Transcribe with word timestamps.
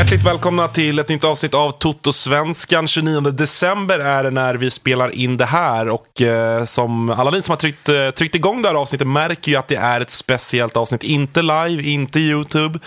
Hjärtligt 0.00 0.26
välkomna 0.26 0.68
till 0.68 0.98
ett 0.98 1.08
nytt 1.08 1.24
avsnitt 1.24 1.54
av 1.54 1.70
Toto-svenskan. 1.70 2.86
29 2.86 3.20
december 3.20 3.98
är 3.98 4.24
det 4.24 4.30
när 4.30 4.54
vi 4.54 4.70
spelar 4.70 5.10
in 5.10 5.36
det 5.36 5.44
här. 5.44 5.88
Och 5.88 6.22
eh, 6.22 6.64
som 6.64 7.10
alla 7.10 7.30
ni 7.30 7.42
som 7.42 7.52
har 7.52 7.56
tryckt, 7.56 7.88
eh, 7.88 8.10
tryckt 8.10 8.34
igång 8.34 8.62
det 8.62 8.68
här 8.68 8.74
avsnittet 8.74 9.06
märker 9.06 9.52
ju 9.52 9.58
att 9.58 9.68
det 9.68 9.76
är 9.76 10.00
ett 10.00 10.10
speciellt 10.10 10.76
avsnitt. 10.76 11.02
Inte 11.02 11.42
live, 11.42 11.82
inte 11.82 12.20
YouTube. 12.20 12.78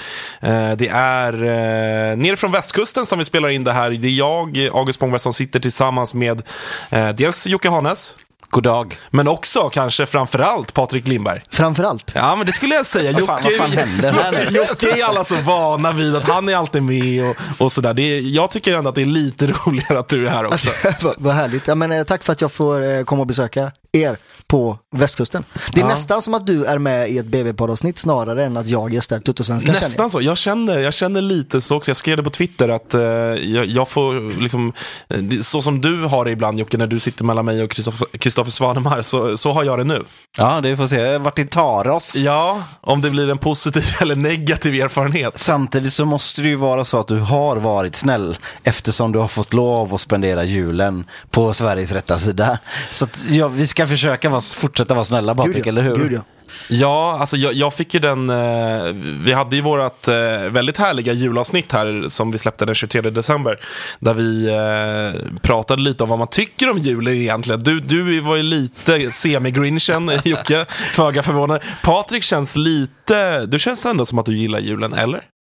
Eh, 0.42 0.72
det 0.72 0.88
är 0.94 1.34
eh, 1.34 2.18
nere 2.18 2.36
från 2.36 2.52
västkusten 2.52 3.06
som 3.06 3.20
vi 3.20 3.26
spelar 3.26 3.50
in 3.50 3.64
det 3.64 3.74
här. 3.74 3.92
Det 3.92 4.08
är 4.08 4.12
jag, 4.12 4.70
August 4.74 4.96
Spångberg, 4.96 5.20
som 5.20 5.34
sitter 5.34 5.60
tillsammans 5.60 6.14
med 6.14 6.42
eh, 6.90 7.10
dels 7.10 7.48
Jocke 7.48 7.70
Hanes. 7.70 8.16
God 8.54 8.64
dag. 8.64 8.98
Men 9.10 9.28
också, 9.28 9.70
kanske 9.70 10.06
framförallt, 10.06 10.74
Patrik 10.74 11.08
Lindberg. 11.08 11.42
Framförallt. 11.50 12.12
Ja, 12.16 12.36
men 12.36 12.46
det 12.46 12.52
skulle 12.52 12.76
jag 12.76 12.86
säga. 12.86 13.12
Vad 13.12 13.26
fan- 13.26 13.42
vad 13.44 13.72
fan 13.72 13.88
nu? 14.02 14.48
Jocke 14.58 14.92
är 15.00 15.04
alla 15.06 15.24
så 15.24 15.36
vana 15.36 15.92
vid 15.92 16.16
att 16.16 16.28
han 16.30 16.50
är 16.50 16.56
alltid 16.56 16.84
med 16.84 17.30
och, 17.30 17.36
och 17.58 17.72
sådär. 17.72 17.94
Det 17.94 18.02
är, 18.02 18.22
jag 18.22 18.52
tycker 18.52 18.74
ändå 18.74 18.90
att 18.90 18.96
det 18.96 19.02
är 19.02 19.06
lite 19.06 19.48
roligare 19.66 20.00
att 20.00 20.10
du 20.10 20.28
är 20.28 20.32
här 20.32 20.46
också. 20.46 20.70
vad, 21.02 21.16
vad 21.18 21.34
härligt. 21.34 21.68
Ja, 21.68 21.76
men, 21.76 21.92
eh, 21.92 22.04
tack 22.04 22.24
för 22.24 22.34
att 22.34 22.42
jag 22.42 22.52
får 22.52 22.84
eh, 22.92 23.04
komma 23.04 23.22
och 23.22 23.28
besöka 23.28 23.72
er 23.92 24.18
på 24.48 24.78
västkusten. 24.96 25.44
Det 25.74 25.80
är 25.80 25.84
Ja. 25.84 25.88
nästan 25.88 26.22
som 26.22 26.34
att 26.34 26.48
du 26.48 26.66
är 26.66 26.78
med 26.78 27.10
i 27.10 27.18
ett 27.18 27.26
BB-poddavsnitt 27.26 27.98
snarare 28.00 28.44
än 28.46 28.58
att 28.58 28.68
jag 28.68 28.94
gästar 28.94 29.20
Tuttosvenskan. 29.20 29.74
känner 29.74 29.88
Nästan 29.88 30.10
så. 30.10 30.22
Jag 30.22 30.38
känner, 30.38 30.80
jag 30.80 30.94
känner 30.94 31.22
lite 31.22 31.62
så 31.62 31.76
också. 31.78 31.90
Jag 31.90 31.98
skrev 31.98 32.18
det 32.18 32.24
på 32.24 32.30
Twitter 32.30 32.70
att 32.70 32.94
eh, 32.94 33.02
jag, 33.02 33.66
jag 33.66 33.90
får 33.90 34.42
liksom, 34.42 34.74
eh, 35.10 35.40
så 35.42 35.62
som 35.62 35.82
du 35.82 36.04
har 36.04 36.26
det 36.26 36.32
ibland 36.32 36.60
Jocke, 36.60 36.78
när 36.78 36.88
du 36.88 37.00
sitter 37.00 37.24
mellan 37.26 37.46
mig 37.46 37.64
och 37.64 37.72
Kristoffer- 37.72 38.18
Kristoffer 38.18 38.52
Svanemar, 38.52 39.02
så, 39.02 39.38
så 39.38 39.52
har 39.52 39.64
jag 39.64 39.80
det 39.80 39.84
nu. 39.84 40.04
Ja, 40.38 40.62
det 40.62 40.78
får 40.78 40.88
se 40.88 41.18
vart 41.18 41.36
det 41.36 41.50
tar 41.50 41.88
oss. 41.88 42.16
Ja, 42.16 42.64
om 42.82 43.02
det 43.02 43.12
blir 43.12 43.30
en 43.30 43.38
positiv 43.38 43.84
eller 44.02 44.16
negativ 44.16 44.74
erfarenhet. 44.84 45.38
Samtidigt 45.38 45.94
så 45.94 46.06
måste 46.06 46.42
det 46.42 46.48
ju 46.48 46.56
vara 46.56 46.86
så 46.86 47.00
att 47.00 47.08
du 47.08 47.20
har 47.20 47.56
varit 47.58 47.96
snäll 47.96 48.38
eftersom 48.64 49.12
du 49.12 49.20
har 49.20 49.28
fått 49.28 49.54
lov 49.54 49.94
att 49.94 50.02
spendera 50.02 50.44
julen 50.44 51.06
på 51.30 51.54
Sveriges 51.54 51.92
rätta 51.92 52.18
sida. 52.20 52.58
Så 52.92 53.06
att, 53.06 53.26
ja, 53.30 53.48
vi 53.48 53.68
ska 53.68 53.88
försöka 53.88 54.30
vara, 54.34 54.42
fortsätta 54.42 54.94
vara 54.94 55.04
snälla 55.04 55.36
Patrik, 55.36 55.56
Gud, 55.56 55.66
ja. 55.66 55.70
eller 55.70 55.82
hur? 55.82 55.96
Gud, 55.96 56.12
ja. 56.12 56.22
Ja, 56.70 57.18
alltså 57.20 57.38
jag, 57.38 57.54
jag 57.54 57.74
fick 57.74 57.94
ju 57.94 58.00
den, 58.00 58.30
eh, 58.30 58.94
vi 59.24 59.34
hade 59.34 59.56
ju 59.56 59.62
vårat 59.62 60.08
eh, 60.08 60.16
väldigt 60.50 60.78
härliga 60.78 61.14
julavsnitt 61.14 61.72
här 61.72 62.06
som 62.08 62.32
vi 62.32 62.38
släppte 62.38 62.66
den 62.66 62.76
23 62.76 63.02
december. 63.02 63.60
Där 64.00 64.14
vi 64.14 64.48
eh, 64.48 65.40
pratade 65.42 65.82
lite 65.82 66.04
om 66.04 66.10
vad 66.10 66.20
man 66.20 66.28
tycker 66.28 66.72
om 66.72 66.78
julen 66.78 67.14
egentligen. 67.14 67.64
Du, 67.64 67.80
du 67.80 68.20
var 68.20 68.36
ju 68.36 68.44
lite 68.44 69.12
semi-grinchen, 69.12 70.12
Jocke, 70.24 70.66
föga 70.94 71.24
förvånad. 71.24 71.62
Patrik 71.84 72.24
känns 72.24 72.56
lite, 72.56 73.46
du 73.46 73.60
känns 73.60 73.86
ändå 73.86 74.06
som 74.06 74.20
att 74.20 74.26
du 74.26 74.38
gillar 74.38 74.60
julen, 74.60 74.94
eller? 74.94 75.33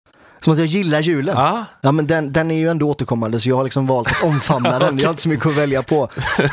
Som 0.44 0.52
att 0.52 0.58
jag 0.58 0.68
gillar 0.68 1.00
julen. 1.00 1.36
Ja. 1.36 1.64
Ja, 1.80 1.92
men 1.92 2.06
den, 2.06 2.32
den 2.32 2.50
är 2.50 2.58
ju 2.58 2.68
ändå 2.70 2.88
återkommande 2.90 3.40
så 3.40 3.48
jag 3.48 3.56
har 3.56 3.64
liksom 3.64 3.86
valt 3.86 4.08
att 4.08 4.22
omfamna 4.22 4.78
den. 4.78 4.98
Jag 4.98 5.04
har 5.06 5.10
inte 5.10 5.22
så 5.22 5.28
mycket 5.28 5.46
att 5.46 5.56
välja 5.56 5.82
på. 5.82 6.08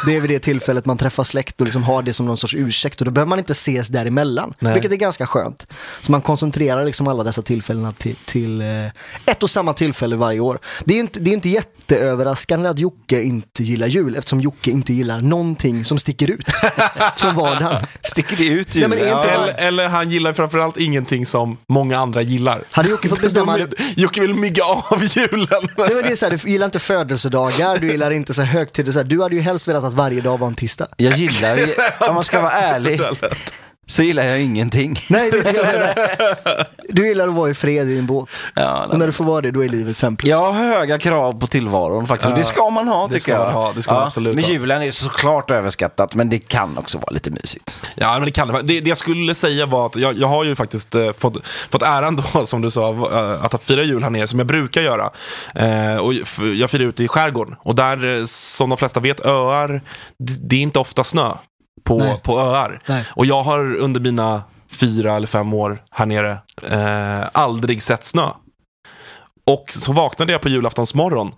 Det 0.06 0.16
är 0.16 0.22
vid 0.22 0.30
det 0.30 0.40
tillfället 0.40 0.86
man 0.86 0.98
träffar 0.98 1.24
släkt 1.24 1.62
och 1.62 1.66
liksom 1.66 1.84
har 1.84 2.02
det 2.02 2.14
som 2.14 2.26
någon 2.26 2.38
sorts 2.38 2.56
ursäkt 2.56 3.02
och 3.02 3.06
då 3.06 3.12
behöver 3.12 3.30
man 3.30 3.40
inte 3.40 3.52
ses 3.52 3.88
däremellan. 3.88 4.54
Nej. 4.60 4.74
Vilket 4.74 4.92
är 4.92 4.96
ganska 4.96 5.28
skönt. 5.28 5.68
Så 6.02 6.12
man 6.12 6.22
koncentrerar 6.22 6.86
liksom 6.86 7.08
alla 7.08 7.24
dessa 7.24 7.42
tillfällena 7.42 7.92
till, 7.92 8.16
till 8.26 8.62
eh, 8.62 8.68
ett 9.26 9.44
och 9.44 9.50
samma 9.50 9.74
tillfälle 9.74 10.16
varje 10.16 10.40
år. 10.40 10.60
Det 10.86 10.94
är 10.94 11.00
inte, 11.00 11.20
det 11.20 11.30
är 11.30 11.34
inte 11.34 11.50
jätteöverraskande 11.50 12.70
att 12.70 12.80
Jocke 12.80 13.22
inte 13.22 13.64
gillar 13.64 13.88
jul 13.88 14.16
eftersom 14.16 14.42
Jocke 14.42 14.72
inte 14.72 14.94
gillar 14.94 15.22
någonting 15.22 15.86
som 15.86 15.98
sticker 16.00 16.30
ut 16.32 16.46
från 17.18 17.36
vardagen. 17.36 17.86
Sticker 18.04 18.36
det 18.38 18.46
ut 18.46 18.68
Nej, 18.68 18.76
julen? 18.84 18.90
men 18.90 19.00
är 19.00 19.04
inte- 19.18 19.28
ja. 19.34 19.44
Eller, 19.44 19.54
eller 19.68 19.88
han 19.88 20.10
gillar 20.10 20.34
framförallt 20.34 20.78
ingenting 20.78 21.26
som 21.26 21.58
många 21.70 22.00
andra 22.00 22.22
gillar. 22.22 22.64
Hade 22.72 22.90
Jocke 22.90 23.10
fått 23.10 23.22
bestämma... 23.22 23.58
Jocke 23.96 24.22
vill 24.22 24.36
mygga 24.36 24.64
av 24.64 25.04
julen. 25.04 25.48
Nej, 25.78 25.94
men 25.94 26.04
det 26.04 26.12
är 26.12 26.16
så 26.16 26.26
här, 26.30 26.38
du 26.44 26.50
gillar 26.52 26.66
inte 26.66 26.80
födelsedagar, 26.80 27.78
du 27.78 27.92
gillar 27.92 28.12
inte 28.12 28.34
så 28.34 28.42
högtider. 28.42 28.92
Så 28.92 29.00
här, 29.00 29.04
du 29.06 29.22
hade 29.22 29.36
ju 29.36 29.42
helst 29.42 29.68
velat 29.68 29.84
att 29.84 29.94
varje 29.94 30.22
dag 30.22 30.38
var 30.38 30.48
en 30.48 30.56
tisdag. 30.56 30.88
Jag 30.98 31.18
gillar, 31.18 31.58
ju- 31.58 31.74
om 32.00 32.16
man 32.16 32.24
ska 32.24 32.42
vara 32.42 32.52
ärlig, 32.52 33.02
så 33.90 34.04
gillar 34.04 34.24
jag 34.24 34.42
ingenting. 34.42 35.00
Nej, 35.10 35.32
det, 35.32 35.38
jag 35.38 35.66
menar, 35.66 36.66
du 36.90 37.08
gillar 37.08 37.28
att 37.28 37.34
vara 37.34 37.50
i 37.50 37.54
fred 37.54 37.90
i 37.90 37.96
din 37.96 38.06
båt. 38.06 38.30
Ja, 38.54 38.86
Och 38.92 39.00
när 39.00 39.06
du 39.06 39.12
får 39.12 39.26
vara 39.26 39.42
det, 39.42 39.52
då 39.52 39.64
är 39.64 39.70
livet 39.70 39.98
fem 39.98 40.16
plus. 40.16 40.30
Jag 40.30 40.52
har 40.52 40.68
höga 40.68 41.00
krav 41.00 41.40
på 41.40 41.48
tillvaron 41.48 42.08
faktiskt. 42.08 42.30
Ja. 42.30 42.36
Det 42.38 42.44
ska 42.44 42.70
man 42.70 42.88
ha 42.88 43.02
Det 43.08 43.14
tycker 43.14 43.20
ska 43.20 43.32
jag. 43.32 43.40
man 43.46 43.54
ha, 43.54 43.72
det 43.76 43.82
ska 43.82 43.94
man 43.94 44.04
absolut 44.04 44.36
Men 44.36 44.44
julen 44.44 44.82
är 44.82 44.92
såklart 44.92 45.52
överskattat, 45.52 46.16
men 46.16 46.30
det 46.30 46.40
kan 46.40 46.78
också 46.78 46.98
vara 46.98 47.12
lite 47.12 47.32
mysigt. 47.32 47.78
Ja, 47.96 48.14
men 48.14 48.26
det 48.26 48.32
kan 48.32 48.48
det. 48.48 48.62
Det, 48.62 48.80
det 48.80 48.90
jag 48.90 48.98
skulle 48.98 49.36
säga 49.36 49.66
var 49.66 49.86
att 49.86 49.96
jag, 49.96 50.18
jag 50.18 50.28
har 50.28 50.44
ju 50.44 50.56
faktiskt 50.56 50.96
eh, 50.96 51.12
fått, 51.18 51.48
fått 51.72 51.82
äran 51.84 52.16
då, 52.16 52.46
som 52.46 52.62
du 52.62 52.72
sa, 52.72 52.90
eh, 52.90 53.46
att 53.46 53.64
fira 53.64 53.84
jul 53.84 54.04
här 54.04 54.10
nere, 54.10 54.28
som 54.28 54.40
jag 54.40 54.48
brukar 54.48 54.82
göra. 54.82 55.10
Eh, 55.56 55.98
och 55.98 56.14
jag 56.56 56.70
firar 56.70 56.84
ute 56.84 57.04
i 57.04 57.08
skärgården. 57.08 57.56
Och 57.64 57.76
där, 57.76 58.20
eh, 58.20 58.26
som 58.26 58.70
de 58.70 58.78
flesta 58.78 59.00
vet, 59.00 59.26
öar, 59.26 59.82
det, 60.20 60.34
det 60.50 60.56
är 60.56 60.62
inte 60.62 60.80
ofta 60.80 61.04
snö 61.04 61.32
på, 61.84 61.98
Nej. 61.98 62.20
på 62.24 62.40
öar. 62.40 62.82
Nej. 62.86 63.06
Och 63.10 63.26
jag 63.26 63.44
har 63.44 63.76
under 63.76 64.00
mina 64.00 64.44
fyra 64.72 65.16
eller 65.16 65.28
fem 65.28 65.54
år 65.54 65.84
här 65.92 66.06
nere 66.06 66.38
eh, 66.72 67.28
aldrig 67.32 67.84
sett 67.84 68.04
snö. 68.04 68.28
Och 69.46 69.66
så 69.70 69.94
vaknade 69.94 70.32
jag 70.32 70.42
på 70.42 70.50
julaftonsmorgon 70.50 71.32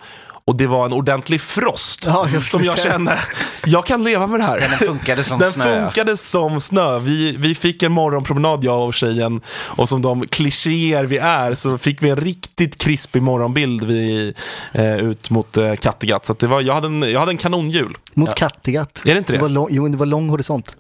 och 0.52 0.58
det 0.58 0.68
var 0.68 0.86
en 0.86 0.94
ordentlig 0.94 1.42
frost. 1.42 2.04
Ja, 2.08 2.28
jag 2.34 2.44
som 2.44 2.62
jag 2.64 2.80
kände, 2.80 3.20
jag 3.66 3.86
kan 3.86 4.04
leva 4.04 4.28
med 4.28 4.40
det 4.40 4.44
här. 4.44 4.60
Den 4.60 4.70
funkade 4.88 5.24
som 5.24 5.40
Den 5.40 5.52
snö. 5.52 5.86
funkade 5.86 6.18
som 6.18 6.60
snö. 6.62 7.00
Vi, 7.00 7.32
vi 7.38 7.56
fick 7.56 7.84
en 7.84 7.92
morgonpromenad, 7.92 8.64
jag 8.64 8.86
och 8.88 8.94
tjejen. 8.94 9.42
Och 9.52 9.90
som 9.90 10.02
de 10.02 10.28
klichéer 10.28 11.04
vi 11.04 11.18
är 11.18 11.54
så 11.56 11.78
fick 11.78 12.02
vi 12.04 12.10
en 12.10 12.16
riktigt 12.16 12.78
krispig 12.78 13.22
morgonbild 13.24 13.84
vi, 13.84 14.34
eh, 14.74 14.96
ut 14.98 15.30
mot 15.30 15.58
eh, 15.58 15.74
Kattegatt. 15.76 16.26
Så 16.26 16.32
att 16.34 16.40
det 16.40 16.48
var, 16.48 16.62
jag, 16.62 16.74
hade 16.74 16.88
en, 16.88 17.02
jag 17.02 17.20
hade 17.20 17.32
en 17.32 17.38
kanonjul. 17.38 17.98
Mot 18.14 18.36
Kattegatt. 18.36 19.02
Är 19.06 19.14
det 19.14 19.18
inte 19.18 19.34
det? 19.34 19.40
var 19.40 19.50
lång, 19.50 19.68
jo, 19.72 19.88
det 19.88 19.98
var 19.98 20.06
lång 20.06 20.30
horisont. 20.30 20.76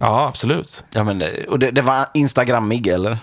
Ja, 0.00 0.26
absolut. 0.28 0.84
Ja, 0.92 1.04
men, 1.04 1.18
det- 1.18 1.46
och 1.48 1.58
det, 1.58 1.70
det 1.70 1.82
var 1.82 2.06
instagrammig 2.14 2.86
eller? 2.86 3.18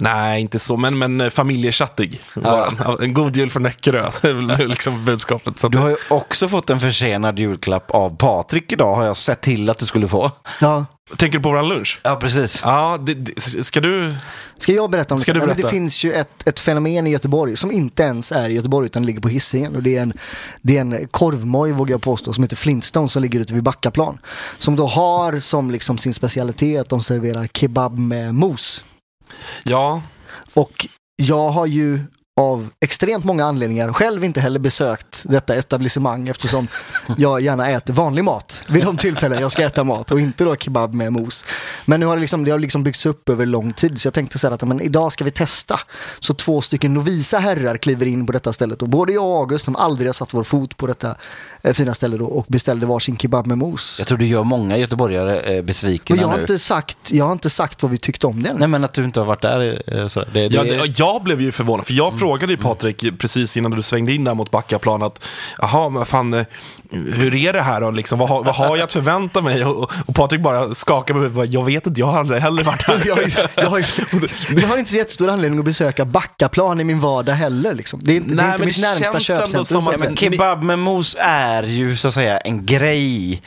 Nej, 0.00 0.40
inte 0.40 0.58
så, 0.58 0.76
men, 0.76 0.98
men 0.98 1.20
eh, 1.20 1.30
familjechattig. 1.30 2.20
Ja, 2.42 2.72
En 3.00 3.14
god 3.14 3.36
jul 3.36 3.50
från 3.50 3.62
Näckerö, 3.62 4.10
liksom 4.66 5.04
budskapet. 5.04 5.60
Så 5.60 5.68
Du 5.68 5.78
har 5.78 5.88
ju 5.88 5.96
också 6.08 6.48
fått 6.48 6.70
en 6.70 6.80
försenad 6.80 7.38
julklapp 7.38 7.90
av 7.90 8.16
Patrik 8.16 8.72
idag 8.72 8.94
har 8.94 9.04
jag 9.04 9.16
sett 9.16 9.40
till 9.40 9.70
att 9.70 9.78
du 9.78 9.86
skulle 9.86 10.08
få. 10.08 10.30
Ja. 10.60 10.86
Tänker 11.16 11.38
du 11.38 11.42
på 11.42 11.48
våran 11.48 11.68
lunch? 11.68 12.00
Ja, 12.04 12.16
precis. 12.16 12.60
Ja, 12.64 12.98
det, 13.06 13.14
det, 13.14 13.40
ska 13.64 13.80
du... 13.80 14.14
Ska 14.58 14.72
jag 14.72 14.90
berätta 14.90 15.14
om 15.14 15.20
Ska 15.20 15.32
det? 15.32 15.40
du 15.40 15.46
berätta? 15.46 15.62
Det 15.62 15.68
finns 15.68 16.04
ju 16.04 16.12
ett, 16.12 16.48
ett 16.48 16.60
fenomen 16.60 17.06
i 17.06 17.10
Göteborg 17.10 17.56
som 17.56 17.70
inte 17.70 18.02
ens 18.02 18.32
är 18.32 18.48
i 18.48 18.54
Göteborg 18.54 18.86
utan 18.86 19.06
ligger 19.06 19.20
på 19.20 19.28
Hisingen. 19.28 19.76
Och 19.76 19.82
det 19.82 19.96
är 19.96 20.02
en, 20.02 20.12
det 20.62 20.76
är 20.76 20.80
en 20.80 21.08
korvmoj 21.10 21.72
vågar 21.72 21.94
jag 21.94 22.02
påstå 22.02 22.32
som 22.32 22.44
heter 22.44 22.56
Flintstone 22.56 23.08
som 23.08 23.22
ligger 23.22 23.40
ute 23.40 23.54
vid 23.54 23.62
Backaplan. 23.62 24.18
Som 24.58 24.76
då 24.76 24.86
har 24.86 25.38
som 25.38 25.70
liksom 25.70 25.98
sin 25.98 26.14
specialitet 26.14 26.80
att 26.80 26.88
de 26.88 27.02
serverar 27.02 27.46
kebab 27.46 27.98
med 27.98 28.34
mos. 28.34 28.84
Ja, 29.64 30.02
Och 30.54 30.88
jag 31.16 31.48
har 31.48 31.66
ju 31.66 32.00
av 32.40 32.68
extremt 32.80 33.24
många 33.24 33.44
anledningar 33.44 33.92
själv 33.92 34.24
inte 34.24 34.40
heller 34.40 34.60
besökt 34.60 35.24
detta 35.28 35.54
etablissemang 35.54 36.28
eftersom 36.28 36.68
jag 37.18 37.40
gärna 37.40 37.70
äter 37.70 37.94
vanlig 37.94 38.24
mat 38.24 38.64
vid 38.68 38.84
de 38.84 38.96
tillfällen 38.96 39.40
jag 39.40 39.52
ska 39.52 39.62
äta 39.62 39.84
mat 39.84 40.10
och 40.10 40.20
inte 40.20 40.44
då 40.44 40.56
kebab 40.56 40.94
med 40.94 41.12
mos. 41.12 41.44
Men 41.84 42.00
nu 42.00 42.06
har 42.06 42.16
det, 42.16 42.20
liksom, 42.20 42.44
det 42.44 42.50
har 42.50 42.58
liksom 42.58 42.82
byggts 42.82 43.06
upp 43.06 43.28
över 43.28 43.46
lång 43.46 43.72
tid 43.72 44.00
så 44.00 44.06
jag 44.06 44.14
tänkte 44.14 44.38
så 44.38 44.46
här 44.46 44.54
att 44.54 44.62
men 44.68 44.80
idag 44.80 45.12
ska 45.12 45.24
vi 45.24 45.30
testa. 45.30 45.80
Så 46.20 46.34
två 46.34 46.60
stycken 46.60 46.94
novisa 46.94 47.38
herrar 47.38 47.76
kliver 47.76 48.06
in 48.06 48.26
på 48.26 48.32
detta 48.32 48.52
stället 48.52 48.82
och 48.82 48.88
både 48.88 49.12
jag 49.12 49.24
och 49.24 49.36
August 49.36 49.64
som 49.64 49.76
aldrig 49.76 50.08
har 50.08 50.12
satt 50.12 50.34
vår 50.34 50.42
fot 50.44 50.76
på 50.76 50.86
detta 50.86 51.14
eh, 51.62 51.72
fina 51.72 51.94
ställe 51.94 52.16
då 52.16 52.26
och 52.26 52.46
beställde 52.48 52.86
varsin 52.86 53.16
kebab 53.16 53.46
med 53.46 53.58
mos. 53.58 53.96
Jag 53.98 54.08
tror 54.08 54.18
du 54.18 54.26
gör 54.26 54.44
många 54.44 54.76
göteborgare 54.76 55.40
eh, 55.56 55.62
besvikna 55.62 56.14
Men 56.16 56.22
jag 56.22 56.28
har, 56.28 56.36
nu. 56.36 56.40
inte 56.42 56.58
sagt, 56.58 56.98
jag 57.12 57.24
har 57.24 57.32
inte 57.32 57.50
sagt 57.50 57.82
vad 57.82 57.90
vi 57.92 57.98
tyckte 57.98 58.26
om 58.26 58.42
den. 58.42 58.56
Nej, 58.56 58.68
men 58.68 58.84
att 58.84 58.92
du 58.92 59.04
inte 59.04 59.20
har 59.20 59.26
varit 59.26 59.42
där. 59.42 59.82
eh, 60.00 60.06
Så 60.08 60.20
det, 60.20 60.48
det... 60.48 60.54
Ja, 60.54 60.62
det, 60.64 60.98
jag 60.98 61.22
blev 61.22 61.40
ju 61.40 61.52
förvånad, 61.52 61.86
för 61.86 61.94
jag 61.94 62.12
frågade 62.12 62.25
ju 62.26 62.56
Patrik 62.56 63.04
precis 63.18 63.56
innan 63.56 63.70
du 63.70 63.82
svängde 63.82 64.12
in 64.12 64.24
där 64.24 64.34
mot 64.34 64.50
Backaplan 64.50 65.02
att 65.02 65.24
jaha, 65.58 65.88
men 65.88 65.98
vad 65.98 66.08
fan, 66.08 66.34
eh, 66.34 66.44
hur 66.90 67.34
är 67.34 67.52
det 67.52 67.62
här 67.62 67.80
då? 67.80 67.90
Liksom, 67.90 68.18
vad, 68.18 68.28
vad 68.28 68.54
har 68.54 68.76
jag 68.76 68.84
att 68.84 68.92
förvänta 68.92 69.42
mig? 69.42 69.64
Och, 69.64 69.90
och 70.06 70.14
Patrik 70.14 70.40
bara 70.40 70.74
skakar 70.74 71.14
på 71.14 71.20
huvudet, 71.20 71.50
jag 71.52 71.64
vet 71.64 71.86
inte, 71.86 72.00
jag 72.00 72.06
har 72.06 72.18
aldrig 72.18 72.42
heller 72.42 72.64
varit 72.64 72.82
här. 72.82 73.02
jag, 73.06 73.16
har 73.16 73.22
ju- 73.22 73.30
jag, 73.54 73.66
har, 73.66 73.84
jag 74.60 74.68
har 74.68 74.78
inte 74.78 74.90
så 74.90 74.96
jättestor 74.96 75.28
anledning 75.30 75.58
att 75.58 75.64
besöka 75.64 76.04
Backaplan 76.04 76.80
i 76.80 76.84
min 76.84 77.00
vardag 77.00 77.32
heller. 77.32 77.74
Liksom. 77.74 78.00
Det 78.02 78.12
är 78.12 78.16
inte, 78.16 78.28
det 78.28 78.34
Nej, 78.34 78.46
är 78.46 78.52
inte 78.52 78.66
mitt 78.66 78.76
det 78.82 78.88
närmsta 78.88 79.20
köpcentrum. 79.20 79.64
som 79.64 79.88
att-. 79.88 80.00
Men 80.00 80.16
kebab 80.16 80.62
med 80.62 80.78
mos 80.78 81.16
är 81.20 81.62
ju 81.62 81.96
så 81.96 82.08
att 82.08 82.14
säga 82.14 82.38
en 82.38 82.66
grej. 82.66 83.42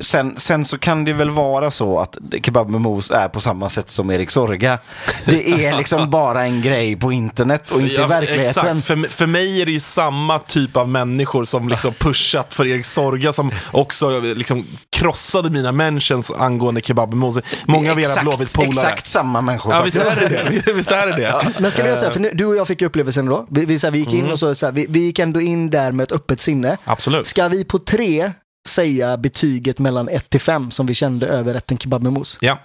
Sen, 0.00 0.34
sen 0.36 0.64
så 0.64 0.78
kan 0.78 1.04
det 1.04 1.12
väl 1.12 1.30
vara 1.30 1.70
så 1.70 1.98
att 1.98 2.18
kebab 2.42 2.70
med 2.70 2.80
mos 2.80 3.10
är 3.10 3.28
på 3.28 3.40
samma 3.40 3.68
sätt 3.68 3.90
som 3.90 4.10
Erik 4.10 4.30
Sorga. 4.30 4.78
Det 5.24 5.64
är 5.66 5.76
liksom 5.76 6.10
bara 6.10 6.44
en 6.44 6.62
grej 6.62 6.96
på 6.96 7.12
internet 7.12 7.70
och 7.70 7.80
inte 7.80 7.94
i 7.94 7.96
Ja, 7.96 8.06
verkligheten. 8.06 8.66
Exakt, 8.66 8.86
för, 8.86 9.10
för 9.10 9.26
mig 9.26 9.62
är 9.62 9.66
det 9.66 9.72
ju 9.72 9.80
samma 9.80 10.38
typ 10.38 10.76
av 10.76 10.88
människor 10.88 11.44
som 11.44 11.68
liksom 11.68 11.92
pushat 12.00 12.54
för 12.54 12.66
Erik 12.66 12.84
Sorga 12.86 13.32
som 13.32 13.50
också 13.70 14.20
liksom 14.20 14.66
krossade 14.96 15.50
mina 15.50 15.72
mentions 15.72 16.30
angående 16.30 16.80
kebab 16.80 17.08
med 17.08 17.18
mos. 17.18 17.38
Många 17.64 17.92
av 17.92 18.00
era 18.00 18.22
Blåvitt-polare. 18.22 18.68
exakt 18.70 19.06
samma 19.06 19.40
människor 19.40 19.72
Ja, 19.72 19.82
visst 19.82 19.96
är 19.96 20.20
det 20.20 20.60
det. 20.64 20.72
Visst 20.72 20.90
är 20.90 21.06
det 21.06 21.12
det. 21.16 21.34
Men 21.58 21.70
ska 21.70 21.82
vi 21.82 21.88
göra 21.88 21.98
så 21.98 22.04
här, 22.04 22.12
för 22.12 22.20
nu, 22.20 22.30
du 22.34 22.44
och 22.46 22.56
jag 22.56 22.68
fick 22.68 22.82
upplevelsen 22.82 23.26
då. 23.26 23.46
Vi, 23.50 23.64
vi, 23.66 23.78
så 23.78 23.86
här, 23.86 23.92
vi 23.92 23.98
gick 23.98 24.12
in 24.12 24.30
och 24.30 24.38
så, 24.38 24.54
så 24.54 24.66
här, 24.66 24.72
vi, 24.72 24.86
vi 24.88 24.98
gick 24.98 25.18
ändå 25.18 25.40
in 25.40 25.70
där 25.70 25.92
med 25.92 26.04
ett 26.04 26.12
öppet 26.12 26.40
sinne. 26.40 26.76
Absolut. 26.84 27.26
Ska 27.26 27.48
vi 27.48 27.64
på 27.64 27.78
tre 27.78 28.32
säga 28.68 29.16
betyget 29.16 29.78
mellan 29.78 30.08
1 30.08 30.30
till 30.30 30.40
5 30.40 30.70
som 30.70 30.86
vi 30.86 30.94
kände 30.94 31.26
över 31.26 31.54
rätten 31.54 31.78
kebab 31.78 32.02
med 32.02 32.12
mos? 32.12 32.38
Ja, 32.40 32.58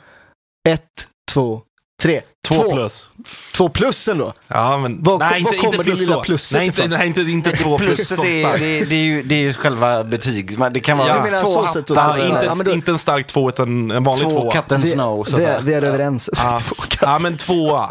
1, 0.70 0.82
2, 1.34 1.62
3. 2.02 2.22
Två 2.48 2.72
plus. 2.74 3.10
Två 3.54 3.70
plus 3.70 4.08
ändå. 4.08 4.34
Ja, 4.48 4.78
men, 4.78 5.04
Vad- 5.04 5.20
nej, 5.20 5.30
vad 5.30 5.54
inte, 5.54 5.58
kommer 5.58 5.74
inte 5.80 5.92
det 5.92 5.96
lilla 6.00 6.14
så. 6.16 6.24
plusset 6.24 6.58
nej, 6.58 6.66
inte, 6.68 6.82
ifrån? 6.82 6.98
nej, 6.98 7.08
inte, 7.08 7.22
inte 7.22 7.52
två 7.52 7.78
plus 7.78 8.08
som 8.08 8.26
är, 8.26 8.58
det, 8.60 8.86
det, 8.86 8.96
är 8.96 9.00
ju, 9.04 9.24
det 9.24 9.36
är 9.36 9.40
ju 9.40 9.54
själva 9.54 10.04
betyg. 10.04 10.58
Men 10.60 10.74
Det 10.74 10.80
kan 10.80 10.98
vara 10.98 11.08
Ja. 11.08 11.16
Du 11.16 11.32
menar 11.32 11.44
två 11.46 11.62
hattar, 11.62 11.82
två- 11.82 11.96
Ja, 11.96 12.26
inte, 12.28 12.46
Ja, 12.46 12.56
då- 12.66 12.72
inte 12.72 12.92
en 12.92 13.00
stark 13.00 13.28
två, 13.28 13.50
utan 13.50 13.92
en 13.92 14.04
vanlig 14.04 14.30
två 14.30 14.42
tvåa. 14.42 14.52
katten 14.52 14.82
Vi, 14.82 14.90
snow. 14.90 15.28
Vi, 15.38 15.44
är- 15.44 15.62
vi 15.62 15.74
är 15.74 15.82
överens. 15.82 16.30
Ja. 16.38 16.60
Två 16.68 16.76
ja, 17.02 17.20
men 17.20 17.38
tvåa. 17.38 17.90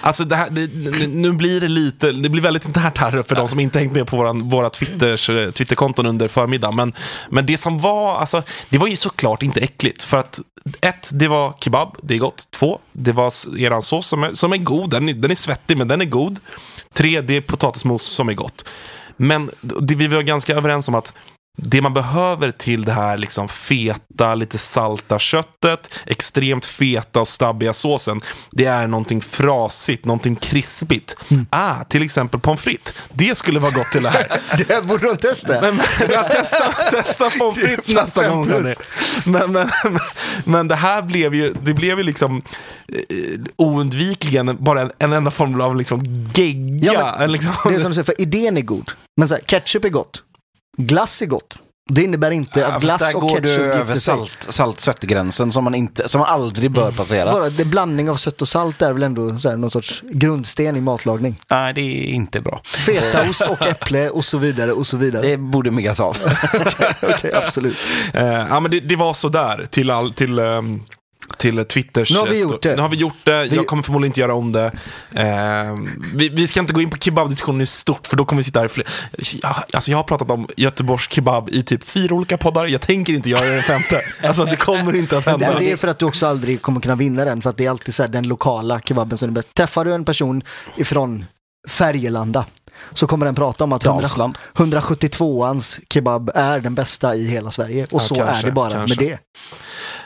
Alltså 0.00 0.24
det 0.24 0.36
här, 0.36 0.50
det, 0.50 1.06
nu 1.06 1.32
blir 1.32 1.60
det 1.60 1.68
lite, 1.68 2.12
det 2.12 2.28
blir 2.28 2.42
väldigt 2.42 2.64
internt 2.66 2.98
här 2.98 3.22
för 3.22 3.34
de 3.34 3.48
som 3.48 3.60
inte 3.60 3.78
hängt 3.78 3.92
med 3.92 4.06
på 4.06 4.16
våran, 4.16 4.48
våra 4.48 4.70
Twitters, 4.70 5.30
eh, 5.30 5.50
Twitterkonton 5.50 6.06
under 6.06 6.28
förmiddagen. 6.28 6.76
Men, 6.76 6.92
men 7.30 7.46
det 7.46 7.56
som 7.56 7.78
var, 7.78 8.16
alltså, 8.18 8.42
det 8.68 8.78
var 8.78 8.86
ju 8.86 8.96
såklart 8.96 9.42
inte 9.42 9.60
äckligt. 9.60 10.02
För 10.02 10.18
att 10.18 10.40
ett, 10.80 11.10
det 11.12 11.28
var 11.28 11.54
kebab, 11.60 11.96
det 12.02 12.14
är 12.14 12.18
gott. 12.18 12.44
Två, 12.50 12.78
det 12.92 13.12
var 13.12 13.32
eran 13.58 13.81
sås 13.82 14.06
som 14.06 14.22
är, 14.22 14.34
som 14.34 14.52
är 14.52 14.56
god, 14.56 14.90
den 14.90 15.08
är, 15.08 15.14
den 15.14 15.30
är 15.30 15.34
svettig 15.34 15.76
men 15.76 15.88
den 15.88 16.00
är 16.00 16.04
god. 16.04 16.40
Tre, 16.92 17.20
det 17.20 17.36
är 17.36 17.40
potatismos 17.40 18.02
som 18.02 18.28
är 18.28 18.34
gott. 18.34 18.68
Men 19.16 19.50
det, 19.60 19.94
vi 19.94 20.06
var 20.06 20.22
ganska 20.22 20.54
överens 20.54 20.88
om 20.88 20.94
att 20.94 21.14
det 21.56 21.82
man 21.82 21.94
behöver 21.94 22.50
till 22.50 22.84
det 22.84 22.92
här 22.92 23.18
liksom 23.18 23.48
feta, 23.48 24.34
lite 24.34 24.58
salta 24.58 25.18
köttet, 25.18 25.90
extremt 26.06 26.64
feta 26.64 27.20
och 27.20 27.28
stabbiga 27.28 27.72
såsen, 27.72 28.20
det 28.50 28.64
är 28.64 28.86
någonting 28.86 29.20
frasigt, 29.22 30.04
någonting 30.04 30.36
krispigt. 30.36 31.16
Ah, 31.50 31.84
till 31.84 32.02
exempel 32.02 32.40
pommes 32.40 32.60
frites. 32.60 32.94
Det 33.12 33.34
skulle 33.34 33.60
vara 33.60 33.72
gott 33.72 33.86
till 33.92 34.02
det 34.02 34.08
här. 34.10 34.40
Det 34.68 34.86
borde 34.86 35.06
de 35.06 35.16
testa. 35.16 35.60
Men, 35.60 35.76
men, 35.76 35.86
ja, 36.12 36.22
testa, 36.22 36.72
testa 36.90 37.30
pommes 37.38 37.58
frites 37.58 37.88
nästa 37.88 38.28
gång. 38.28 38.48
Men, 38.48 38.64
men, 39.24 39.52
men, 39.52 39.98
men 40.44 40.68
det 40.68 40.76
här 40.76 41.02
blev 41.02 41.34
ju, 41.34 41.54
det 41.62 41.74
blev 41.74 41.98
ju 41.98 42.04
liksom 42.04 42.42
eh, 42.88 43.40
oundvikligen 43.56 44.56
bara 44.64 44.80
en, 44.80 44.90
en 44.98 45.12
enda 45.12 45.30
form 45.30 45.60
av 45.60 45.76
liksom 45.76 46.30
gegga. 46.34 46.92
Ja, 46.92 47.14
men 47.18 47.22
en 47.22 47.32
liksom, 47.32 47.52
Det 47.64 47.74
är 47.74 47.78
som 47.78 47.90
du 47.90 47.94
säger, 47.94 48.04
för 48.04 48.20
idén 48.20 48.56
är 48.56 48.62
god. 48.62 48.90
Men 49.16 49.28
så 49.28 49.34
här, 49.34 49.42
ketchup 49.42 49.84
är 49.84 49.88
gott. 49.88 50.22
Glass 50.76 51.22
är 51.22 51.26
gott. 51.26 51.58
Det 51.90 52.02
innebär 52.02 52.30
inte 52.30 52.60
Ja, 52.60 52.66
att 52.66 52.82
glass 52.82 53.00
där 53.00 53.16
och 53.16 53.20
går 53.28 53.40
du 53.40 53.48
ketchup 53.48 53.62
över 53.62 53.78
gifter 53.78 53.94
sig. 53.94 54.00
salt, 54.00 54.46
salt-sötgränsen 54.48 55.52
som 55.52 55.64
man, 55.64 55.74
inte, 55.74 56.08
som 56.08 56.18
man 56.18 56.28
aldrig 56.28 56.70
bör 56.70 56.92
passera. 56.92 57.32
Bara 57.32 57.50
det 57.50 57.64
blandning 57.64 58.10
av 58.10 58.16
sött 58.16 58.42
och 58.42 58.48
salt 58.48 58.82
är 58.82 58.92
väl 58.92 59.02
ändå 59.02 59.38
så 59.38 59.48
här, 59.50 59.56
någon 59.56 59.70
sorts 59.70 60.02
grundsten 60.10 60.76
i 60.76 60.80
matlagning. 60.80 61.40
Nej, 61.50 61.74
det 61.74 61.80
är 61.80 62.04
inte 62.12 62.40
bra. 62.40 62.60
Fetaost 62.64 63.42
och 63.42 63.66
äpple 63.66 64.10
och 64.10 64.24
så 64.24 64.38
vidare 64.38 64.72
och 64.72 64.86
så 64.86 64.96
vidare. 64.96 65.26
Det 65.28 65.36
borde 65.36 65.70
myggas 65.70 66.00
av. 66.00 66.16
Okej, 67.02 67.32
absolut. 67.34 67.76
Eh, 68.14 68.24
ja, 68.24 68.60
men 68.60 68.70
det, 68.70 68.80
det 68.80 68.96
var 68.96 69.12
så 69.12 69.28
där 69.28 69.66
till, 69.70 69.90
all, 69.90 70.12
till, 70.12 70.38
ehm, 70.38 70.80
till 71.36 71.64
Twitters... 71.64 72.10
Nu 72.10 72.18
har 72.18 72.26
vi 72.26 72.40
gjort 72.40 72.62
det. 72.62 72.76
Nu 72.76 72.82
har 72.82 72.88
vi 72.88 72.96
gjort 72.96 73.16
det. 73.24 73.44
Vi- 73.44 73.56
Jag 73.56 73.66
kommer 73.66 73.82
förmodligen 73.82 74.10
inte 74.10 74.20
göra 74.20 74.34
om 74.34 74.52
det. 74.52 74.72
Eh, 75.14 75.24
vi, 76.14 76.28
vi 76.28 76.46
ska 76.46 76.60
inte 76.60 76.72
gå 76.72 76.80
in 76.80 76.90
på 76.90 76.96
kebabdiskussionen 76.96 77.60
i 77.60 77.66
stort, 77.66 78.06
för 78.06 78.16
då 78.16 78.24
kommer 78.24 78.40
vi 78.40 78.44
sitta 78.44 78.58
här 78.58 78.66
i 78.66 78.68
fler... 78.68 78.86
Alltså 79.72 79.90
jag 79.90 79.98
har 79.98 80.04
pratat 80.04 80.30
om 80.30 80.48
Göteborgs 80.56 81.10
kebab 81.10 81.48
i 81.50 81.62
typ 81.62 81.84
fyra 81.84 82.14
olika 82.14 82.38
poddar. 82.38 82.66
Jag 82.66 82.80
tänker 82.80 83.12
inte 83.12 83.30
göra 83.30 83.44
det 83.46 83.54
den 83.54 83.62
femte. 83.62 84.00
Alltså 84.22 84.44
det 84.44 84.56
kommer 84.56 84.96
inte 84.96 85.18
att 85.18 85.26
hända. 85.26 85.46
Men 85.52 85.58
det 85.58 85.72
är 85.72 85.76
för 85.76 85.88
att 85.88 85.98
du 85.98 86.04
också 86.06 86.26
aldrig 86.26 86.62
kommer 86.62 86.80
kunna 86.80 86.94
vinna 86.96 87.24
den, 87.24 87.42
för 87.42 87.50
att 87.50 87.56
det 87.56 87.66
är 87.66 87.70
alltid 87.70 87.94
så 87.94 88.02
här, 88.02 88.10
den 88.10 88.28
lokala 88.28 88.80
kebaben 88.80 89.18
som 89.18 89.28
är 89.28 89.32
bäst. 89.32 89.54
Träffar 89.54 89.84
du 89.84 89.94
en 89.94 90.04
person 90.04 90.42
ifrån 90.76 91.24
Färgelanda 91.68 92.44
så 92.92 93.06
kommer 93.06 93.26
den 93.26 93.34
prata 93.34 93.64
om 93.64 93.72
att 93.72 93.84
100 93.84 94.00
Dalsland. 94.02 94.38
172ans 94.54 95.80
kebab 95.90 96.30
är 96.34 96.60
den 96.60 96.74
bästa 96.74 97.14
i 97.14 97.26
hela 97.26 97.50
Sverige. 97.50 97.82
Och 97.84 97.88
Ja, 97.92 97.98
så 97.98 98.14
kanske, 98.14 98.34
är 98.34 98.42
det 98.42 98.52
bara 98.52 98.70
kanske. 98.70 99.00
med 99.00 99.08
det. 99.10 99.18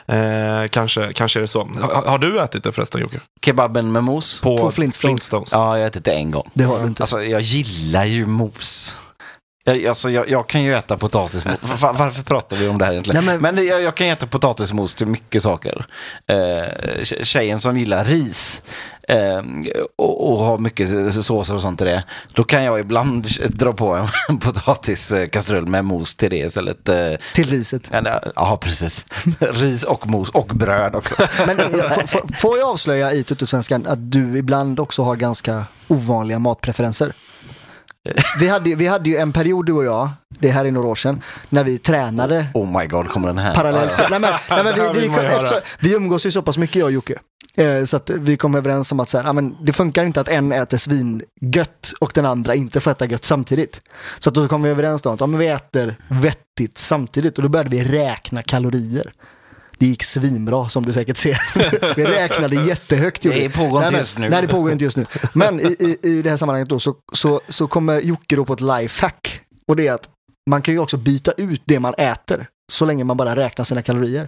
Eh, 0.07 0.67
kanske, 0.69 1.13
kanske 1.13 1.39
är 1.39 1.41
det 1.41 1.47
så. 1.47 1.69
Har, 1.81 2.05
har 2.05 2.17
du 2.17 2.39
ätit 2.39 2.63
det 2.63 2.71
förresten 2.71 3.01
Jocke? 3.01 3.19
Kebaben 3.45 3.91
med 3.91 4.03
mos. 4.03 4.41
På, 4.41 4.57
På 4.57 4.71
Flintstones. 4.71 5.29
Ja, 5.31 5.41
jag 5.51 5.83
har 5.83 5.87
ätit 5.87 6.05
det 6.05 6.11
en 6.13 6.31
gång. 6.31 6.49
Det 6.53 6.63
har 6.63 6.79
du 6.79 6.87
inte. 6.87 7.03
Alltså, 7.03 7.23
jag 7.23 7.41
gillar 7.41 8.05
ju 8.05 8.25
mos. 8.25 8.97
Jag, 9.63 9.85
alltså, 9.85 10.09
jag, 10.09 10.29
jag 10.29 10.47
kan 10.47 10.63
ju 10.63 10.75
äta 10.75 10.97
potatismos. 10.97 11.55
Va- 11.81 11.95
Varför 11.97 12.23
pratar 12.23 12.57
vi 12.57 12.67
om 12.67 12.77
det 12.77 12.85
här 12.85 12.91
egentligen? 12.91 13.25
Nej, 13.25 13.39
men- 13.39 13.55
men 13.55 13.65
jag, 13.67 13.81
jag 13.81 13.95
kan 13.95 14.07
äta 14.07 14.27
potatismos 14.27 14.95
till 14.95 15.07
mycket 15.07 15.43
saker. 15.43 15.85
Eh, 16.27 16.35
tje- 16.35 17.23
tjejen 17.23 17.59
som 17.59 17.77
gillar 17.77 18.05
ris 18.05 18.61
eh, 19.07 19.41
och, 19.95 20.31
och 20.31 20.39
har 20.39 20.57
mycket 20.57 21.13
såser 21.13 21.55
och 21.55 21.61
sånt 21.61 21.77
till 21.77 21.87
det. 21.87 22.03
Då 22.33 22.43
kan 22.43 22.63
jag 22.63 22.79
ibland 22.79 23.27
dra 23.49 23.73
på 23.73 24.07
en 24.27 24.37
potatiskastrull 24.39 25.67
med 25.67 25.85
mos 25.85 26.15
till 26.15 26.29
det 26.29 26.37
istället. 26.37 26.89
Eh, 26.89 26.95
Till 27.33 27.49
riset. 27.49 27.91
Ja, 28.35 28.57
precis. 28.61 29.05
Ris 29.39 29.83
och 29.83 30.07
mos 30.07 30.29
och 30.29 30.47
bröd 30.47 30.95
också. 30.95 31.15
Men 31.45 31.59
eh, 31.59 31.91
får 32.35 32.57
jag 32.57 32.69
avslöja 32.69 33.13
i 33.13 33.23
Tuttosvenskan 33.23 33.85
att 33.87 34.11
du 34.11 34.37
ibland 34.37 34.79
också 34.79 35.01
har 35.03 35.15
ganska 35.15 35.63
ovanliga 35.87 36.39
matpreferenser? 36.39 37.13
vi, 38.39 38.47
hade, 38.47 38.75
vi 38.75 38.87
hade 38.87 39.09
ju 39.09 39.17
en 39.17 39.33
period 39.33 39.65
du 39.65 39.73
och 39.73 39.85
jag, 39.85 40.09
det 40.39 40.49
här 40.49 40.65
är 40.65 40.71
några 40.71 40.87
år 40.87 40.95
sedan, 40.95 41.21
när 41.49 41.63
vi 41.63 41.77
tränade 41.77 42.45
Oh 42.53 42.79
my 42.79 42.87
god, 42.87 43.07
kommer 43.09 43.27
den 43.27 43.37
här? 43.37 43.55
parallellt. 43.55 43.91
Nej, 44.09 44.19
men, 44.19 44.21
nej, 44.49 44.63
men 44.63 44.93
vi, 44.93 44.99
vi, 44.99 45.07
höra. 45.07 45.31
eftersom, 45.31 45.57
vi 45.79 45.93
umgås 45.95 46.25
ju 46.25 46.31
så 46.31 46.41
pass 46.41 46.57
mycket 46.57 46.75
jag 46.75 46.85
och 46.85 46.91
Jocke. 46.91 47.19
Eh, 47.57 47.83
Så 47.83 47.97
att 47.97 48.09
vi 48.09 48.37
kom 48.37 48.55
överens 48.55 48.91
om 48.91 48.99
att 48.99 49.09
så 49.09 49.17
här, 49.17 49.25
ja, 49.25 49.33
men 49.33 49.55
det 49.65 49.73
funkar 49.73 50.03
inte 50.03 50.21
att 50.21 50.27
en 50.27 50.51
äter 50.51 50.77
svingött 50.77 51.93
och 51.99 52.11
den 52.15 52.25
andra 52.25 52.55
inte 52.55 52.79
får 52.79 52.91
äta 52.91 53.05
gött 53.05 53.23
samtidigt. 53.25 53.81
Så 54.19 54.29
att 54.29 54.35
då 54.35 54.47
kom 54.47 54.63
vi 54.63 54.69
överens 54.69 55.05
om 55.05 55.13
att 55.13 55.19
ja, 55.19 55.27
men 55.27 55.39
vi 55.39 55.47
äter 55.47 55.95
vettigt 56.07 56.77
samtidigt 56.77 57.37
och 57.37 57.43
då 57.43 57.49
började 57.49 57.69
vi 57.69 57.83
räkna 57.83 58.41
kalorier. 58.41 59.11
Det 59.79 59.85
gick 59.85 60.03
svinbra 60.03 60.69
som 60.69 60.85
du 60.85 60.93
säkert 60.93 61.17
ser. 61.17 61.41
vi 61.95 62.03
räknade 62.05 62.55
jättehögt. 62.55 63.21
Det 63.21 63.49
pågår 63.49 63.83
inte 63.83 63.97
just 63.97 64.17
nu. 64.17 64.29
Nej, 64.29 64.41
det 64.41 64.47
pågår 64.47 64.71
inte 64.71 64.83
just 64.83 64.97
nu. 64.97 65.05
Men 65.33 65.59
i, 65.59 65.75
i, 65.79 65.97
i 66.09 66.21
det 66.21 66.29
här 66.29 66.37
sammanhanget 66.37 66.69
då 66.69 66.79
så, 66.79 66.95
så, 67.13 67.41
så 67.47 67.67
kommer 67.67 68.01
Jocke 68.01 68.35
då 68.35 68.45
på 68.45 68.53
ett 68.53 68.61
lifehack. 68.61 69.41
Och 69.67 69.75
det 69.75 69.87
är 69.87 69.93
att 69.93 70.09
man 70.47 70.61
kan 70.61 70.73
ju 70.73 70.79
också 70.79 70.97
byta 70.97 71.31
ut 71.31 71.61
det 71.65 71.79
man 71.79 71.93
äter 71.93 72.47
så 72.71 72.85
länge 72.85 73.03
man 73.03 73.17
bara 73.17 73.35
räknar 73.35 73.65
sina 73.65 73.81
kalorier. 73.81 74.27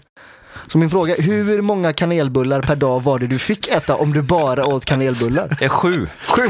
Så 0.67 0.77
min 0.77 0.89
fråga, 0.89 1.15
hur 1.15 1.61
många 1.61 1.93
kanelbullar 1.93 2.61
per 2.61 2.75
dag 2.75 3.03
var 3.03 3.19
det 3.19 3.27
du 3.27 3.39
fick 3.39 3.67
äta 3.67 3.95
om 3.95 4.13
du 4.13 4.21
bara 4.21 4.65
åt 4.65 4.85
kanelbullar? 4.85 5.55
Det 5.59 5.65
är 5.65 5.69
sju. 5.69 6.07
Sju! 6.27 6.49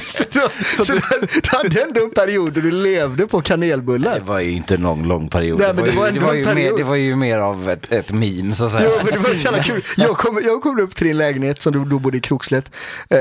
så 0.00 0.24
då, 0.32 0.48
så 0.76 0.92
du, 0.92 1.00
du 1.20 1.40
hade 1.44 1.82
ändå 1.82 2.04
en 2.04 2.10
period 2.10 2.52
då 2.52 2.60
du 2.60 2.70
levde 2.70 3.26
på 3.26 3.40
Det 3.40 3.46
kanelbullar. 3.46 4.20
var 4.20 4.40
ju 4.40 4.50
inte 4.50 4.78
någon 4.78 5.02
lång 5.02 5.28
period. 5.28 5.58
Nej, 5.60 5.74
men 5.74 5.84
det 5.84 5.90
ju- 5.90 5.96
var 5.96 6.08
ändå 6.08 6.20
det 6.20 6.26
var 6.26 6.32
en 6.32 6.38
ju 6.38 6.44
period. 6.44 6.72
mer, 6.72 6.78
det 6.78 6.84
var 6.84 6.94
ju 6.96 7.16
mer 7.16 7.38
av 7.38 7.70
ett, 7.70 7.92
ett 7.92 8.12
meme 8.12 8.54
så 8.54 8.64
att 8.64 8.72
säga. 8.72 8.90
Jo, 8.92 8.96
men 9.04 9.12
det 9.22 9.28
var 9.28 9.34
så 9.34 9.44
jävla 9.44 9.62
kul. 9.62 9.84
Jag 9.96 10.16
kom, 10.16 10.40
jag 10.44 10.62
kom 10.62 10.80
upp 10.80 10.94
till 10.96 11.06
din 11.06 11.16
lägenhet 11.16 11.62
som 11.62 11.72
du 11.72 11.84
då 11.84 11.98
bodde 11.98 12.16
i 12.16 12.20
Krokslätt, 12.20 12.70
eh, 13.10 13.18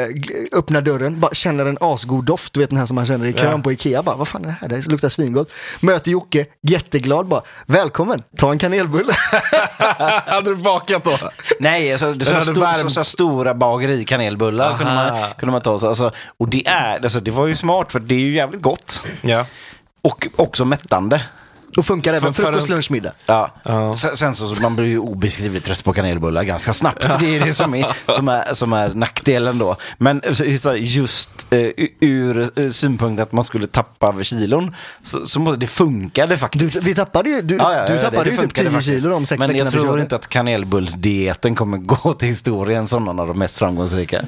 öppnar 0.60 0.82
dörren, 0.82 1.20
bara 1.20 1.34
känner 1.34 1.66
en 1.66 1.78
asgod 1.82 2.26
doft, 2.26 2.54
du 2.54 2.60
vet 2.60 2.70
den 2.70 2.80
här 2.80 2.86
som 2.86 2.96
man 2.96 3.06
känner 3.06 3.26
i 3.26 3.34
kön 3.34 3.52
Ja. 3.52 3.58
på 3.58 3.72
Ikea. 3.72 4.04
Bara, 4.04 4.16
vad 4.16 4.28
fan 4.28 4.46
är 4.46 4.48
det 4.48 4.56
här? 4.62 4.68
Det 4.70 4.88
luktar 4.88 5.10
svingott. 5.10 5.52
Möter 5.80 6.12
Jocke, 6.12 6.46
jätteglad 6.62 7.28
bara, 7.28 7.42
välkommen, 7.66 8.22
ta 8.38 8.52
en 8.52 8.58
kanelbulle. 8.58 9.14
Hade 10.26 10.50
du 10.50 10.56
bakat 10.56 11.04
då? 11.04 11.18
Nej, 11.60 11.92
alltså, 11.92 12.14
det 12.14 12.26
så, 12.26 12.42
stor, 12.42 12.54
värmt. 12.54 12.78
så, 12.78 12.90
så 12.90 13.04
stora 13.04 13.54
bagerikanelbullar 13.54 14.78
kunde 14.78 14.94
man, 14.94 15.34
kunde 15.38 15.52
man 15.52 15.62
ta. 15.62 15.80
Så, 15.80 15.88
alltså, 15.88 16.12
och 16.38 16.50
det, 16.50 16.68
är, 16.68 17.04
alltså, 17.04 17.20
det 17.20 17.32
var 17.32 17.48
ju 17.48 17.56
smart 17.56 17.92
för 17.92 18.00
det 18.00 18.16
är 18.16 18.20
ju 18.20 18.36
jävligt 18.36 18.62
gott. 18.62 19.08
Ja. 19.22 19.46
Och 20.02 20.28
också 20.36 20.66
mättande. 20.66 21.22
Och 21.78 21.86
funkar 21.86 22.14
även 22.14 22.34
För- 22.34 22.44
för 22.44 22.50
frukost, 22.50 22.70
en- 22.70 22.76
lunch, 22.76 22.92
middag. 22.92 23.12
Ja. 23.26 23.52
Ja. 23.64 23.96
Sen, 23.98 24.18
sen 24.18 24.36
så 24.36 24.46
man 24.62 24.76
blir 24.76 24.86
ju 24.86 25.00
obeskrivligt 25.00 25.66
trött 25.66 25.84
på 25.84 25.94
kanelbullar 25.94 26.44
ganska 26.44 26.74
snabbt. 26.74 27.20
Det 27.20 27.36
är 27.38 27.46
det 27.46 27.54
som 27.54 27.74
är, 27.76 27.88
som 28.12 28.28
är, 28.28 28.54
som 28.54 28.74
är 28.74 28.94
nackdelen 28.94 29.58
då. 29.58 29.76
Men 29.98 30.22
så- 30.34 30.58
så 30.60 30.76
just 30.76 31.30
eh, 31.54 31.70
ur 32.00 32.50
eh, 32.60 32.70
synpunkt 32.70 33.22
att 33.22 33.32
man 33.32 33.44
skulle 33.44 33.68
tappa 33.68 34.08
över 34.08 34.24
kilon 34.24 34.76
så, 35.02 35.26
så 35.26 35.40
måste 35.40 35.60
det 35.60 35.68
funkade 35.68 36.34
Du, 36.34 36.38
faktiskt. 36.38 36.84
vi 36.84 36.96
tappade 36.96 37.30
ju, 37.30 37.42
du, 37.42 37.56
Ja, 37.56 37.74
ja, 37.76 37.88
du 37.88 37.94
ja, 37.94 38.02
tappade 38.02 38.18
det- 38.18 38.24
det 38.24 38.30
ju 38.30 38.36
typ 38.36 38.42
funkade 38.42 38.70
10 38.70 38.74
faktiskt. 38.76 38.98
kilo 38.98 39.10
de 39.10 39.26
sex 39.26 39.40
Men 39.40 39.48
veckorna 39.48 39.72
jag 39.74 39.82
tror 39.82 40.00
inte 40.02 40.16
att 40.16 40.28
kanelbullsdieten 40.30 41.56
kommer 41.56 41.78
gå 42.04 42.14
till 42.14 42.28
historien 42.28 42.88
som 42.88 43.06
någon 43.06 43.20
av 43.20 43.28
de 43.28 43.40
mest 43.40 43.58
framgångsrika. 43.58 44.22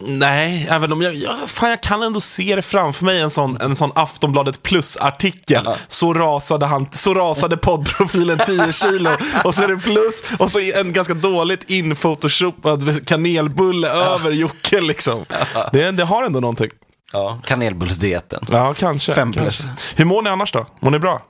Nej, 0.00 0.66
även 0.70 0.92
om 0.92 1.02
jag, 1.02 1.14
jag, 1.14 1.34
fan, 1.50 1.70
jag 1.70 1.80
kan 1.82 2.02
ändå 2.02 2.20
se 2.20 2.56
det 2.56 2.62
framför 2.62 3.04
mig, 3.04 3.20
en 3.20 3.30
sån, 3.30 3.56
en 3.60 3.76
sån 3.76 3.92
Aftonbladet 3.94 4.62
plus-artikel. 4.62 5.62
Ja. 5.64 5.76
Så, 5.88 6.14
rasade 6.14 6.66
han, 6.66 6.86
så 6.92 7.14
rasade 7.14 7.56
poddprofilen 7.56 8.38
10 8.46 8.72
kilo, 8.72 9.10
och 9.44 9.54
så 9.54 9.62
är 9.62 9.68
det 9.68 9.76
plus, 9.76 10.22
och 10.38 10.50
så 10.50 10.58
en 10.60 10.92
ganska 10.92 11.14
dåligt 11.14 11.70
inphotoshopad 11.70 13.06
kanelbulle 13.06 13.88
över 13.88 14.30
Jocke 14.30 14.80
liksom. 14.80 15.24
Det, 15.72 15.90
det 15.90 16.04
har 16.04 16.24
ändå 16.24 16.40
någonting. 16.40 16.70
Ja. 17.12 17.40
Kanelbullsdieten. 17.44 18.44
Ja, 18.50 18.74
kanske. 18.74 19.14
Fem 19.14 19.32
plus. 19.32 19.64
kanske. 19.64 19.96
Hur 19.96 20.04
mår 20.04 20.22
ni 20.22 20.30
annars 20.30 20.52
då? 20.52 20.66
Mår 20.80 20.90
ni 20.90 20.98
bra? 20.98 21.22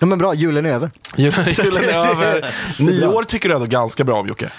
Ja 0.00 0.06
men 0.06 0.18
bra, 0.18 0.34
julen 0.34 0.66
är 0.66 0.70
över. 0.72 0.90
Julen 1.16 1.46
julen 1.50 1.84
är 1.84 2.08
över. 2.10 2.54
Nyår 2.78 3.24
tycker 3.24 3.48
du 3.48 3.54
ändå 3.54 3.66
ganska 3.66 4.04
bra 4.04 4.20
om 4.20 4.28
Jocke. 4.28 4.50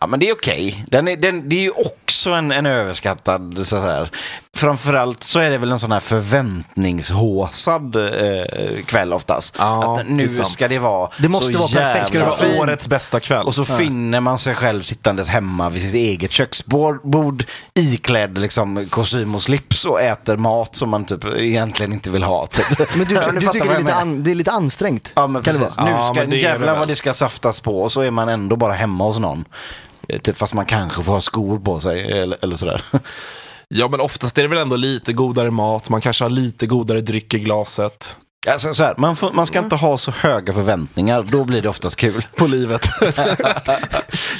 Ja, 0.00 0.06
men 0.06 0.20
det 0.20 0.28
är 0.28 0.34
okej. 0.34 0.84
Den 0.88 1.08
är, 1.08 1.16
den, 1.16 1.48
det 1.48 1.56
är 1.56 1.60
ju 1.60 1.70
också 1.70 2.30
en, 2.30 2.52
en 2.52 2.66
överskattad, 2.66 3.60
så 3.66 3.80
här. 3.80 4.10
Framförallt 4.56 5.22
så 5.22 5.40
är 5.40 5.50
det 5.50 5.58
väl 5.58 5.72
en 5.72 5.78
sån 5.78 5.92
här 5.92 6.00
förväntningshåsad 6.00 7.96
eh, 7.96 8.82
kväll 8.86 9.12
oftast. 9.12 9.56
Ja, 9.58 9.98
att 10.00 10.08
nu 10.08 10.26
det 10.26 10.44
ska 10.44 10.68
det 10.68 10.78
vara 10.78 11.10
Det 11.18 11.28
måste 11.28 11.52
så 11.52 11.58
vara 11.58 11.68
perfekt. 11.68 11.84
jävla 11.94 12.06
Ska 12.06 12.18
det 12.18 12.24
vara 12.24 12.36
fint. 12.50 12.60
årets 12.60 12.88
bästa 12.88 13.20
kväll? 13.20 13.46
Och 13.46 13.54
så 13.54 13.64
finner 13.64 14.20
man 14.20 14.38
sig 14.38 14.54
själv 14.54 14.82
sittandes 14.82 15.28
hemma 15.28 15.68
vid 15.68 15.82
sitt 15.82 15.94
eget 15.94 16.30
köksbord 16.30 17.00
bord, 17.02 17.44
iklädd 17.74 18.38
liksom, 18.38 18.86
kostym 18.90 19.34
och 19.34 19.42
slips 19.42 19.84
och 19.84 20.00
äter 20.00 20.36
mat 20.36 20.76
som 20.76 20.88
man 20.90 21.04
typ 21.04 21.24
egentligen 21.36 21.92
inte 21.92 22.10
vill 22.10 22.22
ha. 22.22 22.46
Typ. 22.46 22.78
Men 22.96 23.06
du, 23.06 23.14
Ja, 23.24 23.32
du 23.32 23.40
fattar 23.40 23.52
tycker 23.52 23.68
det 23.68 23.74
är, 23.74 23.78
lite 23.78 23.94
an, 23.94 24.22
det 24.22 24.30
är 24.30 24.34
lite 24.34 24.50
ansträngt? 24.52 25.12
Ja 25.16 25.26
men 25.26 25.42
precis. 25.42 25.78
Nu 25.78 25.90
Ja, 25.90 26.04
ska 26.04 26.20
men 26.20 26.30
det 26.30 26.36
är 26.36 26.40
det 26.40 26.42
jävlar 26.48 26.78
vad 26.78 26.88
det 26.88 26.96
ska 26.96 27.14
saftas 27.14 27.60
på 27.60 27.82
och 27.82 27.92
så 27.92 28.00
är 28.00 28.10
man 28.10 28.28
ändå 28.28 28.56
bara 28.56 28.72
hemma 28.72 29.04
hos 29.04 29.18
någon. 29.18 29.44
Eh, 30.10 30.20
typ 30.20 30.36
fast 30.36 30.54
man 30.54 30.66
kanske 30.66 31.02
får 31.02 31.12
ha 31.12 31.20
skor 31.20 31.58
på 31.58 31.80
sig 31.80 32.12
eller, 32.12 32.38
eller 32.42 32.56
sådär. 32.56 32.84
Ja, 33.72 33.88
men 33.88 34.00
oftast 34.00 34.38
är 34.38 34.42
det 34.42 34.48
väl 34.48 34.58
ändå 34.58 34.76
lite 34.76 35.12
godare 35.12 35.50
mat, 35.50 35.88
man 35.88 36.00
kanske 36.00 36.24
har 36.24 36.30
lite 36.30 36.66
godare 36.66 37.00
dryck 37.00 37.34
i 37.34 37.38
glaset. 37.38 38.16
Alltså, 38.48 38.74
så 38.74 38.84
här, 38.84 38.94
man, 38.96 39.16
får, 39.16 39.32
man 39.32 39.46
ska 39.46 39.58
inte 39.58 39.76
ha 39.76 39.98
så 39.98 40.10
höga 40.10 40.52
förväntningar, 40.52 41.22
då 41.22 41.44
blir 41.44 41.62
det 41.62 41.68
oftast 41.68 41.96
kul. 41.96 42.26
På 42.36 42.46
livet. 42.46 42.88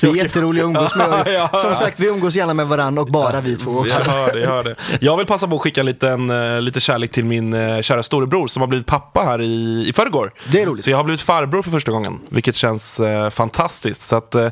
Vi 0.03 0.11
är 0.11 0.17
jätteroliga 0.17 0.65
att 0.65 0.69
umgås 0.69 0.95
med. 0.95 1.49
Som 1.55 1.75
sagt, 1.75 2.01
vi 2.01 2.07
umgås 2.07 2.37
gärna 2.37 2.55
med 2.55 2.67
varandra 2.67 3.03
och 3.03 3.09
bara 3.09 3.41
vi 3.41 3.57
två 3.57 3.71
också. 3.71 4.01
Jag 4.01 4.13
hör 4.13 4.33
det, 4.33 4.41
jag 4.41 4.51
hör 4.51 4.65
det. 4.65 4.75
Jag 5.01 5.17
vill 5.17 5.27
passa 5.27 5.49
på 5.49 5.55
att 5.57 5.61
skicka 5.61 5.83
lite, 5.83 6.09
en, 6.09 6.31
eh, 6.31 6.61
lite 6.61 6.81
kärlek 6.81 7.11
till 7.11 7.25
min 7.25 7.55
eh, 7.55 7.81
kära 7.81 8.03
storebror 8.03 8.47
som 8.47 8.61
har 8.61 8.67
blivit 8.67 8.87
pappa 8.87 9.25
här 9.25 9.41
i, 9.41 9.85
i 9.89 9.93
förrgår. 9.93 10.33
Det 10.49 10.63
är 10.63 10.67
roligt. 10.67 10.85
Så 10.85 10.91
jag 10.91 10.97
har 10.97 11.05
blivit 11.05 11.21
farbror 11.21 11.63
för 11.63 11.71
första 11.71 11.93
gången, 11.93 12.19
vilket 12.29 12.55
känns 12.55 13.01
eh, 13.01 13.31
fantastiskt. 13.31 14.01
Så 14.03 14.17
att, 14.17 14.35
eh, 14.35 14.45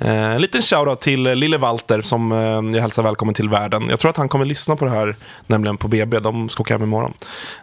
eh, 0.00 0.10
en 0.10 0.40
liten 0.40 0.62
shoutout 0.62 1.00
till 1.00 1.22
lille 1.22 1.58
Walter 1.58 2.00
som 2.00 2.32
eh, 2.32 2.38
jag 2.74 2.80
hälsar 2.80 3.02
välkommen 3.02 3.34
till 3.34 3.48
världen. 3.48 3.86
Jag 3.90 3.98
tror 3.98 4.10
att 4.10 4.16
han 4.16 4.28
kommer 4.28 4.44
lyssna 4.44 4.76
på 4.76 4.84
det 4.84 4.90
här, 4.90 5.16
nämligen 5.46 5.76
på 5.76 5.88
BB. 5.88 6.20
De 6.20 6.48
ska 6.48 6.60
åka 6.60 6.74
hem 6.74 6.82
imorgon. 6.82 7.14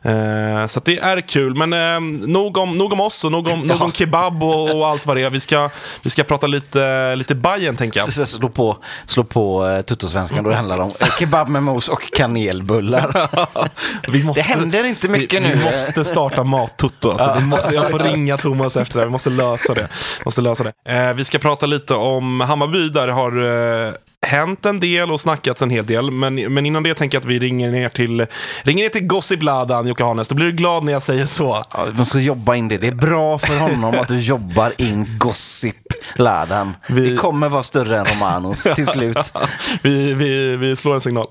Eh, 0.02 0.68
så 0.68 0.80
att 0.80 0.86
det 0.86 1.00
är 1.00 1.25
kul. 1.28 1.56
Men 1.56 1.74
eh, 1.74 2.28
nog, 2.28 2.58
om, 2.58 2.78
nog 2.78 2.94
om 2.94 3.00
oss 3.00 3.24
och 3.24 3.32
nog 3.32 3.48
om, 3.48 3.60
nog 3.60 3.82
om 3.82 3.92
kebab 3.94 4.44
och, 4.44 4.76
och 4.76 4.88
allt 4.88 5.06
vad 5.06 5.18
det 5.18 5.24
är. 5.24 5.30
Vi 5.30 5.40
ska, 5.40 5.70
vi 6.02 6.10
ska 6.10 6.24
prata 6.24 6.48
lite, 6.48 7.16
lite 7.16 7.36
Bajen 7.36 7.76
tänker 7.76 8.00
jag. 8.00 8.14
Så, 8.14 8.26
så, 8.26 8.38
slå 8.38 8.50
på, 8.50 8.78
slå 9.06 9.24
på 9.24 9.66
uh, 9.66 9.82
tuttosvenskan, 9.82 10.44
då 10.44 10.50
det 10.50 10.56
handlar 10.56 10.80
om 10.80 10.92
eh, 11.00 11.08
kebab 11.20 11.50
med 11.50 11.64
mos 11.64 11.90
och 11.90 12.12
kanelbullar. 12.12 13.30
Vi 14.12 14.24
måste, 14.24 14.42
Det 14.42 14.48
händer 14.48 14.84
inte 14.84 15.10
mycket 15.10 15.42
vi, 15.42 15.48
nu. 15.48 15.56
Vi 15.56 15.64
måste 15.64 16.06
starta 16.06 16.44
mat-Toto. 16.44 17.12
Alltså. 17.12 17.42
Måste, 17.42 17.76
jag 17.76 17.92
får 17.92 18.00
ringa 18.00 18.38
Thomas 18.38 18.78
efter 18.78 18.94
det 18.94 19.00
här. 19.00 19.06
Vi 19.06 19.12
måste 19.12 19.30
lösa 19.30 19.74
det. 19.74 19.88
Måste 20.26 20.42
lösa 20.42 20.64
det. 20.64 20.94
Eh, 20.94 21.14
vi 21.14 21.26
ska 21.26 21.40
prata 21.40 21.66
lite 21.66 21.94
om 21.94 22.40
Hammarby. 22.42 22.90
Där 22.90 23.08
det 23.08 23.14
har 23.14 23.32
eh, 23.88 23.94
hänt 24.26 24.66
en 24.66 24.80
del 24.80 25.12
och 25.12 25.22
snackats 25.22 25.62
en 25.62 25.70
hel 25.70 25.86
del. 25.86 26.12
Men, 26.12 26.54
men 26.54 26.66
innan 26.66 26.84
det 26.84 26.94
tänker 26.94 27.16
jag 27.16 27.22
att 27.22 27.26
vi 27.30 27.40
ringer 27.40 27.72
ner 27.72 27.90
till, 27.90 28.26
ringer 28.64 28.84
ner 28.84 28.90
till 28.90 29.08
Gossip-ladan, 29.08 29.88
Jocke 29.88 30.04
Hanes. 30.04 30.28
Då 30.28 30.36
blir 30.36 30.46
du 30.46 30.52
glad 30.52 30.84
när 30.84 30.94
jag 30.94 31.02
säger 31.02 31.26
så. 31.26 31.64
Ja, 31.74 31.86
man 31.96 32.06
ska 32.06 32.20
jobba 32.20 32.56
in 32.56 32.68
det. 32.68 32.78
Det 32.78 32.88
är 32.88 32.92
bra 32.92 33.38
för 33.38 33.58
honom 33.60 33.96
att 34.00 34.08
du 34.08 34.20
jobbar 34.20 34.72
in 34.78 35.06
gossip-ladan. 35.18 36.74
Vi- 36.88 37.10
Det 37.10 37.18
kommer 37.18 37.50
vara 37.50 37.64
större 37.64 38.00
än 38.00 38.06
Romanos 38.06 38.68
till 38.76 38.88
slut. 38.88 39.34
Vi, 39.82 40.14
vi, 40.14 40.56
vi 40.58 40.76
slår 40.76 40.94
en 40.94 41.02
signal. 41.02 41.26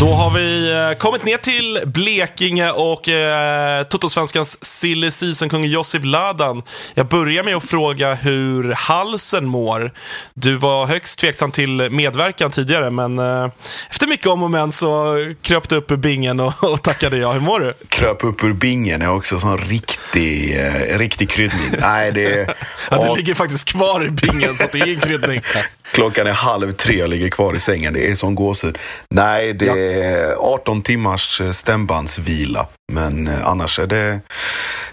Då 0.00 0.06
har 0.06 0.30
vi 0.30 0.72
eh, 0.72 0.98
kommit 0.98 1.24
ner 1.24 1.36
till 1.36 1.80
Blekinge 1.86 2.70
och 2.70 3.08
eh, 3.08 3.82
Totosvenskans 3.82 4.64
silly 4.64 5.10
season-kung 5.10 5.64
Josip 5.64 6.02
Ladan. 6.04 6.62
Jag 6.94 7.06
börjar 7.06 7.44
med 7.44 7.56
att 7.56 7.64
fråga 7.64 8.14
hur 8.14 8.72
halsen 8.72 9.46
mår. 9.46 9.92
Du 10.34 10.56
var 10.56 10.86
högst 10.86 11.18
tveksam 11.18 11.50
till 11.50 11.90
medverkan 11.90 12.50
tidigare, 12.50 12.90
men 12.90 13.18
eh, 13.18 13.50
efter 13.90 14.06
mycket 14.06 14.26
om 14.26 14.42
och 14.42 14.50
men 14.50 14.72
så 14.72 15.16
kröp 15.42 15.68
du 15.68 15.76
upp 15.76 15.90
ur 15.90 15.96
bingen 15.96 16.40
och, 16.40 16.64
och 16.72 16.82
tackade 16.82 17.16
ja. 17.16 17.32
Hur 17.32 17.40
mår 17.40 17.60
du? 17.60 17.72
kröp 17.88 18.24
upp 18.24 18.44
ur 18.44 18.52
bingen 18.52 19.02
är 19.02 19.10
också 19.10 19.40
sån 19.40 19.58
riktig, 19.58 20.60
eh, 20.60 20.98
riktig 20.98 21.30
kryddning. 21.30 21.80
Nej, 21.80 22.12
det 22.12 22.34
är... 22.34 22.54
Ja, 22.90 23.08
du 23.08 23.16
ligger 23.16 23.34
faktiskt 23.34 23.72
kvar 23.72 24.06
i 24.06 24.10
bingen, 24.10 24.56
så 24.56 24.64
det 24.72 24.78
är 24.78 24.88
en 24.88 25.00
kryddning. 25.00 25.40
klockan 25.92 26.26
är 26.26 26.32
halv 26.32 26.72
tre 26.72 27.02
och 27.02 27.08
ligger 27.08 27.28
kvar 27.28 27.54
i 27.54 27.60
sängen. 27.60 27.92
Det 27.92 28.10
är 28.10 28.14
sån 28.14 28.34
gåshud. 28.34 28.78
Nej, 29.08 29.52
det 29.52 29.89
är 29.92 30.34
18 30.34 30.82
timmars 30.82 31.40
eh, 31.40 31.50
stämbandsvila. 31.50 32.66
Men 32.92 33.26
eh, 33.28 33.46
annars 33.48 33.78
är 33.78 33.86
det, 33.86 34.20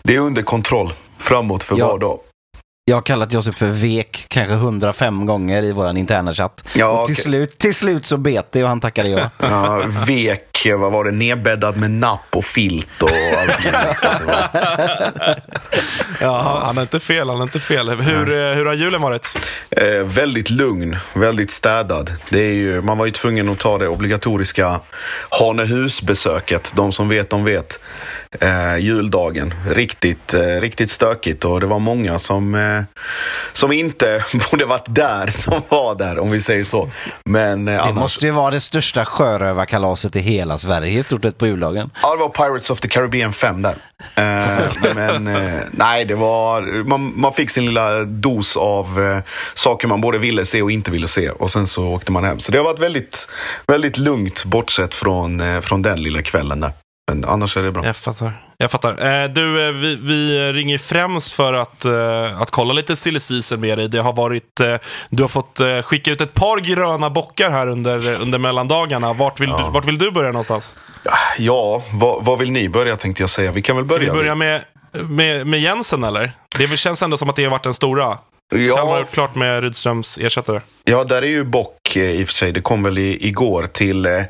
det 0.04 0.16
är 0.16 0.20
under 0.20 0.42
kontroll. 0.42 0.94
Framåt 1.18 1.64
för 1.64 1.78
Ja. 1.78 1.88
var 1.88 2.00
dag. 2.00 2.20
Jag 2.90 2.96
har 2.96 3.02
kallat 3.02 3.34
Josef 3.34 3.56
för 3.56 3.68
vek 3.68 4.26
kanske 4.28 4.54
105 4.54 5.26
gånger 5.26 5.64
i 5.64 5.72
vår 5.72 5.98
interna 5.98 6.34
chatt. 6.34 6.70
Ja, 6.76 6.88
och 6.88 7.06
till, 7.06 7.14
okej. 7.14 7.24
slut, 7.24 7.58
till 7.58 7.76
slut 7.76 8.06
så 8.06 8.18
bet 8.18 8.52
det 8.52 8.64
och 8.64 8.70
han 8.70 8.80
tackade 8.80 9.10
ja. 9.10 9.30
Ja, 9.40 9.84
vek, 10.06 10.68
vad 10.78 10.92
var 10.92 11.04
det, 11.04 11.12
nedbäddad 11.12 11.78
med 11.78 11.92
napp 11.92 12.36
och 12.36 12.46
filt 12.46 13.02
och 13.02 13.10
allt 13.40 13.60
Ja, 16.22 16.62
han 16.66 16.78
är 16.78 16.82
inte 16.82 17.00
fel, 17.00 17.30
han 17.30 17.40
är 17.40 17.44
inte 17.44 17.60
fel. 17.60 17.90
Hur, 17.90 18.30
eh, 18.30 18.56
hur 18.56 18.66
har 18.66 18.74
julen 18.74 19.02
varit? 19.02 19.38
Eh, 19.72 20.04
väldigt 20.04 20.50
lugn, 20.50 20.98
väldigt 21.14 21.52
städad. 21.52 22.14
Det 22.30 22.40
är 22.40 22.54
ju, 22.54 22.82
man 22.82 22.98
var 22.98 23.06
ju 23.06 23.12
tvungen 23.12 23.50
att 23.50 23.60
ta 23.60 23.78
det 23.78 23.88
obligatoriska 23.88 24.80
Hanehusbesöket. 25.30 26.74
De 26.76 26.92
som 26.92 27.10
vet, 27.10 27.30
de 27.30 27.44
vet. 27.44 27.80
Eh, 28.42 28.78
juldagen. 28.78 29.54
Riktigt, 29.70 30.34
eh, 30.34 30.42
riktigt 30.42 30.92
stökigt 30.92 31.46
och 31.46 31.60
det 31.60 31.66
var 31.66 31.80
många 31.80 32.20
som, 32.20 32.56
eh, 32.56 32.84
som 33.54 33.72
inte 33.72 34.26
borde 34.52 34.66
varit 34.66 34.86
där 34.88 35.28
som 35.28 35.62
var 35.70 35.96
där, 35.96 36.20
om 36.20 36.32
vi 36.32 36.42
säger 36.42 36.64
så. 36.64 36.90
Men 37.26 37.68
eh, 37.68 37.74
Det 37.74 37.82
annars... 37.82 37.96
måste 37.96 38.26
ju 38.26 38.32
vara 38.32 38.52
det 38.52 38.60
största 38.60 39.06
sjörövarkalaset 39.06 40.16
i 40.16 40.20
hela 40.20 40.58
Sverige 40.58 41.00
i 41.00 41.04
stort 41.04 41.24
sett 41.24 41.38
på 41.38 41.48
juldagen. 41.48 41.92
Ja, 42.02 42.16
det 42.16 42.20
var 42.20 42.30
Pirates 42.30 42.70
of 42.70 42.80
the 42.80 42.88
Caribbean 42.88 43.34
5 43.34 43.62
där. 43.62 43.78
Eh, 44.16 44.72
men 44.96 45.28
eh, 45.28 45.62
nej, 45.72 46.06
det 46.06 46.16
var... 46.16 46.84
Man, 46.84 47.14
man 47.16 47.34
fick 47.34 47.50
sin 47.50 47.66
lilla 47.66 48.04
dos 48.04 48.58
av 48.58 49.04
eh, 49.04 49.20
saker 49.54 49.88
man 49.88 50.02
både 50.02 50.18
ville 50.18 50.46
se 50.46 50.62
och 50.62 50.72
inte 50.72 50.92
ville 50.92 51.08
se. 51.08 51.30
Och 51.30 51.52
sen 51.52 51.68
så 51.68 51.88
åkte 51.88 52.12
man 52.12 52.24
hem. 52.24 52.40
Så 52.40 52.52
det 52.52 52.58
har 52.58 52.66
varit 52.66 52.80
väldigt, 52.80 53.30
väldigt 53.68 53.98
lugnt 53.98 54.46
bortsett 54.46 54.94
från, 54.94 55.62
från 55.62 55.82
den 55.82 56.04
lilla 56.04 56.22
kvällen 56.22 56.60
där. 56.60 56.72
Men 57.08 57.26
annars 57.26 57.58
är 57.58 57.64
det 57.64 57.72
bra. 57.72 57.86
Jag 57.86 57.96
fattar. 57.96 58.34
Jag 58.58 58.72
fattar. 58.72 59.24
Eh, 59.24 59.30
du, 59.30 59.68
eh, 59.68 59.72
vi, 59.74 59.96
vi 59.96 60.52
ringer 60.54 60.78
främst 60.78 61.32
för 61.34 61.54
att, 61.54 61.86
eh, 61.86 62.42
att 62.42 62.52
kolla 62.52 62.74
lite 62.74 62.96
silly 62.96 63.20
season 63.20 63.60
med 63.60 63.78
dig. 63.78 63.88
Det 63.90 64.00
har 64.00 64.14
varit, 64.14 64.60
eh, 64.60 64.76
du 65.10 65.24
har 65.24 65.28
fått 65.28 65.60
eh, 65.60 65.82
skicka 65.82 66.12
ut 66.12 66.22
ett 66.22 66.34
par 66.34 66.60
gröna 66.60 67.10
bockar 67.10 67.52
här 67.52 67.68
under, 67.68 68.22
under 68.22 68.40
mellandagarna. 68.40 69.14
Vart 69.14 69.40
vill, 69.40 69.50
du, 69.50 69.64
vart 69.70 69.86
vill 69.86 69.98
du 69.98 70.12
börja 70.12 70.32
någonstans? 70.32 70.76
Ja, 71.38 71.84
vad, 71.94 72.26
vad 72.26 72.40
vill 72.40 72.52
ni 72.52 72.70
börja 72.70 72.96
tänkte 72.96 73.24
jag 73.24 73.30
säga. 73.30 73.52
Vi 73.52 73.62
kan 73.62 73.76
väl 73.76 73.88
Ska 73.88 73.98
börja. 73.98 74.14
vi 74.14 74.18
börja 74.20 74.36
med, 74.36 74.62
med, 74.92 75.48
med 75.48 75.60
Jensen 75.60 76.04
eller? 76.04 76.32
Det 76.58 76.78
känns 76.78 77.02
ändå 77.02 77.18
som 77.18 77.30
att 77.30 77.36
det 77.36 77.44
har 77.44 77.52
varit 77.52 77.64
den 77.64 77.74
stora. 77.74 78.18
Kalmar 78.52 78.66
Ja, 78.68 79.00
gjort 79.00 79.12
klart 79.12 79.36
med 79.36 79.62
Rydströms 79.64 80.18
ersättare. 80.18 80.62
Ja, 80.90 81.04
där 81.04 81.22
är 81.22 81.28
ju 81.28 81.44
Bock 81.44 81.96
eh, 81.96 82.04
i 82.04 82.24
och 82.24 82.28
för 82.28 82.36
sig. 82.36 82.52
Det 82.52 82.62
kom 82.62 82.84
väl 82.84 82.98
i, 82.98 83.28
igår 83.28 83.68
till 83.72 84.06
eh, 84.06 84.22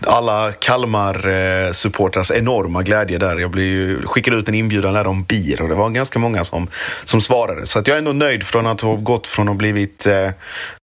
alla 0.00 0.52
Kalmar-supportrars 0.52 2.32
enorma 2.32 2.82
glädje 2.82 3.18
där. 3.18 3.36
Jag 3.36 3.50
blev 3.50 3.66
ju, 3.66 4.06
skickade 4.06 4.36
ut 4.36 4.48
en 4.48 4.54
inbjudan 4.54 4.94
där 4.94 5.06
om 5.06 5.24
bir 5.24 5.62
och 5.62 5.68
det 5.68 5.74
var 5.74 5.90
ganska 5.90 6.18
många 6.18 6.44
som, 6.44 6.68
som 7.04 7.20
svarade. 7.20 7.66
Så 7.66 7.78
att 7.78 7.88
jag 7.88 7.94
är 7.94 7.98
ändå 7.98 8.12
nöjd 8.12 8.46
från 8.46 8.66
att 8.66 8.80
ha 8.80 8.94
gått 8.94 9.26
från 9.26 9.48
att 9.48 9.56
blivit 9.56 10.06
eh, 10.06 10.30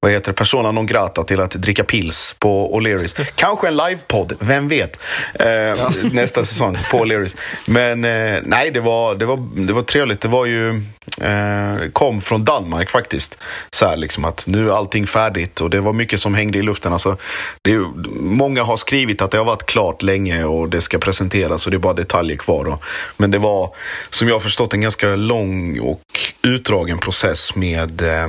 vad 0.00 0.12
heter 0.12 0.32
det, 0.32 0.37
persona 0.37 0.73
non 0.73 0.87
grata 0.87 1.25
till 1.25 1.40
att 1.40 1.50
dricka 1.50 1.85
pils 1.85 2.37
på 2.38 2.78
O'Learys. 2.78 3.25
Kanske 3.35 3.68
en 3.68 3.76
livepodd, 3.76 4.32
vem 4.40 4.68
vet? 4.68 5.00
Eh, 5.35 5.49
Nästa 6.12 6.44
säsong 6.44 6.76
på 6.90 6.99
O'Learys. 6.99 7.37
Men 7.66 8.04
eh, 8.04 8.42
nej, 8.44 8.70
det 8.70 8.80
var, 8.80 9.14
det, 9.14 9.26
var, 9.26 9.66
det 9.66 9.73
var 9.73 9.82
trevligt. 9.82 10.20
Det 10.20 10.28
var 10.28 10.47
ju 10.47 10.82
eh, 11.20 11.90
kom 11.92 12.20
från 12.20 12.44
Danmark 12.44 12.90
faktiskt. 12.90 13.38
Så 13.70 13.87
här 13.87 13.97
liksom 13.97 14.25
att 14.25 14.44
nu 14.49 14.68
är 14.68 14.76
allting 14.76 15.06
färdigt 15.06 15.17
och 15.60 15.70
det 15.70 15.80
var 15.80 15.92
mycket 15.92 16.20
som 16.20 16.34
hängde 16.34 16.58
i 16.58 16.62
luften. 16.62 16.92
Alltså, 16.92 17.16
det 17.62 17.72
är, 17.72 17.78
många 18.20 18.62
har 18.62 18.76
skrivit 18.76 19.22
att 19.22 19.30
det 19.30 19.38
har 19.38 19.44
varit 19.44 19.66
klart 19.66 20.02
länge 20.02 20.44
och 20.44 20.68
det 20.68 20.80
ska 20.80 20.98
presenteras 20.98 21.66
och 21.66 21.70
det 21.70 21.76
är 21.76 21.78
bara 21.78 21.94
detaljer 21.94 22.37
kvar. 22.37 22.64
Och, 22.64 22.84
men 23.16 23.30
det 23.30 23.38
var, 23.38 23.75
som 24.10 24.28
jag 24.28 24.34
har 24.34 24.40
förstått, 24.40 24.75
en 24.75 24.80
ganska 24.80 25.16
lång 25.16 25.80
och 25.80 26.02
utdragen 26.42 26.98
process 26.98 27.54
med 27.56 28.02
eh, 28.02 28.28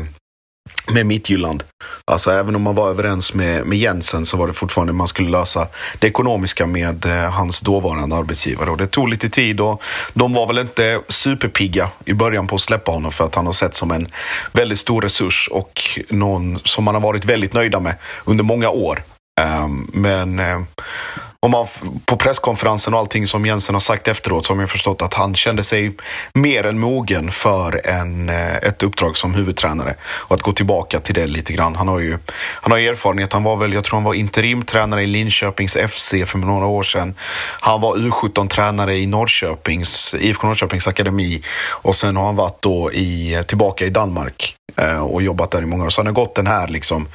med 0.94 1.06
Midtjylland. 1.06 1.64
Alltså 2.06 2.32
även 2.32 2.56
om 2.56 2.62
man 2.62 2.76
var 2.76 2.90
överens 2.90 3.34
med, 3.34 3.66
med 3.66 3.78
Jensen 3.78 4.26
så 4.26 4.38
var 4.38 4.48
det 4.48 4.54
fortfarande 4.54 4.94
man 4.94 5.08
skulle 5.08 5.30
lösa 5.30 5.68
det 6.00 6.08
ekonomiska 6.08 6.68
med 6.68 7.06
eh, 7.06 7.32
hans 7.32 7.60
dåvarande 7.60 8.16
arbetsgivare. 8.16 8.70
Och 8.70 8.78
det 8.78 8.88
tog 8.88 9.10
lite 9.10 9.30
tid 9.30 9.60
och 9.60 9.84
de 10.14 10.34
var 10.34 10.48
väl 10.48 10.58
inte 10.58 11.02
superpigga 11.08 11.90
i 12.06 12.14
början 12.14 12.48
på 12.48 12.56
att 12.56 12.62
släppa 12.62 12.92
honom 12.92 13.12
för 13.12 13.26
att 13.26 13.36
han 13.36 13.46
har 13.46 13.54
sett 13.54 13.76
som 13.76 13.92
en 13.92 14.08
väldigt 14.52 14.80
stor 14.80 15.02
resurs 15.02 15.50
och 15.52 15.82
någon 16.10 16.60
som 16.60 16.84
man 16.84 16.96
har 16.96 17.02
varit 17.02 17.26
väldigt 17.26 17.54
nöjda 17.54 17.80
med 17.80 17.96
under 18.26 18.44
många 18.44 18.70
år. 18.70 19.04
Ehm, 19.40 19.88
men 19.94 20.40
eh, 20.40 20.62
om 21.42 21.52
man 21.52 21.68
på 22.06 22.18
presskonferensen 22.18 22.94
och 22.94 23.00
allting 23.00 23.28
som 23.28 23.46
Jensen 23.46 23.76
har 23.76 23.80
sagt 23.80 24.08
efteråt 24.08 24.46
så 24.46 24.54
har 24.54 24.58
man 24.58 24.68
förstått 24.68 25.02
att 25.02 25.14
han 25.14 25.36
kände 25.36 25.64
sig 25.64 25.96
mer 26.34 26.66
än 26.66 26.80
mogen 26.80 27.32
för 27.32 27.88
en, 27.88 28.30
eh, 28.30 28.56
ett 28.56 28.84
uppdrag 28.84 29.18
som 29.18 29.34
huvudtränare. 29.34 29.96
Och 30.02 30.36
att 30.36 30.42
gå 30.42 30.52
tillbaka 30.52 31.00
till 31.00 31.16
det 31.16 31.28
lite 31.28 31.54
grann. 31.54 31.76
Han 31.76 31.88
har 31.88 32.00
ju 32.00 32.18
han 32.36 32.72
har 32.72 32.80
erfarenhet. 32.80 33.34
Han 33.34 33.44
var 33.44 33.56
väl, 33.56 33.74
jag 33.74 33.84
tror 33.84 33.98
han 33.98 34.04
var 34.04 34.14
interimtränare 34.14 35.04
i 35.04 35.08
Linköpings 35.08 35.78
FC 35.90 36.14
för 36.26 36.38
några 36.38 36.66
år 36.66 36.84
sedan. 36.84 37.16
Han 37.60 37.82
var 37.82 37.98
U17-tränare 37.98 38.98
i 38.98 39.08
Norrköpings, 39.08 40.16
IFK 40.20 40.48
Norrköpings 40.48 40.88
akademi. 40.88 41.44
Och 41.62 41.96
sen 41.96 42.16
har 42.16 42.26
han 42.26 42.36
varit 42.36 42.62
då 42.62 42.94
i, 42.94 43.44
tillbaka 43.48 43.86
i 43.86 43.90
Danmark 43.90 44.59
Eh, 44.76 45.00
och 45.00 45.22
jobbat 45.22 45.52
där 45.52 45.62
i 45.62 45.66
många 45.66 45.86
år. 45.86 45.90
Så 45.90 46.02
han 46.02 46.06
har 46.06 46.14
gått 46.14 46.36
den 46.36 46.48
här 46.48 46.68
liksom 46.68 47.08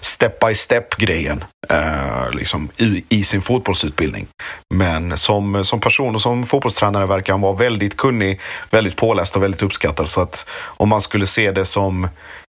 step 0.00 0.40
by 0.40 0.54
step-grejen 0.54 1.44
eh, 1.68 2.30
liksom, 2.32 2.68
i, 2.76 3.04
i 3.08 3.24
sin 3.24 3.42
fotbollsutbildning. 3.42 4.26
Men 4.74 5.18
som, 5.18 5.64
som 5.64 5.80
person 5.80 6.14
och 6.14 6.22
som 6.22 6.46
fotbollstränare 6.46 7.06
verkar 7.06 7.32
han 7.32 7.40
vara 7.40 7.56
väldigt 7.56 7.96
kunnig, 7.96 8.40
väldigt 8.70 8.96
påläst 8.96 9.36
och 9.36 9.42
väldigt 9.42 9.62
uppskattad. 9.62 10.08
Så 10.08 10.20
att 10.20 10.46
om 10.62 10.88
man 10.88 11.00
skulle 11.00 11.26
se 11.26 11.52
det 11.52 11.64
som 11.64 12.08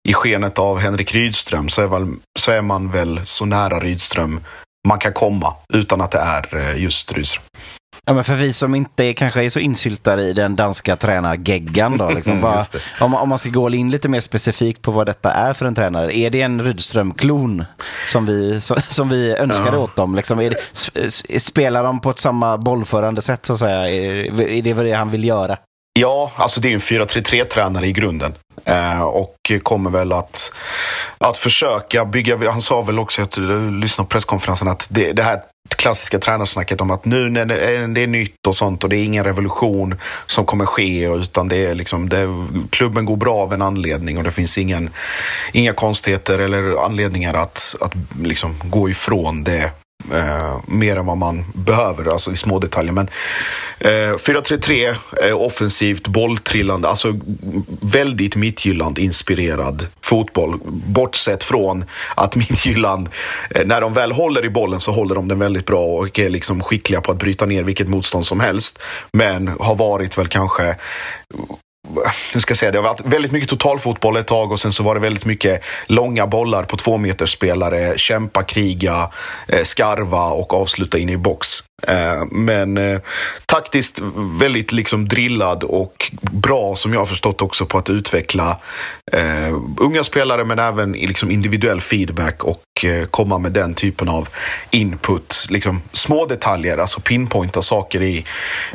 i 0.09 0.13
skenet 0.13 0.59
av 0.59 0.79
Henrik 0.79 1.15
Rydström 1.15 1.69
så 1.69 1.83
är, 1.83 1.87
väl, 1.87 2.15
så 2.39 2.53
är 2.53 2.63
man 2.63 2.91
väl 2.91 3.21
så 3.25 3.45
nära 3.45 3.81
Rydström 3.81 4.41
man 4.89 4.99
kan 4.99 5.13
komma 5.13 5.55
utan 5.73 6.01
att 6.01 6.11
det 6.11 6.19
är 6.19 6.57
eh, 6.57 6.83
just 6.83 7.13
Rydström. 7.13 7.45
Ja, 8.09 8.15
men 8.15 8.25
för 8.25 8.35
vi 8.35 8.53
som 8.53 8.75
inte 8.75 9.05
är, 9.05 9.13
kanske 9.13 9.45
är 9.45 9.51
så 9.51 9.59
insyltade 9.61 10.23
i 10.23 10.33
den 10.33 10.57
danska 10.57 10.97
tränargeggan 10.97 11.97
då, 11.99 12.11
liksom, 12.11 12.41
vad, 12.41 12.59
Just 12.59 12.73
det. 12.73 12.79
om, 13.01 13.11
man- 13.11 13.21
om 13.23 13.29
man 13.29 13.39
ska 13.39 13.51
gå 13.51 13.71
in 13.71 13.91
lite 13.91 14.09
mer 14.09 14.21
specifikt 14.21 14.83
på 14.83 14.91
vad 14.91 15.07
detta 15.07 15.33
är 15.33 15.53
för 15.53 15.67
en 15.67 15.75
tränare. 15.75 16.17
Är 16.19 16.31
det 16.31 16.43
en 16.43 16.63
Rydström-klon 16.63 17.65
som 18.07 18.27
vi, 18.27 18.61
som, 18.61 18.77
som 18.89 19.09
vi 19.09 19.37
önskade 19.37 19.77
Ja. 19.77 19.79
åt 19.79 19.97
dem? 19.97 20.15
Liksom, 20.15 20.39
det, 20.39 21.41
spelar 21.43 21.85
de 21.85 22.01
på 22.01 22.11
ett 22.11 22.19
samma 22.21 22.59
bollförande 22.59 23.23
sätt 23.23 23.47
så 23.47 23.53
att 23.53 23.59
säga? 23.59 23.89
Är, 23.91 24.41
är 24.41 24.63
det 24.63 24.75
vad 24.75 24.85
det 24.85 24.93
han 24.93 25.11
vill 25.11 25.25
göra? 25.25 25.57
Ja, 26.01 26.33
alltså 26.37 26.61
det 26.61 26.69
är 26.69 26.75
en 26.75 26.81
4-3-3-tränare 26.81 27.87
i 27.87 27.93
grunden. 27.93 28.35
Eh, 28.65 29.01
och 29.01 29.35
kommer 29.63 29.91
väl 29.91 30.13
att, 30.13 30.53
att 31.19 31.39
försöka 31.39 32.05
bygga, 32.05 32.51
han 32.51 32.61
sa 32.61 32.83
väl 32.83 32.99
också, 32.99 33.21
jag 33.21 33.73
lyssnade 33.73 34.07
på 34.09 34.13
presskonferensen, 34.13 34.69
att 34.69 34.89
det, 34.91 35.13
det 35.13 35.23
här 35.23 35.41
klassiska 35.77 36.19
tränarsnacket 36.19 36.81
om 36.81 36.91
att 36.91 37.05
nu 37.05 37.31
när 37.31 37.45
det 37.45 37.61
är, 37.61 37.89
det 37.89 38.01
är 38.01 38.07
nytt 38.07 38.47
och 38.47 38.57
sånt 38.57 38.85
och 38.85 38.91
det 38.91 38.97
är 38.97 39.05
ingen 39.05 39.25
revolution 39.25 40.01
som 40.27 40.47
kommer 40.47 40.67
ske 40.67 41.05
utan 41.05 41.49
det 41.49 41.57
är 41.57 41.75
liksom, 41.75 42.09
det, 42.09 42.27
klubben 42.71 43.05
går 43.05 43.17
bra 43.17 43.35
av 43.35 43.53
en 43.53 43.63
anledning 43.63 44.19
och 44.19 44.25
det 44.25 44.31
finns 44.31 44.59
ingen, 44.59 44.91
inga 45.53 45.73
konstigheter 45.73 46.39
eller 46.39 46.85
anledningar 46.85 47.35
att, 47.35 47.77
att 47.81 47.93
liksom 48.23 48.55
gå 48.65 48.91
ifrån 48.91 49.45
det 49.45 49.71
eh, 50.13 50.61
mer 50.67 50.97
än 50.97 51.07
vad 51.07 51.19
man 51.19 51.45
behöver, 51.55 52.13
alltså 52.13 52.33
i 52.33 52.37
små 52.37 52.59
detaljer. 52.59 52.93
Men 52.93 53.09
eh, 53.79 53.89
4-3-3, 53.89 54.97
eh, 55.23 55.37
offensivt, 55.41 56.07
bolltrillande, 56.07 56.89
alltså 56.89 57.15
väldigt 57.81 58.37
Midtjylland-inspirerad 58.37 59.87
fotboll. 60.01 60.59
Bortsett 60.65 61.45
från 61.45 61.85
att 62.15 62.37
Midtjylland, 62.37 63.09
eh, 63.51 63.67
när 63.67 63.81
de 63.81 63.93
väl 63.93 64.13
håller 64.13 64.45
i 64.45 64.51
bollen 64.51 64.81
så 64.81 64.93
håller 64.93 65.15
de 65.15 65.29
den 65.29 65.39
väldigt 65.39 65.67
bra 65.67 65.85
och 65.85 66.19
är 66.19 66.31
liksom 66.31 66.63
skickliga 66.63 67.01
på 67.01 67.13
att 67.13 67.19
bryta 67.19 67.47
ner 67.47 67.63
vilket 67.63 67.89
motstånd 67.89 68.27
som 68.27 68.41
helst. 68.41 68.83
Men 69.13 69.49
har 69.49 69.75
varit 69.75 70.19
väl 70.19 70.29
kanske 70.29 70.77
hur 72.33 72.41
ska 72.41 72.51
jag 72.51 72.59
säga, 72.59 72.73
det 72.73 72.79
har 72.79 72.83
varit 72.83 73.05
väldigt 73.05 73.33
mycket 73.33 73.51
totalfotboll 73.51 74.17
ett 74.17 74.27
tag 74.27 74.53
och 74.53 74.61
sen 74.61 74.73
så 74.73 74.83
var 74.83 74.95
det 74.95 75.01
väldigt 75.01 75.25
mycket 75.25 75.63
långa 75.87 76.27
bollar 76.27 76.63
på 76.63 76.77
två 76.77 76.99
meters 76.99 77.33
spelare, 77.33 77.99
kämpa, 77.99 78.43
kriga, 78.43 79.11
eh, 79.49 79.63
skarva 79.63 80.31
och 80.31 80.55
avsluta 80.55 80.99
in 80.99 81.09
i 81.09 81.17
box. 81.17 81.49
Eh, 81.83 82.25
men 82.31 82.79
eh, 82.79 83.01
taktiskt 83.47 84.01
väldigt 84.41 84.73
liksom 84.73 85.09
drillad 85.09 85.65
och 85.65 86.11
bra 86.21 86.77
som 86.77 86.93
jag 86.93 87.01
har 87.01 87.07
förstått 87.07 87.43
också 87.43 87.67
på 87.67 87.79
att 87.79 87.91
utveckla 87.91 88.57
unga 89.77 90.05
spelare 90.05 90.45
men 90.45 90.59
även 90.59 90.95
i 90.95 91.07
liksom 91.07 91.31
individuell 91.31 91.81
feedback 91.81 92.45
och 92.45 92.87
komma 93.11 93.39
med 93.39 93.53
den 93.53 93.75
typen 93.75 94.09
av 94.09 94.29
input. 94.71 95.47
Liksom 95.51 95.83
små 95.93 96.27
detaljer, 96.27 96.79
alltså 96.79 97.01
pinpointa 97.01 97.63
saker 97.63 98.03
i, 98.03 98.25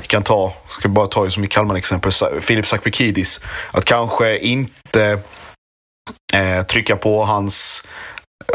vi 0.01 0.07
kan 0.07 0.23
ta, 0.23 0.53
ska 0.67 0.89
bara 0.89 1.07
ta 1.07 1.29
som 1.29 1.43
i 1.43 1.47
Kalmar 1.47 1.75
exempel, 1.75 2.11
Filip 2.41 2.67
Sakbeki 2.67 3.02
Sakpikidis. 3.03 3.41
Att 3.71 3.85
kanske 3.85 4.37
inte 4.37 5.19
eh, 6.33 6.63
trycka 6.63 6.95
på 6.95 7.23
hans 7.23 7.83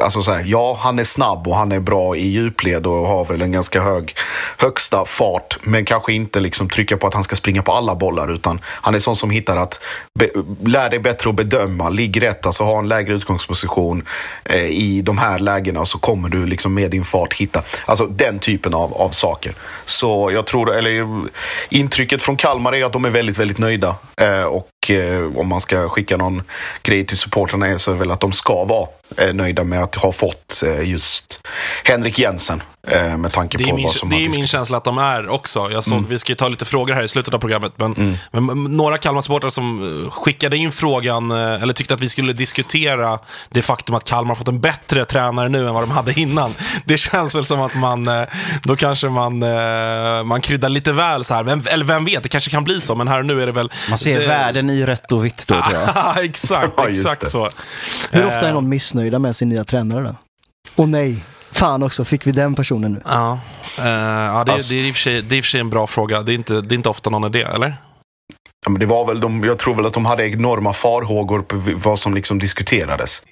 Alltså 0.03 0.23
så 0.23 0.33
här, 0.33 0.45
ja, 0.47 0.79
han 0.81 0.99
är 0.99 1.05
snabb 1.05 1.49
och 1.49 1.57
han 1.57 1.73
är 1.73 1.81
bra 1.81 2.17
i 2.17 2.27
djupled 2.27 2.87
och 2.87 3.07
har 3.07 3.25
väl 3.25 3.43
en 3.43 3.53
ganska 3.53 3.83
hög 3.83 4.15
högsta 4.57 5.05
fart. 5.05 5.59
Men 5.63 5.85
kanske 5.85 6.13
inte 6.13 6.41
liksom 6.41 6.69
trycka 6.69 6.97
på 6.97 7.07
att 7.07 7.15
han 7.15 7.25
ska 7.25 7.37
springa 7.37 7.63
på 7.63 7.73
alla 7.73 7.95
bollar. 7.95 8.33
Utan 8.33 8.61
han 8.65 8.95
är 8.95 8.99
sån 8.99 9.17
som 9.17 9.31
hittar 9.31 9.57
att 9.57 9.81
be, 10.19 10.31
lär 10.65 10.91
dig 10.91 10.99
bättre 10.99 11.31
att 11.31 11.37
bedöma. 11.37 11.89
Ligg 11.89 12.23
rätt, 12.23 12.47
alltså 12.47 12.65
ha 12.65 12.79
en 12.79 12.89
lägre 12.89 13.15
utgångsposition 13.15 14.03
eh, 14.45 14.67
i 14.67 15.03
de 15.03 15.19
här 15.19 15.39
lägena. 15.39 15.85
Så 15.85 15.99
kommer 15.99 16.29
du 16.29 16.47
liksom 16.47 16.75
med 16.75 16.91
din 16.91 17.05
fart 17.05 17.35
hitta. 17.35 17.63
Alltså 17.87 18.07
den 18.07 18.39
typen 18.39 18.75
av, 18.75 18.95
av 18.95 19.11
saker. 19.11 19.55
Så 19.85 20.31
jag 20.33 20.47
tror, 20.47 20.75
eller 20.75 21.23
intrycket 21.69 22.23
från 22.23 22.37
Kalmar 22.37 22.75
är 22.75 22.85
att 22.85 22.93
de 22.93 23.05
är 23.05 23.11
väldigt, 23.11 23.39
väldigt 23.39 23.59
nöjda. 23.59 23.97
Eh, 24.17 24.43
och 24.43 24.69
eh, 24.91 25.39
om 25.39 25.49
man 25.49 25.61
ska 25.61 25.89
skicka 25.89 26.17
någon 26.17 26.43
grej 26.83 27.07
till 27.07 27.17
supportrarna 27.17 27.79
så 27.79 27.91
är 27.91 27.95
det 27.95 27.99
väl 27.99 28.11
att 28.11 28.21
de 28.21 28.33
ska 28.33 28.65
vara 28.65 28.89
eh, 29.17 29.35
nöjda 29.35 29.65
med 29.65 29.83
att 29.83 29.95
ha 29.95 30.13
fått 30.13 30.63
eh, 30.67 30.91
just 30.91 31.41
Henrik 31.85 32.19
Jensen. 32.19 32.63
Eh, 32.91 33.17
med 33.17 33.33
tanke 33.33 33.59
Det 33.59 33.65
på 33.65 33.71
är, 33.71 33.75
min, 33.75 33.85
vad 33.85 33.93
som 33.93 34.11
det 34.11 34.25
är 34.25 34.29
min 34.29 34.47
känsla 34.47 34.77
att 34.77 34.85
de 34.85 34.99
är 34.99 35.29
också. 35.29 35.71
Jag 35.71 35.85
såg, 35.85 36.07
Vi 36.09 36.19
ska 36.19 36.33
ju 36.33 36.37
ta 36.37 36.49
lite 36.49 36.65
frågor 36.65 36.95
här 36.95 37.03
i 37.03 37.09
slutet 37.09 37.35
av 37.35 37.39
programmet, 37.39 37.73
men, 37.77 38.19
men 38.31 38.65
några 38.65 38.97
Kalmar-supportrar 38.99 39.51
som 39.51 40.03
eh, 40.05 40.11
skickade 40.11 40.57
in 40.57 40.73
frågan, 40.73 41.31
eh, 41.31 41.63
eller 41.63 41.73
tyckte 41.73 41.95
att 41.95 42.01
vi 42.01 42.09
skulle 42.09 42.33
diskutera 42.33 43.19
det 43.51 43.63
faktum 43.63 43.95
att 43.95 44.05
Kalmar 44.05 44.29
har 44.29 44.37
fått 44.37 44.49
en 44.49 44.61
bättre 44.61 45.05
tränare 45.05 45.49
nu 45.49 45.69
än 45.69 45.75
vad 45.75 45.83
de 45.83 45.91
hade 45.91 46.21
innan. 46.21 46.55
Det 46.85 46.99
känns 46.99 47.35
väl 47.35 47.45
som 47.45 47.61
att 47.61 47.75
man, 47.75 48.09
då 48.63 48.77
kanske 48.77 49.09
man, 49.09 49.39
man 50.27 50.41
kryddar 50.41 50.69
lite 50.69 50.93
väl 50.93 51.25
så 51.25 51.35
här. 51.35 51.45
Men, 51.45 51.67
eller 51.67 51.85
vem 51.85 52.05
vet, 52.05 52.23
det 52.23 52.29
kanske 52.29 52.51
kan 52.51 52.65
bli 52.65 52.81
så, 52.81 52.95
men 52.95 53.09
här 53.09 53.19
och 53.19 53.27
nu 53.27 53.43
är 53.43 53.47
det 53.47 53.53
väl... 53.53 53.71
Man 53.89 53.99
ser 53.99 54.21
det, 54.21 54.27
värden 54.27 54.71
i 54.71 54.87
rött 54.87 55.13
och 55.13 55.25
vitt 55.25 55.45
då 55.47 55.55
tror 55.55 55.65
jag. 55.73 56.25
exakt, 56.25 56.73
Ja, 56.77 56.89
exakt 56.89 57.21
det. 57.21 57.31
så. 57.31 57.51
Hur 58.11 58.27
ofta 58.27 58.49
är 58.49 58.53
någon 58.53 58.69
missnöjda 58.69 59.19
med 59.19 59.37
sin 59.37 59.49
nya 59.49 59.65
tränare 59.65 60.03
då? 60.03 60.15
Och 60.83 60.89
nej, 60.89 61.25
fan 61.51 61.83
också, 61.83 62.05
fick 62.05 62.27
vi 62.27 62.33
den 62.33 62.55
personen 62.55 62.93
nu? 62.93 63.01
Ja, 63.05 63.39
Eh, 63.79 63.85
ja 63.89 64.45
det, 64.47 64.53
Alltså- 64.53 64.75
det, 64.75 64.81
är 64.81 64.85
i 64.85 64.91
och 64.91 64.95
för 64.95 65.01
sig, 65.03 65.23
det 65.23 65.35
är 65.35 65.37
i 65.37 65.41
och 65.41 65.45
för 65.45 65.51
sig 65.51 65.61
en 65.61 65.71
bra 65.71 65.87
fråga. 65.87 66.23
Det 66.23 66.33
är 66.33 66.35
inte, 66.35 66.61
det 66.61 66.75
är 66.75 66.77
inte 66.77 66.89
ofta 66.89 67.11
någon 67.11 67.25
är 67.25 67.29
det, 67.29 67.43
eller? 67.43 67.77
Ja, 68.67 68.71
men 68.71 68.81
det 68.81 68.87
var 68.87 69.07
väl 69.07 69.21
de, 69.21 69.45
jag 69.45 69.59
tror 69.59 69.75
väl 69.75 69.87
att 69.87 69.93
de 69.93 70.07
hade 70.07 70.29
enorma 70.29 70.73
farhågor 70.73 71.43
på 71.43 71.63
vad 71.85 71.99
som 71.99 72.15
liksom 72.15 72.39
diskuterades. 72.39 73.23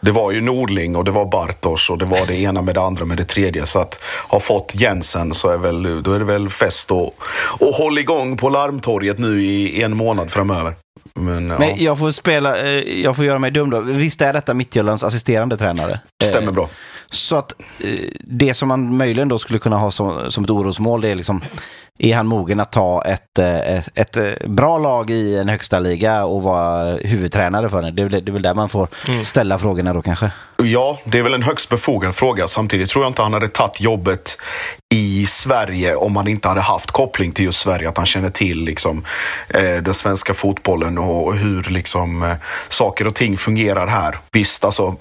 Det 0.00 0.10
var 0.10 0.32
ju 0.32 0.40
Nordling 0.40 0.96
och 0.96 1.04
det 1.04 1.10
var 1.10 1.24
Bartos 1.26 1.90
och 1.90 1.98
det 1.98 2.04
var 2.04 2.26
det 2.26 2.34
ena 2.36 2.62
med 2.62 2.74
det 2.74 2.80
andra 2.80 3.04
med 3.04 3.16
det 3.16 3.24
tredje. 3.24 3.66
Så 3.66 3.78
att 3.78 4.00
ha 4.28 4.40
fått 4.40 4.74
Jensen 4.74 5.34
så 5.34 5.48
är, 5.48 5.56
väl, 5.56 6.02
då 6.02 6.12
är 6.12 6.18
det 6.18 6.24
väl 6.24 6.48
fest 6.48 6.90
och, 6.90 7.14
och 7.60 7.74
håll 7.74 7.98
igång 7.98 8.36
på 8.36 8.48
larmtorget 8.48 9.18
nu 9.18 9.44
i 9.44 9.82
en 9.82 9.96
månad 9.96 10.30
framöver. 10.30 10.74
Men, 11.20 11.48
ja, 11.50 11.58
Men 11.58 11.82
jag 11.84 11.98
får 11.98 12.10
spela, 12.10 12.58
eh, 12.58 13.02
jag 13.02 13.16
får 13.16 13.24
göra 13.24 13.38
mig 13.38 13.50
dum 13.50 13.70
då. 13.70 13.80
Visst 13.80 14.22
är 14.22 14.32
detta 14.32 14.54
Midtjyllands 14.54 15.04
assisterande 15.04 15.56
tränare? 15.56 16.00
stämmer 16.22 16.48
Eh, 16.48 16.54
bra. 16.54 16.68
Så 17.10 17.36
att 17.36 17.54
eh, 17.78 17.98
det 18.20 18.54
som 18.54 18.68
man 18.68 18.96
möjligen 18.96 19.28
då 19.28 19.38
skulle 19.38 19.58
kunna 19.58 19.76
ha 19.76 19.90
som, 19.90 20.30
som 20.30 20.44
ett 20.44 20.50
orosmål, 20.50 21.00
det 21.00 21.08
är 21.08 21.14
liksom, 21.14 21.40
är 21.98 22.14
han 22.16 22.26
mogen 22.26 22.60
att 22.60 22.72
ta 22.72 23.02
ett, 23.02 23.38
eh, 23.38 23.76
ett, 23.76 23.98
ett 23.98 24.16
eh, 24.16 24.48
bra 24.48 24.78
lag 24.78 25.10
i 25.10 25.38
en 25.38 25.48
högsta 25.48 25.78
liga 25.78 26.24
och 26.24 26.42
vara 26.42 26.96
huvudtränare 26.96 27.70
för 27.70 27.82
det? 27.82 27.90
Det 27.90 28.02
är 28.02 28.08
det 28.08 28.30
är 28.30 28.32
väl 28.32 28.42
där 28.42 28.54
man 28.54 28.68
får 28.68 28.88
ställa 29.22 29.58
frågorna 29.58 29.92
då 29.92 30.02
kanske. 30.02 30.30
Ja, 30.56 30.98
det 31.04 31.18
är 31.18 31.22
väl 31.22 31.34
en 31.34 31.42
högst 31.42 31.68
befogad 31.68 32.14
fråga. 32.14 32.48
Samtidigt 32.48 32.90
tror 32.90 33.04
jag 33.04 33.10
inte 33.10 33.22
han 33.22 33.32
hade 33.32 33.48
tagit 33.48 33.80
jobbet 33.80 34.38
i 34.94 35.26
Sverige 35.28 35.94
om 35.96 36.16
han 36.16 36.28
inte 36.28 36.48
hade 36.48 36.60
haft 36.60 36.90
koppling 36.90 37.32
till 37.32 37.44
just 37.44 37.60
Sverige. 37.60 37.88
Att 37.88 37.96
han 37.96 38.06
känner 38.06 38.30
till 38.30 38.64
liksom, 38.64 39.04
eh, 39.48 39.62
den 39.82 39.94
svenska 39.94 40.34
fotbollen 40.34 40.98
och 40.98 41.34
hur 41.34 41.62
liksom, 41.62 42.22
eh, 42.22 42.32
saker 42.68 43.06
och 43.06 43.14
ting 43.14 43.36
fungerar 43.36 43.86
här. 43.86 44.16
Visst, 44.32 44.64
alltså, 44.64 44.96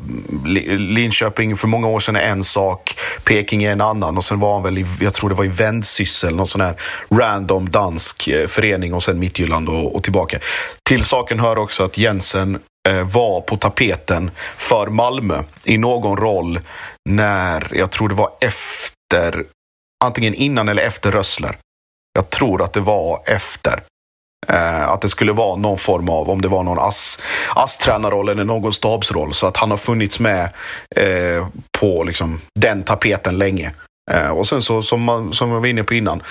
Li- 0.46 0.78
Linköping 0.78 1.58
för 1.58 1.68
många 1.68 1.88
år 1.88 2.00
sedan 2.00 2.16
är 2.16 2.20
en 2.22 2.44
sak, 2.44 2.96
Peking 3.24 3.64
är 3.64 3.72
en 3.72 3.82
annan 3.82 4.18
och 4.18 4.26
sen 4.26 4.40
var 4.40 4.54
han 4.54 4.64
väl 4.64 4.78
i, 4.78 4.86
jag 5.02 5.14
tror 5.14 5.30
det 5.30 5.36
var 5.36 5.46
i 5.46 5.48
Vendsyssel, 5.48 6.36
någon 6.36 6.48
sån 6.48 6.62
här 6.62 6.76
random 7.10 7.70
dansk 7.70 8.28
eh, 8.28 8.48
förening 8.48 8.94
och 8.94 9.04
sen 9.04 9.20
Midtjylland 9.20 9.70
och, 9.70 9.96
och 9.96 10.04
tillbaka. 10.04 10.40
Till 10.90 11.04
saken 11.04 11.40
hör 11.40 11.58
också 11.58 11.84
att 11.84 11.98
Jensen 11.98 12.60
eh, 12.90 13.08
var 13.14 13.42
på 13.42 13.58
tapeten 13.58 14.32
för 14.58 14.88
Malmö 14.88 15.44
i 15.64 15.78
någon 15.78 16.18
roll 16.18 16.60
när, 17.10 17.68
jag 17.72 17.92
tror 17.92 18.10
det 18.10 18.16
var 18.16 18.30
efter, 18.42 19.46
antingen 20.04 20.34
innan 20.34 20.70
eller 20.70 20.84
efter 20.84 21.12
Rössler. 21.12 21.56
Jag 22.14 22.30
tror 22.30 22.62
att 22.62 22.74
det 22.74 22.80
var 22.80 23.22
efter. 23.26 23.84
Eh, 24.48 24.90
att 24.90 25.02
det 25.02 25.10
skulle 25.10 25.32
vara 25.32 25.56
någon 25.56 25.78
form 25.78 26.10
av, 26.10 26.30
om 26.30 26.42
det 26.42 26.48
var 26.48 26.64
någon 26.64 26.80
ass, 26.80 27.20
ASS-tränarroll 27.56 28.30
eller 28.30 28.44
någon 28.44 28.74
stabsroll. 28.74 29.34
Så 29.34 29.48
att 29.48 29.58
han 29.58 29.72
har 29.72 29.78
funnits 29.78 30.20
med 30.20 30.50
eh, 30.96 31.48
på 31.80 32.04
liksom, 32.04 32.42
den 32.60 32.84
tapeten 32.84 33.38
länge. 33.38 33.72
Eh, 34.12 34.28
och 34.28 34.48
sen 34.48 34.62
så, 34.62 34.82
som, 34.82 35.02
man, 35.02 35.34
som 35.34 35.52
jag 35.52 35.60
var 35.60 35.68
inne 35.68 35.84
på 35.84 35.94
innan, 35.94 36.24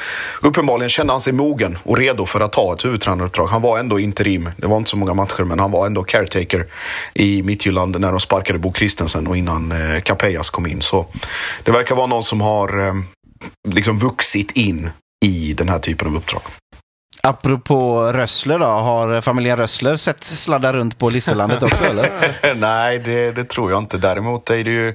uppenbarligen 0.43 0.91
kände 0.91 1.13
han 1.13 1.21
sig 1.21 1.33
mogen 1.33 1.79
och 1.83 1.99
redo 1.99 2.27
för 2.27 2.41
att 2.41 2.53
ta 2.53 2.73
ett 2.73 2.85
huvudtränaruppdrag. 2.85 3.47
Han 3.47 3.63
var 3.63 3.79
ändå 3.79 4.01
interim, 4.01 4.51
det 4.57 4.67
var 4.67 4.77
inte 4.77 4.91
så 4.91 4.97
många 4.97 5.15
matcher, 5.15 5.45
men 5.45 5.59
han 5.59 5.71
var 5.71 5.87
ändå 5.87 6.05
caretaker 6.05 6.67
i 7.15 7.43
Midtjylland 7.43 8.01
när 8.01 8.11
de 8.11 8.21
sparkade 8.21 8.59
Bo 8.59 8.73
Christensen 8.73 9.27
och 9.27 9.37
innan 9.37 9.73
eh, 9.73 10.01
Capellas 10.01 10.51
kom 10.51 10.67
in. 10.67 10.83
Så 10.83 11.07
det 11.63 11.73
verkar 11.73 11.95
vara 11.95 12.07
någon 12.07 12.23
som 12.23 12.41
har 12.41 12.87
eh, 12.87 12.95
liksom 13.69 13.99
vuxit 13.99 14.51
in 14.51 14.91
i 15.25 15.55
den 15.55 15.69
här 15.69 15.79
typen 15.79 16.09
av 16.09 16.17
uppdrag. 16.17 16.43
Apropå 17.25 18.13
Rössler 18.13 18.59
då, 18.59 18.65
har 18.65 19.21
familjen 19.21 19.57
Rössler 19.57 19.97
sett 19.97 20.25
sladda 20.25 20.73
runt 20.73 20.99
på 20.99 21.11
Listerlandet 21.11 21.63
också 21.63 21.85
eller? 21.85 22.55
Nej, 22.55 22.99
det, 22.99 23.33
det 23.33 23.45
tror 23.45 23.71
jag 23.71 23.79
inte. 23.79 23.99
Däremot 23.99 24.51
är 24.51 24.65
det 24.65 24.71
ju 24.71 24.95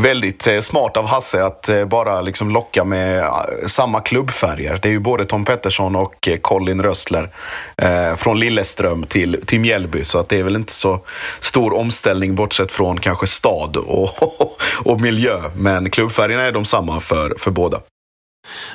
väldigt 0.00 0.46
eh, 0.46 0.60
smart 0.60 0.96
av 0.96 1.06
Hasse 1.06 1.44
att 1.44 1.68
eh, 1.68 1.84
bara 1.84 2.20
liksom 2.20 2.50
locka 2.50 2.84
med 2.84 3.18
eh, 3.18 3.26
samma 3.66 4.00
klubbfärger. 4.00 4.78
Det 4.82 4.88
är 4.88 4.92
ju 4.92 4.98
både 4.98 5.24
Tom 5.24 5.44
Pettersson 5.44 5.96
och 5.96 6.28
Colin 6.42 6.82
Rössler 6.82 7.30
eh, 7.76 8.14
från 8.16 8.40
Lilleström 8.40 9.02
till, 9.02 9.40
till 9.46 9.60
Mjällby. 9.60 10.04
Så 10.04 10.18
att 10.18 10.28
det 10.28 10.38
är 10.38 10.42
väl 10.42 10.56
inte 10.56 10.72
så 10.72 11.00
stor 11.40 11.74
omställning 11.74 12.34
bortsett 12.34 12.72
från 12.72 13.00
kanske 13.00 13.26
stad 13.26 13.76
och, 13.76 14.10
och 14.84 15.00
miljö. 15.00 15.40
Men 15.56 15.90
klubbfärgerna 15.90 16.42
är 16.42 16.52
de 16.52 16.64
samma 16.64 17.00
för, 17.00 17.34
för 17.38 17.50
båda. 17.50 17.80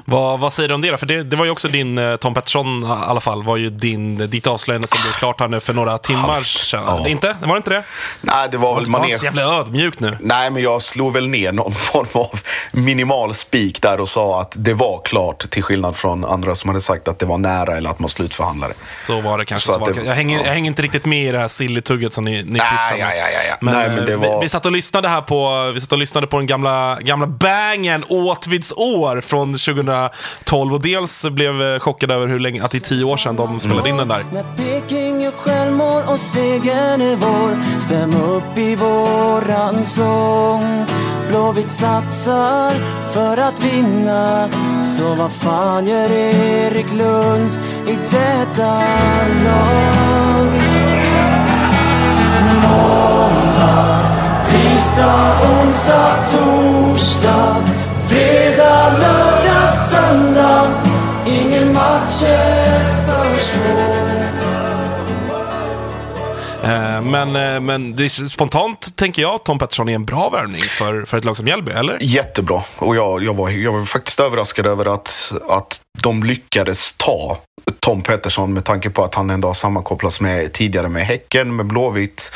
Vad, 0.06 0.40
vad 0.40 0.54
säger 0.54 0.70
du 0.70 0.76
om 0.76 0.82
det 0.82 0.92
då? 0.92 0.98
För 0.98 1.06
det, 1.06 1.24
det 1.24 1.36
var 1.36 1.46
ju 1.46 1.52
också 1.52 1.68
din, 1.68 1.98
eh, 1.98 2.16
Tom 2.16 2.34
Pettersson 2.34 2.84
i 2.84 2.86
alla 2.88 3.20
fall, 3.20 3.44
var 3.44 3.58
ju 3.58 3.70
din, 3.70 4.18
ditt 4.30 4.48
avslöjande 4.48 4.88
som 4.88 5.00
blev 5.04 5.12
klart 5.14 5.40
här 5.40 5.48
nu 5.48 5.60
för 5.60 5.74
några 5.74 5.98
timmar 5.98 6.42
sedan. 6.42 6.84
Ja. 6.88 7.08
Inte? 7.08 7.36
Var 7.42 7.48
det 7.54 7.58
inte 7.58 7.70
det? 7.70 7.84
Nej, 8.22 8.48
det 8.52 8.58
var 8.58 8.68
väl 8.70 8.74
Var 8.76 8.80
inte 8.80 8.92
manér... 8.92 9.14
så 9.18 9.26
jävla 9.26 9.42
ödmjuk 9.44 10.00
nu. 10.00 10.18
Nej, 10.22 10.52
men 10.52 10.64
jag 10.64 10.82
slog 10.82 11.14
väl 11.14 11.28
ner 11.30 11.52
någon 11.52 11.74
form 11.76 12.08
av 12.14 12.40
minimal 12.72 13.36
spik 13.36 13.82
där 13.82 14.00
och 14.00 14.10
sa 14.10 14.42
att 14.42 14.54
det 14.58 14.74
var 14.74 15.02
klart. 15.06 15.50
Till 15.50 15.64
skillnad 15.64 15.96
från 15.96 16.26
andra 16.26 16.56
som 16.56 16.68
hade 16.70 16.82
sagt 16.82 17.08
att 17.08 17.20
det 17.20 17.26
var 17.26 17.38
nära 17.38 17.78
eller 17.78 17.90
att 17.90 18.00
man 18.00 18.10
slutförhandlade. 18.10 18.74
Så 18.74 19.22
var 19.22 19.38
det 19.38 19.46
kanske. 19.46 19.68
Så 19.68 19.74
Så 19.74 19.80
var 19.80 19.92
det, 19.94 20.02
jag, 20.06 20.14
hänger, 20.14 20.38
ja. 20.40 20.46
jag 20.46 20.54
hänger 20.54 20.68
inte 20.68 20.82
riktigt 20.82 21.06
med 21.06 21.24
i 21.28 21.32
det 21.32 21.40
här 21.40 21.48
silly-tugget 21.48 22.10
som 22.14 22.26
ni, 22.26 22.32
ni 22.44 22.60
pysslar 22.60 22.92
med. 22.92 23.00
ja, 23.00 23.14
ja, 23.16 23.40
ja. 23.50 23.56
Men, 23.62 23.74
Nej, 23.74 23.90
men 23.90 24.06
det 24.06 24.14
eh, 24.14 24.20
var- 24.20 24.40
vi, 24.40 24.46
vi 24.46 24.50
satt 24.50 24.66
och 24.66 24.72
lyssnade 24.72 25.10
här 25.10 25.22
på, 25.22 25.72
vi 25.74 25.82
satt 25.82 25.92
och 25.92 25.98
lyssnade 25.98 26.28
på 26.28 26.38
den 26.38 26.48
gamla, 26.48 26.98
gamla 27.02 27.28
bangen 27.28 28.04
Åtvids 28.10 28.74
år 28.76 29.22
från 29.22 29.59
2012. 29.66 30.74
Och 30.74 30.82
dels 30.82 31.30
blev 31.30 31.62
eh, 31.62 31.80
chockad 31.80 32.00
chockade 32.00 32.14
över 32.14 32.28
hur 32.28 32.40
länge, 32.40 32.64
att 32.64 32.72
det 32.72 32.78
är 32.78 32.80
tio 32.80 33.04
år 33.04 33.18
sedan 33.18 33.36
de 33.36 33.60
spelade 33.60 33.90
in 33.90 33.98
den 33.98 34.08
där. 34.08 34.26
När 34.32 34.44
Peking 34.58 35.22
gör 35.22 35.32
självmål 35.32 36.04
och 36.08 36.20
segern 36.20 37.02
är 37.02 37.16
vår 37.16 37.80
Stäm 37.80 38.16
upp 38.16 38.58
i 38.58 38.76
våran 38.76 39.86
sång 39.86 40.86
Blåvitt 41.30 41.72
satsar 41.72 42.72
för 43.12 43.38
att 43.38 43.64
vinna 43.64 44.50
Så 44.84 45.16
vad 45.16 45.32
fan 45.32 45.88
gör 45.88 46.12
Erik 46.12 46.92
Lund 46.92 47.58
i 47.88 47.98
detta 48.12 48.74
lag? 49.46 50.52
Måndag, 52.64 54.02
tisdag, 54.46 55.42
onsdag, 55.52 56.24
torsdag 56.32 57.89
Fredag, 58.10 58.98
lördag, 58.98 59.70
söndag. 59.70 60.68
Ingen 61.26 61.74
match 61.74 62.24
är 62.24 62.80
för 63.06 63.40
svår 63.40 64.09
Eh, 66.70 67.02
men, 67.02 67.36
eh, 67.36 67.60
men 67.60 67.96
det 67.96 68.04
är, 68.04 68.28
spontant 68.28 68.96
tänker 68.96 69.22
jag 69.22 69.36
att 69.36 69.46
Tom 69.46 69.60
Pettersson 69.60 69.90
är 69.90 69.96
en 69.96 70.06
bra 70.06 70.30
värvning 70.30 70.62
för, 70.62 71.06
för 71.06 71.18
ett 71.18 71.26
lag 71.26 71.38
som 71.38 71.46
Mjällby, 71.46 71.72
eller? 71.72 71.98
Jättebra. 72.02 72.64
Och 72.76 72.96
jag, 72.96 73.24
jag, 73.24 73.34
var, 73.34 73.50
jag 73.50 73.72
var 73.72 73.86
faktiskt 73.86 74.20
överraskad 74.20 74.66
över 74.66 74.94
att, 74.94 75.34
att 75.50 75.82
de 76.02 76.24
lyckades 76.24 76.98
ta 76.98 77.38
Tom 77.80 78.02
Pettersson 78.02 78.54
med 78.54 78.66
tanke 78.66 78.90
på 78.90 79.04
att 79.04 79.16
han 79.16 79.30
ändå 79.30 79.48
har 79.48 79.54
sammankopplats 79.54 80.22
med 80.22 80.54
tidigare 80.54 80.90
med 80.90 81.06
Häcken, 81.06 81.56
med 81.56 81.66
Blåvitt, 81.66 82.32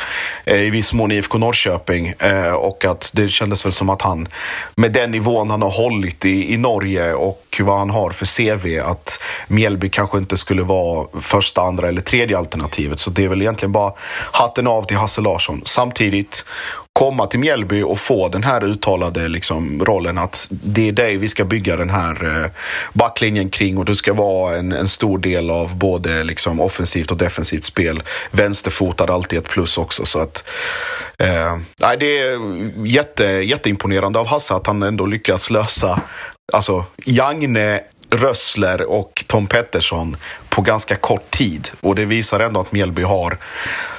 eh, 0.45 0.61
i 0.61 0.69
viss 0.69 0.93
mån 0.93 1.11
IFK 1.11 1.37
Norrköping. 1.37 2.13
Och 2.57 2.85
att 2.85 3.11
det 3.13 3.29
kändes 3.29 3.65
väl 3.65 3.73
som 3.73 3.89
att 3.89 4.01
han, 4.01 4.27
med 4.75 4.91
den 4.91 5.11
nivån 5.11 5.49
han 5.49 5.61
har 5.61 5.69
hållit 5.69 6.25
i, 6.25 6.53
i 6.53 6.57
Norge 6.57 7.13
och 7.13 7.61
vad 7.63 7.77
han 7.77 7.89
har 7.89 8.11
för 8.11 8.25
CV, 8.25 8.79
att 8.89 9.19
Mjällby 9.47 9.89
kanske 9.89 10.17
inte 10.17 10.37
skulle 10.37 10.63
vara 10.63 11.07
första, 11.21 11.61
andra 11.61 11.87
eller 11.87 12.01
tredje 12.01 12.37
alternativet. 12.37 12.99
Så 12.99 13.09
det 13.09 13.23
är 13.23 13.29
väl 13.29 13.41
egentligen 13.41 13.71
bara 13.71 13.93
hatten 14.31 14.67
av 14.67 14.83
till 14.83 14.97
Hasse 14.97 15.21
Larsson. 15.21 15.61
Samtidigt, 15.65 16.45
komma 16.93 17.27
till 17.27 17.39
Mjällby 17.39 17.81
och 17.83 17.99
få 17.99 18.29
den 18.29 18.43
här 18.43 18.63
uttalade 18.63 19.27
liksom, 19.27 19.85
rollen 19.85 20.17
att 20.17 20.47
det 20.49 20.87
är 20.87 20.91
dig 20.91 21.17
vi 21.17 21.29
ska 21.29 21.45
bygga 21.45 21.75
den 21.75 21.89
här 21.89 22.43
eh, 22.43 22.49
backlinjen 22.93 23.49
kring 23.49 23.77
och 23.77 23.85
du 23.85 23.95
ska 23.95 24.13
vara 24.13 24.57
en, 24.57 24.71
en 24.71 24.87
stor 24.87 25.17
del 25.17 25.49
av 25.49 25.77
både 25.77 26.23
liksom, 26.23 26.59
offensivt 26.59 27.11
och 27.11 27.17
defensivt 27.17 27.63
spel. 27.63 28.03
Vänsterfotad 28.31 29.13
alltid 29.13 29.39
ett 29.39 29.49
plus 29.49 29.77
också. 29.77 30.05
Så 30.05 30.19
att, 30.19 30.47
eh, 31.17 31.57
det 31.99 32.19
är 32.19 32.39
jätte, 32.85 33.25
jätteimponerande 33.25 34.19
av 34.19 34.27
Hasse 34.27 34.55
att 34.55 34.67
han 34.67 34.83
ändå 34.83 35.05
lyckas 35.05 35.49
lösa 35.49 36.01
alltså, 36.53 36.85
Jagne 37.05 37.81
Rössler 38.09 38.81
och 38.81 39.23
Tom 39.27 39.47
Pettersson 39.47 40.17
på 40.55 40.61
ganska 40.61 40.95
kort 40.95 41.31
tid. 41.31 41.69
Och 41.81 41.95
det 41.95 42.05
visar 42.05 42.39
ändå 42.39 42.59
att 42.59 42.71
Mjällby 42.71 43.03
har 43.03 43.37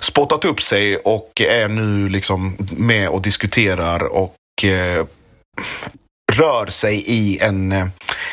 spottat 0.00 0.44
upp 0.44 0.62
sig 0.62 0.96
och 0.96 1.40
är 1.40 1.68
nu 1.68 2.08
liksom 2.08 2.56
med 2.76 3.08
och 3.08 3.22
diskuterar 3.22 4.04
och 4.04 4.64
eh, 4.64 5.06
rör 6.34 6.66
sig 6.66 6.94
i 7.06 7.38
en, 7.38 7.72
eh, 7.72 7.86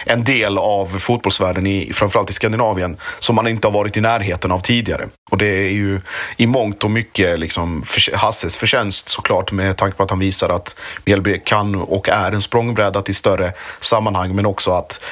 en 0.06 0.24
del 0.24 0.58
av 0.58 1.00
fotbollsvärlden, 1.00 1.68
i, 1.68 1.94
framförallt 1.94 2.30
i 2.30 2.34
Skandinavien, 2.34 2.98
som 3.20 3.36
man 3.36 3.48
inte 3.48 3.68
har 3.68 3.74
varit 3.74 3.98
i 3.98 4.02
närheten 4.02 4.52
av 4.52 4.60
tidigare. 4.60 5.08
Och 5.32 5.38
det 5.38 5.46
är 5.46 5.70
ju 5.70 6.02
i 6.38 6.48
mångt 6.48 6.84
och 6.84 6.92
mycket 6.92 7.40
liksom 7.40 7.84
för, 7.84 8.18
Hasses 8.18 8.58
förtjänst 8.58 9.10
såklart 9.10 9.52
med 9.52 9.78
tanke 9.78 9.98
på 9.98 10.04
att 10.04 10.10
han 10.10 10.20
visar 10.20 10.50
att 10.50 10.76
Mjällby 11.06 11.42
kan 11.46 11.76
och 11.76 12.10
är 12.10 12.32
en 12.32 12.42
språngbräda 12.42 13.02
till 13.02 13.16
större 13.16 13.54
sammanhang, 13.80 14.36
men 14.36 14.46
också 14.46 14.72
att 14.72 15.04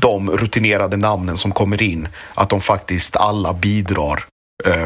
de 0.00 0.30
rutinerade 0.30 0.96
namnen 0.96 1.36
som 1.36 1.52
kommer 1.52 1.82
in, 1.82 2.08
att 2.34 2.48
de 2.48 2.60
faktiskt 2.60 3.16
alla 3.16 3.52
bidrar 3.52 4.24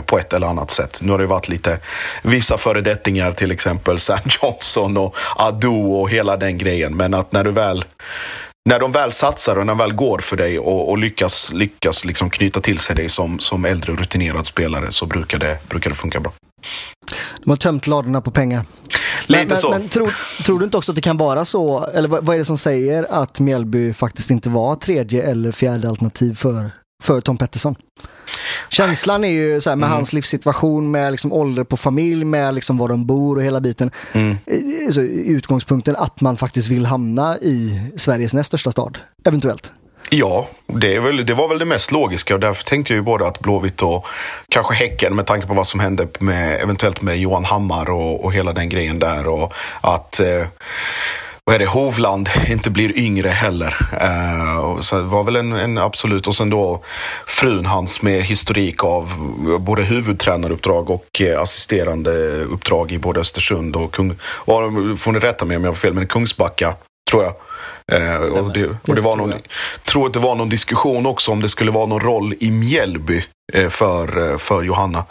på 0.06 0.18
ett 0.18 0.32
eller 0.32 0.46
annat 0.46 0.70
sätt. 0.70 0.98
Nu 1.02 1.12
har 1.12 1.18
det 1.18 1.26
varit 1.26 1.48
lite 1.48 1.78
vissa 2.22 2.58
föredettingar, 2.58 3.32
till 3.32 3.50
exempel 3.50 3.98
Sam 3.98 4.18
Johnson 4.42 4.96
och 4.96 5.16
Adu 5.36 5.68
och 5.68 6.10
hela 6.10 6.36
den 6.36 6.58
grejen. 6.58 6.96
Men 6.96 7.14
att 7.14 7.32
när 7.32 7.44
du 7.44 7.50
väl 7.50 7.84
när 8.68 8.80
de 8.80 8.92
väl 8.92 9.12
satsar 9.12 9.56
och 9.56 9.66
när 9.66 9.74
de 9.74 9.78
väl 9.78 9.92
går 9.92 10.18
för 10.18 10.36
dig 10.36 10.58
och, 10.58 10.90
och 10.90 10.98
lyckas, 10.98 11.52
lyckas 11.52 12.04
liksom 12.04 12.30
knyta 12.30 12.60
till 12.60 12.78
sig 12.78 12.96
dig 12.96 13.08
som, 13.08 13.38
som 13.38 13.64
äldre 13.64 13.92
rutinerad 13.92 14.46
spelare 14.46 14.92
så 14.92 15.06
brukar 15.06 15.38
det, 15.38 15.58
brukar 15.68 15.90
det 15.90 15.96
funka 15.96 16.20
bra. 16.20 16.32
De 17.44 17.50
har 17.50 17.56
tömt 17.56 17.86
ladorna 17.86 18.20
på 18.20 18.30
pengar. 18.30 18.64
Lite 19.26 19.40
men, 19.40 19.48
men, 19.48 19.58
så. 19.58 19.70
Men 19.70 19.88
tror, 19.88 20.14
tror 20.44 20.58
du 20.58 20.64
inte 20.64 20.76
också 20.76 20.92
att 20.92 20.96
det 20.96 21.02
kan 21.02 21.16
vara 21.16 21.44
så, 21.44 21.86
eller 21.86 22.08
vad, 22.08 22.26
vad 22.26 22.34
är 22.34 22.38
det 22.38 22.44
som 22.44 22.58
säger 22.58 23.06
att 23.10 23.40
Mjällby 23.40 23.92
faktiskt 23.92 24.30
inte 24.30 24.48
var 24.48 24.74
tredje 24.74 25.22
eller 25.22 25.52
fjärde 25.52 25.88
alternativ 25.88 26.34
för, 26.34 26.70
för 27.02 27.20
Tom 27.20 27.36
Pettersson? 27.36 27.74
Känslan 28.68 29.24
är 29.24 29.28
ju 29.28 29.60
så 29.60 29.70
här, 29.70 29.76
med 29.76 29.86
Mm. 29.86 29.96
hans 29.96 30.12
livssituation, 30.12 30.90
med 30.90 31.10
liksom 31.12 31.32
ålder 31.32 31.64
på 31.64 31.76
familj, 31.76 32.24
med 32.24 32.54
liksom 32.54 32.78
var 32.78 32.88
de 32.88 33.06
bor 33.06 33.36
och 33.36 33.42
hela 33.42 33.60
biten. 33.60 33.90
Mm. 34.12 34.30
Eh, 34.46 34.90
Så 34.90 35.00
utgångspunkten 35.00 35.96
att 35.96 36.20
man 36.20 36.36
faktiskt 36.36 36.68
vill 36.68 36.86
hamna 36.86 37.36
i 37.36 37.80
Sveriges 37.96 38.34
näst 38.34 38.46
största 38.46 38.70
stad, 38.70 38.98
eventuellt. 39.24 39.72
Ja, 40.10 40.48
det, 40.66 40.98
väl, 40.98 41.26
det 41.26 41.34
var 41.34 41.48
väl 41.48 41.58
det 41.58 41.64
mest 41.64 41.92
logiska 41.92 42.34
och 42.34 42.40
därför 42.40 42.64
tänkte 42.64 42.92
jag 42.92 42.96
ju 42.96 43.02
både 43.02 43.26
att 43.26 43.40
Blåvitt 43.40 43.82
och 43.82 44.06
kanske 44.48 44.74
Häcken 44.74 45.16
med 45.16 45.26
tanke 45.26 45.46
på 45.46 45.54
vad 45.54 45.66
som 45.66 45.80
hände 45.80 46.08
med, 46.18 46.60
eventuellt 46.60 47.02
med 47.02 47.18
Johan 47.18 47.44
Hammar 47.44 47.90
och, 47.90 48.24
och 48.24 48.32
hela 48.32 48.52
den 48.52 48.68
grejen 48.68 48.98
där 48.98 49.26
och 49.26 49.52
att 49.80 50.20
eh, 50.20 50.46
vad 51.48 51.54
är 51.54 51.58
det, 51.58 51.66
Hovland 51.66 52.28
inte 52.48 52.70
blir 52.70 52.98
yngre 52.98 53.28
heller. 53.28 53.76
Eh, 54.00 54.80
så 54.80 54.96
det 54.96 55.02
var 55.02 55.24
väl 55.24 55.36
en, 55.36 55.52
en 55.52 55.78
absolut, 55.78 56.26
och 56.26 56.34
sen 56.34 56.50
då 56.50 56.82
frun 57.26 57.66
hans 57.66 58.02
med 58.02 58.22
historik 58.22 58.84
av 58.84 59.12
både 59.60 59.82
huvudtränaruppdrag 59.82 60.90
och 60.90 61.20
eh, 61.20 61.40
assisterande 61.40 62.44
uppdrag 62.44 62.92
i 62.92 62.98
både 62.98 63.20
Östersund 63.20 63.76
och 63.76 63.92
Kung... 63.92 64.16
Och, 64.22 64.60
får 64.98 65.12
ni 65.12 65.18
rätta 65.18 65.44
mig 65.44 65.56
om 65.56 65.64
jag 65.64 65.70
har 65.70 65.76
fel, 65.76 65.94
men 65.94 66.06
Kungsbacka 66.06 66.74
tror 67.10 67.22
jag. 67.22 67.34
Eh, 67.92 68.16
och 68.16 68.52
det, 68.52 68.66
och 68.66 68.94
det 68.94 69.00
var 69.00 69.00
tror 69.00 69.16
någon, 69.16 69.30
jag. 69.30 69.40
tror 69.84 70.06
att 70.06 70.12
det 70.12 70.18
var 70.18 70.34
någon 70.34 70.48
diskussion 70.48 71.06
också 71.06 71.32
om 71.32 71.42
det 71.42 71.48
skulle 71.48 71.70
vara 71.70 71.86
någon 71.86 72.00
roll 72.00 72.34
i 72.40 72.50
Mjällby 72.50 73.24
eh, 73.52 73.68
för, 73.68 74.30
eh, 74.30 74.38
för 74.38 74.62
Johanna. 74.62 75.04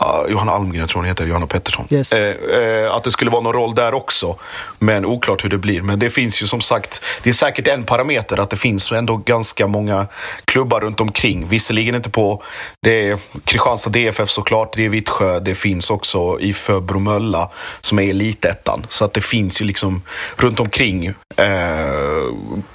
Uh, 0.00 0.32
Johanna 0.32 0.52
Almgren 0.52 0.88
tror 0.88 1.00
hon 1.00 1.08
heter, 1.08 1.26
Johanna 1.26 1.46
Pettersson. 1.46 1.86
Yes. 1.90 2.12
Eh, 2.12 2.34
eh, 2.60 2.94
att 2.94 3.04
det 3.04 3.12
skulle 3.12 3.30
vara 3.30 3.42
någon 3.42 3.52
roll 3.52 3.74
där 3.74 3.94
också. 3.94 4.36
Men 4.78 5.04
oklart 5.04 5.44
hur 5.44 5.50
det 5.50 5.58
blir. 5.58 5.82
Men 5.82 5.98
det 5.98 6.10
finns 6.10 6.42
ju 6.42 6.46
som 6.46 6.60
sagt, 6.60 7.04
det 7.22 7.30
är 7.30 7.34
säkert 7.34 7.68
en 7.68 7.84
parameter 7.84 8.40
att 8.40 8.50
det 8.50 8.56
finns 8.56 8.92
ändå 8.92 9.16
ganska 9.16 9.66
många 9.66 10.06
klubbar 10.44 10.80
runt 10.80 11.00
omkring. 11.00 11.48
Visserligen 11.48 11.94
inte 11.94 12.10
på, 12.10 12.42
det 12.82 13.08
är 13.08 13.18
Kristianstad 13.44 13.90
DFF 13.90 14.30
såklart, 14.30 14.76
det 14.76 14.84
är 14.84 14.88
Vittsjö, 14.88 15.40
det 15.40 15.54
finns 15.54 15.90
också 15.90 16.40
IFÖ 16.40 16.80
Bromölla 16.80 17.50
som 17.80 17.98
är 17.98 18.10
elitettan. 18.10 18.86
Så 18.88 19.04
att 19.04 19.12
det 19.12 19.20
finns 19.20 19.60
ju 19.60 19.64
liksom 19.64 20.02
runt 20.36 20.60
omkring 20.60 21.14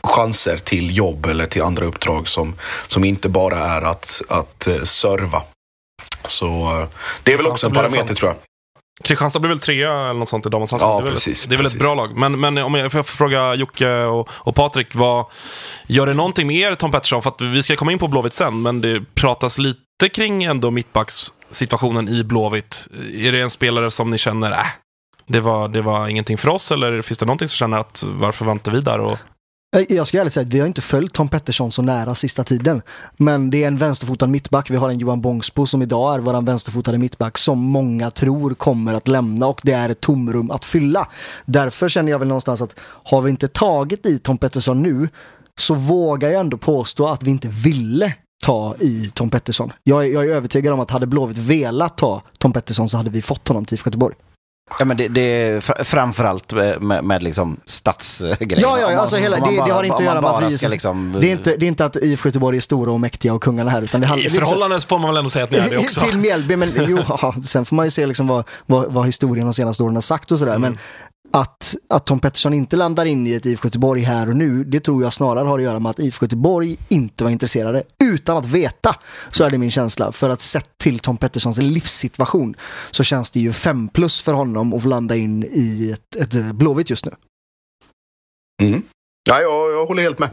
chanser 0.04 0.58
till 0.58 0.98
jobb 0.98 1.26
eller 1.26 1.48
till 1.48 1.62
andra 1.62 1.86
uppdrag 1.86 2.30
som, 2.30 2.56
som 2.88 3.04
inte 3.04 3.30
bara 3.30 3.60
är 3.60 3.82
att, 3.82 4.22
att 4.30 4.68
eh, 4.68 4.82
serva. 4.84 5.44
Så 6.28 6.80
eh, 6.82 6.88
det 7.24 7.34
är 7.34 7.38
väl 7.38 7.48
också 7.48 7.68
en 7.68 7.74
parameter 7.74 8.16
tror 8.16 8.30
jag. 8.30 8.38
Kristianstad 9.04 9.40
blir 9.40 9.50
väl 9.50 9.60
trea 9.60 9.92
eller 9.92 10.14
något 10.14 10.30
sånt 10.30 10.46
i 10.46 10.50
handboll. 10.50 10.80
Ja, 10.82 11.02
det 11.02 11.10
är 11.10 11.12
precis, 11.12 11.44
ett, 11.44 11.50
det 11.50 11.56
är 11.56 11.58
väl 11.58 11.66
ett 11.66 11.80
bra 11.80 11.96
lag. 11.96 12.18
Men, 12.18 12.40
men 12.40 12.58
om 12.58 12.76
jag 12.76 12.92
får 12.92 13.04
fråga 13.04 13.56
Jocke 13.56 14.04
och, 14.04 14.30
och 14.32 14.56
Patrik, 14.56 14.96
vad, 14.96 15.26
gör 15.88 16.08
det 16.08 16.14
någonting 16.14 16.48
med 16.48 16.56
er 16.56 16.76
Tom 16.76 16.92
Pettersson? 16.92 17.22
För 17.22 17.30
att 17.30 17.42
vi 17.42 17.64
ska 17.64 17.76
komma 17.76 17.92
in 17.92 18.00
på 18.00 18.08
Blåvitt 18.08 18.34
sen, 18.34 18.62
men 18.62 18.82
det 18.82 19.04
pratas 19.16 19.58
lite 19.58 20.10
kring 20.14 20.44
ändå 20.44 20.72
mittbackssituationen 20.72 22.10
i 22.10 22.24
Blåvitt. 22.24 22.88
Är 23.14 23.32
det 23.32 23.42
en 23.42 23.50
spelare 23.50 23.92
som 23.92 24.10
ni 24.10 24.18
känner, 24.18 24.52
äh, 24.52 24.58
det 25.32 25.42
var, 25.42 25.68
det 25.68 25.82
var 25.82 26.08
ingenting 26.08 26.38
för 26.38 26.50
oss? 26.50 26.72
Eller 26.72 27.02
finns 27.02 27.18
det 27.18 27.26
någonting 27.26 27.48
som 27.48 27.56
känner 27.56 27.78
att 27.78 28.04
varför 28.08 28.46
var 28.46 28.54
inte 28.54 28.72
vi 28.72 28.82
där? 28.82 29.00
Och... 29.00 29.18
Eh, 29.76 29.86
jag 29.90 30.08
ska 30.08 30.20
ärligt 30.20 30.34
säga 30.34 30.46
att 30.48 30.54
vi 30.54 30.60
har 30.60 30.68
inte 30.68 30.82
följt 30.82 31.14
Tom 31.14 31.30
Pettersson 31.30 31.72
så 31.72 31.82
nära 31.82 32.16
sista 32.16 32.44
tiden. 32.44 32.82
Men 33.18 33.50
det 33.50 33.64
är 33.64 33.68
en 33.68 33.78
vänsterfotad 33.78 34.28
mittback. 34.28 34.70
Vi 34.70 34.76
har 34.76 34.90
en 34.90 35.00
Johan 35.00 35.22
Bångsbo 35.22 35.66
som 35.66 35.82
idag 35.82 36.16
är 36.16 36.20
vår 36.20 36.42
vänsterfotade 36.42 36.98
mittback 36.98 37.38
som 37.38 37.60
många 37.60 38.12
tror 38.12 38.54
kommer 38.54 38.94
att 38.94 39.08
lämna 39.08 39.48
och 39.48 39.62
det 39.64 39.72
är 39.72 39.90
ett 39.90 40.02
tomrum 40.02 40.52
att 40.52 40.66
fylla. 40.66 41.08
Därför 41.46 41.90
känner 41.90 42.12
jag 42.12 42.20
väl 42.20 42.28
någonstans 42.28 42.62
att 42.62 42.80
har 43.04 43.22
vi 43.22 43.30
inte 43.30 43.48
tagit 43.48 44.06
i 44.06 44.20
Tom 44.20 44.38
Pettersson 44.38 44.82
nu 44.82 45.10
så 45.60 45.74
vågar 45.74 46.30
jag 46.30 46.40
ändå 46.40 46.58
påstå 46.58 47.08
att 47.08 47.24
vi 47.24 47.32
inte 47.32 47.48
ville 47.48 48.14
ta 48.44 48.76
i 48.80 49.12
Tom 49.14 49.30
Pettersson. 49.30 49.74
Jag 49.84 50.06
är, 50.06 50.14
jag 50.14 50.26
är 50.26 50.30
övertygad 50.30 50.74
om 50.74 50.80
att 50.80 50.92
hade 50.92 51.08
Blåvitt 51.08 51.38
velat 51.38 51.98
ta 51.98 52.22
Tom 52.40 52.54
Pettersson 52.54 52.90
så 52.90 52.98
hade 52.98 53.10
vi 53.10 53.22
fått 53.22 53.48
honom 53.48 53.66
till 53.66 53.76
IFK 53.76 53.88
Göteborg. 53.88 54.16
Ja, 54.80 54.86
men 54.86 54.98
det, 54.98 55.08
det 55.08 55.22
är 55.22 55.62
fr- 55.62 55.84
framförallt 55.84 56.52
med, 56.82 57.04
med, 57.04 57.24
liksom 57.24 57.60
stadsgrejer. 57.66 58.62
Ja, 58.62 58.80
ja, 58.80 59.00
alltså 59.00 59.16
hela, 59.18 59.36
det, 59.36 59.42
man 59.42 59.52
det 59.54 59.58
bara- 59.60 59.74
har 59.74 59.84
inte 59.84 59.96
att 59.96 60.04
göra 60.04 60.22
med 60.22 60.30
att 60.30 60.40
bara 60.40 60.50
vi... 60.50 60.58
ska 60.58 60.68
liksom- 60.68 61.18
det, 61.22 61.28
är 61.28 61.32
inte, 61.32 61.56
det 61.58 61.66
är 61.66 61.68
inte 61.68 61.86
att 61.86 61.96
IFK 61.96 62.28
Göteborg 62.30 62.58
är 62.58 62.62
stora 62.62 62.92
och 62.92 63.00
mäktiga 63.00 63.34
och 63.34 63.44
kungarna 63.44 63.72
här. 63.72 63.82
Utan 63.82 64.02
det 64.02 64.08
handlar, 64.08 64.28
I 64.28 64.30
förhållande 64.30 64.82
får 64.82 65.00
man 65.00 65.10
väl 65.10 65.18
ändå 65.18 65.30
säga 65.30 65.44
att 65.46 65.52
ni 65.52 65.58
är 65.58 65.70
det 65.70 65.78
också. 65.84 66.02
Till 66.02 66.18
Mjällby, 66.18 66.56
men 66.56 66.72
jo, 66.88 67.00
ja, 67.08 67.36
sen 67.46 67.66
får 67.66 67.76
man 67.76 67.86
ju 67.86 67.90
se 67.92 68.08
liksom 68.08 68.28
vad, 68.28 68.44
vad, 68.66 68.94
vad 68.94 69.06
historien 69.06 69.48
de 69.48 69.54
senaste 69.54 69.84
åren 69.84 69.96
har 69.96 70.02
sagt 70.02 70.32
och 70.32 70.40
sådär. 70.40 70.56
Mm. 70.56 70.62
Men 70.62 70.78
att, 71.32 71.76
att 71.88 72.06
Tom 72.06 72.20
Pettersson 72.20 72.54
inte 72.54 72.76
landar 72.76 73.06
in 73.06 73.28
i 73.28 73.34
ett 73.34 73.46
IFK 73.46 73.68
Göteborg 73.68 74.02
här 74.02 74.30
och 74.30 74.36
nu, 74.36 74.64
det 74.64 74.80
tror 74.80 75.04
jag 75.04 75.14
snarare 75.14 75.48
har 75.48 75.60
att 75.60 75.64
göra 75.64 75.80
med 75.80 75.90
att 75.90 76.00
IFK 76.00 76.24
Göteborg 76.24 76.78
inte 76.90 77.24
var 77.24 77.32
intresserade. 77.32 77.84
Utan 78.04 78.38
att 78.38 78.46
veta, 78.46 78.96
så 79.32 79.44
är 79.44 79.50
det 79.50 79.58
min 79.58 79.72
känsla. 79.72 80.12
För 80.12 80.30
att 80.30 80.42
sett 80.42 80.70
till 80.78 81.00
Tom 81.00 81.18
Petterssons 81.18 81.58
livssituation 81.58 82.56
så 82.92 83.04
känns 83.04 83.32
det 83.32 83.40
ju 83.40 83.54
fem 83.54 83.88
plus 83.88 84.22
för 84.22 84.34
honom 84.34 84.74
att 84.74 84.86
landa 84.86 85.16
in 85.16 85.44
i 85.44 85.92
ett, 85.92 86.16
ett 86.16 86.56
Blåvitt 86.56 86.90
just 86.90 87.06
nu. 87.06 87.12
Mm. 88.64 88.84
Ja, 89.30 89.42
jag, 89.42 89.72
jag 89.72 89.86
håller 89.86 90.04
helt 90.04 90.20
med. 90.20 90.30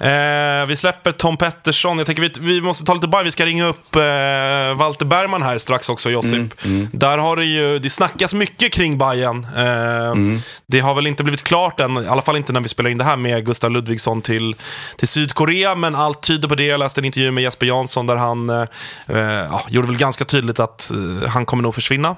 Eh, 0.00 0.66
vi 0.66 0.76
släpper 0.76 1.12
Tom 1.12 1.36
Pettersson. 1.36 1.98
Jag 1.98 2.06
tänker 2.06 2.22
vi, 2.22 2.32
vi 2.40 2.60
måste 2.60 2.84
ta 2.84 2.94
lite 2.94 3.08
Bayern. 3.08 3.24
Vi 3.24 3.30
ska 3.30 3.46
ringa 3.46 3.66
upp 3.66 3.96
eh, 3.96 4.00
Walter 4.76 5.04
Bergman 5.04 5.42
här 5.42 5.58
strax 5.58 5.88
också, 5.88 6.10
Josip. 6.10 6.52
Där 6.92 7.18
har 7.18 7.36
det 7.36 7.44
ju, 7.44 7.78
det 7.78 7.90
snackas 7.90 8.34
mycket 8.34 8.72
kring 8.72 8.98
Bayern. 8.98 9.46
Eh, 9.56 10.38
Det 10.66 10.80
har 10.80 10.94
väl 10.94 11.06
inte 11.06 11.24
blivit 11.24 11.42
klart 11.44 11.80
än, 11.80 11.96
i 12.04 12.08
alla 12.08 12.22
fall 12.22 12.36
inte 12.36 12.52
när 12.52 12.60
vi 12.60 12.68
spelar 12.68 12.90
in 12.90 12.98
det 12.98 13.04
här 13.04 13.16
med 13.16 13.46
Gustav 13.46 13.70
Ludvigsson 13.70 14.22
till, 14.22 14.54
till 14.96 15.08
Sydkorea, 15.08 15.74
men 15.74 15.94
allt 15.94 16.20
tyder 16.22 16.48
på 16.48 16.54
det. 16.54 16.64
Jag 16.64 16.78
läste 16.78 17.00
en 17.00 17.04
intervju 17.04 17.30
med 17.30 17.42
Jesper 17.42 17.66
Jansson 17.66 18.06
där 18.06 18.16
han 18.16 18.50
eh, 18.50 18.62
eh, 19.08 19.18
ja, 19.50 19.64
gjorde 19.68 19.88
väl 19.88 19.96
ganska 19.96 20.24
tydligt 20.24 20.60
att 20.60 20.90
eh, 20.90 21.28
han 21.28 21.46
kommer 21.46 21.62
nog 21.62 21.74
försvinna. 21.74 22.16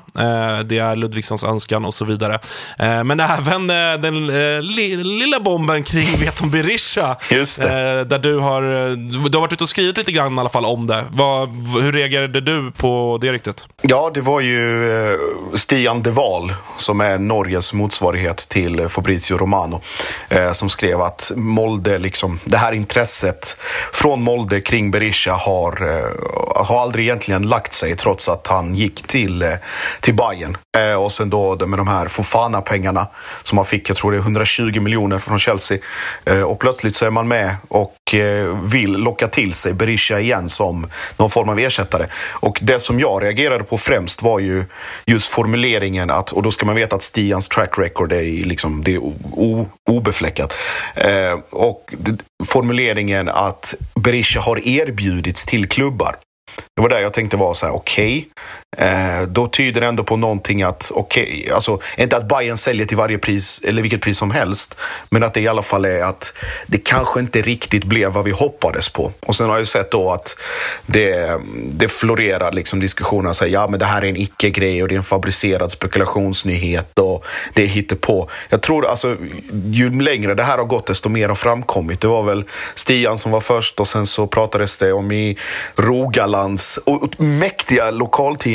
Det 0.64 0.78
är 0.78 0.96
Ludvigssons 0.96 1.44
önskan 1.44 1.84
och 1.84 1.94
så 1.94 2.04
vidare. 2.04 2.38
Men 2.78 3.20
även 3.38 3.66
den 3.66 4.26
li, 4.66 4.96
lilla 4.96 5.40
bomben 5.40 5.82
kring 5.82 6.18
Veton 6.20 6.50
Berisha 6.50 7.16
Just 7.38 7.62
det. 7.62 7.98
Eh, 7.98 8.06
där 8.06 8.18
du 8.18 8.38
har, 8.38 8.62
du 9.30 9.36
har 9.36 9.40
varit 9.40 9.52
ute 9.52 9.64
och 9.64 9.68
skrivit 9.68 9.96
lite 9.96 10.12
grann 10.12 10.36
i 10.36 10.40
alla 10.40 10.48
fall 10.48 10.64
om 10.64 10.86
det. 10.86 11.04
Vad, 11.10 11.48
hur 11.82 11.92
reagerade 11.92 12.40
du 12.40 12.70
på 12.70 13.18
det 13.20 13.32
ryktet? 13.32 13.68
Ja, 13.82 14.10
det 14.14 14.20
var 14.20 14.40
ju 14.40 14.92
eh, 15.12 15.18
Stian 15.54 16.02
De 16.02 16.10
Waal 16.10 16.54
som 16.76 17.00
är 17.00 17.18
Norges 17.18 17.72
motsvarighet 17.72 18.36
till 18.36 18.80
eh, 18.80 18.88
Fabrizio 18.88 19.36
Romano 19.36 19.80
eh, 20.28 20.52
som 20.52 20.68
skrev 20.68 21.00
att 21.00 21.32
Molde, 21.36 21.98
liksom, 21.98 22.40
det 22.44 22.56
här 22.56 22.72
intresset 22.72 23.56
från 23.92 24.22
Molde 24.22 24.60
kring 24.60 24.90
Berisha 24.90 25.32
har, 25.32 25.98
eh, 25.98 26.64
har 26.64 26.82
aldrig 26.82 27.04
egentligen 27.04 27.42
lagt 27.42 27.72
sig 27.72 27.96
trots 27.96 28.28
att 28.28 28.46
han 28.46 28.74
gick 28.74 29.06
till, 29.06 29.42
eh, 29.42 29.54
till 30.00 30.14
Bayern. 30.14 30.56
Eh, 30.78 30.94
och 30.94 31.12
sen 31.12 31.30
då 31.30 31.66
med 31.66 31.78
de 31.78 31.88
här 31.88 32.08
Fofana-pengarna 32.08 33.06
som 33.42 33.58
han 33.58 33.64
fick, 33.64 33.90
jag 33.90 33.96
tror 33.96 34.12
det 34.12 34.16
är 34.16 34.20
120 34.20 34.80
miljoner 34.80 35.18
från 35.18 35.38
Chelsea. 35.38 35.78
Eh, 36.24 36.42
och 36.42 36.58
plötsligt 36.58 36.94
så 36.94 37.06
är 37.06 37.10
man 37.10 37.27
med 37.28 37.56
och 37.68 38.14
eh, 38.14 38.56
vill 38.62 38.92
locka 38.92 39.28
till 39.28 39.52
sig 39.52 39.72
Berisha 39.72 40.20
igen 40.20 40.48
som 40.48 40.86
någon 41.16 41.30
form 41.30 41.48
av 41.48 41.58
ersättare. 41.58 42.06
Och 42.30 42.58
det 42.62 42.80
som 42.80 43.00
jag 43.00 43.22
reagerade 43.22 43.64
på 43.64 43.78
främst 43.78 44.22
var 44.22 44.38
ju 44.38 44.64
just 45.06 45.28
formuleringen 45.28 46.10
att, 46.10 46.32
och 46.32 46.42
då 46.42 46.50
ska 46.50 46.66
man 46.66 46.76
veta 46.76 46.96
att 46.96 47.02
Stians 47.02 47.48
track 47.48 47.78
record 47.78 48.12
är, 48.12 48.44
liksom, 48.44 48.84
det 48.84 48.94
är 48.94 48.98
o, 48.98 49.14
o, 49.32 49.66
obefläckat. 49.90 50.54
Eh, 50.94 51.38
och 51.50 51.94
formuleringen 52.46 53.28
att 53.28 53.74
Berisha 53.94 54.40
har 54.40 54.68
erbjudits 54.68 55.44
till 55.44 55.68
klubbar. 55.68 56.16
Det 56.76 56.82
var 56.82 56.88
där 56.88 57.00
jag 57.00 57.12
tänkte 57.12 57.36
var 57.36 57.54
så 57.54 57.66
här, 57.66 57.74
okej. 57.74 58.28
Eh, 58.76 59.22
då 59.28 59.46
tyder 59.46 59.80
det 59.80 59.86
ändå 59.86 60.04
på 60.04 60.16
någonting 60.16 60.62
att, 60.62 60.92
okej, 60.94 61.22
okay, 61.22 61.52
alltså 61.52 61.78
inte 61.96 62.16
att 62.16 62.28
Bayern 62.28 62.56
säljer 62.56 62.86
till 62.86 62.96
varje 62.96 63.18
pris 63.18 63.60
eller 63.64 63.82
vilket 63.82 64.00
pris 64.00 64.18
som 64.18 64.30
helst. 64.30 64.78
Men 65.10 65.22
att 65.22 65.34
det 65.34 65.40
i 65.40 65.48
alla 65.48 65.62
fall 65.62 65.84
är 65.84 66.00
att 66.00 66.34
det 66.66 66.78
kanske 66.78 67.20
inte 67.20 67.42
riktigt 67.42 67.84
blev 67.84 68.12
vad 68.12 68.24
vi 68.24 68.30
hoppades 68.30 68.88
på. 68.88 69.12
Och 69.20 69.36
sen 69.36 69.48
har 69.48 69.58
jag 69.58 69.68
sett 69.68 69.90
då 69.90 70.10
att 70.10 70.36
det, 70.86 71.40
det 71.70 71.88
florerar 71.88 72.52
liksom 72.52 72.80
diskussioner. 72.80 73.32
Så 73.32 73.44
här, 73.44 73.52
ja, 73.52 73.68
men 73.68 73.78
det 73.78 73.86
här 73.86 74.02
är 74.02 74.06
en 74.06 74.16
icke-grej 74.16 74.82
och 74.82 74.88
det 74.88 74.94
är 74.94 74.96
en 74.96 75.02
fabricerad 75.02 75.72
spekulationsnyhet 75.72 76.98
och 76.98 77.24
det 77.54 77.64
hittar 77.64 77.96
på. 77.96 78.30
Jag 78.48 78.62
tror 78.62 78.86
alltså, 78.86 79.16
ju 79.70 80.00
längre 80.00 80.34
det 80.34 80.42
här 80.42 80.58
har 80.58 80.64
gått 80.64 80.86
desto 80.86 81.08
mer 81.08 81.28
har 81.28 81.34
framkommit. 81.34 82.00
Det 82.00 82.08
var 82.08 82.22
väl 82.22 82.44
Stian 82.74 83.18
som 83.18 83.32
var 83.32 83.40
först 83.40 83.80
och 83.80 83.88
sen 83.88 84.06
så 84.06 84.26
pratades 84.26 84.78
det 84.78 84.92
om 84.92 85.12
i 85.12 85.38
Rogalands 85.76 86.78
och 86.84 87.20
mäktiga 87.20 87.90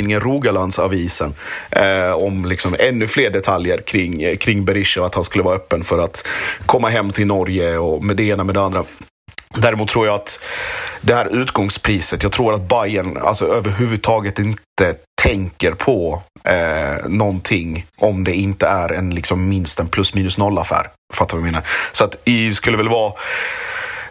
tidningen 0.04 0.20
Rogalandsavisen 0.20 1.34
eh, 1.70 2.10
om 2.10 2.44
liksom 2.44 2.76
ännu 2.78 3.06
fler 3.06 3.30
detaljer 3.30 3.80
kring, 3.80 4.22
eh, 4.22 4.36
kring 4.36 4.64
Berisha 4.64 5.00
och 5.00 5.06
att 5.06 5.14
han 5.14 5.24
skulle 5.24 5.44
vara 5.44 5.56
öppen 5.56 5.84
för 5.84 5.98
att 5.98 6.26
komma 6.66 6.88
hem 6.88 7.12
till 7.12 7.26
Norge 7.26 7.78
och 7.78 8.04
med 8.04 8.16
det 8.16 8.22
ena 8.22 8.44
med 8.44 8.54
det 8.54 8.60
andra. 8.60 8.84
Däremot 9.56 9.88
tror 9.88 10.06
jag 10.06 10.14
att 10.14 10.40
det 11.00 11.14
här 11.14 11.26
utgångspriset, 11.26 12.22
jag 12.22 12.32
tror 12.32 12.54
att 12.54 12.68
Bayern 12.68 13.16
alltså 13.16 13.46
överhuvudtaget 13.46 14.38
inte 14.38 14.94
tänker 15.22 15.72
på 15.72 16.22
eh, 16.44 17.08
någonting 17.08 17.86
om 17.98 18.24
det 18.24 18.34
inte 18.34 18.66
är 18.66 18.92
en 18.92 19.10
liksom 19.10 19.48
minst 19.48 19.80
en 19.80 19.88
plus 19.88 20.14
minus 20.14 20.38
noll 20.38 20.58
affär. 20.58 20.86
Fattar 21.14 21.36
du 21.36 21.40
vad 21.40 21.48
jag 21.48 21.52
menar? 21.52 21.66
Så 21.92 22.04
att 22.04 22.16
I 22.24 22.52
skulle 22.52 22.76
väl 22.76 22.88
vara 22.88 23.12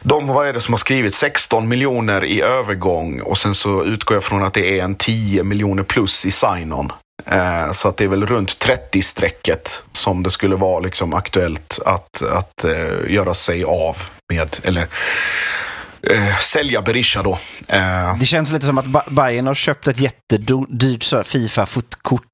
de, 0.04 0.28
vad 0.28 0.48
är 0.48 0.54
det 0.54 0.62
som 0.62 0.74
har 0.74 0.78
skrivit? 0.78 1.16
16 1.16 1.68
miljoner 1.68 2.26
i 2.26 2.42
övergång 2.42 3.22
och 3.22 3.38
sen 3.38 3.56
så 3.56 3.84
utgår 3.84 4.16
jag 4.16 4.24
från 4.24 4.44
att 4.44 4.54
det 4.54 4.80
är 4.80 4.84
en 4.84 4.96
10 4.96 5.44
miljoner 5.44 5.84
plus 5.84 6.26
i 6.26 6.32
sign-on. 6.32 6.92
Eh, 7.26 7.72
så 7.72 7.88
att 7.88 7.98
det 7.98 8.04
är 8.04 8.08
väl 8.08 8.26
runt 8.26 8.66
30-strecket 8.66 9.84
som 9.92 10.24
det 10.24 10.32
skulle 10.32 10.56
vara 10.56 10.80
liksom 10.80 11.14
aktuellt 11.14 11.80
att, 11.86 12.22
att 12.22 12.64
eh, 12.64 13.14
göra 13.14 13.34
sig 13.34 13.64
av 13.64 13.98
med. 14.34 14.58
Eller 14.64 14.88
eh, 16.10 16.38
sälja 16.40 16.82
Berisha 16.82 17.24
då. 17.24 17.40
Eh. 17.68 18.18
Det 18.20 18.26
känns 18.26 18.52
lite 18.52 18.66
som 18.66 18.78
att 18.78 19.10
Bayern 19.10 19.48
har 19.48 19.54
köpt 19.54 19.88
ett 19.88 20.00
jättedyrt 20.00 21.04
Fifa-fotkort 21.26 22.33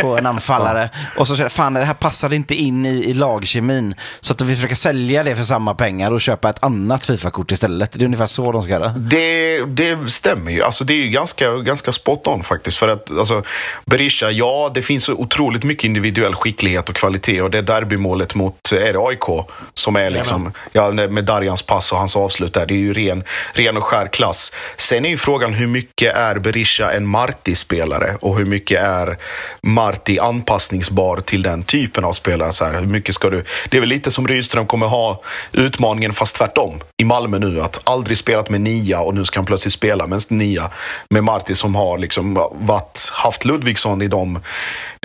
på 0.00 0.18
en 0.18 0.26
anfallare. 0.26 0.90
Och 1.16 1.28
så 1.28 1.36
säger 1.36 1.48
fan 1.48 1.74
det 1.74 1.84
här 1.84 1.94
passar 1.94 2.32
inte 2.32 2.54
in 2.54 2.86
i, 2.86 3.04
i 3.04 3.14
lagkemin. 3.14 3.94
Så 4.20 4.32
att 4.32 4.40
vi 4.40 4.54
försöker 4.54 4.74
sälja 4.74 5.22
det 5.22 5.36
för 5.36 5.44
samma 5.44 5.74
pengar 5.74 6.10
och 6.12 6.20
köpa 6.20 6.50
ett 6.50 6.64
annat 6.64 7.06
Fifa-kort 7.06 7.52
istället. 7.52 7.92
Det 7.92 8.00
är 8.00 8.04
ungefär 8.04 8.26
så 8.26 8.52
de 8.52 8.62
ska 8.62 8.72
göra. 8.72 8.88
Det, 8.88 9.64
det 9.64 10.10
stämmer 10.10 10.52
ju. 10.52 10.62
Alltså, 10.62 10.84
det 10.84 10.92
är 10.92 10.96
ju 10.96 11.08
ganska, 11.08 11.50
ganska 11.50 11.92
spot 11.92 12.26
on 12.26 12.42
faktiskt. 12.42 12.78
För 12.78 12.88
att 12.88 13.10
alltså, 13.10 13.42
Berisha, 13.84 14.30
ja 14.30 14.70
det 14.74 14.82
finns 14.82 15.08
otroligt 15.08 15.62
mycket 15.62 15.84
individuell 15.84 16.34
skicklighet 16.34 16.88
och 16.88 16.94
kvalitet. 16.94 17.42
Och 17.42 17.50
det 17.50 17.58
är 17.58 17.62
derbymålet 17.62 18.34
mot, 18.34 18.72
är 18.72 18.92
det 18.92 18.98
AIK? 18.98 19.46
Som 19.74 19.96
är 19.96 20.10
liksom, 20.10 20.52
ja, 20.72 20.90
med 20.90 21.24
Darjans 21.24 21.62
pass 21.62 21.92
och 21.92 21.98
hans 21.98 22.16
avslut 22.16 22.54
där. 22.54 22.66
Det 22.66 22.74
är 22.74 22.78
ju 22.78 22.92
ren, 22.92 23.24
ren 23.52 23.76
och 23.76 23.84
skär 23.84 24.08
klass. 24.08 24.52
Sen 24.76 25.04
är 25.04 25.08
ju 25.08 25.16
frågan 25.16 25.54
hur 25.54 25.66
mycket 25.66 26.16
är 26.16 26.38
Berisha 26.38 26.92
en 26.92 27.06
Marti-spelare? 27.06 28.16
Och 28.20 28.38
hur 28.38 28.44
mycket 28.44 28.82
är 28.82 29.18
Marti 29.60 30.18
anpassningsbar 30.18 31.20
till 31.20 31.42
den 31.42 31.62
typen 31.62 32.04
av 32.04 32.12
spelare. 32.12 32.52
Så 32.52 32.64
här, 32.64 32.80
hur 32.80 32.86
mycket 32.86 33.14
ska 33.14 33.30
du... 33.30 33.44
Det 33.68 33.76
är 33.76 33.80
väl 33.80 33.88
lite 33.88 34.10
som 34.10 34.28
Rydström 34.28 34.66
kommer 34.66 34.86
ha 34.86 35.22
utmaningen, 35.52 36.12
fast 36.12 36.36
tvärtom, 36.36 36.80
i 36.96 37.04
Malmö 37.04 37.38
nu. 37.38 37.60
Att 37.60 37.80
aldrig 37.84 38.18
spelat 38.18 38.50
med 38.50 38.60
nia 38.60 39.00
och 39.00 39.14
nu 39.14 39.24
ska 39.24 39.38
han 39.38 39.46
plötsligt 39.46 39.74
spela 39.74 40.06
med 40.06 40.22
nia. 40.28 40.70
Med 41.10 41.24
Marti 41.24 41.56
som 41.56 41.74
har 41.74 41.98
liksom 41.98 42.34
varit, 42.52 43.10
haft 43.12 43.44
Ludvigsson 43.44 44.02
i 44.02 44.08
de 44.08 44.40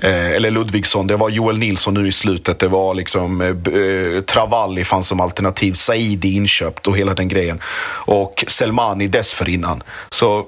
Eh, 0.01 0.31
eller 0.31 0.51
Ludvigsson, 0.51 1.07
det 1.07 1.15
var 1.15 1.29
Joel 1.29 1.57
Nilsson 1.57 1.93
nu 1.93 2.07
i 2.07 2.11
slutet. 2.11 2.59
Det 2.59 2.67
var 2.67 2.93
liksom 2.93 3.41
eh, 3.41 3.47
eh 3.47 4.21
Travalli 4.21 4.85
fanns 4.85 5.07
som 5.07 5.19
alternativ. 5.19 5.73
Saidi 5.73 6.35
inköpt 6.35 6.87
och 6.87 6.97
hela 6.97 7.13
den 7.13 7.27
grejen. 7.27 7.59
Och 8.05 8.43
Selmani 8.47 9.07
dessförinnan. 9.07 9.83
Så 10.09 10.45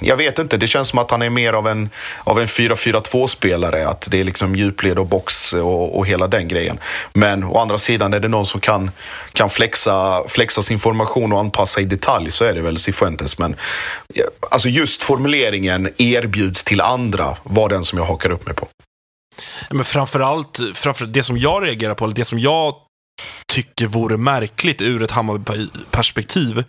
jag 0.00 0.16
vet 0.16 0.38
inte, 0.38 0.56
det 0.56 0.66
känns 0.66 0.88
som 0.88 0.98
att 0.98 1.10
han 1.10 1.22
är 1.22 1.30
mer 1.30 1.52
av 1.52 1.68
en, 1.68 1.90
av 2.24 2.40
en 2.40 2.46
4-4-2-spelare. 2.46 3.88
Att 3.88 4.08
det 4.10 4.20
är 4.20 4.24
liksom 4.24 4.54
djupled 4.54 4.98
och 4.98 5.06
box 5.06 5.52
och, 5.52 5.98
och 5.98 6.06
hela 6.06 6.26
den 6.26 6.48
grejen. 6.48 6.78
Men 7.12 7.44
å 7.44 7.58
andra 7.58 7.78
sidan 7.78 8.14
är 8.14 8.20
det 8.20 8.28
någon 8.28 8.46
som 8.46 8.60
kan, 8.60 8.90
kan 9.32 9.50
flexa, 9.50 10.24
flexa 10.28 10.62
sin 10.62 10.78
formation 10.78 11.32
och 11.32 11.40
anpassa 11.40 11.80
i 11.80 11.84
detalj 11.84 12.32
så 12.32 12.44
är 12.44 12.54
det 12.54 12.60
väl 12.60 12.78
Cifuentes. 12.78 13.38
Men 13.38 13.56
alltså 14.50 14.68
just 14.68 15.02
formuleringen 15.02 15.90
erbjuds 15.98 16.64
till 16.64 16.80
andra 16.80 17.36
var 17.42 17.68
den 17.68 17.84
som 17.84 17.98
jag 17.98 18.06
hakar 18.06 18.30
upp 18.30 18.46
mig 18.46 18.54
på. 18.54 18.68
Men 19.70 19.84
framförallt, 19.84 20.60
framför 20.74 21.06
det 21.06 21.22
som 21.22 21.38
jag 21.38 21.64
reagerar 21.64 21.94
på, 21.94 22.04
eller 22.04 22.14
det 22.14 22.24
som 22.24 22.38
jag 22.38 22.74
tycker 23.52 23.86
vore 23.86 24.16
märkligt 24.16 24.82
ur 24.82 25.02
ett 25.02 25.10
Hammarby-perspektiv, 25.10 26.64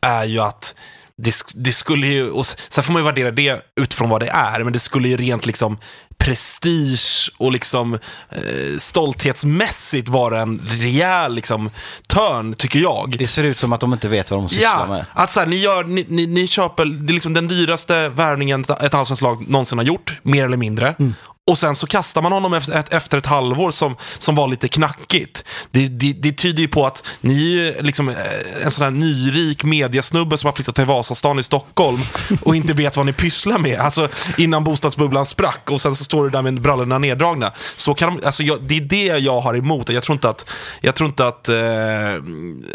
är 0.00 0.24
ju 0.24 0.40
att 0.40 0.74
det, 1.22 1.34
det, 1.54 1.72
skulle 1.72 2.06
ju, 2.06 2.30
och 2.30 2.46
sen 2.46 2.84
får 2.84 2.92
man 2.92 3.02
ju 3.02 3.06
värdera 3.06 3.30
det 3.30 3.60
utifrån 3.80 4.08
vad 4.08 4.20
det 4.20 4.28
är, 4.28 4.64
men 4.64 4.72
det 4.72 4.78
skulle 4.78 5.08
ju 5.08 5.16
rent 5.16 5.46
liksom 5.46 5.78
prestige 6.18 7.30
och 7.36 7.52
liksom 7.52 7.94
eh, 8.30 8.76
stolthetsmässigt 8.78 10.08
vara 10.08 10.40
en 10.40 10.60
rejäl 10.68 11.34
liksom 11.34 11.70
törn, 12.08 12.54
tycker 12.54 12.78
jag. 12.78 13.14
Det 13.18 13.26
ser 13.26 13.44
ut 13.44 13.58
som 13.58 13.72
att 13.72 13.80
de 13.80 13.92
inte 13.92 14.08
vet 14.08 14.30
vad 14.30 14.40
de 14.40 14.48
sysslar 14.48 14.80
ja, 14.80 14.86
med. 14.86 15.04
Att 15.12 15.30
så 15.30 15.40
här, 15.40 15.46
ni, 15.46 15.56
gör, 15.56 15.84
ni, 15.84 16.06
ni, 16.08 16.26
ni 16.26 16.46
köper, 16.46 16.84
det 16.84 17.10
är 17.10 17.14
liksom 17.14 17.34
den 17.34 17.48
dyraste 17.48 18.08
värvningen 18.08 18.64
ett 18.80 18.94
allsvenskt 18.94 19.22
lag 19.22 19.48
någonsin 19.48 19.78
har 19.78 19.84
gjort, 19.84 20.18
mer 20.22 20.44
eller 20.44 20.56
mindre. 20.56 20.94
Mm. 20.98 21.14
Och 21.48 21.58
sen 21.58 21.74
så 21.74 21.86
kastar 21.86 22.22
man 22.22 22.32
honom 22.32 22.54
efter, 22.54 23.18
ett 23.18 23.26
halvår 23.26 23.70
som, 23.70 23.96
som 24.18 24.34
var 24.34 24.48
lite 24.48 24.68
knackigt. 24.68 25.44
Det, 25.70 25.88
det, 25.88 26.12
det 26.12 26.32
tyder 26.32 26.62
ju 26.62 26.68
på 26.68 26.86
att 26.86 27.06
ni 27.20 27.58
är 27.58 27.82
liksom 27.82 28.08
eh, 28.08 28.16
en 28.64 28.70
sån 28.70 28.84
här 28.84 28.90
nyrik 28.90 29.64
mediasnubbe 29.64 30.38
som 30.38 30.48
har 30.48 30.52
flyttat 30.52 30.74
till 30.74 30.84
Vasastan 30.84 31.38
i 31.38 31.42
Stockholm 31.42 31.98
och 32.42 32.56
inte 32.56 32.72
vet 32.72 32.96
vad 32.96 33.06
ni 33.06 33.12
pysslar 33.12 33.58
med. 33.58 33.80
Alltså 33.80 34.08
innan 34.38 34.64
bostadsbubblan 34.64 35.26
sprack 35.26 35.70
och 35.70 35.80
sen 35.80 35.94
så 35.94 36.04
står 36.04 36.24
du 36.24 36.30
där 36.30 36.42
med 36.42 36.60
brallorna 36.60 36.98
neddragna. 36.98 37.52
Så 37.76 37.94
kan 37.94 38.16
de, 38.16 38.26
alltså 38.26 38.42
jag, 38.42 38.62
det 38.62 38.76
är 38.76 38.80
det 38.80 39.18
jag 39.18 39.40
har 39.40 39.54
emot. 39.54 39.88
Jag 39.88 40.02
tror 40.02 40.14
inte 40.14 40.28
att, 40.28 40.50
jag 40.80 40.94
tror 40.94 41.08
inte 41.08 41.26
att, 41.26 41.48
eh, 41.48 41.56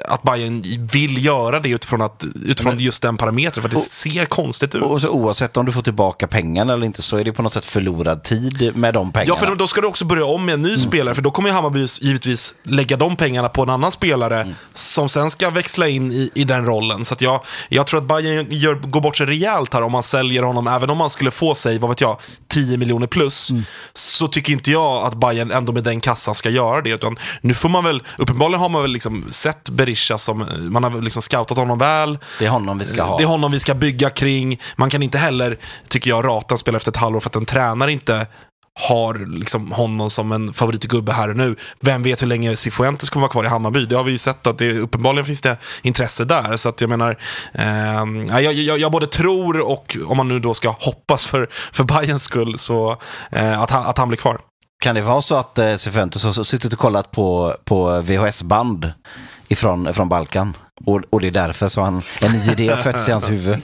att 0.07 0.23
Bayern 0.23 0.61
vill 0.91 1.25
göra 1.25 1.59
det 1.59 1.69
utifrån, 1.69 2.01
att, 2.01 2.23
utifrån 2.45 2.79
just 2.79 3.01
den 3.01 3.17
parametern. 3.17 3.61
För 3.61 3.69
det 3.69 3.77
ser 3.77 4.25
konstigt 4.25 4.75
ut. 4.75 4.81
Och 4.81 5.01
så, 5.01 5.09
oavsett 5.09 5.57
om 5.57 5.65
du 5.65 5.71
får 5.71 5.81
tillbaka 5.81 6.27
pengarna 6.27 6.73
eller 6.73 6.85
inte 6.85 7.01
så 7.01 7.17
är 7.17 7.23
det 7.23 7.33
på 7.33 7.41
något 7.41 7.53
sätt 7.53 7.65
förlorad 7.65 8.23
tid 8.23 8.62
med 8.71 8.93
de 8.93 9.11
pengarna. 9.11 9.39
Ja, 9.41 9.47
för 9.47 9.55
då 9.55 9.67
ska 9.67 9.81
du 9.81 9.87
också 9.87 10.05
börja 10.05 10.25
om 10.25 10.45
med 10.45 10.53
en 10.53 10.61
ny 10.61 10.69
mm. 10.69 10.79
spelare, 10.79 11.15
för 11.15 11.21
då 11.21 11.31
kommer 11.31 11.51
Hammarby 11.51 11.87
givetvis 12.01 12.55
lägga 12.63 12.97
de 12.97 13.15
pengarna 13.15 13.49
på 13.49 13.63
en 13.63 13.69
annan 13.69 13.91
spelare 13.91 14.41
mm. 14.41 14.55
som 14.73 15.09
sen 15.09 15.31
ska 15.31 15.49
växla 15.49 15.87
in 15.87 16.11
i, 16.11 16.31
i 16.35 16.43
den 16.43 16.65
rollen. 16.65 17.05
Så 17.05 17.15
jag, 17.19 17.43
jag 17.69 17.87
tror 17.87 17.99
att 17.99 18.07
Bayern 18.07 18.47
gör, 18.49 18.75
går 18.75 19.01
bort 19.01 19.17
sig 19.17 19.27
rejält 19.27 19.73
här 19.73 19.83
om 19.83 19.91
man 19.91 20.03
säljer 20.03 20.43
honom, 20.43 20.67
även 20.67 20.89
om 20.89 20.97
man 20.97 21.09
skulle 21.09 21.31
få 21.31 21.55
sig, 21.55 21.79
vad 21.79 21.89
vet 21.89 22.01
jag, 22.01 22.17
10 22.47 22.77
miljoner 22.77 23.07
plus. 23.07 23.49
Mm. 23.49 23.63
Så 23.93 24.27
tycker 24.27 24.53
inte 24.53 24.71
jag 24.71 25.05
att 25.05 25.13
Bayern 25.13 25.51
ändå 25.51 25.73
med 25.73 25.83
den 25.83 26.01
kassan 26.01 26.35
ska 26.35 26.49
göra 26.49 26.81
det. 26.81 26.89
Utan 26.89 27.19
nu 27.41 27.53
får 27.53 27.69
man 27.69 27.83
väl, 27.83 28.03
uppenbarligen 28.17 28.59
har 28.61 28.69
man 28.69 28.81
väl 28.81 28.91
liksom 28.91 29.25
sett 29.31 29.69
Berisha 29.69 30.17
som, 30.17 30.45
man 30.59 30.83
har 30.83 31.01
liksom 31.01 31.21
scoutat 31.21 31.57
honom 31.57 31.79
väl. 31.79 32.19
Det 32.39 32.45
är 32.45 32.49
honom 32.49 32.77
vi 32.77 32.85
ska 32.85 33.03
ha. 33.03 33.17
Det 33.17 33.23
är 33.23 33.27
honom 33.27 33.51
vi 33.51 33.59
ska 33.59 33.73
bygga 33.73 34.09
kring. 34.09 34.59
Man 34.75 34.89
kan 34.89 35.03
inte 35.03 35.17
heller, 35.17 35.57
tycker 35.87 36.09
jag, 36.09 36.25
rata 36.25 36.53
en 36.53 36.57
spelare 36.57 36.77
efter 36.77 36.91
ett 36.91 36.97
halvår 36.97 37.19
för 37.19 37.29
att 37.29 37.35
en 37.35 37.45
tränare 37.45 37.91
inte 37.91 38.27
har 38.79 39.37
liksom 39.37 39.71
honom 39.71 40.09
som 40.09 40.31
en 40.31 40.53
favoritgubbe 40.53 41.11
här 41.11 41.29
och 41.29 41.37
nu. 41.37 41.55
Vem 41.79 42.03
vet 42.03 42.21
hur 42.21 42.27
länge 42.27 42.55
Cifuentes 42.55 43.09
kommer 43.09 43.21
vara 43.21 43.31
kvar 43.31 43.43
i 43.43 43.47
Hammarby? 43.47 43.85
Det 43.85 43.95
har 43.95 44.03
vi 44.03 44.11
ju 44.11 44.17
sett 44.17 44.47
att 44.47 44.57
det 44.57 44.79
uppenbarligen 44.79 45.25
finns 45.25 45.41
det 45.41 45.57
intresse 45.81 46.25
där. 46.25 46.57
Så 46.57 46.69
att 46.69 46.81
jag 46.81 46.89
menar, 46.89 47.17
eh, 47.53 48.41
jag, 48.41 48.53
jag, 48.53 48.79
jag 48.79 48.91
både 48.91 49.07
tror 49.07 49.59
och 49.59 49.97
om 50.05 50.17
man 50.17 50.27
nu 50.27 50.39
då 50.39 50.53
ska 50.53 50.69
hoppas 50.69 51.25
för, 51.25 51.49
för 51.73 51.83
Bayerns 51.83 52.23
skull, 52.23 52.57
så 52.57 52.97
eh, 53.31 53.61
att, 53.61 53.71
han, 53.71 53.85
att 53.85 53.97
han 53.97 54.07
blir 54.07 54.17
kvar. 54.17 54.39
Kan 54.83 54.95
det 54.95 55.01
vara 55.01 55.21
så 55.21 55.35
att 55.35 55.59
eh, 55.59 55.75
Cifuentes 55.75 56.23
har 56.23 56.43
suttit 56.43 56.73
och 56.73 56.79
kollat 56.79 57.11
på, 57.11 57.55
på 57.63 58.01
VHS-band 58.01 58.91
ifrån, 59.47 59.87
ifrån 59.87 60.09
Balkan? 60.09 60.53
Och, 60.85 61.01
och 61.09 61.21
det 61.21 61.27
är 61.27 61.31
därför 61.31 61.67
så 61.67 61.81
han, 61.81 62.01
en 62.21 62.51
idé 62.51 62.69
har 62.69 62.77
fötts 62.77 63.07
i 63.07 63.11
hans 63.11 63.31
huvud. 63.31 63.57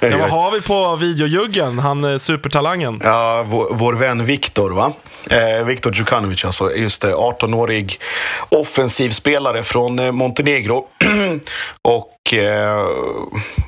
Ja, 0.00 0.18
vad 0.18 0.30
har 0.30 0.50
vi 0.50 0.60
på 0.60 0.96
videojuggen? 0.96 1.78
Han 1.78 2.04
eh, 2.04 2.16
supertalangen. 2.16 3.00
Ja, 3.04 3.44
vår, 3.48 3.68
vår 3.72 3.92
vän 3.92 4.24
Viktor, 4.24 4.70
va? 4.70 4.92
Eh, 5.30 5.64
Viktor 5.64 5.94
Djukanovic, 5.94 6.44
alltså. 6.44 6.74
Just 6.74 7.02
det, 7.02 7.14
18-årig 7.14 8.00
offensiv 8.48 9.10
spelare 9.10 9.64
från 9.64 9.98
eh, 9.98 10.12
Montenegro. 10.12 10.86
och 11.82 12.34
eh, 12.34 12.86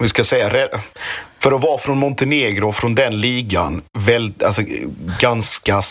vi 0.00 0.08
ska 0.08 0.24
säga, 0.24 0.68
för 1.40 1.52
att 1.52 1.62
vara 1.62 1.78
från 1.78 1.98
Montenegro, 1.98 2.72
från 2.72 2.94
den 2.94 3.20
ligan, 3.20 3.82
väl, 3.98 4.32
alltså, 4.44 4.62
ganska 5.20 5.82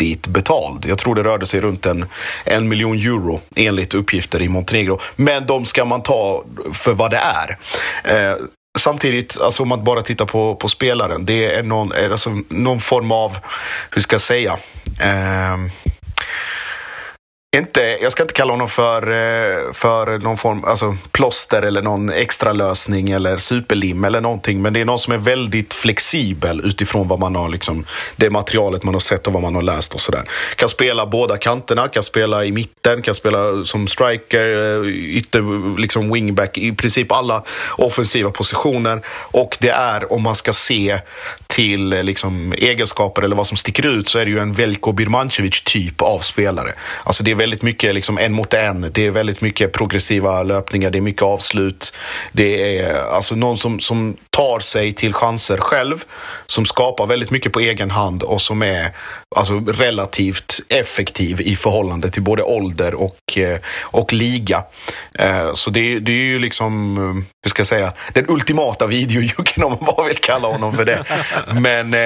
riktigt 0.00 0.26
betald. 0.26 0.86
Jag 0.86 0.98
tror 0.98 1.14
det 1.14 1.22
rörde 1.22 1.46
sig 1.46 1.60
runt 1.60 1.86
en, 1.86 2.06
en 2.44 2.68
miljon 2.68 2.96
euro 2.96 3.40
enligt 3.56 3.94
uppgifter 3.94 4.42
i 4.42 4.48
Montenegro. 4.48 5.00
Men 5.16 5.46
de 5.46 5.64
ska 5.64 5.84
man 5.84 6.02
ta 6.02 6.44
för 6.72 6.94
vad 6.94 7.10
det 7.10 7.20
är. 7.20 7.58
Eh, 8.04 8.36
Samtidigt, 8.78 9.40
alltså 9.40 9.62
om 9.62 9.68
man 9.68 9.84
bara 9.84 10.02
tittar 10.02 10.26
på, 10.26 10.54
på 10.54 10.68
spelaren, 10.68 11.26
det 11.26 11.54
är 11.54 11.62
någon, 11.62 11.92
eh, 11.92 12.12
alltså 12.12 12.30
någon 12.48 12.80
form 12.80 13.12
av, 13.12 13.36
hur 13.90 14.02
ska 14.02 14.14
jag 14.14 14.20
säga, 14.20 14.58
eh, 15.00 15.56
inte, 17.56 17.80
jag 17.80 18.12
ska 18.12 18.22
inte 18.22 18.34
kalla 18.34 18.52
honom 18.52 18.68
för, 18.68 19.02
eh, 19.02 19.72
för 19.72 20.18
någon 20.18 20.36
form, 20.36 20.64
alltså 20.64 20.96
plåster 21.12 21.62
eller 21.62 21.82
någon 21.82 22.10
extra 22.10 22.52
lösning 22.52 23.10
eller 23.10 23.38
superlim 23.38 24.04
eller 24.04 24.20
någonting. 24.20 24.62
Men 24.62 24.72
det 24.72 24.80
är 24.80 24.84
någon 24.84 24.98
som 24.98 25.12
är 25.12 25.18
väldigt 25.18 25.74
flexibel 25.74 26.60
utifrån 26.64 27.08
vad 27.08 27.18
man 27.18 27.36
har, 27.36 27.48
liksom, 27.48 27.84
det 28.16 28.30
materialet 28.30 28.82
man 28.82 28.94
har 28.94 29.00
sett 29.00 29.26
och 29.26 29.32
vad 29.32 29.42
man 29.42 29.54
har 29.54 29.62
läst 29.62 29.94
och 29.94 30.00
sådär. 30.00 30.24
Kan 30.56 30.68
spela 30.68 31.06
båda 31.06 31.36
kanterna, 31.36 31.88
kan 31.88 32.02
spela 32.02 32.44
i 32.44 32.52
mitten, 32.52 33.02
kan 33.02 33.14
spela 33.14 33.64
som 33.64 33.88
striker, 33.88 34.76
eh, 34.84 34.88
ytter, 35.16 35.78
liksom 35.78 36.12
wingback, 36.12 36.58
i 36.58 36.72
princip 36.72 37.12
alla 37.12 37.42
offensiva 37.70 38.30
positioner. 38.30 39.02
Och 39.08 39.56
det 39.60 39.70
är, 39.70 40.12
om 40.12 40.22
man 40.22 40.36
ska 40.36 40.52
se 40.52 41.00
till 41.46 41.92
eh, 41.92 42.02
liksom, 42.02 42.52
egenskaper 42.52 43.22
eller 43.22 43.36
vad 43.36 43.46
som 43.46 43.56
sticker 43.56 43.86
ut, 43.86 44.08
så 44.08 44.18
är 44.18 44.24
det 44.24 44.30
ju 44.30 44.38
en 44.38 44.52
Veljko 44.52 44.92
Birmancevic 44.92 45.62
typ 45.64 46.02
av 46.02 46.20
spelare. 46.20 46.74
Alltså 47.04 47.22
det 47.24 47.30
är 47.30 47.39
väldigt 47.40 47.62
mycket 47.62 47.94
liksom 47.94 48.18
en 48.18 48.32
mot 48.32 48.54
en. 48.54 48.86
Det 48.92 49.06
är 49.06 49.10
väldigt 49.10 49.40
mycket 49.40 49.72
progressiva 49.72 50.42
löpningar. 50.42 50.90
Det 50.90 50.98
är 50.98 51.02
mycket 51.02 51.22
avslut. 51.22 51.96
Det 52.32 52.78
är 52.78 52.94
alltså 52.94 53.34
någon 53.34 53.58
som, 53.58 53.80
som 53.80 54.16
tar 54.40 54.60
sig 54.60 54.92
till 54.92 55.12
chanser 55.12 55.56
själv. 55.58 56.04
Som 56.46 56.66
skapar 56.66 57.06
väldigt 57.06 57.30
mycket 57.30 57.52
på 57.52 57.60
egen 57.60 57.90
hand 57.90 58.22
och 58.22 58.42
som 58.42 58.62
är 58.62 58.92
alltså, 59.36 59.54
relativt 59.54 60.60
effektiv 60.68 61.40
i 61.40 61.56
förhållande 61.56 62.10
till 62.10 62.22
både 62.22 62.42
ålder 62.42 62.94
och, 62.94 63.38
eh, 63.38 63.58
och 63.80 64.12
liga. 64.12 64.62
Eh, 65.18 65.52
så 65.54 65.70
det, 65.70 65.98
det 65.98 66.12
är 66.12 66.24
ju 66.24 66.38
liksom, 66.38 66.98
eh, 66.98 67.24
hur 67.42 67.50
ska 67.50 67.60
jag 67.60 67.66
säga, 67.66 67.92
den 68.12 68.24
ultimata 68.28 68.86
videojuggen 68.86 69.64
om 69.64 69.70
man 69.70 69.94
bara 69.96 70.06
vill 70.06 70.16
kalla 70.16 70.48
honom 70.48 70.72
för 70.72 70.84
det. 70.84 71.04
Men 71.52 71.90
det 71.90 71.98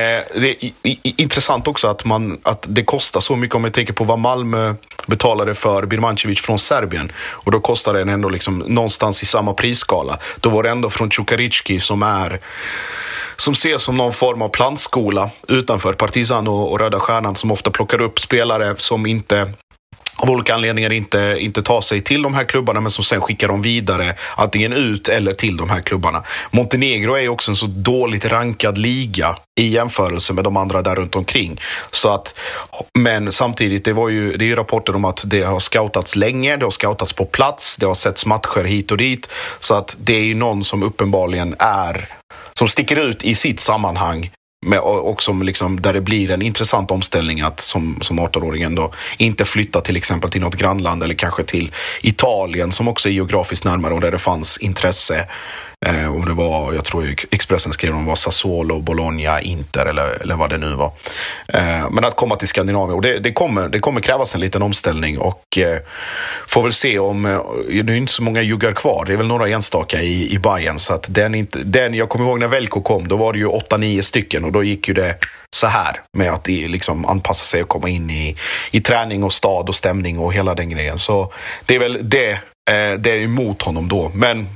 är 0.42 0.72
intressant 1.02 1.68
också 1.68 1.88
att, 1.88 2.04
man, 2.04 2.38
att 2.42 2.66
det 2.68 2.84
kostar 2.84 3.20
så 3.20 3.36
mycket 3.36 3.54
om 3.54 3.64
jag 3.64 3.72
tänker 3.72 3.92
på 3.92 4.04
vad 4.04 4.18
Malmö 4.18 4.74
betalade 5.06 5.54
för 5.54 5.86
Birmancevic 5.86 6.40
från 6.40 6.58
Serbien. 6.58 7.12
Och 7.16 7.50
då 7.50 7.60
kostar 7.60 7.94
den 7.94 8.08
ändå 8.08 8.28
liksom 8.28 8.58
någonstans 8.58 9.22
i 9.22 9.26
samma 9.26 9.52
prisskala. 9.52 10.18
Då 10.40 10.48
var 10.50 10.62
det 10.62 10.70
ändå 10.70 10.90
från 10.90 11.10
Cukaricki 11.10 11.80
som 11.80 12.02
är 12.02 12.23
som 13.36 13.52
ses 13.52 13.82
som 13.82 13.96
någon 13.96 14.12
form 14.12 14.42
av 14.42 14.48
plantskola 14.48 15.30
utanför 15.48 15.92
Partizan 15.92 16.48
och, 16.48 16.72
och 16.72 16.80
Röda 16.80 16.98
Stjärnan 16.98 17.36
som 17.36 17.50
ofta 17.50 17.70
plockar 17.70 18.00
upp 18.00 18.20
spelare 18.20 18.74
som 18.78 19.06
inte 19.06 19.52
av 20.16 20.30
olika 20.30 20.54
anledningar 20.54 20.92
inte, 20.92 21.36
inte 21.40 21.62
tar 21.62 21.80
sig 21.80 22.00
till 22.00 22.22
de 22.22 22.34
här 22.34 22.44
klubbarna 22.44 22.80
men 22.80 22.90
som 22.90 23.04
sen 23.04 23.20
skickar 23.20 23.48
dem 23.48 23.62
vidare 23.62 24.14
antingen 24.36 24.72
ut 24.72 25.08
eller 25.08 25.34
till 25.34 25.56
de 25.56 25.70
här 25.70 25.80
klubbarna. 25.80 26.22
Montenegro 26.50 27.14
är 27.14 27.20
ju 27.20 27.28
också 27.28 27.50
en 27.50 27.56
så 27.56 27.66
dåligt 27.66 28.24
rankad 28.24 28.78
liga 28.78 29.36
i 29.60 29.68
jämförelse 29.68 30.32
med 30.32 30.44
de 30.44 30.56
andra 30.56 30.82
där 30.82 30.94
runt 30.94 31.16
omkring. 31.16 31.60
Så 31.90 32.08
att, 32.08 32.38
men 32.98 33.32
samtidigt, 33.32 33.84
det, 33.84 33.92
var 33.92 34.08
ju, 34.08 34.36
det 34.36 34.44
är 34.44 34.46
ju 34.46 34.56
rapporter 34.56 34.96
om 34.96 35.04
att 35.04 35.24
det 35.26 35.42
har 35.42 35.60
scoutats 35.60 36.16
länge, 36.16 36.56
det 36.56 36.66
har 36.66 36.70
scoutats 36.70 37.12
på 37.12 37.24
plats, 37.24 37.76
det 37.76 37.86
har 37.86 37.94
setts 37.94 38.26
matcher 38.26 38.64
hit 38.64 38.90
och 38.90 38.96
dit. 38.96 39.30
Så 39.60 39.74
att 39.74 39.96
det 39.98 40.16
är 40.16 40.24
ju 40.24 40.34
någon 40.34 40.64
som 40.64 40.82
uppenbarligen 40.82 41.54
är, 41.58 42.08
som 42.58 42.68
sticker 42.68 42.96
ut 42.96 43.24
i 43.24 43.34
sitt 43.34 43.60
sammanhang 43.60 44.30
med, 44.64 44.78
och 44.78 45.22
som 45.22 45.42
liksom, 45.42 45.82
där 45.82 45.92
det 45.92 46.00
blir 46.00 46.30
en 46.30 46.42
intressant 46.42 46.90
omställning 46.90 47.40
att 47.40 47.60
som, 47.60 47.98
som 48.00 48.20
18-åring 48.20 48.74
då 48.74 48.92
inte 49.18 49.44
flytta 49.44 49.80
till 49.80 49.96
exempel 49.96 50.30
till 50.30 50.40
något 50.40 50.56
grannland 50.56 51.02
eller 51.02 51.14
kanske 51.14 51.44
till 51.44 51.72
Italien 52.02 52.72
som 52.72 52.88
också 52.88 53.08
är 53.08 53.12
geografiskt 53.12 53.64
närmare 53.64 53.94
och 53.94 54.00
där 54.00 54.12
det 54.12 54.18
fanns 54.18 54.58
intresse. 54.58 55.28
Eh, 55.86 56.24
det 56.24 56.32
var, 56.32 56.72
jag 56.72 56.84
tror 56.84 57.14
Expressen 57.30 57.72
skrev 57.72 57.94
om 57.94 58.04
det 58.04 58.08
var 58.08 58.16
Sassuolo, 58.16 58.80
Bologna, 58.80 59.40
Inter 59.40 59.86
eller, 59.86 60.22
eller 60.22 60.34
vad 60.34 60.50
det 60.50 60.58
nu 60.58 60.74
var. 60.74 60.92
Eh, 61.48 61.90
men 61.90 62.04
att 62.04 62.16
komma 62.16 62.36
till 62.36 62.48
Skandinavien, 62.48 62.94
och 62.94 63.02
det, 63.02 63.18
det, 63.18 63.32
kommer, 63.32 63.68
det 63.68 63.78
kommer 63.78 64.00
krävas 64.00 64.34
en 64.34 64.40
liten 64.40 64.62
omställning 64.62 65.18
och 65.18 65.58
eh, 65.58 65.78
får 66.46 66.62
väl 66.62 66.72
se 66.72 66.98
om, 66.98 67.26
eh, 67.26 67.40
det 67.84 67.92
är 67.92 67.96
inte 67.96 68.12
så 68.12 68.22
många 68.22 68.42
juggar 68.42 68.72
kvar, 68.72 69.04
det 69.06 69.12
är 69.12 69.16
väl 69.16 69.26
några 69.26 69.48
enstaka 69.48 70.02
i, 70.02 70.34
i 70.34 70.38
Bayern 70.38 70.78
så 70.78 70.94
att 70.94 71.14
den, 71.14 71.34
inte, 71.34 71.58
den, 71.58 71.94
jag 71.94 72.08
kommer 72.08 72.24
ihåg 72.24 72.40
när 72.40 72.48
Velko 72.48 72.82
kom, 72.82 73.08
då 73.08 73.16
var 73.16 73.32
det 73.32 73.38
ju 73.38 73.48
8-9 73.48 74.02
stycken 74.02 74.44
och 74.44 74.52
då 74.52 74.64
gick 74.64 74.88
ju 74.88 74.94
det 74.94 75.14
så 75.54 75.66
här 75.66 76.00
med 76.12 76.32
att 76.32 76.48
liksom 76.48 77.04
anpassa 77.04 77.44
sig 77.44 77.62
och 77.62 77.68
komma 77.68 77.88
in 77.88 78.10
i, 78.10 78.36
i 78.70 78.80
träning 78.80 79.24
och 79.24 79.32
stad 79.32 79.68
och 79.68 79.74
stämning 79.74 80.18
och 80.18 80.32
hela 80.32 80.54
den 80.54 80.70
grejen. 80.70 80.98
Så 80.98 81.32
det 81.66 81.74
är 81.74 81.78
väl 81.78 81.98
det, 82.02 82.30
eh, 82.70 82.98
det 82.98 83.10
är 83.10 83.20
emot 83.20 83.62
honom 83.62 83.88
då. 83.88 84.10
Men 84.14 84.48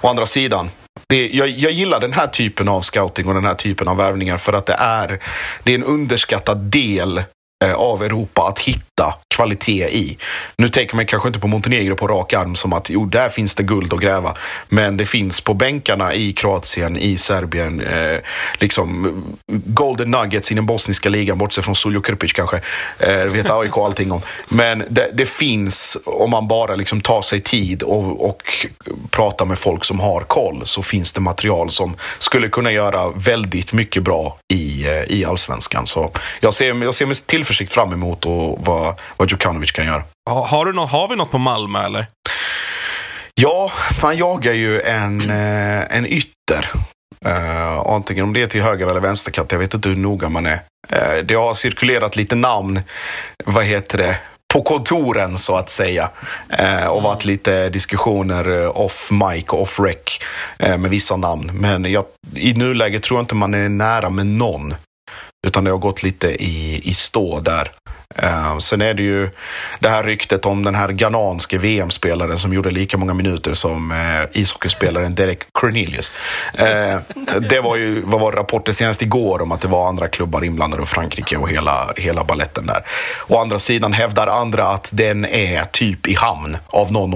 å 0.00 0.08
andra 0.08 0.26
sidan, 0.26 0.70
det, 1.08 1.28
jag, 1.28 1.48
jag 1.48 1.72
gillar 1.72 2.00
den 2.00 2.12
här 2.12 2.26
typen 2.26 2.68
av 2.68 2.80
scouting 2.80 3.28
och 3.28 3.34
den 3.34 3.44
här 3.44 3.54
typen 3.54 3.88
av 3.88 3.96
värvningar 3.96 4.36
för 4.36 4.52
att 4.52 4.66
det 4.66 4.76
är, 4.78 5.20
det 5.62 5.70
är 5.70 5.74
en 5.74 5.84
underskattad 5.84 6.58
del 6.58 7.22
Eh, 7.64 7.74
av 7.74 8.02
Europa 8.02 8.42
att 8.42 8.58
hitta 8.58 9.14
kvalitet 9.28 9.88
i. 9.88 10.18
Nu 10.56 10.68
tänker 10.68 10.96
man 10.96 11.06
kanske 11.06 11.28
inte 11.28 11.38
på 11.38 11.46
Montenegro 11.46 11.96
på 11.96 12.08
rak 12.08 12.32
arm 12.32 12.54
som 12.54 12.72
att 12.72 12.90
jo, 12.90 13.06
där 13.06 13.28
finns 13.28 13.54
det 13.54 13.62
guld 13.62 13.92
att 13.92 14.00
gräva. 14.00 14.36
Men 14.68 14.96
det 14.96 15.06
finns 15.06 15.40
på 15.40 15.54
bänkarna 15.54 16.14
i 16.14 16.32
Kroatien, 16.32 16.96
i 16.96 17.18
Serbien, 17.18 17.80
eh, 17.80 18.18
liksom 18.58 19.22
golden 19.46 20.10
nuggets 20.10 20.52
i 20.52 20.54
den 20.54 20.66
bosniska 20.66 21.08
ligan, 21.08 21.38
bortsett 21.38 21.64
från 21.64 21.76
Suljo 21.76 22.00
Krpic 22.00 22.32
kanske. 22.32 22.60
Eh, 22.98 23.16
vet 23.16 23.50
AIK 23.50 23.78
allting 23.78 24.12
om. 24.12 24.20
Men 24.48 24.84
det, 24.90 25.10
det 25.14 25.26
finns, 25.26 25.96
om 26.04 26.30
man 26.30 26.48
bara 26.48 26.74
liksom 26.74 27.00
tar 27.00 27.22
sig 27.22 27.40
tid 27.40 27.82
och, 27.82 28.30
och 28.30 28.66
pratar 29.10 29.44
med 29.44 29.58
folk 29.58 29.84
som 29.84 30.00
har 30.00 30.20
koll, 30.20 30.62
så 30.64 30.82
finns 30.82 31.12
det 31.12 31.20
material 31.20 31.70
som 31.70 31.96
skulle 32.18 32.48
kunna 32.48 32.72
göra 32.72 33.10
väldigt 33.10 33.72
mycket 33.72 34.02
bra 34.02 34.38
i, 34.52 34.86
eh, 34.86 35.02
i 35.18 35.24
allsvenskan. 35.24 35.86
Så 35.86 36.10
jag 36.40 36.54
ser, 36.54 36.84
jag 36.84 36.94
ser 36.94 37.06
med 37.06 37.26
tillförsikt 37.26 37.53
fram 37.54 37.92
emot 37.92 38.26
och 38.26 38.58
vad, 38.60 39.00
vad 39.16 39.30
Djukanovic 39.30 39.72
kan 39.72 39.86
göra. 39.86 40.02
Ha, 40.30 40.46
har, 40.46 40.66
du 40.66 40.72
nå, 40.72 40.84
har 40.84 41.08
vi 41.08 41.16
något 41.16 41.30
på 41.30 41.38
Malmö 41.38 41.84
eller? 41.84 42.06
Ja, 43.34 43.72
man 44.02 44.16
jagar 44.16 44.52
ju 44.52 44.80
en, 44.80 45.20
eh, 45.30 45.96
en 45.96 46.06
ytter. 46.06 46.70
Uh, 47.26 47.78
antingen 47.86 48.24
om 48.24 48.32
det 48.32 48.42
är 48.42 48.46
till 48.46 48.62
höger 48.62 48.86
eller 48.86 49.00
vänsterkant. 49.00 49.52
Jag 49.52 49.58
vet 49.58 49.74
inte 49.74 49.88
hur 49.88 49.96
noga 49.96 50.28
man 50.28 50.46
är. 50.46 50.60
Eh, 50.88 51.24
det 51.24 51.34
har 51.34 51.54
cirkulerat 51.54 52.16
lite 52.16 52.34
namn, 52.34 52.80
vad 53.44 53.64
heter 53.64 53.98
det, 53.98 54.16
på 54.54 54.62
kontoren 54.62 55.38
så 55.38 55.56
att 55.56 55.70
säga. 55.70 56.10
Eh, 56.48 56.86
och 56.86 57.02
varit 57.02 57.24
lite 57.24 57.68
diskussioner 57.68 58.66
off 58.78 59.10
mic 59.10 59.44
och 59.48 59.62
off 59.62 59.80
rec 59.80 60.20
eh, 60.58 60.78
med 60.78 60.90
vissa 60.90 61.16
namn. 61.16 61.50
Men 61.54 61.84
jag, 61.84 62.04
i 62.34 62.52
nuläget 62.52 63.02
tror 63.02 63.18
jag 63.18 63.22
inte 63.22 63.34
man 63.34 63.54
är 63.54 63.68
nära 63.68 64.10
med 64.10 64.26
någon. 64.26 64.74
Utan 65.44 65.64
det 65.64 65.70
har 65.70 65.78
gått 65.78 66.02
lite 66.02 66.28
i, 66.28 66.80
i 66.84 66.94
stå 66.94 67.40
där. 67.40 67.72
Eh, 68.16 68.58
sen 68.58 68.82
är 68.82 68.94
det 68.94 69.02
ju 69.02 69.30
det 69.78 69.88
här 69.88 70.02
ryktet 70.02 70.46
om 70.46 70.62
den 70.62 70.74
här 70.74 70.88
ghananske 70.88 71.58
VM-spelaren 71.58 72.38
som 72.38 72.52
gjorde 72.52 72.70
lika 72.70 72.96
många 72.96 73.14
minuter 73.14 73.54
som 73.54 73.92
eh, 73.92 74.40
ishockeyspelaren 74.40 75.14
Derek 75.14 75.38
Cornelius. 75.52 76.12
Eh, 76.54 76.98
det 77.40 77.60
var 77.60 77.76
ju, 77.76 78.02
vad 78.02 78.20
var 78.20 78.32
rapporten 78.32 78.74
senast 78.74 79.02
igår 79.02 79.42
om 79.42 79.52
att 79.52 79.60
det 79.60 79.68
var 79.68 79.88
andra 79.88 80.08
klubbar 80.08 80.44
inblandade 80.44 80.82
och 80.82 80.88
Frankrike 80.88 81.36
och 81.36 81.48
hela, 81.50 81.92
hela 81.96 82.24
balletten 82.24 82.66
där. 82.66 82.84
Å 83.28 83.40
andra 83.40 83.58
sidan 83.58 83.92
hävdar 83.92 84.26
andra 84.26 84.68
att 84.68 84.90
den 84.92 85.24
är 85.24 85.64
typ 85.64 86.06
i 86.06 86.14
hamn 86.14 86.56
av 86.66 86.92
någon, 86.92 87.10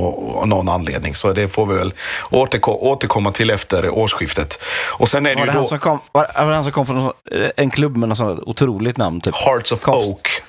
någon 0.49 0.69
anledning. 0.69 1.15
Så 1.15 1.33
det 1.33 1.49
får 1.49 1.67
vi 1.67 1.75
väl 1.75 1.93
återko 2.31 2.73
återkomma 2.73 3.33
till 3.33 3.51
efter 3.51 3.91
årsskiftet. 3.91 4.63
Och 4.87 5.09
sen 5.09 5.27
är 5.27 5.31
det 5.31 5.35
Var 5.35 5.43
ju 5.43 5.47
det, 5.47 5.53
då 5.53 5.59
han 5.59 5.67
som 5.67 5.79
kom, 5.79 5.99
var, 6.13 6.27
var 6.37 6.49
det 6.49 6.55
han 6.55 6.65
som 6.65 6.73
kom 6.73 6.87
från 6.87 7.13
en 7.57 7.71
klubb 7.71 7.97
med 7.97 8.09
något 8.09 8.19
sånt 8.19 8.41
otroligt 8.47 8.97
namn? 8.97 9.21
Typ? 9.21 9.37
Hearts 9.37 9.73
of 9.73 9.81
Kops- 9.81 10.11
Oak. 10.11 10.43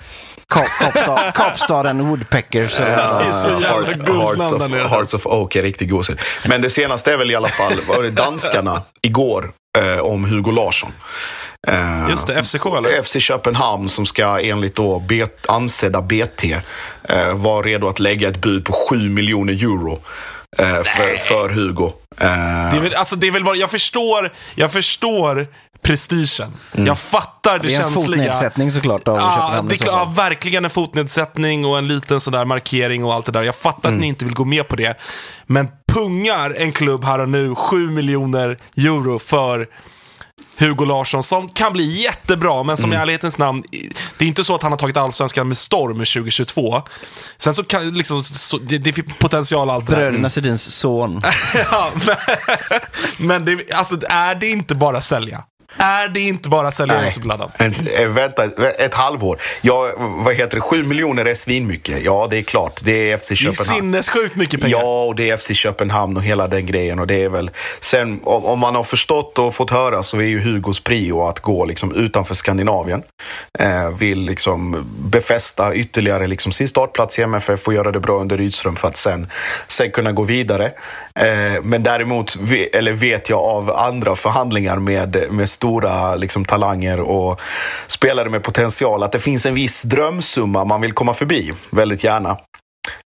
Kap- 0.54 0.68
Kapstad- 0.94 1.32
Kapstaden 1.36 2.08
Woodpeckers. 2.08 2.80
eller- 2.80 2.90
Det 3.24 3.30
är 3.30 3.34
så 3.34 3.50
jävla 3.50 3.68
Heart- 3.88 4.06
guldnamn 4.06 4.22
Hearts 4.40 4.50
där 4.52 4.66
of, 4.66 4.72
nere. 4.72 4.88
Hearts 4.88 5.14
of 5.14 5.26
Oak 5.26 5.56
är 5.56 5.62
riktigt 5.62 5.90
gosigt. 5.90 6.22
Men 6.48 6.62
det 6.62 6.70
senaste 6.70 7.14
är 7.14 7.18
väl 7.18 7.32
i 7.32 7.36
alla 7.36 7.48
fall, 7.50 7.74
var 7.88 8.04
det 8.04 8.10
danskarna 8.12 8.82
igår 9.02 9.52
eh, 9.78 10.00
om 10.00 10.26
Hugo 10.26 10.52
Larsson. 10.52 10.92
Eh, 11.68 12.10
Just 12.10 12.28
det, 12.28 12.44
FCK 12.44 12.66
eller? 12.66 13.04
FC 13.04 13.18
Köpenhamn 13.20 13.90
som 13.90 14.06
ska 14.06 14.40
enligt 14.40 14.76
då 14.76 15.00
B, 15.00 15.26
ansedda 15.48 16.02
BT 16.02 16.44
eh, 17.04 17.34
vara 17.34 17.62
redo 17.66 17.88
att 17.88 18.00
lägga 18.00 18.28
ett 18.30 18.38
bud 18.42 18.66
på 18.66 18.74
7 18.90 19.10
miljoner 19.10 19.54
euro 19.54 20.00
eh, 20.58 20.84
för, 20.84 21.18
för 21.18 21.50
Hugo. 21.50 21.86
Eh, 22.18 22.28
Det 22.72 22.78
är 22.78 22.82
väl, 22.82 22.96
alltså 22.96 23.16
det 23.16 23.28
är 23.28 23.32
väl 23.32 23.44
bara, 23.44 23.56
jag 23.56 23.72
förstår, 23.72 24.34
jag 24.56 24.72
förstår 24.72 25.48
prestigen. 25.82 26.54
Jag 26.72 27.00
fattar 27.00 27.60
det, 27.60 27.68
Det 27.68 27.76
är 27.76 27.82
en 27.84 27.94
känsliga. 27.94 28.24
fotnedsättning 28.24 28.72
såklart 28.72 29.08
av 29.08 29.18
Ja, 29.18 29.62
det 29.64 29.74
i 29.74 29.76
är 29.76 29.78
så 29.78 29.84
klart, 29.84 29.96
fall. 29.96 30.14
ja, 30.18 30.24
verkligen 30.24 30.64
en 30.66 30.72
fotnedsättning 30.72 31.66
och 31.66 31.78
en 31.78 31.88
liten 31.88 32.22
sån 32.22 32.34
där 32.34 32.46
markering 32.46 33.04
och 33.06 33.14
allt 33.14 33.26
det 33.26 33.32
där. 33.32 33.44
Jag 33.44 33.56
fattar 33.56 33.94
att 33.94 34.00
ni 34.00 34.08
inte 34.08 34.26
vill 34.26 34.34
gå 34.34 34.46
med 34.46 34.68
på 34.68 34.76
det. 34.76 35.00
Men 35.46 35.68
pungar 35.88 36.56
en 36.58 36.72
klubb 36.72 37.04
här 37.04 37.20
och 37.20 37.30
nu 37.30 37.56
7 37.56 37.90
miljoner 37.90 38.60
euro 38.78 39.20
för 39.20 39.68
Hugo 40.58 40.86
Larsson 40.86 41.24
som 41.24 41.50
kan 41.50 41.74
bli 41.74 42.04
jättebra, 42.04 42.64
men 42.64 42.78
som 42.78 42.94
i 42.94 42.96
ärlighetens 42.96 43.38
namn, 43.38 43.64
det 44.18 44.26
är 44.26 44.28
inte 44.30 44.44
så 44.44 44.56
att 44.56 44.64
han 44.64 44.72
har 44.72 44.78
tagit 44.80 44.98
allsvenskan 44.98 45.48
med 45.48 45.58
storm 45.58 45.98
2022. 45.98 46.82
Sen 47.38 47.56
så 47.56 47.64
kan 47.64 47.90
liksom, 47.94 48.24
så, 48.24 48.58
det, 48.58 48.78
det 48.78 48.94
finns 48.94 49.08
potential 49.20 49.70
allt 49.70 49.86
det 49.88 49.92
där. 49.96 50.02
Bröderna 50.02 50.30
Sedins 50.30 50.72
son. 50.76 51.22
Ja, 51.72 51.92
men, 52.06 52.16
men 53.28 53.46
det, 53.46 53.74
alltså, 53.74 53.98
är 54.10 54.36
det 54.36 54.48
inte 54.50 54.76
bara 54.76 55.02
sälja? 55.02 55.44
Är 55.78 56.10
det 56.10 56.20
inte 56.20 56.50
bara 56.50 56.72
sälja 56.72 56.96
Nej. 56.96 57.06
Josef-laddan? 57.06 57.52
En, 57.58 57.74
eh, 57.94 58.08
vänta, 58.08 58.44
ett 58.78 58.94
halvår. 58.94 59.40
Ja, 59.62 59.92
vad 59.98 60.36
heter 60.36 60.56
det? 60.56 60.62
7 60.62 60.84
miljoner 60.84 61.26
är 61.26 61.36
svinmycket. 61.36 62.04
Ja, 62.04 62.28
det 62.32 62.38
är 62.38 62.42
klart. 62.42 62.80
Det 62.84 63.12
är 63.12 63.18
FC 63.18 63.30
Det 63.30 63.34
är 63.34 63.36
Köpenhamn. 63.36 63.80
sinnessjukt 63.80 64.36
mycket 64.36 64.62
pengar. 64.62 64.78
Ja, 64.80 65.04
och 65.04 65.16
det 65.16 65.30
är 65.30 65.38
FC 65.38 65.54
Köpenhamn 65.54 66.18
och 66.18 66.24
hela 66.24 66.48
den 66.48 66.66
grejen. 66.66 67.00
Och 67.00 67.08
det 67.08 67.24
är 67.24 67.30
väl, 67.30 67.52
sen, 67.80 68.20
om, 68.24 68.60
man 68.60 68.76
har 68.76 68.84
förstått 68.84 69.40
och 69.40 69.56
fått 69.56 69.70
höra 69.72 70.04
så 70.04 70.18
är 70.18 70.22
ju 70.22 70.40
Hugos 70.40 70.80
prio 70.80 71.22
att 71.24 71.40
gå 71.40 71.66
liksom 71.66 71.96
utanför 71.96 72.36
Skandinavien. 72.36 73.04
Eh, 73.60 73.90
vill 73.90 74.20
liksom 74.20 74.86
befästa 75.00 75.76
ytterligare 75.76 76.28
liksom 76.28 76.52
sin 76.52 76.68
startplats 76.68 77.20
i 77.20 77.22
MFF 77.22 77.68
och 77.68 77.74
göra 77.74 77.92
det 77.92 78.00
bra 78.00 78.20
under 78.20 78.38
Rydström 78.38 78.76
för 78.76 78.88
att 78.88 78.98
sen, 78.98 79.28
sen 79.68 79.92
kunna 79.92 80.12
gå 80.12 80.24
vidare. 80.24 80.66
Eh, 81.16 81.62
men 81.64 81.84
däremot 81.84 82.38
eller 82.74 82.92
vet 82.94 83.30
jag 83.30 83.40
av 83.40 83.72
andra 83.72 84.16
förhandlingar 84.16 84.78
med, 84.78 85.26
med 85.32 85.50
stora 85.60 86.16
liksom, 86.16 86.46
talanger 86.46 87.00
och 87.00 87.42
spelare 87.88 88.30
med 88.30 88.44
potential 88.44 89.04
att 89.04 89.12
det 89.12 89.20
finns 89.20 89.46
en 89.46 89.54
viss 89.54 89.84
drömsumma 89.84 90.66
man 90.66 90.82
vill 90.82 90.94
komma 90.94 91.14
förbi 91.14 91.54
väldigt 91.70 92.04
gärna. 92.04 92.38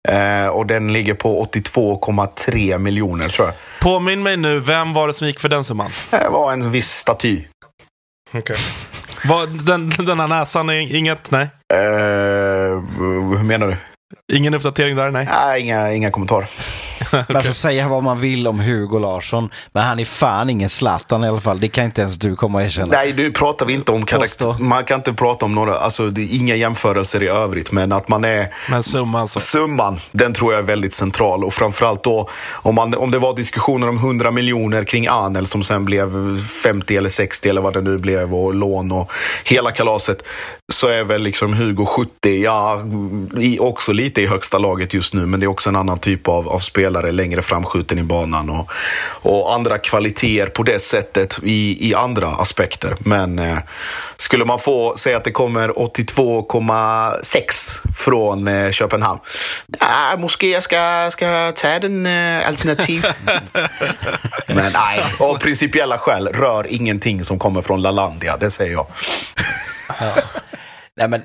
Eh, 0.08 0.46
och 0.46 0.66
den 0.66 0.92
ligger 0.92 1.14
på 1.14 1.46
82,3 1.46 2.78
miljoner 2.78 3.28
tror 3.28 3.48
jag. 3.48 3.54
Påminn 3.80 4.22
mig 4.22 4.36
nu, 4.36 4.60
vem 4.60 4.94
var 4.94 5.06
det 5.06 5.14
som 5.14 5.26
gick 5.26 5.40
för 5.40 5.48
den 5.48 5.64
summan? 5.64 5.90
Det 6.10 6.28
var 6.28 6.52
en 6.52 6.70
viss 6.70 6.90
staty. 6.90 7.44
Okay. 8.32 8.56
den, 9.66 9.90
den 9.90 10.20
här 10.20 10.28
näsan 10.28 10.68
är 10.70 10.96
inget? 10.96 11.30
Nej. 11.30 11.48
Eh, 11.74 11.78
hur 12.98 13.42
menar 13.42 13.66
du? 13.66 13.76
Ingen 14.36 14.54
uppdatering 14.54 14.96
där? 14.96 15.10
Nej. 15.10 15.28
Nej, 15.30 15.60
inga, 15.60 15.92
inga 15.92 16.10
kommentarer. 16.10 16.48
Men 17.28 17.36
Alltså 17.36 17.52
säga 17.52 17.88
vad 17.88 18.02
man 18.02 18.20
vill 18.20 18.46
om 18.46 18.60
Hugo 18.60 18.98
Larsson, 18.98 19.50
men 19.72 19.82
han 19.82 19.98
är 19.98 20.04
fan 20.04 20.50
ingen 20.50 20.68
Zlatan 20.68 21.24
i 21.24 21.28
alla 21.28 21.40
fall. 21.40 21.60
Det 21.60 21.68
kan 21.68 21.84
inte 21.84 22.00
ens 22.00 22.16
du 22.16 22.36
komma 22.36 22.58
och 22.58 22.64
erkänna. 22.64 22.86
Nej, 22.92 23.12
nu 23.16 23.30
pratar 23.30 23.66
vi 23.66 23.72
inte 23.72 23.92
om 23.92 24.06
karaktär. 24.06 24.56
Man 24.58 24.84
kan 24.84 25.00
inte 25.00 25.12
prata 25.12 25.44
om 25.46 25.54
några, 25.54 25.78
alltså 25.78 26.10
det 26.10 26.20
är 26.20 26.36
inga 26.36 26.54
jämförelser 26.54 27.22
i 27.22 27.28
övrigt, 27.28 27.72
men 27.72 27.92
att 27.92 28.08
man 28.08 28.24
är 28.24 28.48
Men 28.70 28.82
summan 28.82 29.28
så. 29.28 29.40
Summan, 29.40 30.00
den 30.12 30.34
tror 30.34 30.52
jag 30.52 30.58
är 30.58 30.66
väldigt 30.66 30.92
central 30.92 31.44
och 31.44 31.54
framförallt 31.54 32.04
då 32.04 32.28
om, 32.50 32.74
man, 32.74 32.94
om 32.94 33.10
det 33.10 33.18
var 33.18 33.36
diskussioner 33.36 33.88
om 33.88 33.96
100 33.96 34.30
miljoner 34.30 34.84
kring 34.84 35.06
Anel 35.06 35.46
som 35.46 35.62
sen 35.62 35.84
blev 35.84 36.38
50 36.38 36.96
eller 36.96 37.08
60 37.08 37.48
eller 37.48 37.60
vad 37.60 37.72
det 37.72 37.80
nu 37.80 37.98
blev 37.98 38.34
och 38.34 38.54
lån 38.54 38.92
och 38.92 39.12
hela 39.44 39.70
kalaset 39.70 40.22
så 40.72 40.88
är 40.88 41.04
väl 41.04 41.22
liksom 41.22 41.54
Hugo 41.54 41.86
70, 41.86 42.42
ja, 42.42 42.82
också 43.58 43.92
lite 43.92 44.22
i 44.22 44.26
högsta 44.26 44.58
laget 44.58 44.94
just 44.94 45.14
nu 45.14 45.26
men 45.26 45.40
det 45.40 45.46
är 45.46 45.48
också 45.48 45.68
en 45.68 45.76
annan 45.76 45.98
typ 45.98 46.28
av, 46.28 46.48
av 46.48 46.58
spelare 46.90 47.12
längre 47.12 47.42
framskjuten 47.42 47.98
i 47.98 48.02
banan 48.02 48.50
och, 48.50 48.70
och 49.22 49.54
andra 49.54 49.78
kvaliteter 49.78 50.46
på 50.46 50.62
det 50.62 50.78
sättet 50.78 51.38
i, 51.42 51.88
i 51.88 51.94
andra 51.94 52.28
aspekter. 52.28 52.96
Men 53.00 53.38
eh, 53.38 53.58
skulle 54.16 54.44
man 54.44 54.58
få 54.58 54.96
säga 54.96 55.16
att 55.16 55.24
det 55.24 55.30
kommer 55.30 55.68
82,6 55.68 57.94
från 57.96 58.48
eh, 58.48 58.70
Köpenhamn. 58.70 59.20
Ah, 59.78 60.16
måske 60.16 60.46
jag 60.46 60.62
ska, 60.62 61.08
ska 61.10 61.52
ta 61.52 61.78
den 61.78 62.06
eh, 62.06 62.48
alternativ. 62.48 62.96
Men 64.46 64.72
nej, 64.74 65.04
av 65.18 65.38
principiella 65.38 65.98
skäl 65.98 66.28
rör 66.28 66.66
ingenting 66.70 67.24
som 67.24 67.38
kommer 67.38 67.62
från 67.62 67.82
Lalandia, 67.82 68.36
det 68.36 68.50
säger 68.50 68.72
jag. 68.72 68.86
Nej, 70.96 71.08
men 71.08 71.22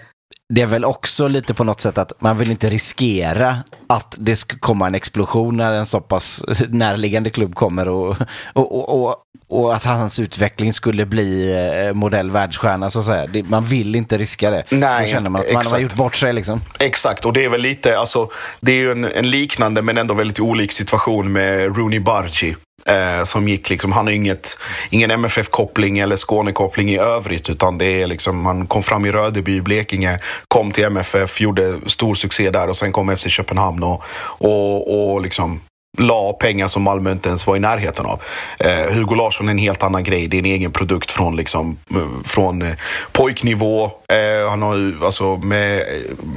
det 0.53 0.61
är 0.61 0.65
väl 0.65 0.85
också 0.85 1.27
lite 1.27 1.53
på 1.53 1.63
något 1.63 1.81
sätt 1.81 1.97
att 1.97 2.21
man 2.21 2.37
vill 2.37 2.51
inte 2.51 2.69
riskera 2.69 3.57
att 3.87 4.15
det 4.17 4.35
ska 4.35 4.57
komma 4.59 4.87
en 4.87 4.95
explosion 4.95 5.57
när 5.57 5.73
en 5.73 5.85
så 5.85 6.01
pass 6.01 6.43
närliggande 6.69 7.29
klubb 7.29 7.55
kommer 7.55 7.87
och, 7.87 8.17
och, 8.53 9.03
och, 9.03 9.15
och, 9.47 9.75
att 9.75 9.83
hans 9.83 10.19
utveckling 10.19 10.73
skulle 10.73 11.05
bli 11.05 11.51
eh, 11.87 11.93
modell 11.93 12.31
världsstjärna 12.31 12.89
så 12.89 12.99
att 12.99 13.05
säga. 13.05 13.43
Man 13.47 13.65
vill 13.65 13.95
inte 13.95 14.17
riska 14.17 14.51
det. 14.51 14.63
Nej, 14.69 15.05
Då 15.05 15.11
känner 15.11 15.29
man 15.29 15.41
att 15.41 15.47
man 15.47 15.55
har 15.55 15.61
exakt. 15.61 15.81
gjort 15.81 15.95
bort 15.95 16.15
sig 16.15 16.33
liksom. 16.33 16.61
Exakt, 16.79 17.25
och 17.25 17.33
det 17.33 17.45
är 17.45 17.49
väl 17.49 17.61
lite, 17.61 17.99
alltså, 17.99 18.29
det 18.61 18.71
är 18.71 18.75
ju 18.75 18.91
en, 18.91 19.05
en 19.05 19.29
liknande 19.29 19.81
men 19.81 19.97
ändå 19.97 20.13
väldigt 20.13 20.39
olik 20.39 20.71
situation 20.71 21.31
med 21.31 21.77
Rooney 21.77 21.99
Bargi. 21.99 22.55
Eh, 22.86 23.23
som 23.23 23.47
gick 23.47 23.69
liksom, 23.69 23.91
han 23.91 24.05
har 24.05 24.13
inget, 24.13 24.57
ingen 24.89 25.11
MFF-koppling 25.11 25.99
eller 25.99 26.15
Skåne-koppling 26.15 26.89
i 26.91 26.97
övrigt. 26.97 27.49
Utan 27.49 27.78
det 27.78 27.86
är 27.86 28.07
liksom, 28.07 28.45
han 28.45 28.67
kom 28.67 28.84
fram 28.84 29.05
i 29.05 29.11
Rödeby, 29.11 29.61
Blekinge, 29.61 30.19
kom 30.47 30.71
till 30.71 30.84
MFF, 30.84 31.41
gjorde 31.41 31.80
stor 31.86 32.13
succé 32.13 32.49
där 32.49 32.69
och 32.69 32.78
sen 32.78 32.91
kom 32.91 33.17
FC 33.17 33.30
Köpenhamn 33.30 33.84
och, 33.84 34.03
och, 34.23 35.13
och 35.13 35.21
liksom 35.21 35.61
la 35.97 36.33
pengar 36.33 36.67
som 36.67 36.83
Malmö 36.83 37.11
inte 37.11 37.29
ens 37.29 37.47
var 37.47 37.55
i 37.55 37.59
närheten 37.59 38.05
av. 38.05 38.21
Eh, 38.59 38.93
Hugo 38.93 39.15
Larsson 39.15 39.47
är 39.47 39.51
en 39.51 39.57
helt 39.57 39.83
annan 39.83 40.03
grej. 40.03 40.27
Det 40.27 40.37
är 40.37 40.39
en 40.39 40.45
egen 40.45 40.71
produkt 40.71 41.11
från, 41.11 41.35
liksom, 41.35 41.77
eh, 41.91 42.07
från 42.25 42.61
eh, 42.61 42.75
pojknivå. 43.11 43.85
Eh, 43.85 44.49
han 44.49 44.61
har 44.61 44.75
ju, 44.75 45.05
alltså, 45.05 45.37
med, 45.37 45.83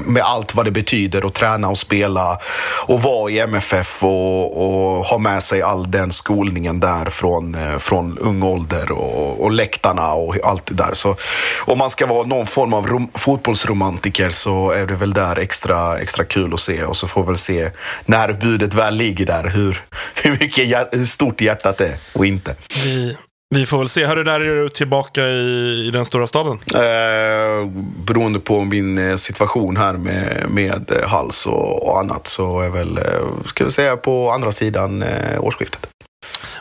med 0.06 0.22
allt 0.22 0.54
vad 0.54 0.64
det 0.64 0.70
betyder 0.70 1.26
att 1.26 1.34
träna 1.34 1.68
och 1.68 1.78
spela 1.78 2.38
och 2.86 3.02
vara 3.02 3.30
i 3.30 3.38
MFF 3.38 4.04
och, 4.04 4.96
och 4.96 5.04
ha 5.04 5.18
med 5.18 5.42
sig 5.42 5.62
all 5.62 5.90
den 5.90 6.12
skolningen 6.12 6.80
där 6.80 7.04
från, 7.10 7.54
eh, 7.54 7.78
från 7.78 8.18
ung 8.18 8.42
ålder 8.42 8.92
och, 8.92 9.40
och 9.40 9.50
läktarna 9.50 10.12
och 10.12 10.36
allt 10.44 10.66
det 10.66 10.74
där. 10.74 10.94
Så 10.94 11.16
om 11.64 11.78
man 11.78 11.90
ska 11.90 12.06
vara 12.06 12.26
någon 12.26 12.46
form 12.46 12.74
av 12.74 12.86
rom, 12.86 13.10
fotbollsromantiker 13.14 14.30
så 14.30 14.70
är 14.70 14.86
det 14.86 14.94
väl 14.94 15.12
där 15.12 15.38
extra, 15.38 15.98
extra 16.00 16.24
kul 16.24 16.54
att 16.54 16.60
se 16.60 16.84
och 16.84 16.96
så 16.96 17.08
får 17.08 17.22
vi 17.22 17.26
väl 17.26 17.38
se 17.38 17.70
när 18.04 18.32
budet 18.32 18.74
väl 18.74 18.94
ligger 18.94 19.26
där 19.26 19.47
hur, 19.48 19.82
hur, 20.14 20.30
mycket, 20.30 20.88
hur 20.92 21.06
stort 21.06 21.40
hjärtat 21.40 21.80
är 21.80 21.94
och 22.12 22.26
inte. 22.26 22.54
Vi, 22.84 23.16
vi 23.54 23.66
får 23.66 23.78
väl 23.78 23.88
se. 23.88 24.06
Hörru, 24.06 24.24
när 24.24 24.40
är 24.40 24.62
du 24.62 24.68
tillbaka 24.68 25.28
i, 25.28 25.84
i 25.86 25.90
den 25.90 26.06
stora 26.06 26.26
staden? 26.26 26.58
Eh, 26.74 27.70
beroende 28.04 28.40
på 28.40 28.64
min 28.64 28.98
eh, 28.98 29.16
situation 29.16 29.76
här 29.76 29.92
med, 29.92 30.46
med 30.50 30.92
eh, 30.92 31.08
hals 31.08 31.46
och, 31.46 31.88
och 31.88 32.00
annat 32.00 32.26
så 32.26 32.60
är 32.60 32.68
väl, 32.68 32.98
eh, 32.98 33.04
ska 33.44 33.64
vi 33.64 33.72
säga, 33.72 33.96
på 33.96 34.30
andra 34.30 34.52
sidan 34.52 35.02
eh, 35.02 35.44
årsskiftet. 35.44 35.86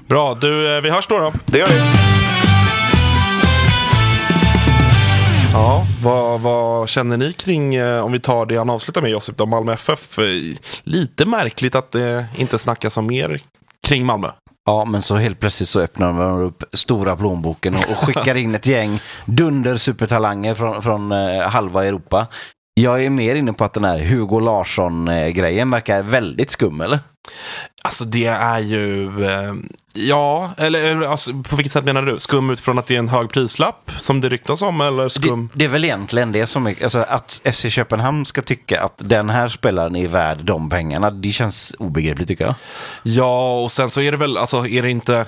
Bra, 0.07 0.33
du, 0.33 0.81
vi 0.81 0.89
hörs 0.89 1.07
då. 1.07 1.19
då. 1.19 1.33
Det 1.45 1.57
gör 1.57 1.67
vi. 1.67 2.36
Ja, 5.53 5.85
vad, 6.03 6.41
vad 6.41 6.89
känner 6.89 7.17
ni 7.17 7.33
kring, 7.33 7.75
eh, 7.75 8.05
om 8.05 8.11
vi 8.11 8.19
tar 8.19 8.45
det 8.45 8.57
han 8.57 8.69
avslutar 8.69 9.01
med 9.01 9.11
Josip, 9.11 9.37
då, 9.37 9.45
Malmö 9.45 9.73
FF? 9.73 10.19
Eh, 10.19 10.25
Lite 10.83 11.25
märkligt 11.25 11.75
att 11.75 11.91
det 11.91 12.27
inte 12.35 12.59
snackas 12.59 12.97
om 12.97 13.07
mer 13.07 13.41
kring 13.87 14.05
Malmö. 14.05 14.29
Ja, 14.65 14.85
men 14.85 15.01
så 15.01 15.15
helt 15.15 15.39
plötsligt 15.39 15.69
så 15.69 15.79
öppnar 15.81 16.13
man 16.13 16.41
upp 16.41 16.63
stora 16.73 17.15
plånboken 17.15 17.75
och, 17.75 17.81
och 17.91 17.97
skickar 17.97 18.35
in 18.35 18.55
ett 18.55 18.65
gäng 18.65 18.99
dunder 19.25 19.77
supertalanger 19.77 20.55
från, 20.55 20.81
från 20.81 21.11
eh, 21.11 21.41
halva 21.41 21.85
Europa. 21.85 22.27
Jag 22.79 23.03
är 23.03 23.09
mer 23.09 23.35
inne 23.35 23.53
på 23.53 23.63
att 23.63 23.73
den 23.73 23.83
här 23.83 23.99
Hugo 23.99 24.39
Larsson-grejen 24.39 25.69
verkar 25.69 26.01
väldigt 26.01 26.51
skum, 26.51 26.81
eller? 26.81 26.99
Alltså 27.83 28.05
det 28.05 28.25
är 28.25 28.59
ju, 28.59 29.05
eh, 29.25 29.53
ja, 29.93 30.51
eller, 30.57 30.83
eller 30.83 31.07
alltså, 31.07 31.31
på 31.49 31.55
vilket 31.55 31.71
sätt 31.71 31.85
menar 31.85 32.01
du? 32.01 32.19
Skum 32.19 32.49
utifrån 32.49 32.79
att 32.79 32.87
det 32.87 32.95
är 32.95 32.99
en 32.99 33.09
hög 33.09 33.29
prislapp 33.29 33.91
som 33.97 34.21
det 34.21 34.29
ryktas 34.29 34.61
om 34.61 34.81
eller 34.81 35.09
skum? 35.09 35.49
Det, 35.53 35.59
det 35.59 35.65
är 35.65 35.69
väl 35.69 35.85
egentligen 35.85 36.31
det 36.31 36.47
som 36.47 36.67
är, 36.67 36.83
alltså 36.83 36.99
att 36.99 37.41
FC 37.53 37.65
Köpenhamn 37.69 38.25
ska 38.25 38.41
tycka 38.41 38.81
att 38.81 38.93
den 38.97 39.29
här 39.29 39.49
spelaren 39.49 39.95
är 39.95 40.07
värd 40.07 40.37
de 40.43 40.69
pengarna. 40.69 41.11
Det 41.11 41.31
känns 41.31 41.75
obegripligt 41.79 42.27
tycker 42.27 42.45
jag. 42.45 42.55
Ja, 43.03 43.61
och 43.63 43.71
sen 43.71 43.89
så 43.89 44.01
är 44.01 44.11
det 44.11 44.17
väl, 44.17 44.37
alltså 44.37 44.67
är 44.67 44.83
det 44.83 44.89
inte, 44.89 45.25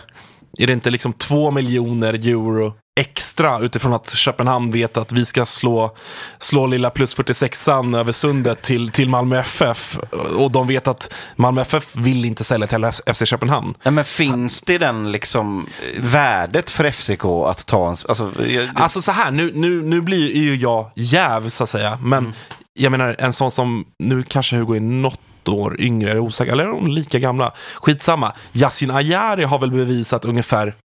är 0.58 0.68
det 0.68 0.74
inte 0.74 0.90
liksom 0.90 1.14
två 1.14 1.52
miljoner 1.52 2.14
euro 2.14 2.74
extra 3.00 3.60
utifrån 3.60 3.94
att 3.94 4.10
Köpenhamn 4.10 4.72
vet 4.72 4.98
att 4.98 5.12
vi 5.12 5.26
ska 5.26 5.46
slå, 5.46 5.96
slå 6.40 6.68
lilla 6.68 6.90
plus 6.90 7.18
46an 7.18 7.98
över 7.98 8.12
sundet 8.12 8.62
till, 8.62 8.92
till 8.92 9.10
Malmö 9.10 9.40
FF. 9.40 9.98
Och 10.38 10.52
de 10.52 10.68
vet 10.68 10.88
att 10.88 11.14
Malmö 11.36 11.62
FF 11.62 11.96
vill 11.96 12.26
inte 12.26 12.44
sälja 12.44 12.68
till 12.68 12.92
FC 13.14 13.26
Köpenhamn. 13.26 13.74
Nej, 13.84 13.92
men 13.92 14.06
finns 14.06 14.62
det 14.62 14.78
den 14.78 15.12
liksom 15.12 15.68
värdet 16.00 16.70
för 16.70 16.92
FCK 16.92 17.26
att 17.26 17.66
ta 17.66 17.90
en... 17.90 17.96
Alltså, 18.08 18.32
jag, 18.48 18.68
Alltså 18.76 19.02
så 19.02 19.12
här, 19.12 19.32
nu, 19.32 19.52
nu, 19.56 19.82
nu 19.82 20.02
blir 20.02 20.36
ju 20.36 20.56
jag 20.56 20.92
jäv 20.96 21.50
så 21.50 21.64
att 21.64 21.70
säga. 21.70 21.98
Men 22.02 22.34
jag 22.74 22.92
menar 22.92 23.16
en 23.20 23.34
sån 23.34 23.52
som, 23.52 23.86
nu 24.00 24.24
kanske 24.24 24.56
Hugo 24.56 24.76
är 24.76 24.80
något 24.80 25.20
år 25.48 25.82
yngre, 25.82 26.12
är 26.12 26.20
osäker, 26.20 26.52
eller 26.52 26.64
är 26.64 26.68
de 26.68 26.88
lika 26.88 27.20
gamla? 27.20 27.52
Skitsamma. 27.76 28.34
Yasin 28.54 28.92
Ayari 28.92 29.44
har 29.44 29.60
väl 29.60 29.72
bevisat 29.72 30.26
ungefär 30.26 30.76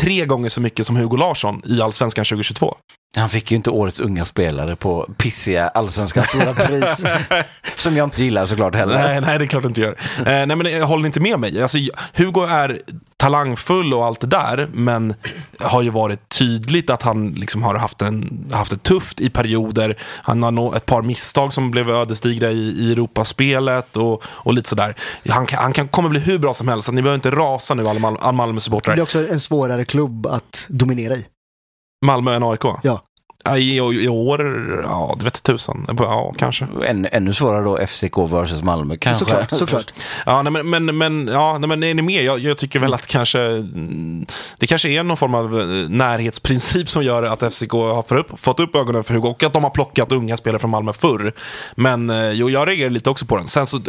tre 0.00 0.26
gånger 0.26 0.48
så 0.48 0.60
mycket 0.60 0.86
som 0.86 0.96
Hugo 0.96 1.16
Larsson 1.16 1.62
i 1.64 1.80
Allsvenskan 1.80 2.24
2022 2.24 2.76
han 3.16 3.28
fick 3.28 3.50
ju 3.50 3.56
inte 3.56 3.70
årets 3.70 4.00
unga 4.00 4.24
spelare 4.24 4.76
på 4.76 5.08
pissiga 5.16 5.68
allsvenska 5.68 6.22
stora 6.22 6.54
pris. 6.54 7.04
som 7.76 7.96
jag 7.96 8.06
inte 8.06 8.24
gillar 8.24 8.46
såklart 8.46 8.74
heller. 8.74 8.94
Nej, 8.94 9.20
nej, 9.20 9.38
det 9.38 9.44
är 9.44 9.46
klart 9.46 9.62
du 9.62 9.68
inte 9.68 9.80
gör. 9.80 9.96
Eh, 10.18 10.24
nej, 10.24 10.46
men 10.46 10.72
jag 10.72 10.86
håller 10.86 11.06
inte 11.06 11.20
med 11.20 11.40
mig. 11.40 11.62
Alltså, 11.62 11.78
Hugo 12.14 12.44
är 12.44 12.80
talangfull 13.16 13.94
och 13.94 14.06
allt 14.06 14.20
det 14.20 14.26
där, 14.26 14.68
men 14.72 15.14
har 15.60 15.82
ju 15.82 15.90
varit 15.90 16.28
tydligt 16.28 16.90
att 16.90 17.02
han 17.02 17.28
liksom 17.32 17.62
har 17.62 17.74
haft, 17.74 18.02
en, 18.02 18.46
haft 18.52 18.70
det 18.70 18.82
tufft 18.82 19.20
i 19.20 19.30
perioder. 19.30 19.98
Han 20.02 20.42
har 20.42 20.50
nå 20.50 20.74
ett 20.74 20.86
par 20.86 21.02
misstag 21.02 21.52
som 21.52 21.70
blev 21.70 21.90
ödesdigra 21.90 22.50
i, 22.50 22.74
i 22.78 22.92
Europaspelet 22.92 23.96
och, 23.96 24.22
och 24.26 24.54
lite 24.54 24.68
sådär. 24.68 24.94
Han, 25.28 25.46
kan, 25.46 25.62
han 25.62 25.72
kan, 25.72 25.88
kommer 25.88 26.08
bli 26.08 26.20
hur 26.20 26.38
bra 26.38 26.54
som 26.54 26.68
helst, 26.68 26.86
så 26.86 26.92
ni 26.92 27.02
behöver 27.02 27.14
inte 27.14 27.30
rasa 27.30 27.74
nu 27.74 27.88
alla, 27.88 28.00
Mal 28.00 28.16
alla 28.20 28.32
Det 28.32 28.36
Malmö-supportrar. 28.36 28.96
är 28.96 29.02
också 29.02 29.28
en 29.28 29.40
svårare 29.40 29.84
klubb 29.84 30.26
att 30.26 30.66
dominera 30.68 31.14
i. 31.14 31.26
Malmö 32.04 32.34
än 32.34 32.42
AIK? 32.42 32.64
Ja. 32.82 33.02
I, 33.56 33.76
I 33.76 34.08
år, 34.08 34.80
ja, 34.84 35.14
det 35.18 35.24
vet 35.24 35.42
tusan. 35.42 35.86
Ja, 35.98 36.32
kanske. 36.38 36.66
Än, 36.86 37.06
ännu 37.12 37.34
svårare 37.34 37.64
då 37.64 37.86
FCK 37.86 38.18
versus 38.18 38.62
Malmö 38.62 38.96
kanske. 38.96 39.24
Såklart, 39.24 39.50
såklart. 39.50 39.92
Ja, 40.26 40.42
nej, 40.42 40.52
men, 40.52 40.70
men, 40.70 40.98
men, 40.98 41.26
ja, 41.26 41.58
nej, 41.58 41.68
men 41.68 41.82
är 41.82 41.94
ni 41.94 42.02
med? 42.02 42.24
Jag, 42.24 42.38
jag 42.38 42.58
tycker 42.58 42.78
väl 42.78 42.94
att 42.94 43.06
kanske 43.06 43.40
mm, 43.40 44.26
det 44.58 44.66
kanske 44.66 44.88
är 44.88 45.02
någon 45.02 45.16
form 45.16 45.34
av 45.34 45.60
eh, 45.60 45.66
närhetsprincip 45.88 46.88
som 46.88 47.02
gör 47.02 47.22
att 47.22 47.54
FCK 47.54 47.72
har 47.72 48.02
för 48.02 48.16
upp, 48.16 48.40
fått 48.40 48.60
upp 48.60 48.76
ögonen 48.76 49.04
för 49.04 49.14
Hugo 49.14 49.28
och 49.28 49.42
att 49.42 49.52
de 49.52 49.62
har 49.64 49.70
plockat 49.70 50.12
unga 50.12 50.36
spelare 50.36 50.58
från 50.58 50.70
Malmö 50.70 50.92
förr. 50.92 51.32
Men 51.74 52.10
eh, 52.10 52.30
jo, 52.30 52.50
jag 52.50 52.68
reagerar 52.68 52.90
lite 52.90 53.10
också 53.10 53.26
på 53.26 53.36
den. 53.36 53.46
Sen 53.46 53.66
så, 53.66 53.80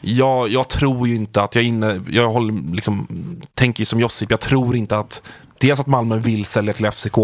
jag, 0.00 0.48
jag 0.48 0.68
tror 0.68 1.08
ju 1.08 1.14
inte 1.14 1.42
att 1.42 1.54
jag 1.54 1.64
är 1.64 1.68
inne, 1.68 2.02
jag 2.08 2.30
håller, 2.30 2.74
liksom, 2.74 3.06
tänker 3.54 3.84
som 3.84 4.00
Josip, 4.00 4.30
jag 4.30 4.40
tror 4.40 4.76
inte 4.76 4.98
att 4.98 5.22
Dels 5.66 5.80
att 5.80 5.86
Malmö 5.86 6.16
vill 6.16 6.44
sälja 6.44 6.72
till 6.72 6.90
FCK 6.90 7.18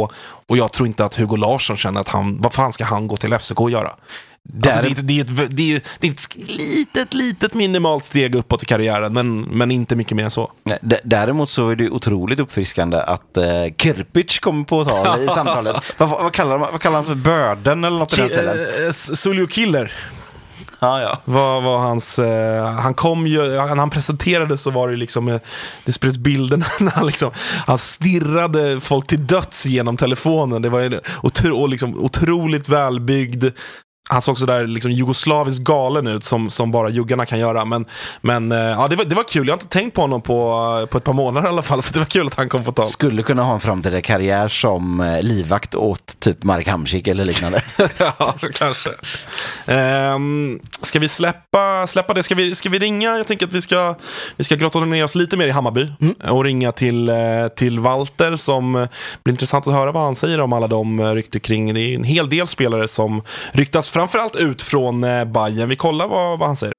och 0.46 0.56
jag 0.56 0.72
tror 0.72 0.86
inte 0.86 1.04
att 1.04 1.14
Hugo 1.14 1.36
Larsson 1.36 1.76
känner 1.76 2.00
att 2.00 2.08
han, 2.08 2.40
vad 2.40 2.52
fan 2.52 2.72
ska 2.72 2.84
han 2.84 3.08
gå 3.08 3.16
till 3.16 3.38
FCK 3.38 3.60
och 3.60 3.70
göra? 3.70 3.90
Alltså, 4.64 4.82
det, 4.82 4.88
är 4.88 4.90
ett, 4.92 5.08
det, 5.08 5.18
är 5.18 5.24
ett, 5.44 5.56
det, 5.56 5.72
är, 5.74 5.80
det 6.00 6.06
är 6.06 6.12
ett 6.12 6.36
litet, 6.48 7.14
litet 7.14 7.54
minimalt 7.54 8.04
steg 8.04 8.34
uppåt 8.34 8.62
i 8.62 8.66
karriären, 8.66 9.12
men, 9.12 9.40
men 9.40 9.70
inte 9.70 9.96
mycket 9.96 10.16
mer 10.16 10.24
än 10.24 10.30
så. 10.30 10.52
D- 10.80 11.00
Däremot 11.04 11.50
så 11.50 11.70
är 11.70 11.76
det 11.76 11.90
otroligt 11.90 12.40
uppfriskande 12.40 12.96
att 12.96 13.36
eh, 13.36 13.44
Kirpic 13.78 14.38
kommer 14.38 14.64
på 14.64 14.84
tal 14.84 15.20
i 15.22 15.26
samtalet. 15.34 15.76
vad, 15.96 16.08
vad, 16.08 16.32
kallar 16.32 16.58
man, 16.58 16.68
vad 16.72 16.80
kallar 16.80 16.96
han 16.96 17.04
för 17.04 17.14
börden 17.14 17.84
eller 17.84 17.98
något 17.98 18.12
i 18.12 18.16
den 18.16 18.28
stilen? 18.28 18.58
Eh, 18.86 18.92
Suljo 18.92 19.46
Killer 19.46 19.92
Ah, 20.80 21.00
ja. 21.00 21.20
var, 21.24 21.60
var 21.60 21.78
hans... 21.78 22.18
Eh, 22.18 22.66
han 22.66 22.94
kom 22.94 23.26
ju... 23.26 23.48
När 23.48 23.76
han 23.76 23.90
presenterades 23.90 24.62
så 24.62 24.70
var 24.70 24.88
det 24.88 24.96
liksom... 24.96 25.28
Eh, 25.28 25.40
det 25.84 25.92
spreds 25.92 26.18
bilder 26.18 26.56
när 26.80 26.90
han 26.90 27.06
liksom... 27.06 27.30
Han 27.66 27.78
stirrade 27.78 28.80
folk 28.80 29.06
till 29.06 29.26
döds 29.26 29.66
genom 29.66 29.96
telefonen. 29.96 30.62
Det 30.62 30.68
var 30.68 30.80
ju 30.80 31.00
otro, 31.22 31.66
liksom, 31.66 32.04
otroligt 32.04 32.68
välbyggd. 32.68 33.44
Han 34.08 34.22
såg 34.22 34.38
så 34.38 34.46
där 34.46 34.66
liksom 34.66 34.92
jugoslaviskt 34.92 35.60
galen 35.60 36.06
ut 36.06 36.24
som, 36.24 36.50
som 36.50 36.70
bara 36.70 36.88
juggarna 36.88 37.26
kan 37.26 37.38
göra. 37.38 37.64
Men, 37.64 37.84
men 38.20 38.52
eh, 38.52 38.58
ja, 38.58 38.88
det, 38.88 38.96
var, 38.96 39.04
det 39.04 39.14
var 39.14 39.24
kul. 39.24 39.46
Jag 39.46 39.52
har 39.52 39.56
inte 39.56 39.68
tänkt 39.68 39.94
på 39.94 40.00
honom 40.00 40.22
på, 40.22 40.86
på 40.90 40.98
ett 40.98 41.04
par 41.04 41.12
månader 41.12 41.46
i 41.46 41.50
alla 41.50 41.62
fall. 41.62 41.82
Så 41.90 41.92
det 41.92 41.98
var 41.98 42.06
kul 42.06 42.26
att 42.26 42.34
han 42.34 42.48
kom 42.48 42.64
på 42.64 42.72
tal. 42.72 42.86
Skulle 42.86 43.22
kunna 43.22 43.42
ha 43.42 43.54
en 43.54 43.60
framtida 43.60 44.00
karriär 44.00 44.48
som 44.48 45.00
eh, 45.00 45.22
livvakt 45.22 45.74
åt 45.74 46.20
typ 46.20 46.44
Marek 46.44 46.68
Hamsik 46.68 47.08
eller 47.08 47.24
liknande. 47.24 47.60
ja, 47.98 48.34
kanske. 48.54 48.90
Um, 50.14 50.60
ska 50.82 50.98
vi 50.98 51.08
släppa, 51.08 51.86
släppa 51.86 52.14
det? 52.14 52.22
Ska 52.22 52.34
vi, 52.34 52.54
ska 52.54 52.68
vi 52.68 52.78
ringa? 52.78 53.16
Jag 53.16 53.26
tänker 53.26 53.46
att 53.46 53.54
vi 53.54 53.62
ska, 53.62 53.94
vi 54.36 54.44
ska 54.44 54.54
grotta 54.54 54.80
ner 54.80 55.04
oss 55.04 55.14
lite 55.14 55.36
mer 55.36 55.46
i 55.46 55.50
Hammarby 55.50 55.88
och 56.28 56.44
ringa 56.44 56.72
till, 56.72 57.08
eh, 57.08 57.16
till 57.56 57.80
Walter 57.80 58.36
som 58.36 58.76
eh, 58.76 58.88
blir 59.22 59.32
intressant 59.32 59.66
att 59.66 59.74
höra 59.74 59.92
vad 59.92 60.02
han 60.02 60.14
säger 60.14 60.40
om 60.40 60.52
alla 60.52 60.66
de 60.66 61.00
eh, 61.00 61.12
rykten 61.12 61.40
kring. 61.40 61.74
Det 61.74 61.80
är 61.80 61.94
en 61.94 62.04
hel 62.04 62.28
del 62.28 62.46
spelare 62.46 62.88
som 62.88 63.22
ryktas 63.52 63.89
framförallt 63.90 64.36
ut 64.36 64.62
från 64.62 65.04
eh, 65.04 65.24
Bayern. 65.24 65.68
Vi 65.68 65.76
kollar 65.76 66.06
vad, 66.08 66.38
vad 66.38 66.48
han 66.48 66.56
säger. 66.56 66.74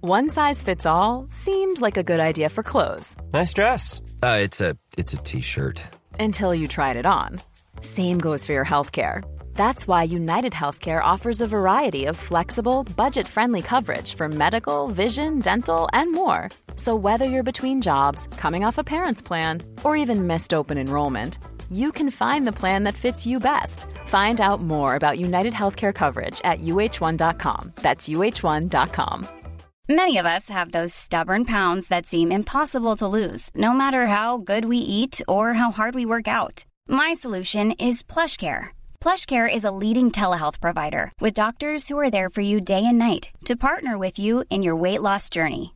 One 0.00 0.30
size 0.30 0.62
fits 0.64 0.86
all 0.86 1.26
seemed 1.28 1.80
like 1.80 1.96
a 1.96 2.02
good 2.02 2.20
idea 2.20 2.48
for 2.48 2.62
clothes 2.62 3.16
Nice 3.32 3.52
dress. 3.54 4.00
Uh, 4.22 4.40
it's 4.44 4.60
a 4.60 4.76
it's 4.96 5.14
a 5.14 5.22
t-shirt. 5.24 5.82
until 6.20 6.54
you 6.54 6.68
tried 6.68 6.96
it 6.96 7.06
on. 7.06 7.40
Same 7.80 8.18
goes 8.18 8.44
for 8.44 8.52
your 8.52 8.64
healthcare. 8.64 9.22
That's 9.54 9.88
why 9.88 10.04
United 10.04 10.52
Healthcare 10.52 11.02
offers 11.02 11.40
a 11.40 11.46
variety 11.48 12.06
of 12.06 12.16
flexible, 12.16 12.84
budget 12.96 13.26
friendly 13.26 13.62
coverage 13.62 14.14
for 14.14 14.28
medical, 14.28 14.88
vision, 14.88 15.40
dental, 15.40 15.88
and 15.92 16.12
more. 16.12 16.48
So, 16.76 16.94
whether 16.94 17.24
you're 17.24 17.42
between 17.52 17.82
jobs, 17.82 18.28
coming 18.36 18.64
off 18.64 18.78
a 18.78 18.84
parent's 18.84 19.22
plan, 19.22 19.62
or 19.84 19.96
even 19.96 20.26
missed 20.26 20.52
open 20.54 20.78
enrollment, 20.78 21.38
you 21.70 21.92
can 21.92 22.10
find 22.10 22.46
the 22.46 22.58
plan 22.60 22.84
that 22.84 22.94
fits 22.94 23.26
you 23.26 23.40
best. 23.40 23.86
Find 24.06 24.40
out 24.40 24.62
more 24.62 24.94
about 24.94 25.18
United 25.18 25.52
Healthcare 25.52 25.94
coverage 25.94 26.40
at 26.44 26.60
uh1.com. 26.60 27.72
That's 27.82 28.08
uh1.com. 28.08 29.28
Many 29.88 30.18
of 30.18 30.26
us 30.26 30.48
have 30.48 30.72
those 30.72 30.92
stubborn 30.92 31.44
pounds 31.44 31.86
that 31.88 32.06
seem 32.08 32.32
impossible 32.32 32.96
to 32.96 33.06
lose, 33.06 33.50
no 33.54 33.72
matter 33.72 34.08
how 34.08 34.38
good 34.38 34.64
we 34.64 34.78
eat 34.78 35.22
or 35.28 35.54
how 35.54 35.70
hard 35.70 35.94
we 35.94 36.04
work 36.04 36.26
out. 36.26 36.64
My 36.88 37.12
solution 37.12 37.70
is 37.78 38.02
PlushCare. 38.02 38.70
PlushCare 39.00 39.52
is 39.52 39.62
a 39.64 39.70
leading 39.70 40.10
telehealth 40.10 40.60
provider 40.60 41.12
with 41.20 41.34
doctors 41.34 41.86
who 41.86 41.96
are 42.00 42.10
there 42.10 42.30
for 42.30 42.40
you 42.40 42.60
day 42.60 42.84
and 42.84 42.98
night 42.98 43.30
to 43.44 43.54
partner 43.54 43.96
with 43.96 44.18
you 44.18 44.42
in 44.50 44.64
your 44.64 44.74
weight 44.74 45.02
loss 45.02 45.30
journey. 45.30 45.75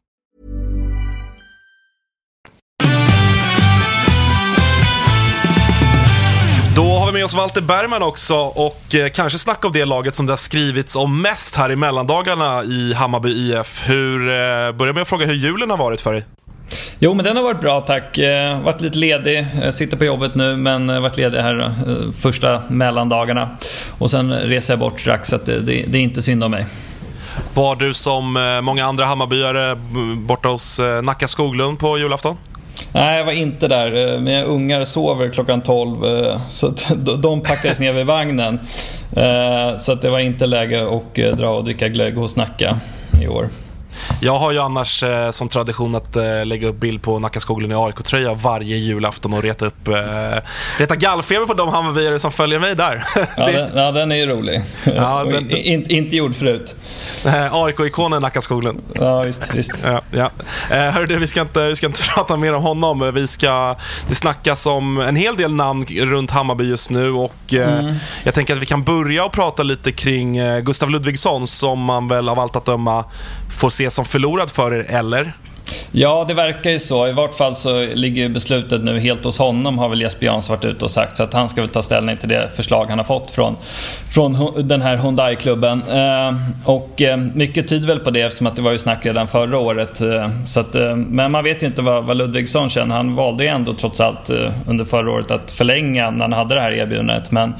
Då 6.75 6.87
har 6.87 7.05
vi 7.05 7.11
med 7.11 7.25
oss 7.25 7.33
Walter 7.33 7.61
Bergman 7.61 8.03
också 8.03 8.35
och 8.35 8.95
eh, 8.95 9.09
kanske 9.09 9.39
snack 9.39 9.65
av 9.65 9.71
det 9.71 9.85
laget 9.85 10.15
som 10.15 10.25
det 10.25 10.31
har 10.31 10.37
skrivits 10.37 10.95
om 10.95 11.21
mest 11.21 11.55
här 11.55 11.71
i 11.71 11.75
mellandagarna 11.75 12.63
i 12.63 12.93
Hammarby 12.93 13.29
IF. 13.29 13.81
Hur, 13.85 14.29
eh, 14.29 14.71
börja 14.71 14.93
med 14.93 15.01
att 15.01 15.07
fråga 15.07 15.25
hur 15.25 15.33
julen 15.33 15.69
har 15.69 15.77
varit 15.77 16.01
för 16.01 16.13
dig. 16.13 16.25
Jo, 16.99 17.13
men 17.13 17.25
den 17.25 17.35
har 17.35 17.43
varit 17.43 17.61
bra 17.61 17.81
tack. 17.81 18.17
Eh, 18.17 18.61
varit 18.61 18.81
lite 18.81 18.97
ledig, 18.97 19.45
sitter 19.71 19.97
på 19.97 20.05
jobbet 20.05 20.35
nu 20.35 20.57
men 20.57 21.01
varit 21.01 21.17
ledig 21.17 21.37
här 21.37 21.71
första 22.19 22.63
mellandagarna. 22.69 23.57
Och 23.97 24.11
sen 24.11 24.33
reser 24.33 24.73
jag 24.73 24.79
bort 24.79 24.99
strax 24.99 25.29
så 25.29 25.37
det, 25.37 25.59
det, 25.59 25.85
det 25.87 25.97
är 25.97 26.01
inte 26.01 26.21
synd 26.21 26.43
om 26.43 26.51
mig. 26.51 26.65
Var 27.53 27.75
du 27.75 27.93
som 27.93 28.59
många 28.63 28.85
andra 28.85 29.05
Hammarbyare 29.05 29.75
borta 30.15 30.49
hos 30.49 30.79
Nacka 31.03 31.27
Skoglund 31.27 31.79
på 31.79 31.97
julafton? 31.97 32.37
Nej, 32.93 33.17
jag 33.17 33.25
var 33.25 33.31
inte 33.31 33.67
där. 33.67 34.13
Eh, 34.13 34.19
mina 34.19 34.43
ungar 34.43 34.83
sover 34.83 35.29
klockan 35.29 35.61
12 35.61 36.05
eh, 36.05 36.41
så 36.49 36.73
de 37.17 37.41
packades 37.41 37.79
ner 37.79 37.93
vid 37.93 38.05
vagnen. 38.05 38.59
Eh, 39.15 39.77
så 39.77 39.95
det 39.95 40.09
var 40.09 40.19
inte 40.19 40.45
läge 40.45 40.87
att 40.95 41.37
dra 41.37 41.49
och 41.49 41.63
dricka 41.63 41.89
glögg 41.89 42.15
hos 42.15 42.35
Nacka 42.35 42.77
i 43.21 43.27
år. 43.27 43.49
Jag 44.21 44.39
har 44.39 44.51
ju 44.51 44.59
annars 44.59 45.03
eh, 45.03 45.31
som 45.31 45.49
tradition 45.49 45.95
att 45.95 46.15
eh, 46.15 46.45
lägga 46.45 46.67
upp 46.67 46.79
bild 46.79 47.01
på 47.01 47.19
Nacka 47.19 47.39
Skoglund 47.39 47.73
i 47.73 47.75
AIK-tröja 47.75 48.33
varje 48.33 48.77
julafton 48.77 49.33
och 49.33 49.43
reta 49.43 49.65
upp 49.65 49.87
eh, 49.87 49.93
reta 50.77 50.95
gallfeber 50.95 51.45
på 51.45 51.53
de 51.53 51.69
Hammarbyare 51.69 52.19
som 52.19 52.31
följer 52.31 52.59
mig 52.59 52.75
där. 52.75 53.03
Ja, 53.37 53.45
det... 53.45 53.51
den, 53.51 53.77
ja 53.77 53.91
den 53.91 54.11
är 54.11 54.15
ju 54.15 54.25
rolig. 54.25 54.61
Ja, 54.83 55.23
den... 55.31 55.51
In, 55.51 55.85
inte 55.91 56.15
gjord 56.15 56.35
förut. 56.35 56.75
AIK-ikonen 57.51 58.21
Nacka 58.21 58.41
Skoglund. 58.41 58.81
Ja, 58.93 59.21
visst. 59.21 59.53
visst. 59.53 59.83
Ja, 59.83 60.01
ja. 60.11 60.29
Eh, 60.69 60.77
hörru, 60.77 61.19
vi, 61.19 61.27
ska 61.27 61.41
inte, 61.41 61.67
vi 61.67 61.75
ska 61.75 61.87
inte 61.87 62.01
prata 62.15 62.37
mer 62.37 62.53
om 62.53 62.63
honom. 62.63 63.11
Vi 63.13 63.27
ska, 63.27 63.75
det 64.09 64.15
snackas 64.15 64.65
om 64.65 64.99
en 64.99 65.15
hel 65.15 65.35
del 65.35 65.53
namn 65.55 65.85
runt 65.85 66.31
Hammarby 66.31 66.63
just 66.63 66.89
nu 66.89 67.11
och 67.11 67.53
eh, 67.53 67.79
mm. 67.79 67.95
jag 68.23 68.33
tänker 68.33 68.53
att 68.53 68.61
vi 68.61 68.65
kan 68.65 68.83
börja 68.83 69.25
och 69.25 69.31
prata 69.31 69.63
lite 69.63 69.91
kring 69.91 70.37
eh, 70.37 70.59
Gustav 70.59 70.89
Ludvigsson 70.89 71.47
som 71.47 71.79
man 71.79 72.07
väl 72.07 72.29
av 72.29 72.39
allt 72.39 72.55
att 72.55 72.65
döma 72.65 73.05
får 73.59 73.69
se 73.69 73.80
ses 73.81 73.93
som 73.93 74.05
förlorad 74.05 74.51
för 74.51 74.73
er, 74.73 74.85
eller? 74.89 75.33
Ja, 75.91 76.25
det 76.27 76.33
verkar 76.33 76.69
ju 76.69 76.79
så. 76.79 77.07
I 77.07 77.13
vart 77.13 77.33
fall 77.33 77.55
så 77.55 77.85
ligger 77.93 78.29
beslutet 78.29 78.83
nu 78.83 78.99
helt 78.99 79.25
hos 79.25 79.39
honom, 79.39 79.77
har 79.77 79.89
väl 79.89 80.01
Jesper 80.01 80.25
Jansson 80.25 80.55
varit 80.55 80.65
ute 80.65 80.85
och 80.85 80.91
sagt. 80.91 81.17
Så 81.17 81.23
att 81.23 81.33
han 81.33 81.49
ska 81.49 81.61
väl 81.61 81.69
ta 81.69 81.81
ställning 81.81 82.17
till 82.17 82.29
det 82.29 82.49
förslag 82.55 82.85
han 82.85 82.97
har 82.97 83.05
fått 83.05 83.31
från, 83.31 83.55
från 84.13 84.53
den 84.67 84.81
här 84.81 84.97
Hyundai-klubben. 84.97 85.83
Eh, 85.89 86.35
och 86.65 87.01
eh, 87.01 87.17
mycket 87.17 87.67
tyder 87.67 87.87
väl 87.87 87.99
på 87.99 88.11
det 88.11 88.21
eftersom 88.21 88.47
att 88.47 88.55
det 88.55 88.61
var 88.61 88.71
ju 88.71 88.77
snack 88.77 89.05
redan 89.05 89.27
förra 89.27 89.57
året. 89.57 90.01
Eh, 90.01 90.29
så 90.47 90.59
att, 90.59 90.73
men 90.95 91.31
man 91.31 91.43
vet 91.43 91.63
ju 91.63 91.67
inte 91.67 91.81
vad, 91.81 92.03
vad 92.03 92.17
Ludvigsson 92.17 92.69
känner. 92.69 92.95
Han 92.95 93.15
valde 93.15 93.43
ju 93.43 93.49
ändå 93.49 93.73
trots 93.73 94.01
allt 94.01 94.29
under 94.67 94.85
förra 94.85 95.11
året 95.11 95.31
att 95.31 95.51
förlänga 95.51 96.11
när 96.11 96.21
han 96.21 96.33
hade 96.33 96.55
det 96.55 96.61
här 96.61 96.71
erbjudandet. 96.71 97.31
Men, 97.31 97.53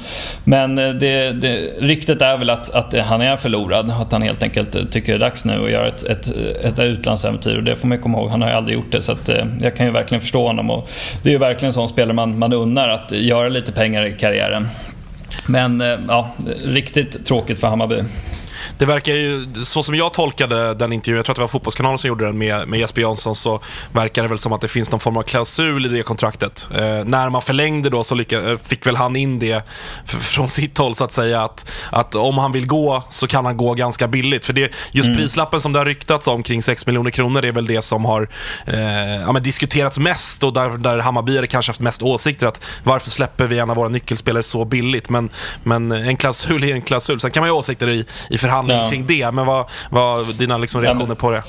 men 0.44 0.74
det, 0.74 1.32
det, 1.32 1.56
ryktet 1.80 2.22
är 2.22 2.36
väl 2.38 2.50
att, 2.50 2.74
att 2.74 2.94
han 3.06 3.20
är 3.20 3.36
förlorad. 3.36 3.90
Att 3.90 4.12
han 4.12 4.22
helt 4.22 4.42
enkelt 4.42 4.92
tycker 4.92 5.12
det 5.12 5.16
är 5.16 5.20
dags 5.20 5.44
nu 5.44 5.64
att 5.64 5.70
göra 5.70 5.86
ett, 5.86 6.04
ett, 6.04 6.26
ett 6.64 6.78
utlandsäventyr. 6.78 7.56
Och 7.56 7.64
det 7.64 7.76
får 7.76 7.88
man 7.88 8.01
komma 8.02 8.18
ihåg. 8.18 8.30
Han 8.30 8.42
har 8.42 8.48
ju 8.48 8.54
aldrig 8.54 8.74
gjort 8.74 8.92
det. 8.92 9.02
Så 9.02 9.12
att, 9.12 9.28
eh, 9.28 9.46
jag 9.60 9.76
kan 9.76 9.86
ju 9.86 9.92
verkligen 9.92 10.20
förstå 10.20 10.46
honom. 10.46 10.70
Och 10.70 10.90
det 11.22 11.28
är 11.28 11.32
ju 11.32 11.38
verkligen 11.38 11.68
en 11.68 11.72
sån 11.72 11.88
spelare 11.88 12.14
man, 12.14 12.38
man 12.38 12.52
unnar 12.52 12.88
att 12.88 13.12
göra 13.12 13.48
lite 13.48 13.72
pengar 13.72 14.06
i 14.06 14.12
karriären. 14.12 14.68
Men 15.48 15.80
eh, 15.80 15.98
ja, 16.08 16.30
riktigt 16.64 17.26
tråkigt 17.26 17.58
för 17.60 17.68
Hammarby. 17.68 18.02
Det 18.78 18.86
verkar 18.86 19.12
ju, 19.12 19.46
så 19.54 19.82
som 19.82 19.94
jag 19.94 20.12
tolkade 20.12 20.74
den 20.74 20.92
intervjun, 20.92 21.16
jag 21.16 21.24
tror 21.24 21.32
att 21.32 21.36
det 21.36 21.42
var 21.42 21.48
Fotbollskanalen 21.48 21.98
som 21.98 22.08
gjorde 22.08 22.24
den 22.24 22.38
med, 22.38 22.68
med 22.68 22.80
Jesper 22.80 23.00
Jansson, 23.00 23.34
så 23.34 23.60
verkar 23.92 24.22
det 24.22 24.28
väl 24.28 24.38
som 24.38 24.52
att 24.52 24.60
det 24.60 24.68
finns 24.68 24.90
någon 24.90 25.00
form 25.00 25.16
av 25.16 25.22
klausul 25.22 25.86
i 25.86 25.88
det 25.88 26.02
kontraktet. 26.02 26.68
Eh, 26.74 27.04
när 27.04 27.30
man 27.30 27.42
förlängde 27.42 27.90
då 27.90 28.04
så 28.04 28.14
lycka, 28.14 28.50
eh, 28.50 28.58
fick 28.58 28.86
väl 28.86 28.96
han 28.96 29.16
in 29.16 29.38
det 29.38 29.68
från 30.06 30.48
sitt 30.48 30.78
håll 30.78 30.94
så 30.94 31.04
att 31.04 31.12
säga, 31.12 31.42
att, 31.42 31.70
att 31.90 32.14
om 32.14 32.38
han 32.38 32.52
vill 32.52 32.66
gå 32.66 33.02
så 33.10 33.26
kan 33.26 33.44
han 33.44 33.56
gå 33.56 33.74
ganska 33.74 34.08
billigt. 34.08 34.44
För 34.44 34.52
det, 34.52 34.72
just 34.92 35.06
mm. 35.06 35.18
prislappen 35.18 35.60
som 35.60 35.72
det 35.72 35.78
har 35.78 35.86
ryktats 35.86 36.28
om 36.28 36.42
kring 36.42 36.62
6 36.62 36.86
miljoner 36.86 37.10
kronor 37.10 37.44
är 37.44 37.52
väl 37.52 37.66
det 37.66 37.82
som 37.82 38.04
har 38.04 38.28
eh, 38.66 38.76
ja, 39.26 39.32
diskuterats 39.32 39.98
mest 39.98 40.44
och 40.44 40.52
där, 40.52 40.70
där 40.70 40.98
Hammarbyare 40.98 41.46
kanske 41.46 41.70
haft 41.70 41.80
mest 41.80 42.02
åsikter. 42.02 42.46
att 42.46 42.60
Varför 42.84 43.10
släpper 43.10 43.46
vi 43.46 43.58
en 43.58 43.70
av 43.70 43.76
våra 43.76 43.88
nyckelspelare 43.88 44.42
så 44.42 44.64
billigt? 44.64 45.08
Men, 45.08 45.30
men 45.62 45.92
en 45.92 46.16
klausul 46.16 46.64
är 46.64 46.74
en 46.74 46.82
klausul. 46.82 47.20
Sen 47.20 47.30
kan 47.30 47.40
man 47.40 47.48
ju 47.48 47.52
ha 47.52 47.58
åsikter 47.58 47.88
i, 47.88 48.06
i 48.30 48.38
förhandlingar 48.38 48.51
ja. 48.68 48.86
kring 48.86 49.06
det. 49.06 49.30
Men 49.30 49.46
vad 49.46 49.70
var 49.90 50.32
dina 50.32 50.58
liksom 50.58 50.80
reaktioner 50.80 51.14
på 51.14 51.30
det? 51.30 51.42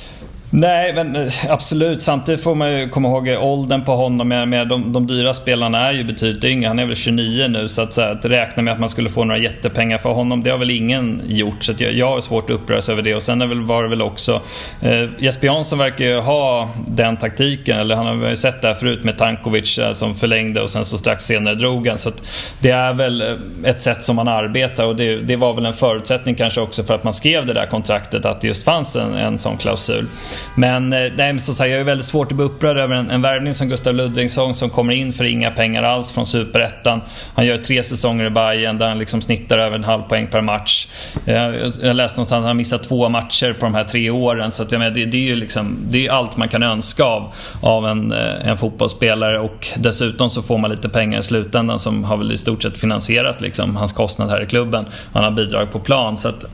Nej, 0.56 0.92
men 0.92 1.16
eh, 1.16 1.32
absolut. 1.48 2.02
Samtidigt 2.02 2.42
får 2.42 2.54
man 2.54 2.72
ju 2.72 2.88
komma 2.88 3.08
ihåg 3.08 3.28
åldern 3.40 3.84
på 3.84 3.92
honom. 3.92 4.28
Med, 4.28 4.48
med 4.48 4.68
de, 4.68 4.92
de 4.92 5.06
dyra 5.06 5.34
spelarna 5.34 5.88
är 5.88 5.92
ju 5.92 6.04
betydligt 6.04 6.44
yngre. 6.44 6.68
Han 6.68 6.78
är 6.78 6.86
väl 6.86 6.96
29 6.96 7.48
nu. 7.48 7.68
Så 7.68 7.82
att, 7.82 7.92
så 7.92 8.00
att 8.00 8.24
räkna 8.24 8.62
med 8.62 8.74
att 8.74 8.80
man 8.80 8.88
skulle 8.88 9.10
få 9.10 9.24
några 9.24 9.40
jättepengar 9.40 9.98
för 9.98 10.12
honom, 10.12 10.42
det 10.42 10.50
har 10.50 10.58
väl 10.58 10.70
ingen 10.70 11.22
gjort. 11.26 11.64
Så 11.64 11.72
jag, 11.78 11.92
jag 11.92 12.10
har 12.10 12.20
svårt 12.20 12.50
att 12.50 12.56
uppröras 12.56 12.88
över 12.88 13.02
det. 13.02 13.14
Och 13.14 13.22
sen 13.22 13.42
är 13.42 13.46
väl, 13.46 13.62
var 13.62 13.82
det 13.82 13.88
väl 13.88 14.02
också... 14.02 14.40
Eh, 14.80 15.04
Jesper 15.18 15.46
Jansson 15.46 15.78
verkar 15.78 16.04
ju 16.04 16.18
ha 16.18 16.70
den 16.88 17.16
taktiken. 17.16 17.78
Eller 17.78 17.96
han 17.96 18.06
har 18.06 18.28
ju 18.28 18.36
sett 18.36 18.62
det 18.62 18.68
här 18.68 18.74
förut 18.74 19.04
med 19.04 19.18
Tankovic 19.18 19.78
eh, 19.78 19.92
som 19.92 20.14
förlängde 20.14 20.62
och 20.62 20.70
sen 20.70 20.84
så 20.84 20.98
strax 20.98 21.24
senare 21.24 21.54
drog 21.54 21.88
han. 21.88 21.98
Så 21.98 22.08
att 22.08 22.22
det 22.60 22.70
är 22.70 22.92
väl 22.92 23.22
eh, 23.22 23.70
ett 23.70 23.82
sätt 23.82 24.04
som 24.04 24.16
man 24.16 24.28
arbetar. 24.28 24.84
Och 24.84 24.96
det, 24.96 25.16
det, 25.16 25.36
var 25.36 25.54
väl 25.54 25.66
en 25.66 25.74
förutsättning 25.74 26.34
kanske 26.34 26.60
också 26.60 26.82
för 26.82 26.94
att 26.94 27.04
man 27.04 27.14
skrev 27.14 27.46
det 27.46 27.52
där 27.52 27.66
kontraktet. 27.66 28.24
Att 28.24 28.40
det 28.40 28.46
just 28.46 28.64
fanns 28.64 28.96
en, 28.96 29.14
en 29.14 29.38
sån 29.38 29.56
klausul. 29.56 30.06
Men, 30.54 30.92
eh, 30.92 30.98
nej, 30.98 31.12
men 31.16 31.40
som 31.40 31.54
sagt, 31.54 31.70
jag 31.70 31.80
är 31.80 31.84
väldigt 31.84 32.06
svårt 32.06 32.32
att 32.32 32.36
bli 32.36 32.46
upprörd 32.46 32.76
över 32.76 32.96
en, 32.96 33.10
en 33.10 33.22
värvning 33.22 33.54
som 33.54 33.68
Gustav 33.68 33.94
Ludvigsson 33.94 34.54
som 34.54 34.70
kommer 34.70 34.92
in 34.92 35.12
för 35.12 35.24
inga 35.24 35.50
pengar 35.50 35.82
alls 35.82 36.12
från 36.12 36.26
Superettan. 36.26 37.00
Han 37.34 37.46
gör 37.46 37.56
tre 37.56 37.82
säsonger 37.82 38.26
i 38.26 38.30
Bayern 38.30 38.78
där 38.78 38.88
han 38.88 38.98
liksom 38.98 39.22
snittar 39.22 39.58
över 39.58 39.76
en 39.76 39.84
halv 39.84 40.02
poäng 40.02 40.26
per 40.26 40.40
match. 40.40 40.86
Eh, 41.26 41.34
jag, 41.34 41.54
jag 41.82 41.96
läste 41.96 42.18
någonstans 42.18 42.32
att 42.32 42.38
han 42.38 42.44
har 42.44 42.54
missat 42.54 42.82
två 42.82 43.08
matcher 43.08 43.52
på 43.52 43.66
de 43.66 43.74
här 43.74 43.84
tre 43.84 44.10
åren. 44.10 44.52
Så 44.52 44.62
att, 44.62 44.72
jag 44.72 44.78
menar, 44.78 44.94
det, 44.94 45.04
det, 45.04 45.16
är 45.16 45.22
ju 45.22 45.36
liksom, 45.36 45.78
det 45.90 46.06
är 46.06 46.10
allt 46.10 46.36
man 46.36 46.48
kan 46.48 46.62
önska 46.62 47.04
av, 47.04 47.32
av 47.60 47.86
en, 47.86 48.12
eh, 48.12 48.48
en 48.48 48.58
fotbollsspelare. 48.58 49.38
Och 49.38 49.68
dessutom 49.76 50.30
så 50.30 50.42
får 50.42 50.58
man 50.58 50.70
lite 50.70 50.88
pengar 50.88 51.18
i 51.18 51.22
slutändan 51.22 51.78
som 51.78 52.04
har 52.04 52.16
väl 52.16 52.32
i 52.32 52.36
stort 52.36 52.62
sett 52.62 52.78
finansierat 52.78 53.40
liksom, 53.40 53.76
hans 53.76 53.92
kostnad 53.92 54.30
här 54.30 54.42
i 54.42 54.46
klubben. 54.46 54.86
Han 55.12 55.24
har 55.24 55.30
bidrag 55.30 55.70
på 55.70 55.80
plan. 55.80 56.16
Så 56.16 56.28
att, 56.28 56.44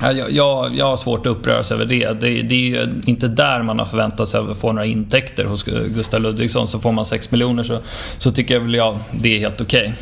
jag, 0.00 0.32
jag, 0.32 0.76
jag 0.76 0.86
har 0.86 0.96
svårt 0.96 1.26
att 1.26 1.30
uppröras 1.30 1.72
över 1.72 1.84
det. 1.84 2.20
det. 2.20 2.42
det. 2.42 2.54
är 2.54 2.68
ju 2.68 3.02
inte 3.06 3.28
där 3.28 3.62
man 3.62 3.78
har 3.78 3.86
förväntat 3.86 4.28
sig 4.28 4.40
att 4.40 4.56
få 4.56 4.72
några 4.72 4.86
intäkter 4.86 5.44
hos 5.44 5.62
Gustav 5.64 6.20
Ludvigsson. 6.20 6.68
Så 6.68 6.78
får 6.78 6.92
man 6.92 7.06
6 7.06 7.30
miljoner 7.30 7.62
så, 7.62 7.78
så 8.18 8.32
tycker 8.32 8.54
jag 8.54 8.60
väl 8.60 8.74
jag 8.74 8.98
det 9.10 9.36
är 9.36 9.38
helt 9.38 9.60
okej. 9.60 9.82
Okay. 9.82 9.94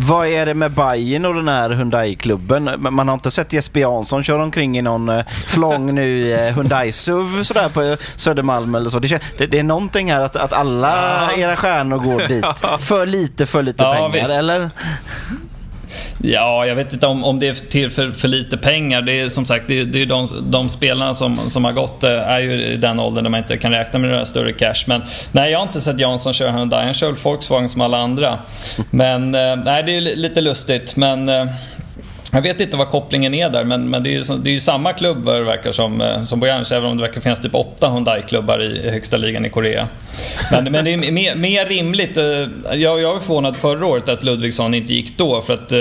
Vad 0.00 0.26
är 0.28 0.46
det 0.46 0.54
med 0.54 0.70
Bayern 0.70 1.24
och 1.24 1.34
den 1.34 1.48
här 1.48 1.70
Hyundai-klubben? 1.70 2.70
Man 2.78 3.08
har 3.08 3.14
inte 3.14 3.30
sett 3.30 3.52
Jesper 3.52 3.80
Jansson 3.80 4.24
köra 4.24 4.42
omkring 4.42 4.78
i 4.78 4.82
någon 4.82 5.08
eh, 5.08 5.24
flång 5.46 5.94
nu 5.94 6.32
eh, 6.32 6.54
Hyundai-SUV 6.54 7.42
sådär 7.42 7.68
på 7.68 7.96
Södermalm 8.16 8.74
eller 8.74 8.90
så. 8.90 8.98
Det, 8.98 9.22
det, 9.38 9.46
det 9.46 9.58
är 9.58 9.62
någonting 9.62 10.12
här 10.12 10.20
att, 10.20 10.36
att 10.36 10.52
alla 10.52 11.30
era 11.36 11.56
stjärnor 11.56 11.98
går 11.98 12.28
dit. 12.28 12.44
För 12.80 13.06
lite, 13.06 13.46
för 13.46 13.62
lite 13.62 13.84
ja, 13.84 13.92
pengar, 13.94 14.08
visst. 14.08 14.30
eller? 14.30 14.70
Ja, 16.22 16.66
jag 16.66 16.74
vet 16.74 16.92
inte 16.92 17.06
om, 17.06 17.24
om 17.24 17.38
det 17.38 17.48
är 17.48 17.54
till 17.54 17.90
för, 17.90 18.10
för 18.10 18.28
lite 18.28 18.56
pengar. 18.56 19.02
Det 19.02 19.20
är 19.20 19.28
som 19.28 19.46
sagt, 19.46 19.64
det, 19.68 19.84
det 19.84 20.02
är 20.02 20.06
de, 20.06 20.28
de 20.50 20.68
spelarna 20.68 21.14
som, 21.14 21.36
som 21.50 21.64
har 21.64 21.72
gått 21.72 22.04
eh, 22.04 22.10
är 22.10 22.40
ju 22.40 22.62
i 22.64 22.76
den 22.76 23.00
åldern 23.00 23.24
där 23.24 23.30
man 23.30 23.40
inte 23.40 23.56
kan 23.56 23.72
räkna 23.72 23.98
med 23.98 24.10
några 24.10 24.24
större 24.24 24.52
cash. 24.52 24.84
Men 24.86 25.02
nej, 25.32 25.52
jag 25.52 25.58
har 25.58 25.66
inte 25.66 25.80
sett 25.80 26.00
Jansson 26.00 26.32
köra 26.32 26.52
Hyundai. 26.52 26.84
Han 26.84 26.94
kör 26.94 27.12
Volkswagen 27.22 27.68
som 27.68 27.80
alla 27.80 27.98
andra. 27.98 28.38
Men 28.90 29.34
eh, 29.34 29.56
nej, 29.64 29.82
det 29.82 29.96
är 29.96 30.00
lite 30.00 30.40
lustigt. 30.40 30.96
Men 30.96 31.28
eh, 31.28 31.46
jag 32.32 32.42
vet 32.42 32.60
inte 32.60 32.76
vad 32.76 32.88
kopplingen 32.88 33.34
är 33.34 33.50
där, 33.50 33.64
men, 33.64 33.90
men 33.90 34.02
det, 34.02 34.10
är 34.10 34.12
ju, 34.12 34.38
det 34.38 34.50
är 34.50 34.54
ju 34.54 34.60
samma 34.60 34.92
klubb 34.92 35.24
det 35.24 35.42
verkar 35.42 35.72
som, 35.72 36.00
eh, 36.00 36.24
som 36.24 36.40
Bojanic, 36.40 36.72
även 36.72 36.90
om 36.90 36.96
det 36.96 37.02
verkar 37.02 37.20
finnas 37.20 37.40
typ 37.40 37.54
åtta 37.54 37.90
Hyundai-klubbar 37.90 38.62
i, 38.62 38.86
i 38.86 38.90
högsta 38.90 39.16
ligan 39.16 39.46
i 39.46 39.50
Korea. 39.50 39.88
Men, 40.50 40.64
men 40.64 40.84
det 40.84 40.92
är 40.92 40.96
mer, 40.96 41.34
mer 41.34 41.66
rimligt. 41.66 42.16
Eh, 42.16 42.24
jag, 42.74 43.00
jag 43.00 43.12
var 43.12 43.20
förvånad 43.20 43.56
förra 43.56 43.86
året 43.86 44.08
att 44.08 44.24
Ludvigsson 44.24 44.74
inte 44.74 44.94
gick 44.94 45.18
då, 45.18 45.42
för 45.42 45.54
att 45.54 45.72
eh, 45.72 45.78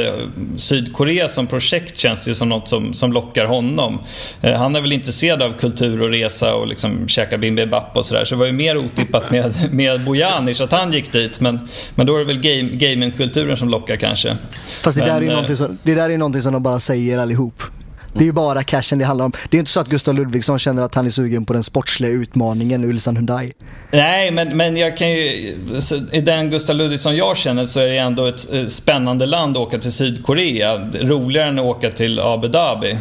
Sydkorea 0.58 1.28
som 1.28 1.48
projekt 1.48 1.98
känns 1.98 2.28
ju 2.28 2.36
som 2.36 2.50
något 2.50 2.68
som, 2.68 2.94
som 2.94 3.14
lockar 3.14 3.46
honom. 3.46 4.00
Han 4.42 4.76
är 4.76 4.82
väl 4.82 4.94
intresserad 4.94 5.42
av 5.42 5.54
kultur 5.54 6.02
och 6.02 6.10
resa 6.10 6.56
och 6.56 6.68
liksom 6.68 7.08
käka 7.08 7.38
bimbibap 7.38 7.98
och 7.98 8.06
sådär, 8.06 8.26
så 8.26 8.36
det 8.36 8.40
var 8.40 8.46
ju 8.46 8.54
mer 8.54 8.78
otippat 8.78 9.32
med, 9.32 9.54
med 9.72 10.06
Bojanic 10.06 10.62
att 10.62 10.72
han 10.72 10.94
gick 10.94 11.12
dit. 11.12 11.40
Men, 11.40 11.60
men 11.96 12.08
då 12.08 12.16
är 12.16 12.20
det 12.20 12.26
väl 12.26 12.40
game, 12.40 12.70
gamingkulturen 12.70 13.58
som 13.58 13.70
lockar 13.70 13.96
kanske. 13.96 14.38
Fast 14.82 14.98
det 14.98 15.06
men, 15.06 15.22
där 15.22 15.44
är 15.44 15.50
ju 15.50 15.56
som, 15.56 15.78
det 15.84 15.96
där 15.96 16.10
är 16.10 16.18
någonting 16.18 16.37
som 16.42 16.54
de 16.54 16.64
bara 16.64 16.80
säger 16.80 17.20
allihop. 17.20 17.64
Det 18.18 18.24
är 18.24 18.26
ju 18.26 18.32
bara 18.32 18.64
cashen 18.64 19.00
det 19.00 19.06
handlar 19.06 19.26
om. 19.26 19.32
Det 19.50 19.58
är 19.58 19.60
inte 19.60 19.72
så 19.72 19.80
att 19.80 19.88
Gustav 19.88 20.16
Ludvigsson 20.16 20.60
känner 20.60 20.84
att 20.84 20.96
han 20.96 21.06
är 21.06 21.10
sugen 21.10 21.46
på 21.46 21.54
den 21.54 21.64
sportsliga 21.64 22.12
utmaningen 22.12 22.84
Ulsan 22.84 23.16
Hyundai. 23.16 23.54
Nej, 23.92 24.32
men, 24.32 24.58
men 24.58 24.78
jag 24.78 24.98
kan 24.98 25.12
ju... 25.12 25.56
I 26.12 26.22
den 26.22 26.50
Gustav 26.50 26.76
Ludvigsson 26.76 27.16
jag 27.16 27.38
känner 27.38 27.66
så 27.66 27.80
är 27.80 27.88
det 27.88 27.98
ändå 27.98 28.26
ett 28.26 28.54
eh, 28.54 28.66
spännande 28.66 29.26
land 29.26 29.58
att 29.58 29.64
åka 29.64 29.78
till 29.78 29.92
Sydkorea. 29.92 30.92
Roligare 31.02 31.50
än 31.50 31.60
att 31.60 31.66
åka 31.66 31.92
till 31.92 32.20
Abu 32.20 32.48
Dhabi. 32.48 32.92
Eh, 32.92 33.00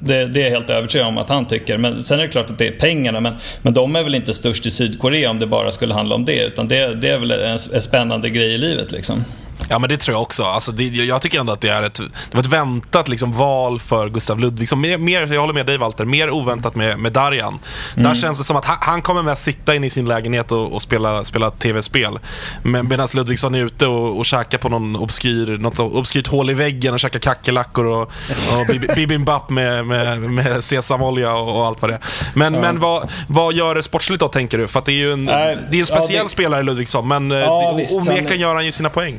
det, 0.00 0.26
det 0.26 0.40
är 0.40 0.44
jag 0.44 0.50
helt 0.50 0.70
övertygad 0.70 1.06
om 1.06 1.18
att 1.18 1.28
han 1.28 1.46
tycker. 1.46 1.78
Men 1.78 2.02
sen 2.02 2.18
är 2.18 2.22
det 2.22 2.28
klart 2.28 2.50
att 2.50 2.58
det 2.58 2.68
är 2.68 2.72
pengarna. 2.72 3.20
Men, 3.20 3.34
men 3.62 3.74
de 3.74 3.96
är 3.96 4.02
väl 4.04 4.14
inte 4.14 4.34
störst 4.34 4.66
i 4.66 4.70
Sydkorea 4.70 5.30
om 5.30 5.38
det 5.38 5.46
bara 5.46 5.72
skulle 5.72 5.94
handla 5.94 6.14
om 6.14 6.24
det. 6.24 6.44
Utan 6.44 6.68
det, 6.68 6.94
det 6.94 7.08
är 7.08 7.18
väl 7.18 7.30
en, 7.30 7.58
en 7.74 7.82
spännande 7.82 8.30
grej 8.30 8.54
i 8.54 8.58
livet 8.58 8.92
liksom. 8.92 9.24
Ja, 9.72 9.78
men 9.78 9.88
det 9.88 9.96
tror 9.96 10.14
jag 10.14 10.22
också. 10.22 10.44
Alltså, 10.44 10.72
det, 10.72 10.84
jag 10.84 11.22
tycker 11.22 11.40
ändå 11.40 11.52
att 11.52 11.60
det 11.60 11.68
är 11.68 11.82
ett, 11.82 11.94
det 11.94 12.34
var 12.34 12.40
ett 12.40 12.46
väntat 12.46 13.08
liksom, 13.08 13.32
val 13.32 13.80
för 13.80 14.08
Gustav 14.08 14.40
Ludvigsson. 14.40 14.80
Mer, 14.80 14.98
mer, 14.98 15.32
jag 15.32 15.40
håller 15.40 15.54
med 15.54 15.66
dig 15.66 15.78
Walter, 15.78 16.04
mer 16.04 16.30
oväntat 16.30 16.74
med, 16.74 16.98
med 16.98 17.12
Darjan. 17.12 17.58
Mm. 17.92 18.08
Där 18.08 18.14
känns 18.14 18.38
det 18.38 18.44
som 18.44 18.56
att 18.56 18.64
han, 18.64 18.76
han 18.80 19.02
kommer 19.02 19.22
mest 19.22 19.44
sitta 19.44 19.74
inne 19.74 19.86
i 19.86 19.90
sin 19.90 20.06
lägenhet 20.06 20.52
och, 20.52 20.72
och 20.72 20.82
spela, 20.82 21.24
spela 21.24 21.50
tv-spel. 21.50 22.18
Medan 22.62 23.08
Ludvigsson 23.14 23.54
är 23.54 23.58
ute 23.58 23.86
och, 23.86 24.18
och 24.18 24.26
käkar 24.26 24.58
på 24.58 24.68
någon 24.68 24.96
obskyr, 24.96 25.58
något 25.58 25.78
obskyrt 25.78 26.26
hål 26.26 26.50
i 26.50 26.54
väggen 26.54 26.94
och 26.94 27.00
käkar 27.00 27.18
kackerlackor 27.18 27.86
och, 27.86 28.02
och 28.02 28.66
bibimbap 28.96 29.50
med, 29.50 29.86
med, 29.86 30.20
med 30.20 30.64
sesamolja 30.64 31.34
och, 31.34 31.56
och, 31.56 31.66
allt 31.66 31.82
vad 31.82 31.90
det 31.90 31.94
är. 31.94 32.00
Men, 32.34 32.54
ja. 32.54 32.60
men 32.60 32.80
vad, 32.80 33.10
vad 33.28 33.54
gör 33.54 33.74
det 33.74 33.82
sportsligt 33.82 34.20
då, 34.20 34.28
tänker 34.28 34.58
du? 34.58 34.68
För 34.68 34.82
det 34.84 34.92
är 34.92 34.96
ju 34.96 35.12
en, 35.12 35.24
Nej, 35.24 35.58
det 35.70 35.76
är 35.76 35.80
en 35.80 35.86
speciell 35.86 36.16
ja, 36.16 36.22
det... 36.22 36.28
spelare, 36.28 36.62
Ludvigsson, 36.62 37.08
men 37.08 37.30
ja, 37.30 37.80
onekligen 37.90 38.40
gör 38.40 38.54
han 38.54 38.64
ju 38.64 38.72
sina 38.72 38.90
poäng. 38.90 39.18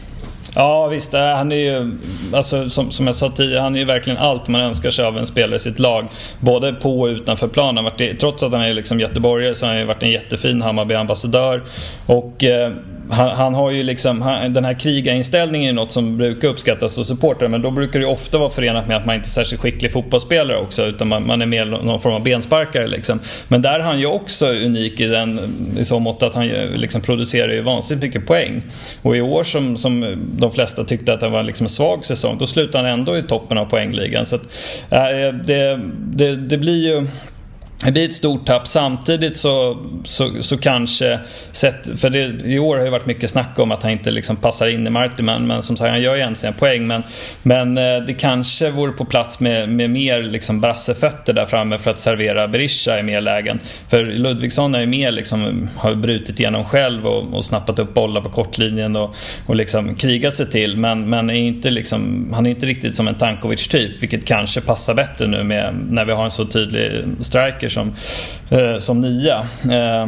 Ja 0.56 0.88
visst, 0.88 1.14
han 1.14 1.52
är 1.52 1.56
ju, 1.56 1.98
alltså, 2.34 2.70
som, 2.70 2.92
som 2.92 3.06
jag 3.06 3.16
sa 3.16 3.30
tidigare, 3.30 3.62
han 3.62 3.76
är 3.76 3.80
ju 3.80 3.86
verkligen 3.86 4.20
allt 4.20 4.48
man 4.48 4.62
önskar 4.62 4.92
sig 4.92 5.06
av 5.06 5.18
en 5.18 5.28
spelare 5.28 5.56
i 5.56 5.60
sitt 5.60 5.80
lag. 5.80 6.08
Både 6.40 6.74
på 6.74 7.02
och 7.02 7.08
utanför 7.08 7.48
planen. 7.48 7.86
Trots 8.20 8.44
att 8.44 8.52
han 8.52 8.62
är 8.62 8.74
liksom 8.74 9.00
göteborgare 9.00 9.56
så 9.56 9.66
har 9.66 9.72
han 9.72 9.80
ju 9.80 9.86
varit 9.86 10.04
en 10.04 10.12
jättefin 10.12 10.62
Hammarby-ambassadör. 10.62 11.64
Och 12.06 12.44
eh, 12.44 12.72
han, 13.14 13.30
han, 13.30 13.54
har 13.54 13.72
ju 13.72 13.84
liksom, 13.84 14.22
han, 14.22 14.54
den 14.54 14.66
här 14.66 14.74
krigarinställningen 14.74 15.70
är 15.70 15.74
något 15.74 15.92
som 15.92 16.18
brukar 16.18 16.48
uppskattas 16.48 17.00
av 17.00 17.04
supportrar 17.04 17.48
men 17.48 17.62
då 17.62 17.72
brukar 17.72 18.00
det 18.00 18.06
ofta 18.06 18.38
vara 18.38 18.50
förenat 18.50 18.88
med 18.88 18.98
att 18.98 19.06
man 19.06 19.16
inte 19.16 19.28
är 19.28 19.30
särskilt 19.30 19.62
skicklig 19.62 19.92
fotbollsspelare 19.92 20.58
också 20.58 20.86
utan 20.86 21.08
man, 21.08 21.28
man 21.28 21.42
är 21.42 21.46
mer 21.46 21.66
någon 21.66 22.02
form 22.02 22.14
av 22.14 22.24
bensparkare. 22.24 22.88
Liksom. 22.88 23.20
Men 23.48 23.62
där 23.62 23.80
är 23.80 23.84
han 23.84 24.00
ju 24.00 24.06
också 24.06 24.48
unik 24.48 25.00
i, 25.00 25.08
den, 25.08 25.40
i 25.80 25.84
så 25.84 26.00
mått 26.00 26.24
att 26.24 26.34
han 26.34 26.48
liksom 26.48 27.02
producerar 27.02 27.52
ju 27.52 27.62
vansinnigt 27.62 28.04
mycket 28.04 28.28
poäng. 28.28 28.64
Och 29.02 29.18
i 29.18 29.22
år 29.22 29.44
som, 29.44 29.78
som 29.78 30.24
de 30.38 30.52
flesta 30.52 30.84
tyckte 30.84 31.14
att 31.14 31.20
det 31.20 31.30
var 31.30 31.44
liksom 31.44 31.66
en 31.66 31.70
svag 31.70 32.06
säsong, 32.06 32.38
då 32.40 32.48
slutade 32.48 32.90
han 32.90 33.00
ändå 33.00 33.18
i 33.18 33.22
toppen 33.22 33.58
av 33.58 33.66
poängligan. 33.66 34.26
Så 34.26 34.36
att, 34.36 34.44
äh, 34.90 35.00
det, 35.46 35.80
det, 35.98 36.36
det 36.36 36.58
blir 36.58 36.88
ju 36.88 37.08
det 37.86 37.92
blir 37.92 38.06
ett 38.06 38.14
stort 38.14 38.46
tapp. 38.46 38.68
Samtidigt 38.68 39.36
så, 39.38 39.78
så, 40.04 40.32
så 40.42 40.58
kanske, 40.58 41.20
sett, 41.52 42.00
för 42.00 42.10
det, 42.10 42.46
i 42.46 42.60
år 42.60 42.78
har 42.78 42.86
det 42.86 42.92
varit 42.92 43.06
mycket 43.06 43.30
snack 43.30 43.60
om 43.60 43.72
att 43.72 43.84
han 43.84 43.92
inte 43.92 44.12
liksom 44.12 44.36
passar 44.36 44.68
in 44.68 44.88
i 44.88 44.90
Martiman, 44.90 45.48
men 45.48 45.62
som 45.62 45.78
sagt 45.78 45.90
han 45.90 46.02
gör 46.02 46.16
ju 46.16 46.22
ändå 46.22 46.36
sina 46.36 46.54
poäng. 46.54 46.88
Men, 46.88 47.04
men 47.44 47.78
eh, 47.78 47.98
det 48.08 48.14
kanske 48.14 48.70
vore 48.70 48.92
på 48.92 49.06
plats 49.06 49.40
med, 49.40 49.70
med 49.70 49.90
mer 49.90 50.24
liksom 50.24 50.62
brassefötter 50.62 51.34
där 51.34 51.46
framme 51.46 51.78
för 51.78 51.92
att 51.92 52.00
servera 52.00 52.48
Berisha 52.48 53.00
i 53.00 53.04
mer 53.04 53.22
lägen. 53.22 53.60
För 53.88 54.06
Ludvigsson 54.06 54.76
är 54.76 54.80
ju 54.80 54.86
mer 54.86 55.12
liksom, 55.12 55.70
har 55.78 55.96
brutit 55.96 56.40
igenom 56.40 56.66
själv 56.66 57.06
och, 57.06 57.34
och 57.34 57.46
snappat 57.46 57.80
upp 57.80 57.94
bollar 57.94 58.22
på 58.22 58.30
kortlinjen 58.30 58.96
och, 58.96 59.16
och 59.46 59.56
liksom 59.56 59.96
krigat 59.96 60.34
sig 60.34 60.50
till. 60.50 60.78
Men, 60.78 61.10
men 61.10 61.30
är 61.30 61.34
inte 61.34 61.70
liksom, 61.70 62.32
han 62.34 62.46
är 62.46 62.50
inte 62.50 62.66
riktigt 62.66 62.96
som 62.96 63.08
en 63.08 63.16
Tankovic-typ, 63.16 64.04
vilket 64.04 64.26
kanske 64.26 64.62
passar 64.62 64.94
bättre 64.94 65.28
nu 65.28 65.44
med, 65.44 65.76
när 65.90 66.06
vi 66.06 66.12
har 66.12 66.26
en 66.26 66.32
så 66.32 66.46
tydlig 66.46 67.04
striker 67.20 67.73
som, 67.74 67.94
eh, 68.50 68.78
som 68.78 69.02
nia. 69.02 69.40
Eh, 69.72 70.08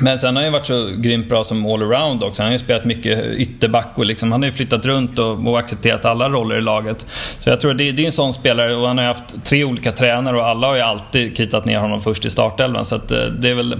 men 0.00 0.18
sen 0.18 0.36
har 0.36 0.42
han 0.42 0.44
ju 0.44 0.58
varit 0.58 0.66
så 0.66 0.86
grymt 0.96 1.28
bra 1.28 1.44
som 1.44 1.66
allround 1.66 2.22
också. 2.22 2.42
Han 2.42 2.48
har 2.48 2.52
ju 2.52 2.58
spelat 2.58 2.84
mycket 2.84 3.24
ytterback 3.24 3.92
och 3.94 4.04
liksom, 4.04 4.32
han 4.32 4.42
har 4.42 4.46
ju 4.46 4.52
flyttat 4.52 4.86
runt 4.86 5.18
och, 5.18 5.46
och, 5.48 5.58
accepterat 5.58 6.04
alla 6.04 6.28
roller 6.28 6.58
i 6.58 6.60
laget. 6.60 7.06
Så 7.38 7.50
jag 7.50 7.60
tror 7.60 7.74
det, 7.74 7.92
det 7.92 8.02
är 8.02 8.06
en 8.06 8.12
sån 8.12 8.32
spelare 8.32 8.76
och 8.76 8.88
han 8.88 8.98
har 8.98 9.04
ju 9.04 9.08
haft 9.08 9.44
tre 9.44 9.64
olika 9.64 9.92
tränare 9.92 10.36
och 10.36 10.46
alla 10.46 10.66
har 10.66 10.74
ju 10.74 10.80
alltid 10.80 11.36
kritat 11.36 11.64
ner 11.64 11.78
honom 11.78 12.02
först 12.02 12.24
i 12.24 12.30
startelvan. 12.30 12.84
Så 12.84 12.96
att, 12.96 13.10
eh, 13.10 13.18
det 13.18 13.48
är 13.48 13.54
väl 13.54 13.72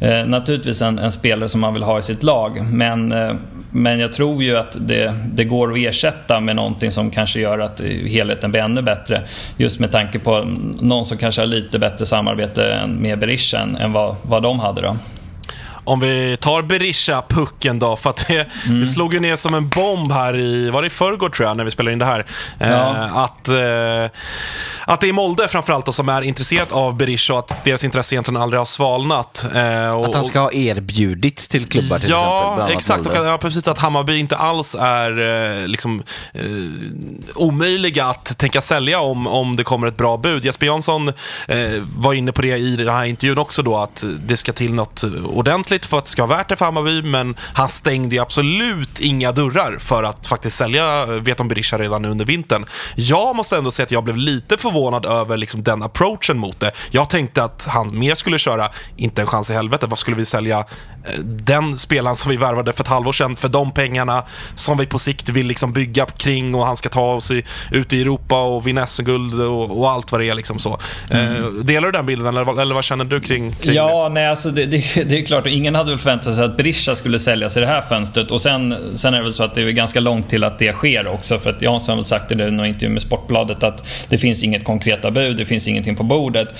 eh, 0.00 0.26
naturligtvis 0.26 0.82
en, 0.82 0.98
en, 0.98 1.12
spelare 1.12 1.48
som 1.48 1.60
man 1.60 1.74
vill 1.74 1.82
ha 1.82 1.98
i 1.98 2.02
sitt 2.02 2.22
lag. 2.22 2.64
Men, 2.64 3.12
eh, 3.12 3.34
men 3.70 3.98
jag 3.98 4.12
tror 4.12 4.42
ju 4.42 4.56
att 4.56 4.76
det, 4.80 5.14
det 5.32 5.44
går 5.44 5.72
att 5.72 5.78
ersätta 5.78 6.40
med 6.40 6.56
någonting 6.56 6.90
som 6.90 7.10
kanske 7.10 7.40
gör 7.40 7.58
att 7.58 7.80
helheten 8.08 8.50
blir 8.50 8.60
ännu 8.60 8.82
bättre. 8.82 9.22
Just 9.56 9.80
med 9.80 9.92
tanke 9.92 10.18
på 10.18 10.44
någon 10.80 11.06
som 11.06 11.18
kanske 11.18 11.40
har 11.40 11.46
lite 11.46 11.78
bättre 11.78 12.06
samarbete 12.06 12.80
med 12.86 13.18
Berisha 13.18 13.60
än 13.80 13.92
vad, 13.92 14.16
vad 14.22 14.42
de 14.42 14.60
hade 14.60 14.80
då. 14.80 14.96
Om 15.86 16.00
vi 16.00 16.36
tar 16.40 16.62
Berisha-pucken 16.62 17.78
då, 17.78 17.96
för 17.96 18.10
att 18.10 18.26
det, 18.28 18.48
mm. 18.66 18.80
det, 18.80 18.86
slog 18.86 19.14
ju 19.14 19.20
ner 19.20 19.36
som 19.36 19.54
en 19.54 19.68
bomb 19.68 20.12
här 20.12 20.38
i, 20.38 20.70
var 20.70 20.82
det 20.82 20.86
i 20.86 20.90
förrgår 20.90 21.28
tror 21.28 21.48
jag, 21.48 21.56
när 21.56 21.64
vi 21.64 21.70
spelade 21.70 21.92
in 21.92 21.98
det 21.98 22.04
här. 22.04 22.26
Ja. 22.58 22.66
Eh, 22.66 23.16
att, 23.16 23.48
eh, 23.48 24.20
att 24.84 25.00
det 25.00 25.08
är 25.08 25.12
Molde 25.12 25.48
framförallt 25.48 25.86
då, 25.86 25.92
som 25.92 26.08
är 26.08 26.22
intresserat 26.22 26.72
av 26.72 26.96
Berisha 26.96 27.34
och 27.34 27.38
att 27.38 27.64
deras 27.64 27.84
intresse 27.84 28.14
egentligen 28.14 28.42
aldrig 28.42 28.60
har 28.60 28.64
svalnat. 28.64 29.46
Eh, 29.54 29.90
och, 29.90 30.06
att 30.06 30.14
han 30.14 30.24
ska 30.24 30.40
ha 30.40 30.52
erbjudits 30.52 31.48
till 31.48 31.66
klubbar 31.66 31.98
till 31.98 32.10
ja, 32.10 32.52
exempel? 32.52 32.68
Ja, 32.68 32.76
exakt. 32.76 33.06
Och, 33.06 33.26
ja, 33.26 33.38
precis. 33.38 33.68
Att 33.68 33.78
Hammarby 33.78 34.18
inte 34.18 34.36
alls 34.36 34.76
är 34.80 35.18
eh, 35.60 35.68
liksom, 35.68 36.02
eh, 36.32 36.42
omöjliga 37.34 38.06
att 38.06 38.38
tänka 38.38 38.60
sälja 38.60 39.00
om, 39.00 39.26
om 39.26 39.56
det 39.56 39.64
kommer 39.64 39.86
ett 39.86 39.96
bra 39.96 40.16
bud. 40.16 40.44
Jesper 40.44 40.66
Jansson 40.66 41.08
eh, 41.48 41.82
var 41.96 42.14
inne 42.14 42.32
på 42.32 42.42
det 42.42 42.56
i 42.56 42.76
den 42.76 42.88
här 42.88 43.04
intervjun 43.04 43.38
också 43.38 43.62
då, 43.62 43.76
att 43.76 44.04
det 44.18 44.36
ska 44.36 44.52
till 44.52 44.74
något 44.74 45.04
ordentligt 45.26 45.75
ordentligt 45.76 45.90
för 45.90 45.98
att 45.98 46.04
det 46.04 46.10
ska 46.10 46.26
vara 46.26 46.38
värt 46.38 46.48
det 46.48 46.56
för 46.56 46.64
Hammarby, 46.64 47.02
men 47.02 47.36
han 47.54 47.68
stängde 47.68 48.16
ju 48.16 48.22
absolut 48.22 49.00
inga 49.00 49.32
dörrar 49.32 49.78
för 49.78 50.02
att 50.02 50.26
faktiskt 50.26 50.56
sälja 50.56 51.06
Veton 51.06 51.48
Berisha 51.48 51.78
redan 51.78 52.02
nu 52.02 52.08
under 52.08 52.24
vintern. 52.24 52.66
Jag 52.96 53.36
måste 53.36 53.56
ändå 53.56 53.70
säga 53.70 53.84
att 53.84 53.90
jag 53.90 54.04
blev 54.04 54.16
lite 54.16 54.56
förvånad 54.56 55.06
över 55.06 55.36
liksom 55.36 55.62
den 55.62 55.82
approachen 55.82 56.38
mot 56.38 56.60
det. 56.60 56.72
Jag 56.90 57.10
tänkte 57.10 57.44
att 57.44 57.66
han 57.66 57.98
mer 57.98 58.14
skulle 58.14 58.38
köra, 58.38 58.70
inte 58.96 59.22
en 59.22 59.26
chans 59.26 59.50
i 59.50 59.54
helvete, 59.54 59.86
vad 59.86 59.98
skulle 59.98 60.16
vi 60.16 60.24
sälja 60.24 60.58
eh, 60.58 61.20
den 61.24 61.78
spelaren 61.78 62.16
som 62.16 62.30
vi 62.30 62.36
värvade 62.36 62.72
för 62.72 62.82
ett 62.82 62.88
halvår 62.88 63.12
sedan 63.12 63.36
för 63.36 63.48
de 63.48 63.72
pengarna 63.72 64.24
som 64.54 64.78
vi 64.78 64.86
på 64.86 64.98
sikt 64.98 65.28
vill 65.28 65.46
liksom 65.46 65.72
bygga 65.72 66.06
kring 66.06 66.54
och 66.54 66.66
han 66.66 66.76
ska 66.76 66.88
ta 66.88 67.14
oss 67.14 67.30
i, 67.30 67.44
ut 67.70 67.92
i 67.92 68.00
Europa 68.00 68.42
och 68.42 68.66
vinna 68.66 68.86
SM-guld 68.86 69.40
och, 69.40 69.78
och, 69.78 69.90
allt 69.90 70.12
vad 70.12 70.20
det 70.20 70.28
är. 70.28 70.34
Liksom 70.34 70.58
så. 70.58 70.78
Eh, 71.10 71.26
mm. 71.26 71.66
delar 71.66 71.88
du 71.88 71.92
den 71.92 72.06
bilden 72.06 72.26
eller, 72.26 72.60
eller 72.60 72.74
vad 72.74 72.84
känner 72.84 73.04
du 73.04 73.20
kring, 73.20 73.52
kring 73.52 73.74
ja, 73.74 74.08
det? 74.08 74.14
nej, 74.14 74.28
alltså 74.28 74.50
det, 74.50 74.66
det, 74.66 75.04
det 75.04 75.18
är 75.18 75.24
klart, 75.24 75.46
ingen 75.66 75.74
hade 75.74 75.90
väl 75.90 75.98
förväntat 75.98 76.34
sig 76.34 76.44
att 76.44 76.56
Berisha 76.56 76.94
skulle 76.94 77.18
säljas 77.18 77.56
i 77.56 77.60
det 77.60 77.66
här 77.66 77.80
fönstret. 77.80 78.30
Och 78.30 78.40
sen, 78.40 78.74
sen 78.94 79.14
är 79.14 79.18
det 79.18 79.24
väl 79.24 79.32
så 79.32 79.42
att 79.42 79.54
det 79.54 79.62
är 79.62 79.70
ganska 79.70 80.00
långt 80.00 80.28
till 80.28 80.44
att 80.44 80.58
det 80.58 80.72
sker 80.72 81.06
också. 81.06 81.38
För 81.38 81.50
att 81.50 81.62
Jansson 81.62 81.92
har 81.92 81.96
väl 81.96 82.04
sagt 82.04 82.32
i 82.32 82.34
någon 82.34 82.66
intervju 82.66 82.88
med 82.88 83.02
Sportbladet 83.02 83.62
att 83.62 83.86
det 84.08 84.18
finns 84.18 84.44
inget 84.44 84.64
konkreta 84.64 85.10
bud, 85.10 85.36
det 85.36 85.44
finns 85.44 85.68
ingenting 85.68 85.96
på 85.96 86.02
bordet. 86.02 86.54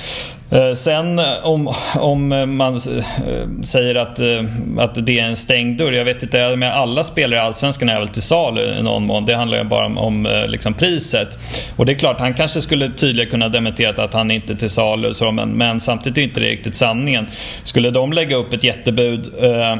Eh, 0.50 0.72
sen 0.74 1.18
om, 1.42 1.74
om 1.94 2.28
man 2.56 2.74
eh, 2.74 3.62
säger 3.62 3.94
att, 3.94 4.18
eh, 4.18 4.44
att 4.78 5.06
det 5.06 5.18
är 5.18 5.24
en 5.24 5.36
stängd 5.36 5.78
dörr, 5.78 5.92
jag 5.92 6.04
vet 6.04 6.22
inte, 6.22 6.56
med 6.56 6.74
alla 6.74 7.04
spelare 7.04 7.40
i 7.40 7.42
Allsvenskan 7.42 7.88
är 7.88 7.98
väl 7.98 8.08
till 8.08 8.22
salu 8.22 8.62
i 8.62 8.82
någon 8.82 9.06
mån. 9.06 9.24
Det 9.26 9.34
handlar 9.34 9.58
ju 9.58 9.64
bara 9.64 9.86
om, 9.86 9.98
om 9.98 10.44
liksom 10.48 10.74
priset. 10.74 11.38
Och 11.76 11.86
det 11.86 11.92
är 11.92 11.96
klart, 11.96 12.20
han 12.20 12.34
kanske 12.34 12.60
skulle 12.62 12.90
tydligare 12.92 13.30
kunna 13.30 13.48
dementera 13.48 14.04
att 14.04 14.14
han 14.14 14.30
inte 14.30 14.52
är 14.52 14.56
till 14.56 14.70
salu, 14.70 15.14
så, 15.14 15.32
men, 15.32 15.48
men 15.48 15.80
samtidigt 15.80 16.18
är 16.18 16.22
inte 16.22 16.40
det 16.40 16.46
riktigt 16.46 16.76
sanningen. 16.76 17.26
Skulle 17.64 17.90
de 17.90 18.12
lägga 18.12 18.36
upp 18.36 18.52
ett 18.52 18.64
jättebud 18.64 18.95
uh, 19.02 19.76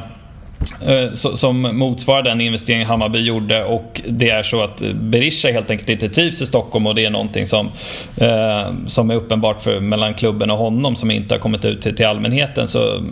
Eh, 0.82 1.02
eh 1.02 1.12
som 1.12 1.62
motsvarar 1.62 2.22
den 2.22 2.40
investering 2.40 2.84
Hammarby 2.84 3.18
gjorde 3.18 3.64
och 3.64 4.00
det 4.08 4.30
är 4.30 4.42
så 4.42 4.62
att 4.62 4.82
Berisha 4.94 5.48
helt 5.48 5.70
enkelt 5.70 5.90
inte 5.90 6.08
trivs 6.08 6.42
i 6.42 6.46
Stockholm 6.46 6.86
och 6.86 6.94
det 6.94 7.04
är 7.04 7.10
någonting 7.10 7.46
som, 7.46 7.70
eh, 8.16 8.72
som 8.86 9.10
är 9.10 9.14
uppenbart 9.14 9.62
för, 9.62 9.80
mellan 9.80 10.14
klubben 10.14 10.50
och 10.50 10.58
honom 10.58 10.96
som 10.96 11.10
inte 11.10 11.34
har 11.34 11.38
kommit 11.38 11.64
ut 11.64 11.82
till, 11.82 11.96
till 11.96 12.06
allmänheten 12.06 12.68
så, 12.68 13.02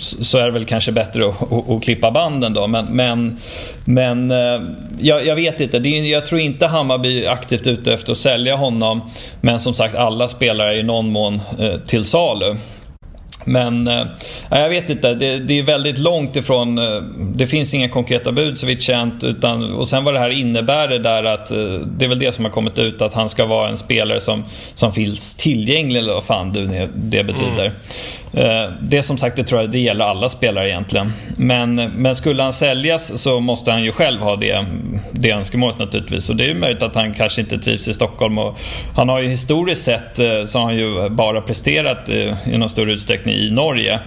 så 0.00 0.38
är 0.38 0.44
det 0.44 0.50
väl 0.50 0.64
kanske 0.64 0.92
bättre 0.92 1.28
att, 1.28 1.52
att, 1.52 1.70
att 1.70 1.82
klippa 1.82 2.10
banden 2.10 2.52
då. 2.52 2.66
Men, 2.66 2.86
men, 2.86 3.38
men 3.84 4.30
eh, 4.30 4.60
jag, 5.00 5.26
jag, 5.26 5.36
vet 5.36 5.60
inte, 5.60 5.88
jag 5.88 6.26
tror 6.26 6.40
inte 6.40 6.66
Hammarby 6.66 7.24
är 7.24 7.30
aktivt 7.30 7.66
ute 7.66 7.92
efter 7.92 8.12
att 8.12 8.18
sälja 8.18 8.56
honom 8.56 9.00
men 9.40 9.60
som 9.60 9.74
sagt 9.74 9.94
alla 9.94 10.28
spelare 10.28 10.74
är 10.74 10.78
i 10.78 10.82
någon 10.82 11.10
mån 11.10 11.40
eh, 11.58 11.76
till 11.86 12.04
salu. 12.04 12.56
Men 13.44 13.88
äh, 13.88 14.06
jag 14.50 14.68
vet 14.68 14.90
inte, 14.90 15.14
det, 15.14 15.38
det, 15.38 15.58
är 15.58 15.62
väldigt 15.62 15.98
långt 15.98 16.36
ifrån, 16.36 16.78
eh, 16.78 17.02
det 17.34 17.46
finns 17.46 17.74
inga 17.74 17.88
konkreta 17.88 18.32
bud 18.32 18.58
så 18.58 18.66
vitt 18.66 18.82
känt. 18.82 19.24
Utan, 19.24 19.72
och 19.72 19.88
sen 19.88 20.04
vad 20.04 20.14
det 20.14 20.20
här 20.20 20.30
innebär 20.30 20.88
det 20.88 20.98
där 20.98 21.24
att, 21.24 21.50
eh, 21.50 21.56
det 21.86 22.04
är 22.04 22.08
väl 22.08 22.18
det 22.18 22.32
som 22.32 22.44
har 22.44 22.52
kommit 22.52 22.78
ut, 22.78 23.02
att 23.02 23.14
han 23.14 23.28
ska 23.28 23.46
vara 23.46 23.68
en 23.68 23.76
spelare 23.76 24.20
som, 24.20 24.44
som 24.74 24.92
finns 24.92 25.34
tillgänglig 25.34 26.00
eller 26.00 26.12
vad 26.12 26.24
fan 26.24 26.52
det, 26.52 26.88
det 26.94 27.24
betyder. 27.24 27.66
Mm. 27.66 27.76
Eh, 28.36 28.72
det 28.80 29.02
som 29.02 29.18
sagt, 29.18 29.36
det 29.36 29.44
tror 29.44 29.60
jag 29.60 29.70
det 29.70 29.78
gäller 29.78 30.04
alla 30.04 30.28
spelare 30.28 30.68
egentligen. 30.68 31.12
Men, 31.36 31.74
men 31.74 32.16
skulle 32.16 32.42
han 32.42 32.52
säljas 32.52 33.22
så 33.22 33.40
måste 33.40 33.70
han 33.70 33.82
ju 33.84 33.92
själv 33.92 34.20
ha 34.20 34.36
det, 34.36 34.66
det 35.12 35.30
önskemålet 35.30 35.78
naturligtvis. 35.78 36.30
Och 36.30 36.36
det 36.36 36.44
är 36.44 36.48
ju 36.48 36.54
möjligt 36.54 36.82
att 36.82 36.94
han 36.94 37.14
kanske 37.14 37.40
inte 37.40 37.58
trivs 37.58 37.88
i 37.88 37.94
Stockholm. 37.94 38.38
Och 38.38 38.58
han 38.96 39.08
har 39.08 39.20
ju 39.20 39.28
historiskt 39.28 39.84
sett 39.84 40.18
eh, 40.18 40.44
så 40.44 40.58
har 40.58 40.64
han 40.64 40.76
ju 40.76 41.08
bara 41.08 41.40
presterat 41.40 42.08
eh, 42.08 42.48
i 42.54 42.58
någon 42.58 42.68
större 42.68 42.92
utsträckning 42.92 43.34
i 43.34 43.50
Norge. 43.50 44.00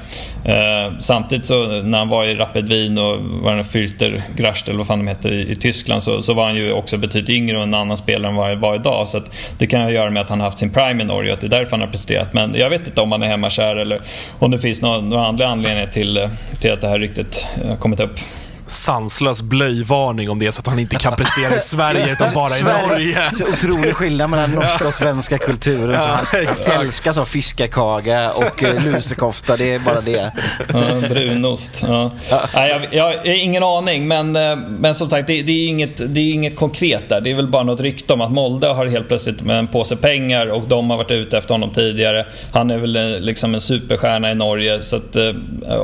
Eh, 0.48 0.98
samtidigt 1.00 1.46
så 1.46 1.82
när 1.82 1.98
han 1.98 2.10
var 2.10 2.26
i 2.26 2.36
Rapid 2.36 2.70
Wien 2.70 2.98
och 2.98 3.20
var 3.20 3.56
den 3.56 3.64
Fürther 3.64 4.22
Grascht 4.36 4.68
eller 4.68 4.78
vad 4.78 4.88
fan 4.88 5.00
de 5.00 5.08
heter 5.08 5.32
i, 5.32 5.52
i 5.52 5.56
Tyskland 5.56 6.04
så, 6.04 6.22
så 6.22 6.34
var 6.34 6.46
han 6.46 6.56
ju 6.56 6.72
också 6.72 6.98
betydligt 6.98 7.30
yngre 7.30 7.58
och 7.58 7.64
en 7.64 7.74
annan 7.74 7.98
spelare 7.98 8.30
än 8.30 8.36
vad 8.36 8.50
han 8.50 8.60
var 8.60 8.76
idag. 8.76 9.08
Så 9.08 9.22
det 9.58 9.68
kan 9.68 9.88
ju 9.88 9.94
göra 9.94 10.10
med 10.10 10.22
att 10.22 10.30
han 10.30 10.40
har 10.40 10.46
haft 10.46 10.58
sin 10.58 10.74
prime 10.74 11.04
i 11.04 11.06
Norge 11.06 11.32
och 11.32 11.34
att 11.34 11.42
det 11.42 11.48
är 11.48 11.60
därför 11.60 11.72
han 11.72 11.82
har 11.82 11.88
presterat. 11.88 12.34
Men 12.34 12.56
jag 12.56 12.70
vet 12.70 12.88
inte 12.88 13.02
om 13.02 13.12
han 13.12 13.24
är 13.24 13.28
hemmakär 13.28 13.76
eller 13.76 14.00
om 14.40 14.52
det 14.52 14.60
finns 14.60 14.82
några, 14.82 15.02
några 15.02 15.26
andra 15.26 15.48
anledningar 15.48 15.88
till, 15.88 16.18
eh, 16.18 16.30
till 16.62 16.72
att 16.72 16.82
det 16.82 16.88
här 16.88 17.00
ryktet 17.00 17.48
har 17.68 17.76
kommit 17.76 18.00
upp 18.00 18.20
sanslös 18.68 19.42
blöjvarning 19.42 20.30
om 20.30 20.40
det 20.40 20.48
är 20.48 20.52
så 20.52 20.60
att 20.60 20.68
han 20.68 20.80
inte 20.80 20.96
kan 20.96 21.16
prestera 21.16 21.56
i 21.56 21.62
Sverige 21.62 22.12
utan 22.14 22.34
bara 22.34 22.48
i 22.50 22.52
Sverige- 22.52 22.88
Norge. 22.88 23.18
Så 23.36 23.44
otrolig 23.44 23.94
skillnad 23.96 24.30
mellan 24.30 24.52
norska 24.52 24.88
och 24.88 24.94
svenska 24.94 25.38
kulturen. 25.38 26.02
Så 26.02 26.08
Ja, 26.08 26.20
han 26.32 26.42
exakt. 26.42 26.82
älskar 26.82 27.14
så 27.14 27.26
fiskakaga 27.26 28.32
och 28.32 28.64
eh, 28.64 28.84
lusekofta, 28.86 29.58
det 29.58 29.74
är 29.74 29.80
bara 29.80 30.02
det. 30.02 30.32
Ja, 30.74 31.10
brunost. 31.10 31.84
Ja. 31.88 32.12
Nej, 32.56 32.70
jag, 32.70 32.94
jag 32.94 33.04
har 33.04 33.30
ingen 33.30 33.64
aning, 33.64 34.08
men, 34.08 34.36
eh, 34.36 34.56
men 34.56 34.96
som 34.96 35.10
sagt, 35.10 35.28
det, 35.28 35.42
det, 35.42 35.52
är 35.52 35.68
inget, 35.68 36.14
det 36.16 36.20
är 36.20 36.34
inget 36.34 36.56
konkret 36.56 37.10
där. 37.10 37.22
Det 37.22 37.30
är 37.30 37.36
väl 37.36 37.48
bara 37.48 37.64
något 37.64 37.82
rykte 37.82 38.14
om 38.14 38.22
att 38.22 38.32
Molde 38.32 38.68
har 38.68 38.86
helt 38.86 39.08
plötsligt 39.08 39.42
med 39.42 39.60
en 39.60 39.68
påse 39.68 39.96
pengar 39.96 40.48
och 40.48 40.68
de 40.68 40.90
har 40.90 40.98
varit 40.98 41.12
ute 41.12 41.38
efter 41.38 41.54
honom 41.54 41.72
tidigare. 41.72 42.28
Han 42.54 42.72
är 42.72 42.78
väl 42.78 42.96
eh, 42.96 43.20
liksom 43.20 43.54
en 43.56 43.62
superstjärna 43.62 44.32
i 44.32 44.36
Norge, 44.36 44.82
så 44.82 44.96
att, 44.96 45.16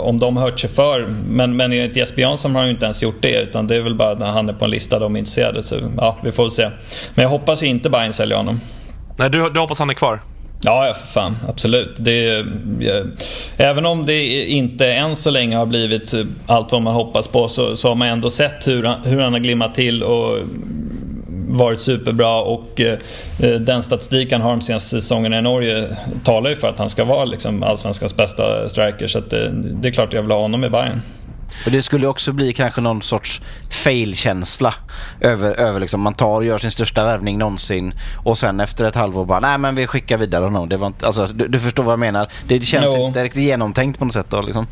om 0.04 0.20
de 0.20 0.38
har 0.38 0.44
hört 0.44 0.60
sig 0.60 0.70
för. 0.70 1.08
Men, 1.30 1.56
men 1.56 1.72
enligt 1.74 1.96
Jesper 1.96 2.22
Jansson 2.22 2.56
har 2.56 2.62
han 2.62 2.70
ju 2.70 2.73
inte 2.74 2.86
ens 2.86 3.04
gjort 3.04 3.22
det, 3.22 3.42
utan 3.42 3.68
det 3.68 3.76
är 3.76 3.82
väl 3.82 3.96
bara 3.96 4.14
när 4.14 4.30
han 4.30 4.50
är 4.50 4.54
på 4.54 4.66
en 4.66 4.72
lista 4.72 5.00
de 5.00 5.16
är 5.16 5.20
intresserade. 5.20 5.64
Så 5.64 5.76
ja, 5.98 6.18
vi 6.24 6.32
får 6.32 6.44
väl 6.44 6.52
se. 6.52 6.70
Men 7.16 7.24
jag 7.24 7.30
hoppas 7.30 7.64
ju 7.64 7.68
inte 7.68 7.90
Bayern 7.90 8.14
säljer 8.14 8.38
honom. 8.38 8.60
Nej, 9.18 9.30
du, 9.30 9.50
du 9.50 9.60
hoppas 9.60 9.80
han 9.80 9.90
är 9.90 9.94
kvar? 9.94 10.22
Ja, 10.66 10.88
ja, 10.88 10.94
för 10.94 11.08
fan. 11.08 11.38
Absolut. 11.50 11.96
Det 11.98 12.36
eh, 12.36 12.46
även 13.58 13.86
om 13.86 14.06
det 14.06 14.46
inte 14.46 14.94
än 14.94 15.16
så 15.16 15.32
länge 15.32 15.58
har 15.58 15.66
blivit 15.66 16.14
eh, 16.14 16.24
allt 16.46 16.72
vad 16.72 16.82
man 16.82 16.94
hoppas 16.94 17.28
på 17.28 17.48
så, 17.48 17.76
så 17.76 17.88
har 17.88 17.96
man 17.96 18.08
ändå 18.08 18.30
sett 18.30 18.68
hur 18.68 18.84
han, 18.84 19.00
hur 19.04 19.20
han 19.20 19.34
har 19.34 19.40
glimmat 19.40 19.76
till 19.76 20.04
och 20.04 20.38
varit 21.48 21.80
superbra 21.80 22.42
och 22.42 22.82
eh, 22.82 22.98
eh, 23.42 23.60
den 23.60 23.84
statistik 23.84 24.32
han 24.32 24.42
har 24.42 24.50
de 24.50 24.62
senaste 24.62 24.90
säsongerna 24.90 25.40
i 25.40 25.42
Norge 25.42 25.88
talar 26.24 26.50
ju 26.50 26.56
för 26.56 26.68
att 26.68 26.80
han 26.80 26.90
ska 26.90 27.04
vara 27.04 27.26
liksom 27.26 27.64
allsvenskans 27.64 28.18
bästa 28.18 28.70
striker. 28.70 29.08
Så 29.08 29.18
att 29.18 29.30
det, 29.30 29.52
det 29.54 29.88
är 29.88 29.92
klart 29.92 30.14
jag 30.14 30.22
vill 30.22 30.32
ha 30.32 30.40
honom 30.40 30.64
i 30.64 30.70
Bayern. 30.70 31.02
Och 31.66 31.72
det 31.72 31.82
skulle 31.82 32.08
också 32.08 32.34
bli 32.34 32.54
kanske 32.54 32.82
någon 32.82 33.02
sorts 33.02 33.42
fail-känsla 33.70 34.74
över, 35.22 35.56
över 35.56 35.80
liksom, 35.80 36.02
man 36.02 36.14
tar 36.14 36.36
och 36.36 36.46
gör 36.46 36.58
sin 36.58 36.72
största 36.72 37.04
värvning 37.04 37.38
någonsin 37.38 37.94
och 38.24 38.38
sen 38.38 38.60
efter 38.60 38.86
ett 38.86 38.96
halvår 38.96 39.26
bara, 39.26 39.40
nej 39.40 39.58
men 39.58 39.76
vi 39.76 39.88
skickar 39.88 40.18
vidare 40.18 40.44
honom. 40.44 40.70
Det 40.70 40.78
var 40.78 40.88
inte, 40.88 41.06
alltså, 41.06 41.28
du, 41.28 41.48
du 41.48 41.60
förstår 41.60 41.84
vad 41.84 41.94
jag 41.94 42.00
menar. 42.00 42.30
Det 42.48 42.66
känns 42.66 42.96
Jo. 42.96 43.08
inte 43.08 43.24
riktigt 43.24 43.44
genomtänkt 43.44 44.00
på 44.00 44.06
något 44.06 44.14
sätt 44.14 44.28
då 44.30 44.42
liksom. 44.42 44.68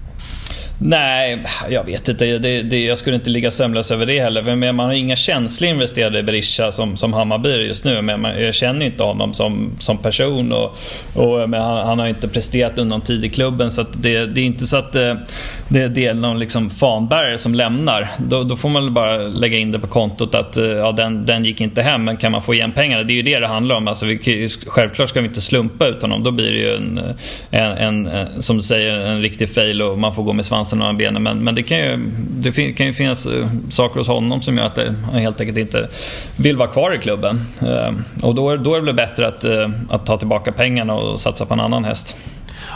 Nej, 0.83 1.43
jag 1.69 1.83
vet 1.83 2.09
inte. 2.09 2.37
Det, 2.37 2.61
det, 2.61 2.85
jag 2.85 2.97
skulle 2.97 3.15
inte 3.15 3.29
ligga 3.29 3.51
sömnlös 3.51 3.91
över 3.91 4.05
det 4.05 4.19
heller. 4.19 4.43
För 4.43 4.55
men 4.55 4.75
man 4.75 4.85
har 4.85 4.93
inga 4.93 5.15
känslor 5.15 5.69
investerade 5.69 6.19
i 6.19 6.23
Berisha 6.23 6.71
som, 6.71 6.97
som 6.97 7.13
Hammarby 7.13 7.67
just 7.67 7.83
nu. 7.83 8.01
Men 8.01 8.21
man, 8.21 8.41
jag 8.41 8.55
känner 8.55 8.85
inte 8.85 9.03
honom 9.03 9.33
som, 9.33 9.71
som 9.79 9.97
person 9.97 10.51
och, 10.51 10.77
och 11.13 11.39
han, 11.39 11.53
han 11.87 11.99
har 11.99 12.07
inte 12.07 12.27
presterat 12.27 12.77
under 12.77 12.95
någon 12.95 13.05
tid 13.05 13.25
i 13.25 13.29
klubben. 13.29 13.71
Så 13.71 13.85
det, 13.93 14.25
det 14.25 14.41
är 14.41 14.45
inte 14.45 14.67
så 14.67 14.77
att 14.77 14.95
det, 15.71 16.05
är 16.05 16.13
någon 16.13 16.39
liksom 16.39 16.69
fanbärare 16.69 17.37
som 17.37 17.55
lämnar. 17.55 18.07
Då, 18.17 18.43
då 18.43 18.55
får 18.55 18.69
man 18.69 18.83
väl 18.83 18.91
bara 18.91 19.17
lägga 19.17 19.57
in 19.57 19.71
det 19.71 19.79
på 19.79 19.87
kontot 19.87 20.35
att 20.35 20.57
eh, 20.57 20.65
ja, 20.65 20.91
den, 20.91 21.25
den 21.25 21.43
gick 21.45 21.61
inte 21.61 21.81
hem, 21.81 22.03
men 22.03 22.17
kan 22.17 22.31
man 22.31 22.41
få 22.41 22.53
igen 22.53 22.71
pengarna? 22.71 23.03
Det 23.03 23.13
är 23.13 23.15
ju 23.15 23.21
det 23.21 23.39
det 23.39 23.47
handlar 23.47 23.75
om. 23.75 23.87
Alltså, 23.87 24.05
vi, 24.05 24.17
kan 24.17 24.33
ju- 24.33 24.49
självklart 24.67 25.09
ska 25.09 25.21
vi 25.21 25.27
inte 25.27 25.41
slumpa 25.41 25.87
ut 25.87 26.01
honom. 26.01 26.23
Då 26.23 26.31
blir 26.31 26.51
det 26.51 26.57
ju 26.57 26.75
en, 26.75 26.97
eh, 26.97 27.61
en, 27.61 27.71
en, 27.77 28.07
eh, 28.07 28.27
som 28.39 28.57
du 28.57 28.63
säger, 28.63 28.93
en 28.97 29.21
riktig 29.21 29.49
fail 29.49 29.81
och 29.81 29.99
man 29.99 30.15
får 30.15 30.23
gå 30.23 30.33
med 30.33 30.45
svansen 30.45 30.79
mellan 30.79 30.97
benen. 30.97 31.23
Men, 31.23 31.37
men 31.37 31.55
det, 31.55 31.63
kan 31.63 31.77
ju, 31.77 31.97
det 32.37 32.51
fin, 32.51 32.73
kan 32.73 32.85
ju 32.85 32.93
finnas 32.93 33.27
saker 33.69 33.99
hos 33.99 34.07
honom 34.07 34.41
som 34.41 34.57
gör 34.57 34.63
att 34.65 34.77
han 35.11 35.21
helt 35.21 35.39
enkelt 35.41 35.57
inte 35.57 35.89
vill 36.37 36.57
vara 36.57 36.69
kvar 36.69 36.95
i 36.95 36.97
klubben. 36.97 37.41
Och 38.23 38.35
då, 38.35 38.49
är- 38.49 38.57
då 38.57 38.75
är 38.75 38.79
det 38.79 38.85
väl 38.85 38.95
bättre 38.95 39.27
att, 39.27 39.45
att 39.89 40.05
ta 40.05 40.17
tillbaka 40.17 40.51
pengarna 40.51 40.93
och 40.93 41.19
satsa 41.19 41.45
på 41.45 41.53
en 41.53 41.59
annan 41.59 41.85
häst. 41.85 42.17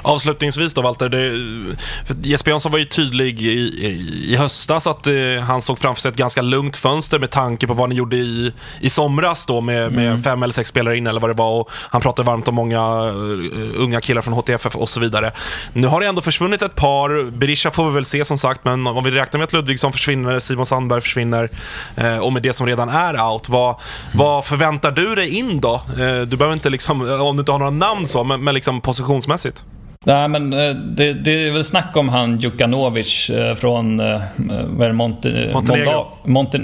Avslutningsvis 0.06 0.74
då 0.74 0.82
Walter, 0.82 1.10
det, 1.10 2.28
Jesper 2.30 2.52
Jansson 2.52 2.72
var 2.72 2.80
ju 2.80 2.86
tydlig 2.86 3.42
i, 3.42 3.52
i, 3.52 4.26
i 4.34 4.36
höstas 4.36 4.88
att 4.88 5.08
eh, 5.08 5.14
han 5.48 5.62
såg 5.62 5.80
framför 5.80 6.02
sig 6.02 6.10
ett 6.10 6.18
ganska 6.18 6.42
lugnt 6.42 6.78
fönster 6.78 7.20
med 7.20 7.32
tanke 7.32 7.68
på 7.68 7.74
vad 7.74 7.90
ni 7.90 7.96
gjorde 7.96 8.18
i, 8.18 8.54
i 8.80 8.90
somras 8.90 9.46
då 9.46 9.62
med, 9.62 9.92
med 9.92 10.24
fem 10.24 10.44
eller 10.44 10.54
sex 10.54 10.70
spelare 10.70 10.98
in 10.98 11.08
eller 11.08 11.20
vad 11.20 11.30
det 11.30 11.34
var 11.34 11.60
och 11.60 11.70
han 11.72 12.02
pratade 12.02 12.28
varmt 12.28 12.48
om 12.48 12.56
många 12.56 12.78
eh, 12.78 13.82
unga 13.82 14.02
killar 14.02 14.22
från 14.22 14.34
HTFF 14.34 14.76
och 14.76 14.90
så 14.90 15.00
vidare. 15.00 15.32
Nu 15.74 15.88
har 15.88 16.02
det 16.02 16.08
ändå 16.08 16.22
försvunnit 16.22 16.62
ett 16.62 16.76
par, 16.76 17.32
Berisha 17.32 17.72
får 17.72 17.88
vi 17.88 17.94
väl 17.94 18.06
se 18.06 18.26
som 18.26 18.38
sagt, 18.38 18.66
men 18.66 18.88
om 18.88 19.04
vi 19.04 19.12
räknar 19.12 19.38
med 19.38 19.46
att 19.46 19.54
Ludvigsson 19.54 19.94
försvinner, 19.94 20.40
Simon 20.40 20.66
Sandberg 20.66 21.02
försvinner 21.02 21.50
eh, 21.96 22.18
och 22.18 22.34
med 22.34 22.44
det 22.44 22.54
som 22.54 22.68
redan 22.68 22.90
är 22.90 23.32
out, 23.32 23.50
vad, 23.50 23.76
vad 24.14 24.46
förväntar 24.46 24.92
du 24.92 25.16
dig 25.16 25.40
in 25.40 25.62
då? 25.62 25.74
Eh, 25.74 26.22
du 26.22 26.38
behöver 26.38 26.54
inte 26.54 26.70
liksom, 26.70 27.02
om 27.02 27.36
du 27.36 27.42
inte 27.42 27.52
har 27.52 27.60
några 27.60 27.72
namn 27.72 28.08
så, 28.08 28.24
men, 28.24 28.44
men 28.44 28.54
liksom 28.54 28.82
positionsmässigt. 28.82 29.66
Nej, 30.06 30.28
men 30.28 30.54
eh, 30.54 30.70
det, 30.76 31.14
det 31.14 31.48
är 31.48 31.52
väl 31.52 31.64
snack 31.64 31.98
om 31.98 32.10
han 32.10 32.38
Djukanovic 32.40 33.30
eh, 33.30 33.56
från 33.56 34.00
eh, 34.00 34.22
vad 34.68 34.82
är 34.82 34.88
det, 34.88 34.94
Monte, 34.94 35.50
Montenegro. 35.54 35.86
Molda- 35.92 36.06
Monte, 36.26 36.58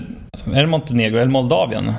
är 0.54 0.62
det 0.62 0.68
Montenegro 0.68 1.18
eller 1.18 1.32
Moldavien? 1.32 1.94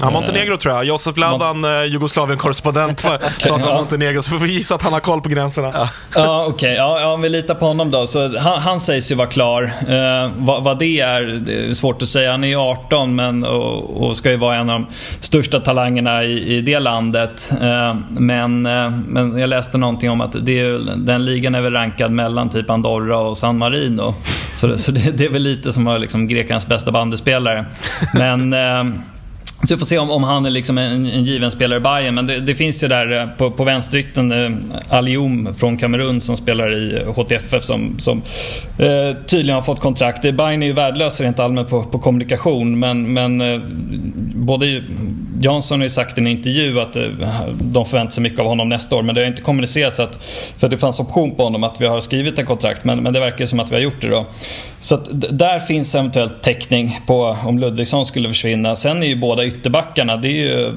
Ja, 0.00 0.10
Montenegro 0.10 0.56
tror 0.56 0.74
jag. 0.74 0.84
Josip 0.84 1.16
Ladan, 1.16 1.64
eh, 1.64 1.84
Jugoslavien-korrespondent, 1.84 3.02
pratar 3.02 3.50
om 3.52 3.60
Ja. 3.64 3.74
Montenegro, 3.74 4.22
så 4.22 4.30
får 4.30 4.38
vi 4.46 4.52
gissa 4.52 4.74
att 4.74 4.82
han 4.82 4.92
har 4.92 5.00
koll 5.00 5.20
på 5.20 5.28
gränserna. 5.28 5.88
Ja, 6.14 6.46
okej. 6.48 6.74
Ja, 6.74 7.00
ja, 7.00 7.12
om 7.12 7.20
vi 7.22 7.28
litar 7.28 7.54
på 7.54 7.66
honom 7.66 7.90
då. 7.90 8.06
Så 8.06 8.38
han, 8.38 8.60
han 8.62 8.80
sägs 8.80 9.10
ju 9.10 9.14
vara 9.14 9.28
klar. 9.28 9.62
Eh, 9.88 10.30
vad, 10.36 10.62
vad 10.64 10.78
det 10.78 11.00
är, 11.00 11.22
det 11.22 11.68
är 11.70 11.74
svårt 11.74 12.02
att 12.02 12.08
säga. 12.08 12.30
Han 12.30 12.44
är 12.44 12.48
ju 12.48 12.56
18 12.56 13.14
men, 13.14 13.44
och, 13.44 14.02
och 14.08 14.16
ska 14.16 14.30
ju 14.30 14.36
vara 14.36 14.56
en 14.56 14.70
av 14.70 14.80
de 14.80 14.86
största 15.20 15.60
talangerna 15.60 16.24
i, 16.24 16.56
i 16.56 16.60
det 16.60 16.78
landet. 16.78 17.52
Eh, 17.62 17.96
men, 18.10 18.66
eh, 18.66 18.90
men 18.90 19.38
jag 19.38 19.48
läste 19.50 19.78
någonting 19.78 20.10
om 20.10 20.20
att 20.20 20.36
det 20.46 20.60
är, 20.60 20.96
den 20.96 21.24
ligan 21.24 21.54
är 21.54 21.60
väl 21.60 21.72
rankad 21.72 22.10
mellan 22.12 22.48
typ 22.48 22.70
Andorra 22.70 23.18
och 23.18 23.38
San 23.38 23.58
Marino. 23.58 24.14
Så, 24.56 24.66
det- 24.66 24.78
så 24.78 24.92
det, 24.92 25.10
det 25.18 25.24
är 25.24 25.30
väl 25.30 25.42
lite 25.42 25.72
som 25.72 25.86
har 25.86 25.98
liksom 25.98 26.26
Greklands 26.28 26.66
bästa 26.66 26.90
bandespelare. 26.90 27.64
Men... 28.14 28.54
Så 29.64 29.74
vi 29.74 29.78
får 29.78 29.86
se 29.86 29.98
om, 29.98 30.10
om 30.10 30.24
han 30.24 30.46
är 30.46 30.50
liksom 30.50 30.78
en, 30.78 31.06
en 31.06 31.24
given 31.24 31.50
spelare 31.50 31.76
i 31.76 31.80
Bayern. 31.80 32.14
Men 32.14 32.26
det, 32.26 32.40
det 32.40 32.54
finns 32.54 32.84
ju 32.84 32.88
där 32.88 33.20
eh, 33.20 33.26
på, 33.26 33.50
på 33.50 33.64
vänsterytten 33.64 34.32
eh, 34.32 35.52
från 35.58 35.76
Kamerun 35.78 36.20
som 36.20 36.36
spelar 36.36 36.74
i 36.74 36.96
eh, 37.00 37.14
HTFF 37.14 37.64
som, 37.64 37.98
som 37.98 38.22
eh, 38.78 39.16
tydligen 39.26 39.54
har 39.54 39.62
fått 39.62 39.80
kontrakt. 39.80 40.24
Eh, 40.24 40.32
Bayern 40.32 40.62
är 40.62 40.66
ju 40.66 40.72
värdelös 40.72 41.20
rent 41.20 41.38
allmänt 41.38 41.68
på, 41.68 41.82
på 41.84 41.98
kommunikation 41.98 42.78
men, 42.78 43.12
men 43.12 43.40
eh, 43.40 43.60
både 44.34 44.82
Jansson 45.40 45.78
har 45.80 45.84
ju 45.84 45.90
sagt 45.90 46.18
i 46.18 46.20
en 46.20 46.26
intervju 46.26 46.80
att 46.80 46.96
eh, 46.96 47.02
de 47.60 47.86
förväntar 47.86 48.10
sig 48.12 48.22
mycket 48.22 48.40
av 48.40 48.46
honom 48.46 48.68
nästa 48.68 48.96
år 48.96 49.02
men 49.02 49.14
det 49.14 49.20
har 49.20 49.28
inte 49.28 49.42
kommunicerats 49.42 50.00
att, 50.00 50.24
för 50.58 50.68
det 50.68 50.76
fanns 50.78 51.00
option 51.00 51.34
på 51.34 51.42
honom 51.44 51.64
att 51.64 51.80
vi 51.80 51.86
har 51.86 52.00
skrivit 52.00 52.38
en 52.38 52.46
kontrakt 52.46 52.84
men, 52.84 53.02
men 53.02 53.12
det 53.12 53.20
verkar 53.20 53.46
som 53.46 53.60
att 53.60 53.70
vi 53.70 53.74
har 53.74 53.82
gjort 53.82 54.00
det 54.00 54.08
då. 54.08 54.26
Så 54.80 54.94
att 54.94 55.20
d- 55.20 55.26
där 55.30 55.58
finns 55.58 55.94
eventuellt 55.94 56.42
täckning 56.42 57.00
på 57.06 57.36
om 57.44 57.58
Ludvigsson 57.58 58.06
skulle 58.06 58.28
försvinna. 58.28 58.76
Sen 58.76 59.02
är 59.02 59.06
ju 59.06 59.16
båda 59.16 59.44
ytterbackarna, 59.48 60.16
det 60.16 60.28
är 60.28 60.46
ju, 60.46 60.72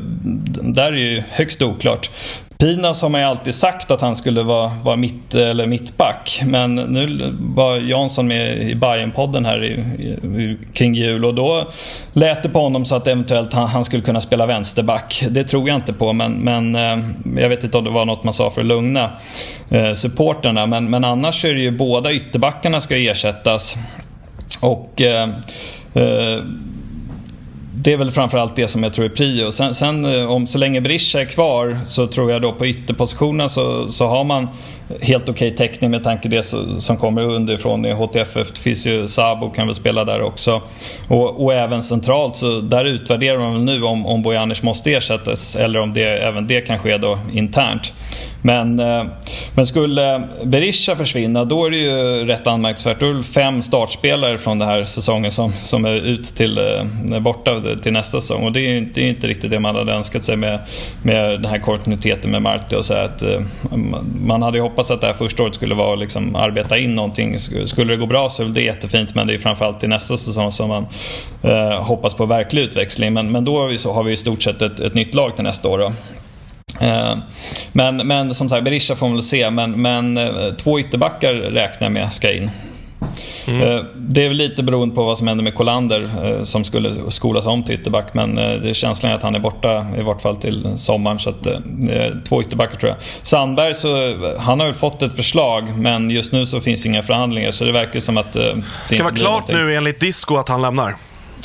där 0.61 0.91
är 0.91 0.97
ju 0.97 1.23
högst 1.29 1.61
oklart. 1.61 2.09
Pinas 2.61 3.01
har 3.01 3.09
man 3.09 3.21
ju 3.21 3.27
alltid 3.27 3.53
sagt 3.53 3.91
att 3.91 4.01
han 4.01 4.15
skulle 4.15 4.43
vara, 4.43 4.71
vara 4.83 4.95
mitt, 4.95 5.35
eller 5.35 5.67
mittback. 5.67 6.41
Men 6.45 6.75
nu 6.75 7.35
var 7.39 7.77
Jansson 7.77 8.27
med 8.27 8.57
i 8.57 8.75
Bayern-podden 8.75 9.45
här 9.45 9.63
i, 9.63 9.71
i, 9.71 10.57
kring 10.73 10.93
jul 10.93 11.25
och 11.25 11.35
då 11.35 11.67
lät 12.13 12.43
det 12.43 12.49
på 12.49 12.59
honom 12.59 12.85
så 12.85 12.95
att 12.95 13.07
eventuellt 13.07 13.53
han, 13.53 13.67
han 13.67 13.85
skulle 13.85 14.03
kunna 14.03 14.21
spela 14.21 14.45
vänsterback. 14.45 15.23
Det 15.29 15.43
tror 15.43 15.67
jag 15.67 15.77
inte 15.77 15.93
på 15.93 16.13
men, 16.13 16.33
men 16.33 16.75
eh, 16.75 16.99
jag 17.41 17.49
vet 17.49 17.63
inte 17.63 17.77
om 17.77 17.83
det 17.83 17.89
var 17.89 18.05
något 18.05 18.23
man 18.23 18.33
sa 18.33 18.49
för 18.51 18.61
att 18.61 18.67
lugna 18.67 19.11
eh, 19.69 19.93
supporterna. 19.93 20.65
Men, 20.65 20.89
men 20.89 21.03
annars 21.03 21.45
är 21.45 21.53
det 21.53 21.61
ju 21.61 21.71
båda 21.71 22.13
ytterbackarna 22.13 22.81
ska 22.81 22.97
ersättas. 22.97 23.77
Och 24.59 25.01
eh, 25.01 25.29
eh, 25.93 26.43
det 27.73 27.93
är 27.93 27.97
väl 27.97 28.11
framförallt 28.11 28.55
det 28.55 28.67
som 28.67 28.83
jag 28.83 28.93
tror 28.93 29.05
är 29.05 29.09
prio. 29.09 29.51
Sen, 29.51 29.75
sen 29.75 30.15
eh, 30.15 30.31
om 30.31 30.47
så 30.47 30.57
länge 30.57 30.81
Berisha 30.81 31.21
är 31.21 31.25
kvar 31.25 31.79
så 31.87 32.07
tror 32.07 32.31
jag 32.31 32.41
då 32.41 32.53
på 32.53 32.65
ytterpositionen 32.65 33.49
så, 33.49 33.91
så 33.91 34.07
har 34.07 34.23
man 34.23 34.47
helt 35.01 35.29
okej 35.29 35.55
täckning 35.55 35.91
med 35.91 36.03
tanke 36.03 36.21
på 36.21 36.35
det 36.35 36.43
som 36.79 36.97
kommer 36.97 37.21
underifrån 37.21 37.85
i 37.85 37.91
HTFF. 37.91 38.51
Det 38.51 38.59
finns 38.59 38.87
ju 38.87 39.07
Sabo 39.07 39.49
kan 39.49 39.67
väl 39.67 39.75
spela 39.75 40.05
där 40.05 40.21
också. 40.21 40.61
Och, 41.07 41.43
och 41.43 41.53
även 41.53 41.83
centralt 41.83 42.35
så 42.35 42.61
där 42.61 42.85
utvärderar 42.85 43.39
man 43.39 43.53
väl 43.53 43.63
nu 43.63 43.83
om, 43.83 44.05
om 44.05 44.21
Bojanic 44.21 44.63
måste 44.63 44.93
ersättas 44.93 45.55
eller 45.55 45.79
om 45.79 45.93
det, 45.93 46.03
även 46.03 46.47
det 46.47 46.61
kan 46.61 46.79
ske 46.79 46.97
då 46.97 47.19
internt. 47.33 47.93
Men, 48.41 48.79
eh, 48.79 49.03
men 49.55 49.65
skulle 49.65 50.27
Berisha 50.43 50.95
försvinna 50.95 51.45
då 51.45 51.65
är 51.65 51.69
det 51.69 51.77
ju 51.77 52.25
rätt 52.25 52.47
anmärkningsvärt. 52.47 52.99
Då 52.99 53.09
är 53.09 53.13
det 53.13 53.23
fem 53.23 53.61
startspelare 53.61 54.37
från 54.37 54.59
den 54.59 54.67
här 54.67 54.83
säsongen 54.83 55.31
som, 55.31 55.53
som 55.53 55.85
är 55.85 55.93
ut 55.93 56.23
till 56.23 56.57
eh, 56.57 57.19
borta 57.19 57.61
till 57.81 57.93
nästa 57.93 58.21
säsong. 58.21 58.43
Och 58.43 58.51
det 58.51 58.59
är 58.59 58.69
ju 58.69 58.77
inte, 58.77 58.99
det 58.99 59.05
är 59.05 59.09
inte 59.09 59.27
riktigt 59.27 59.51
det 59.51 59.59
man 59.59 59.75
hade 59.75 59.93
önskat 59.93 60.23
sig 60.23 60.35
med, 60.35 60.59
med 61.03 61.41
den 61.41 61.45
här 61.45 61.59
kontinuiteten 61.59 62.31
med 62.31 62.41
Marti 62.41 62.75
och 62.75 62.85
så 62.85 62.93
att 62.93 63.23
eh, 63.23 63.39
Man 64.21 64.41
hade 64.41 64.57
ju 64.57 64.61
hoppats 64.61 64.91
att 64.91 65.01
det 65.01 65.07
här 65.07 65.13
första 65.13 65.43
året 65.43 65.55
skulle 65.55 65.75
vara 65.75 65.93
att 65.93 65.99
liksom 65.99 66.35
arbeta 66.35 66.77
in 66.77 66.95
någonting. 66.95 67.39
Skulle 67.39 67.93
det 67.93 67.97
gå 67.97 68.05
bra 68.05 68.29
så 68.29 68.43
är 68.43 68.47
det 68.47 68.61
jättefint 68.61 69.15
men 69.15 69.27
det 69.27 69.33
är 69.33 69.39
framförallt 69.39 69.79
till 69.79 69.89
nästa 69.89 70.17
säsong 70.17 70.51
som 70.51 70.69
man 70.69 70.87
eh, 71.43 71.83
hoppas 71.83 72.13
på 72.13 72.25
verklig 72.25 72.61
utväxling. 72.61 73.13
Men, 73.13 73.31
men 73.31 73.45
då 73.45 73.59
har 73.59 73.67
vi, 73.67 73.77
så 73.77 73.93
har 73.93 74.03
vi 74.03 74.11
i 74.11 74.17
stort 74.17 74.41
sett 74.41 74.61
ett, 74.61 74.79
ett 74.79 74.93
nytt 74.93 75.13
lag 75.13 75.35
till 75.35 75.43
nästa 75.43 75.67
år. 75.67 75.77
Då. 75.77 75.91
Eh, 76.81 77.17
Men, 77.71 77.97
men 77.97 78.33
som 78.33 78.49
sagt, 78.49 78.63
Berisha 78.63 78.95
får 78.95 79.05
man 79.07 79.15
väl 79.15 79.23
se. 79.23 79.49
Men, 79.49 79.71
men 79.81 80.17
eh, 80.17 80.51
två 80.57 80.79
ytterbackar 80.79 81.33
räknar 81.33 81.85
jag 81.85 81.91
med 81.91 82.13
ska 82.13 82.31
in. 82.33 82.49
Eh, 83.47 83.83
Det 83.95 84.23
är 84.23 84.27
väl 84.27 84.37
lite 84.37 84.63
beroende 84.63 84.95
på 84.95 85.03
vad 85.03 85.17
som 85.17 85.27
händer 85.27 85.43
med 85.43 85.55
Kolander 85.55 86.09
som 86.43 86.63
skulle 86.63 86.93
skolas 87.11 87.45
om 87.45 87.63
till 87.63 87.75
ytterback. 87.75 88.13
Men 88.13 88.35
det 88.35 88.69
är 88.69 88.73
känslan 88.73 89.11
att 89.11 89.23
han 89.23 89.35
är 89.35 89.39
borta 89.39 89.85
i 89.97 90.01
vart 90.01 90.21
fall 90.21 90.37
till 90.37 90.67
sommaren. 90.75 91.19
Så 91.19 91.29
att, 91.29 91.43
det 91.65 92.17
två 92.29 92.41
ytterbackar 92.41 92.77
tror 92.77 92.89
jag. 92.89 92.97
Sandberg, 93.21 93.73
så, 93.73 94.15
han 94.39 94.59
har 94.59 94.65
väl 94.67 94.75
fått 94.75 95.01
ett 95.01 95.15
förslag 95.15 95.77
men 95.77 96.09
just 96.09 96.31
nu 96.31 96.45
så 96.45 96.61
finns 96.61 96.85
inga 96.85 97.03
förhandlingar. 97.03 97.51
Så 97.51 97.63
det 97.65 97.71
verkar 97.71 97.99
som 97.99 98.17
att 98.17 98.33
det 98.33 98.61
Ska 98.85 99.03
vara 99.03 99.13
klart 99.13 99.31
någonting. 99.31 99.55
nu 99.55 99.75
enligt 99.75 99.99
Disco 99.99 100.37
att 100.37 100.49
han 100.49 100.61
lämnar. 100.61 100.95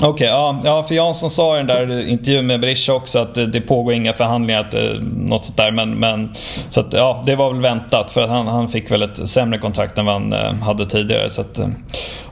Okej, 0.02 0.26
ja, 0.26 0.60
ja, 0.64 0.82
för 0.82 0.94
Jansson 0.94 1.30
sa 1.30 1.54
i 1.54 1.58
den 1.58 1.66
där 1.66 2.08
intervjun 2.08 2.46
med 2.46 2.60
Berisha 2.60 2.92
också 2.92 3.18
att 3.18 3.34
det, 3.34 3.46
det 3.46 3.60
pågår 3.60 3.94
inga 3.94 4.12
förhandlingar, 4.12 4.60
att, 4.60 4.74
eh, 4.74 4.82
något 5.16 5.44
sånt 5.44 5.56
där. 5.56 5.72
Men, 5.72 5.94
men, 5.94 6.34
så 6.68 6.80
att, 6.80 6.92
ja, 6.92 7.22
det 7.26 7.36
var 7.36 7.52
väl 7.52 7.62
väntat 7.62 8.10
för 8.10 8.20
att 8.22 8.30
han, 8.30 8.46
han 8.46 8.68
fick 8.68 8.90
väl 8.90 9.02
ett 9.02 9.28
sämre 9.28 9.58
kontrakt 9.58 9.98
än 9.98 10.06
vad 10.06 10.14
han 10.14 10.32
eh, 10.32 10.54
hade 10.54 10.86
tidigare. 10.86 11.30
Så 11.30 11.40
att, 11.40 11.58
eh, 11.58 11.68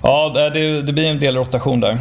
ja, 0.03 0.33
det, 0.55 0.83
det 0.83 0.93
blir 0.93 1.11
en 1.11 1.21
del 1.21 1.37
rotation 1.37 1.81
där. 1.81 1.99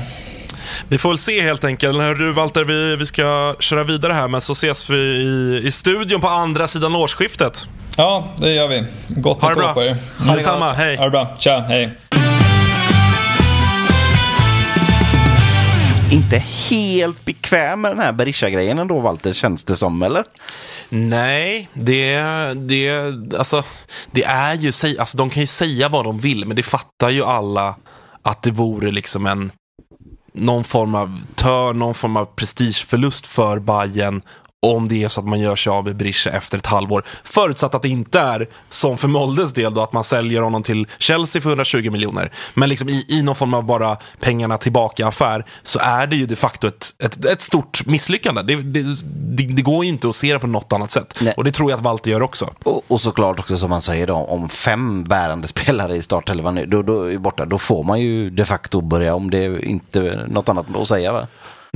Vi 0.88 0.97
får 0.97 1.09
väl 1.09 1.18
se 1.18 1.41
helt 1.41 1.64
enkelt. 1.64 1.97
Du 2.18 2.32
Walter, 2.32 2.64
vi, 2.64 2.95
vi 2.95 3.05
ska 3.05 3.55
köra 3.59 3.84
vidare 3.84 4.14
här, 4.14 4.28
men 4.28 4.41
så 4.41 4.53
ses 4.53 4.89
vi 4.89 4.97
i, 4.97 5.61
i 5.68 5.72
studion 5.72 6.22
på 6.22 6.28
andra 6.28 6.68
sidan 6.68 6.95
årsskiftet. 6.95 7.68
Ja, 7.97 8.28
det 8.38 8.53
gör 8.53 8.68
vi. 8.68 8.84
Gott 9.07 9.41
Ha 9.41 9.49
det 9.49 9.55
bra. 9.55 9.74
på 9.74 9.84
er. 9.84 9.97
Ha 10.26 10.34
detsamma, 10.34 10.72
hej. 10.72 10.97
Ha 10.97 11.03
det 11.03 11.11
bra. 11.11 11.28
Tja, 11.39 11.66
hej. 11.68 11.89
Inte 16.14 16.38
helt 16.38 17.26
bekväm 17.26 17.82
med 17.82 17.91
den 17.91 17.99
här 17.99 18.11
Berisha-grejen 18.11 18.80
ändå, 18.80 18.99
Walter, 18.99 19.34
känns 19.34 19.64
det 19.64 19.76
som, 19.76 20.03
eller? 20.03 20.26
Nej, 20.89 21.70
det, 21.74 22.18
det, 22.53 23.09
alltså, 23.38 23.64
det 24.11 24.24
är 24.24 24.53
ju, 24.53 24.97
alltså 24.99 25.18
de 25.18 25.30
kan 25.30 25.43
ju 25.43 25.47
säga 25.47 25.89
vad 25.89 26.05
de 26.05 26.20
vill, 26.20 26.45
men 26.45 26.55
det 26.55 26.64
fattar 26.64 27.09
ju 27.09 27.24
alla 27.24 27.76
att 28.22 28.43
det 28.43 28.51
vore 28.51 28.91
liksom 28.91 29.26
en 29.26 29.51
någon 30.34 30.64
form 30.64 30.95
av 30.95 31.22
törn, 31.36 31.80
någon 31.80 31.93
form 31.93 32.18
av 32.18 32.26
prestigeförlust 32.26 33.28
för 33.28 33.59
Bayern 33.59 34.22
om 34.64 34.88
det 34.88 35.03
är 35.03 35.07
så 35.07 35.20
att 35.20 35.28
man 35.28 35.39
gör 35.39 35.55
sig 35.55 35.72
av 35.72 35.86
med 35.86 35.95
Berisha 35.95 36.30
efter 36.30 36.57
ett 36.57 36.66
halvår. 36.66 37.03
Förutsatt 37.24 37.76
att 37.76 37.82
det 37.82 37.89
inte 37.89 38.20
är, 38.20 38.49
som 38.70 38.97
för 38.97 39.07
Moldes 39.07 39.53
del, 39.53 39.74
då, 39.74 39.82
att 39.82 39.93
man 39.93 40.03
säljer 40.03 40.41
honom 40.41 40.64
till 40.64 40.88
Chelsea 40.97 41.41
för 41.41 41.49
120 41.49 41.91
miljoner. 41.91 42.32
Men 42.53 42.70
liksom 42.70 42.89
i, 42.89 43.05
i 43.09 43.22
någon 43.22 43.36
form 43.36 43.53
av 43.53 43.66
bara 43.66 43.97
pengarna 44.20 44.57
tillbaka-affär 44.57 45.45
så 45.64 45.80
är 45.80 46.07
det 46.07 46.16
ju 46.16 46.26
de 46.26 46.36
facto 46.36 46.68
ett, 46.68 46.93
ett, 46.99 47.26
ett 47.26 47.41
stort 47.41 47.86
misslyckande. 47.86 48.41
Det, 48.41 48.55
det, 48.55 48.84
det, 49.03 49.43
det 49.43 49.61
går 49.61 49.86
ju 49.86 49.89
inte 49.89 50.09
att 50.09 50.16
se 50.16 50.34
det 50.34 50.39
på 50.39 50.47
något 50.47 50.74
annat 50.74 50.91
sätt. 50.91 51.20
Nej. 51.22 51.34
Och 51.38 51.43
det 51.43 51.51
tror 51.51 51.72
jag 51.72 51.78
att 51.78 51.84
Walter 51.84 52.11
gör 52.11 52.22
också. 52.22 52.49
Och, 52.64 52.84
och 52.88 53.01
såklart 53.01 53.39
också 53.39 53.57
som 53.57 53.70
man 53.70 53.82
säger 53.82 54.07
då, 54.07 54.14
om 54.14 54.49
fem 54.49 55.03
bärande 55.03 55.47
spelare 55.53 55.95
i 55.95 56.01
startelvan 56.01 56.64
då, 56.68 56.82
då 56.82 57.11
är 57.11 57.18
borta, 57.18 57.45
då 57.45 57.57
får 57.57 57.84
man 57.84 58.01
ju 58.01 58.30
de 58.30 58.45
facto 58.45 58.82
börja 58.82 59.16
om. 59.16 59.30
Det 59.30 59.43
är 59.45 59.66
inte 59.66 60.26
något 60.28 60.49
annat 60.49 60.76
att 60.76 60.88
säga 60.88 61.14
va? 61.14 61.28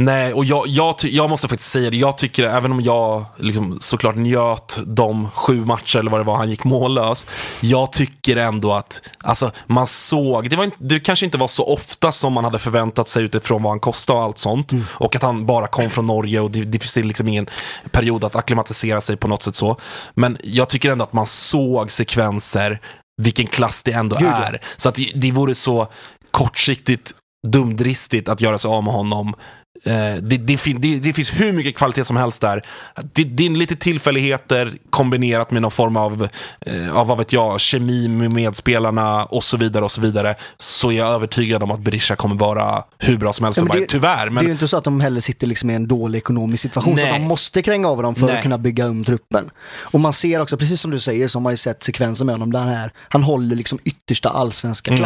Nej, 0.02 0.34
och 0.34 0.46
jag, 0.46 0.68
jag, 0.68 0.96
jag 1.04 1.30
måste 1.30 1.48
faktiskt 1.48 1.72
säga 1.72 1.90
det. 1.90 1.98
Jag 1.98 2.18
tycker, 2.18 2.44
även 2.44 2.72
om 2.72 2.82
jag 2.82 3.26
liksom 3.38 3.78
såklart 3.80 4.16
njöt 4.16 4.80
de 4.86 5.30
sju 5.32 5.66
matcher 5.66 6.00
eller 6.00 6.12
vad 6.12 6.20
det 6.20 6.24
var 6.24 6.36
han 6.36 6.50
gick 6.50 6.64
mållös. 6.64 7.28
Jag 7.62 7.92
tycker 7.92 8.38
ändå 8.38 8.74
att, 8.74 9.02
alltså 9.24 9.52
man 9.68 9.88
såg, 9.88 10.50
det, 10.50 10.56
var 10.56 10.72
det 10.80 11.00
kanske 11.00 11.26
inte 11.26 11.38
var 11.38 11.48
så 11.48 11.66
ofta 11.66 12.12
som 12.12 12.34
man 12.34 12.44
hade 12.44 12.60
förväntat 12.60 13.08
sig 13.08 13.24
utifrån 13.24 13.64
vad 13.64 13.72
han 13.72 13.80
kostade 13.80 14.20
och 14.20 14.26
allt 14.26 14.38
sånt. 14.38 14.72
Och 14.90 15.16
att 15.16 15.22
han 15.22 15.46
bara 15.46 15.68
kom 15.68 15.90
från 15.90 16.08
Norge 16.08 16.40
och 16.40 16.52
det, 16.52 16.64
det 16.64 16.80
finns 16.80 16.96
liksom 16.96 17.28
ingen 17.28 17.48
period 17.92 18.24
att 18.24 18.36
acklimatisera 18.36 19.02
sig 19.02 19.18
på 19.18 19.28
något 19.28 19.44
sätt 19.44 19.56
så. 19.56 19.78
Men 20.14 20.38
jag 20.44 20.70
tycker 20.70 20.92
ändå 20.92 21.04
att 21.04 21.14
man 21.14 21.26
såg 21.26 21.92
sekvenser, 21.92 22.80
vilken 23.22 23.48
klass 23.48 23.84
det 23.84 23.92
ändå 23.92 24.16
Gud, 24.20 24.28
är. 24.28 24.62
Så 24.78 24.90
att 24.90 24.96
det, 24.96 25.12
det 25.16 25.32
vore 25.32 25.56
så 25.56 25.88
kortsiktigt 26.32 27.14
dumdristigt 27.48 28.30
att 28.30 28.42
göra 28.42 28.58
sig 28.58 28.70
av 28.70 28.84
med 28.84 28.94
honom. 28.94 29.36
Eh, 29.84 30.16
det, 30.22 30.38
det, 30.38 30.58
fin- 30.58 30.82
det, 30.82 31.00
det 31.00 31.14
finns 31.14 31.32
hur 31.34 31.54
mycket 31.54 31.76
kvalitet 31.78 32.04
som 32.06 32.18
helst 32.18 32.42
där. 32.42 32.66
Det, 33.14 33.24
det 33.24 33.46
är 33.46 33.50
lite 33.50 33.76
tillfälligheter 33.76 34.72
kombinerat 34.90 35.52
med 35.52 35.62
någon 35.62 35.72
form 35.72 35.98
av, 35.98 36.28
eh, 36.62 36.98
av 36.98 37.08
vad 37.08 37.18
vet 37.18 37.34
jag, 37.34 37.60
kemi 37.60 38.08
med 38.08 38.32
medspelarna 38.34 39.26
och 39.26 39.44
så 39.44 39.58
vidare. 39.58 39.86
och 39.86 39.92
Så 39.92 40.02
vidare 40.02 40.36
Så 40.58 40.92
är 40.92 40.96
jag 40.98 41.08
övertygad 41.14 41.64
om 41.64 41.72
att 41.72 41.80
Berisha 41.80 42.16
kommer 42.16 42.36
vara 42.36 42.84
hur 42.98 43.18
bra 43.18 43.34
som 43.34 43.44
helst 43.44 43.58
Ja, 43.58 43.62
för 43.64 43.68
men 43.68 43.74
det- 43.76 43.80
Bayern. 43.80 43.90
Tyvärr. 43.90 44.18
Det 44.18 44.30
är 44.30 44.30
Men 44.30 44.46
ju 44.46 44.52
inte 44.52 44.68
så 44.68 44.78
att 44.78 44.84
de 44.84 45.02
heller 45.02 45.22
sitter 45.22 45.48
liksom 45.48 45.70
i 45.70 45.74
en 45.74 45.88
dålig 45.88 46.18
ekonomisk 46.20 46.62
situation 46.64 46.98
så 46.98 47.04
Nej. 47.04 47.12
att 47.14 47.20
de 47.20 47.28
måste 47.28 47.62
kränga 47.62 47.88
av 47.88 48.02
dem 48.04 48.16
för 48.16 48.26
Nej. 48.26 48.36
att 48.38 48.44
kunna 48.44 48.58
bygga 48.58 48.86
um 48.86 49.04
truppen. 49.04 49.50
Och 49.80 50.00
man 50.00 50.14
ser 50.14 50.42
också, 50.42 50.58
precis 50.58 50.82
som 50.82 50.92
du 50.92 51.00
säger, 51.00 51.28
så 51.28 51.40
har 51.40 51.44
man 51.44 51.54
ju 51.54 51.58
sett 51.58 51.84
sekvenser 51.84 52.26
med 52.26 52.36
honom 52.36 52.52
där 52.52 52.60
han, 52.60 52.70
är, 52.70 52.92
han 53.10 53.24
håller 53.24 53.56
liksom 53.56 53.80
yttersta 53.86 54.30
allsvenska 54.30 54.92
Mm. 54.92 55.02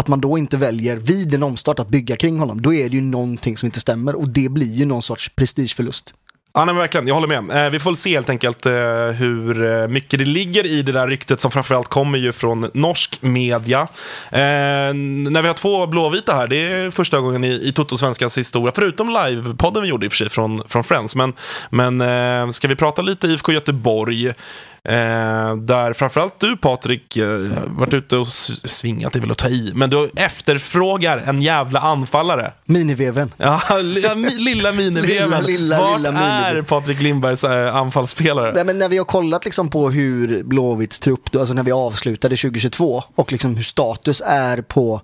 Att 0.00 0.08
man 0.08 0.20
då 0.20 0.38
inte 0.38 0.56
väljer 0.56 0.96
vid 0.96 1.34
en 1.34 1.42
omstart 1.42 1.78
att 1.78 1.88
bygga 1.88 2.16
kring 2.16 2.38
honom, 2.38 2.62
då 2.62 2.74
är 2.74 2.88
det 2.88 2.96
ju 2.96 3.02
någonting 3.02 3.56
som 3.56 3.66
inte 3.66 3.80
stämmer 3.80 4.14
och 4.14 4.28
det 4.28 4.48
blir 4.48 4.74
ju 4.74 4.84
någon 4.84 5.02
sorts 5.02 5.30
prestigeförlust. 5.36 6.14
Ja, 6.56 6.64
nej, 6.64 6.74
men 6.74 6.80
verkligen. 6.80 7.08
Jag 7.08 7.14
håller 7.14 7.40
med. 7.40 7.66
Eh, 7.66 7.70
vi 7.70 7.78
får 7.78 7.90
väl 7.90 7.96
se 7.96 8.10
helt 8.10 8.30
enkelt 8.30 8.66
eh, 8.66 8.72
hur 9.06 9.64
eh, 9.64 9.88
mycket 9.88 10.18
det 10.18 10.24
ligger 10.24 10.66
i 10.66 10.82
det 10.82 10.92
där 10.92 11.08
ryktet 11.08 11.40
som 11.40 11.50
framförallt 11.50 11.88
kommer 11.88 12.18
ju 12.18 12.32
från 12.32 12.70
norsk 12.74 13.18
media. 13.22 13.80
Eh, 14.30 14.38
när 14.38 15.42
vi 15.42 15.48
har 15.48 15.54
två 15.54 15.86
blåvita 15.86 16.34
här, 16.34 16.46
det 16.46 16.56
är 16.56 16.90
första 16.90 17.20
gången 17.20 17.44
i, 17.44 17.48
i 17.48 17.72
Toto-svenskans 17.72 18.38
historia, 18.38 18.72
förutom 18.74 19.08
livepodden 19.08 19.82
vi 19.82 19.88
gjorde 19.88 20.06
i 20.06 20.08
och 20.08 20.12
för 20.12 20.16
sig 20.16 20.28
från, 20.28 20.62
från 20.68 20.84
Friends. 20.84 21.16
Men, 21.16 21.32
men 21.70 22.00
eh, 22.00 22.50
ska 22.50 22.68
vi 22.68 22.76
prata 22.76 23.02
lite 23.02 23.26
IFK 23.26 23.52
Göteborg? 23.52 24.32
Eh, 24.88 25.56
där 25.56 25.92
framförallt 25.92 26.40
du 26.40 26.56
Patrik 26.56 27.16
eh, 27.16 27.26
varit 27.66 27.94
ute 27.94 28.16
och 28.16 28.28
svingat, 28.28 29.16
är 29.16 29.20
väl 29.20 29.30
att 29.30 29.38
ta 29.38 29.48
i, 29.48 29.72
men 29.74 29.90
du 29.90 30.10
efterfrågar 30.16 31.18
en 31.18 31.42
jävla 31.42 31.80
anfallare. 31.80 32.52
Miniveven. 32.64 33.32
Ja, 33.36 33.60
lilla 34.38 34.72
miniveven. 34.72 35.02
Lilla, 35.06 35.40
lilla, 35.40 35.78
Vart 35.78 36.00
lilla 36.00 36.20
är. 36.20 36.62
Patrik 36.62 37.02
Lindbergs 37.02 37.44
äh, 37.44 37.76
anfallsspelare? 37.76 38.52
Nej, 38.54 38.64
men 38.64 38.78
när 38.78 38.88
vi 38.88 38.98
har 38.98 39.04
kollat 39.04 39.44
liksom 39.44 39.70
på 39.70 39.90
hur 39.90 40.42
Blåvitts 40.42 41.00
trupp, 41.00 41.32
då, 41.32 41.38
alltså 41.38 41.54
när 41.54 41.62
vi 41.62 41.72
avslutade 41.72 42.36
2022 42.36 43.02
och 43.14 43.32
liksom 43.32 43.56
hur 43.56 43.62
status 43.62 44.22
är 44.26 44.62
på 44.62 45.00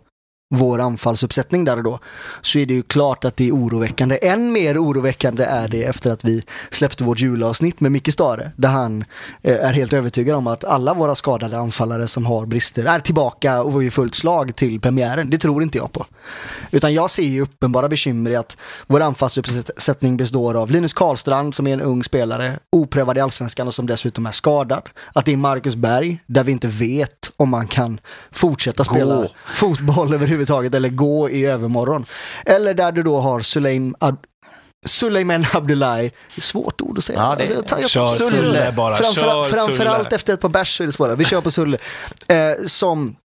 vår 0.54 0.80
anfallsuppsättning 0.80 1.64
där 1.64 1.76
och 1.76 1.82
då, 1.82 1.98
så 2.40 2.58
är 2.58 2.66
det 2.66 2.74
ju 2.74 2.82
klart 2.82 3.24
att 3.24 3.36
det 3.36 3.48
är 3.48 3.52
oroväckande. 3.52 4.18
Än 4.22 4.52
mer 4.52 4.78
oroväckande 4.78 5.44
är 5.44 5.68
det 5.68 5.84
efter 5.84 6.10
att 6.10 6.24
vi 6.24 6.42
släppte 6.70 7.04
vårt 7.04 7.20
julavsnitt 7.20 7.80
med 7.80 7.92
Micke 7.92 8.12
Stare, 8.12 8.50
där 8.56 8.68
han 8.68 9.04
eh, 9.42 9.64
är 9.64 9.72
helt 9.72 9.92
övertygad 9.92 10.36
om 10.36 10.46
att 10.46 10.64
alla 10.64 10.94
våra 10.94 11.14
skadade 11.14 11.58
anfallare 11.58 12.06
som 12.06 12.26
har 12.26 12.46
brister 12.46 12.84
är 12.84 12.98
tillbaka 12.98 13.62
och 13.62 13.72
var 13.72 13.82
i 13.82 13.90
fullt 13.90 14.14
slag 14.14 14.56
till 14.56 14.80
premiären. 14.80 15.30
Det 15.30 15.38
tror 15.38 15.62
inte 15.62 15.78
jag 15.78 15.92
på. 15.92 16.06
Utan 16.70 16.94
jag 16.94 17.10
ser 17.10 17.22
ju 17.22 17.42
uppenbara 17.42 17.88
bekymmer 17.88 18.30
i 18.30 18.36
att 18.36 18.56
vår 18.86 19.00
anfallsuppsättning 19.00 20.16
består 20.16 20.54
av 20.54 20.70
Linus 20.70 20.92
Karlstrand 20.92 21.54
som 21.54 21.66
är 21.66 21.72
en 21.72 21.80
ung 21.80 22.02
spelare, 22.04 22.58
oprövad 22.72 23.18
i 23.18 23.20
allsvenskan 23.20 23.66
och 23.66 23.74
som 23.74 23.86
dessutom 23.86 24.26
är 24.26 24.32
skadad. 24.32 24.88
Att 25.14 25.24
det 25.24 25.32
är 25.32 25.36
Marcus 25.36 25.76
Berg, 25.76 26.18
där 26.26 26.44
vi 26.44 26.52
inte 26.52 26.68
vet 26.68 27.30
om 27.36 27.48
man 27.48 27.66
kan 27.66 28.00
fortsätta 28.30 28.84
spela 28.84 29.14
Gå. 29.14 29.28
fotboll 29.54 30.14
överhuvudtaget 30.14 30.41
eller 30.50 30.88
gå 30.88 31.30
i 31.30 31.44
övermorgon. 31.46 32.06
Eller 32.46 32.74
där 32.74 32.92
du 32.92 33.02
då 33.02 33.16
har 33.20 33.40
Suleim 33.40 33.94
Ab- 34.00 34.24
Suleiman 34.86 35.46
Abdullahi, 35.52 36.02
det 36.34 36.38
är 36.38 36.42
svårt 36.42 36.80
ord 36.80 36.98
att 36.98 37.04
säga. 37.04 37.18
Ja, 37.18 37.34
det- 37.38 37.44
jag 37.54 37.66
tar- 37.66 37.78
jag 37.78 37.90
Kör 37.90 38.06
tar 38.08 38.14
Sulle 38.30 38.72
bara, 38.76 38.94
Framförallt, 38.96 39.48
framförallt 39.48 40.04
Sulle. 40.04 40.16
efter 40.16 40.32
ett 40.34 40.40
par 40.40 40.48
bärs 40.48 40.76
så 40.76 40.82
är 40.82 40.86
det 40.86 40.92
svårare. 40.92 41.16
Vi 41.16 41.24
kör 41.24 41.40
på 41.40 41.50
Sulle. 41.50 41.78
Eh, 42.28 42.36
som 42.66 43.16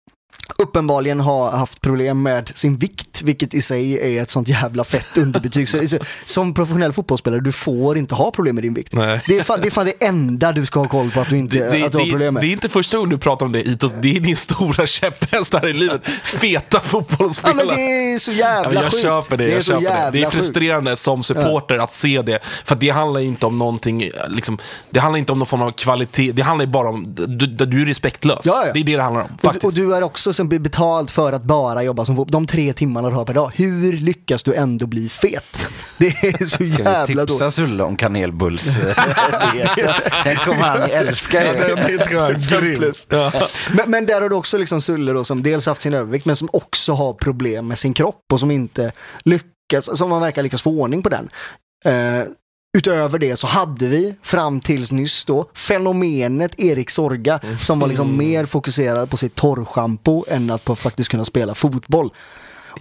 uppenbarligen 0.57 1.19
har 1.19 1.51
haft 1.51 1.81
problem 1.81 2.21
med 2.23 2.51
sin 2.55 2.77
vikt, 2.77 3.21
vilket 3.21 3.53
i 3.53 3.61
sig 3.61 4.17
är 4.17 4.21
ett 4.23 4.31
sånt 4.31 4.47
jävla 4.47 4.83
fett 4.83 5.17
underbetyg. 5.17 5.69
Så, 5.69 5.81
som 6.25 6.53
professionell 6.53 6.93
fotbollsspelare, 6.93 7.41
du 7.41 7.51
får 7.51 7.97
inte 7.97 8.15
ha 8.15 8.31
problem 8.31 8.55
med 8.55 8.63
din 8.63 8.73
vikt. 8.73 8.93
Nej. 8.95 9.21
Det 9.27 9.37
är, 9.37 9.43
fan, 9.43 9.59
det 9.61 9.67
är 9.67 9.71
fan 9.71 9.85
det 9.85 10.05
enda 10.05 10.51
du 10.51 10.65
ska 10.65 10.79
ha 10.79 10.87
koll 10.87 11.11
på 11.11 11.19
att 11.19 11.29
du, 11.29 11.37
inte, 11.37 11.57
Det, 11.57 11.69
det, 11.77 11.83
att 11.85 11.91
du 11.91 11.97
har 11.97 12.05
problem 12.09 12.33
med. 12.33 12.43
det 12.43 12.47
är 12.47 12.51
inte 12.51 12.69
första 12.69 12.97
gången 12.97 13.09
du 13.09 13.17
pratar 13.17 13.45
om 13.45 13.51
det, 13.51 13.67
Ito. 13.67 13.89
Det 14.01 14.15
är 14.15 14.19
din 14.19 14.35
stora 14.35 14.87
käpphäst 14.87 15.53
här 15.53 15.67
i 15.67 15.73
livet. 15.73 16.01
Feta 16.23 16.77
Ja, 16.77 16.79
fotbollsspelare. 16.79 17.65
men 17.65 17.75
det 17.75 18.13
är 18.13 18.19
så 18.19 18.31
Ja, 18.31 18.37
jävla 18.37 18.69
men 18.69 18.83
jag 18.83 18.91
sjukt. 18.91 19.03
köper 19.03 19.37
det. 19.37 19.43
det 19.45 19.51
är 19.51 19.55
jag 19.55 19.65
så 19.65 19.71
köper 19.71 20.05
det. 20.05 20.11
det 20.11 20.19
är 20.19 20.23
sjukt. 20.25 20.35
frustrerande 20.35 20.95
som 20.95 21.23
supporter 21.23 21.77
att 21.77 21.93
se 21.93 22.21
det. 22.21 22.39
För 22.65 22.75
det 22.75 22.89
handlar 22.89 23.19
inte 23.21 23.45
om 23.45 23.59
någonting, 23.59 24.11
liksom, 24.29 24.57
det 24.89 24.99
handlar 24.99 25.17
inte 25.19 25.31
om 25.31 25.39
någon 25.39 25.45
form 25.45 25.61
av 25.61 25.71
kvalitet. 25.71 26.31
Det 26.31 26.41
handlar 26.41 26.65
bara 26.65 26.89
om, 26.89 27.03
du, 27.27 27.47
du 27.47 27.81
är 27.81 27.85
respektlös. 27.85 28.39
Ja, 28.43 28.63
ja. 28.65 28.73
Det 28.73 28.79
är 28.79 28.83
det 28.83 28.95
det 28.95 29.01
handlar 29.03 29.21
om. 29.21 29.29
Och, 29.35 29.41
Faktiskt. 29.41 29.63
och 29.65 29.73
du 29.73 29.95
är 29.95 30.03
också 30.03 30.33
som 30.37 30.49
blir 30.49 30.59
betald 30.59 31.09
för 31.09 31.33
att 31.33 31.43
bara 31.43 31.83
jobba 31.83 32.05
som 32.05 32.15
fotboll. 32.15 32.31
De 32.31 32.47
tre 32.47 32.73
timmarna 32.73 33.09
du 33.09 33.15
har 33.15 33.25
per 33.25 33.33
dag. 33.33 33.51
Hur 33.55 33.93
lyckas 33.93 34.43
du 34.43 34.53
ändå 34.53 34.87
bli 34.87 35.09
fet? 35.09 35.59
Det 35.97 36.07
är 36.07 36.45
så 36.45 36.47
Ska 36.47 36.63
vi 36.63 36.69
jävla 36.69 37.25
tipsa 37.25 37.39
dåligt. 37.39 37.53
Sulle 37.53 37.83
om 37.83 37.95
kanelbulls? 37.95 38.75
Den 40.23 40.35
kommer 40.35 40.61
han 40.61 40.81
älska. 40.81 41.67
Ja. 42.09 42.31
Plus. 42.75 43.07
Ja. 43.09 43.31
Men, 43.71 43.91
men 43.91 44.05
där 44.05 44.21
har 44.21 44.29
du 44.29 44.35
också 44.35 44.57
liksom 44.57 44.81
Sulle 44.81 45.13
då, 45.13 45.23
som 45.23 45.43
dels 45.43 45.65
haft 45.65 45.81
sin 45.81 45.93
övervikt 45.93 46.25
men 46.25 46.35
som 46.35 46.49
också 46.53 46.93
har 46.93 47.13
problem 47.13 47.67
med 47.67 47.77
sin 47.77 47.93
kropp 47.93 48.25
och 48.33 48.39
som 48.39 48.51
inte 48.51 48.91
lyckas, 49.23 49.97
som 49.97 50.09
man 50.09 50.21
verkar 50.21 50.43
lyckas 50.43 50.61
få 50.61 50.71
ordning 50.71 51.03
på 51.03 51.09
den. 51.09 51.29
Eh, 51.85 52.23
Utöver 52.77 53.19
det 53.19 53.37
så 53.37 53.47
hade 53.47 53.87
vi 53.87 54.15
fram 54.21 54.59
tills 54.59 54.91
nyss 54.91 55.25
då 55.25 55.49
fenomenet 55.53 56.59
Erik 56.59 56.89
Sorga 56.89 57.39
som 57.61 57.79
var 57.79 57.87
liksom 57.87 58.17
mer 58.17 58.45
fokuserad 58.45 59.09
på 59.09 59.17
sitt 59.17 59.35
torrschampo 59.35 60.25
än 60.27 60.51
att 60.51 60.63
på 60.63 60.75
faktiskt 60.75 61.11
kunna 61.11 61.25
spela 61.25 61.55
fotboll. 61.55 62.13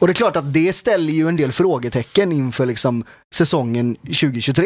Och 0.01 0.07
det 0.07 0.13
är 0.13 0.15
klart 0.15 0.37
att 0.37 0.53
det 0.53 0.73
ställer 0.73 1.13
ju 1.13 1.29
en 1.29 1.37
del 1.37 1.53
frågetecken 1.53 2.33
inför 2.33 2.67
liksom 2.67 3.05
säsongen 3.35 3.95
2023. 3.95 4.65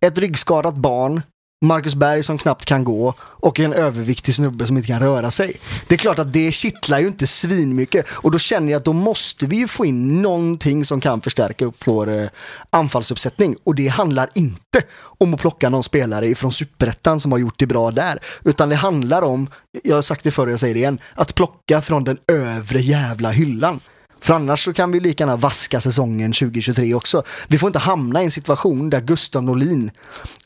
Ett 0.00 0.18
ryggskadat 0.18 0.74
barn, 0.74 1.22
Marcus 1.62 1.94
Berg 1.94 2.22
som 2.22 2.38
knappt 2.38 2.64
kan 2.64 2.84
gå 2.84 3.14
och 3.20 3.60
en 3.60 3.72
överviktig 3.72 4.34
snubbe 4.34 4.66
som 4.66 4.76
inte 4.76 4.86
kan 4.86 5.00
röra 5.00 5.30
sig. 5.30 5.56
Det 5.88 5.94
är 5.94 5.98
klart 5.98 6.18
att 6.18 6.32
det 6.32 6.52
kittlar 6.52 6.98
ju 6.98 7.06
inte 7.06 7.26
svinmycket 7.26 8.06
och 8.10 8.30
då 8.30 8.38
känner 8.38 8.72
jag 8.72 8.78
att 8.78 8.84
då 8.84 8.92
måste 8.92 9.46
vi 9.46 9.56
ju 9.56 9.68
få 9.68 9.86
in 9.86 10.22
någonting 10.22 10.84
som 10.84 11.00
kan 11.00 11.20
förstärka 11.20 11.64
upp 11.64 11.86
vår 11.86 12.10
eh, 12.10 12.28
anfallsuppsättning 12.70 13.56
och 13.64 13.74
det 13.74 13.88
handlar 13.88 14.28
inte 14.34 14.82
om 15.02 15.34
att 15.34 15.40
plocka 15.40 15.68
någon 15.68 15.82
spelare 15.82 16.28
ifrån 16.28 16.52
superettan 16.52 17.20
som 17.20 17.32
har 17.32 17.38
gjort 17.38 17.58
det 17.58 17.66
bra 17.66 17.90
där 17.90 18.18
utan 18.44 18.68
det 18.68 18.76
handlar 18.76 19.22
om, 19.22 19.48
jag 19.82 19.94
har 19.94 20.02
sagt 20.02 20.24
det 20.24 20.30
förr 20.30 20.46
och 20.46 20.52
jag 20.52 20.60
säger 20.60 20.74
det 20.74 20.80
igen, 20.80 20.98
att 21.14 21.34
plocka 21.34 21.82
från 21.82 22.04
den 22.04 22.18
övre 22.28 22.80
jävla 22.80 23.30
hyllan. 23.30 23.80
För 24.22 24.34
annars 24.34 24.64
så 24.64 24.72
kan 24.72 24.92
vi 24.92 25.00
lika 25.00 25.24
gärna 25.24 25.36
vaska 25.36 25.80
säsongen 25.80 26.32
2023 26.32 26.94
också. 26.94 27.22
Vi 27.48 27.58
får 27.58 27.66
inte 27.66 27.78
hamna 27.78 28.20
i 28.20 28.24
en 28.24 28.30
situation 28.30 28.90
där 28.90 29.00
Gustav 29.00 29.42
Norlin, 29.42 29.90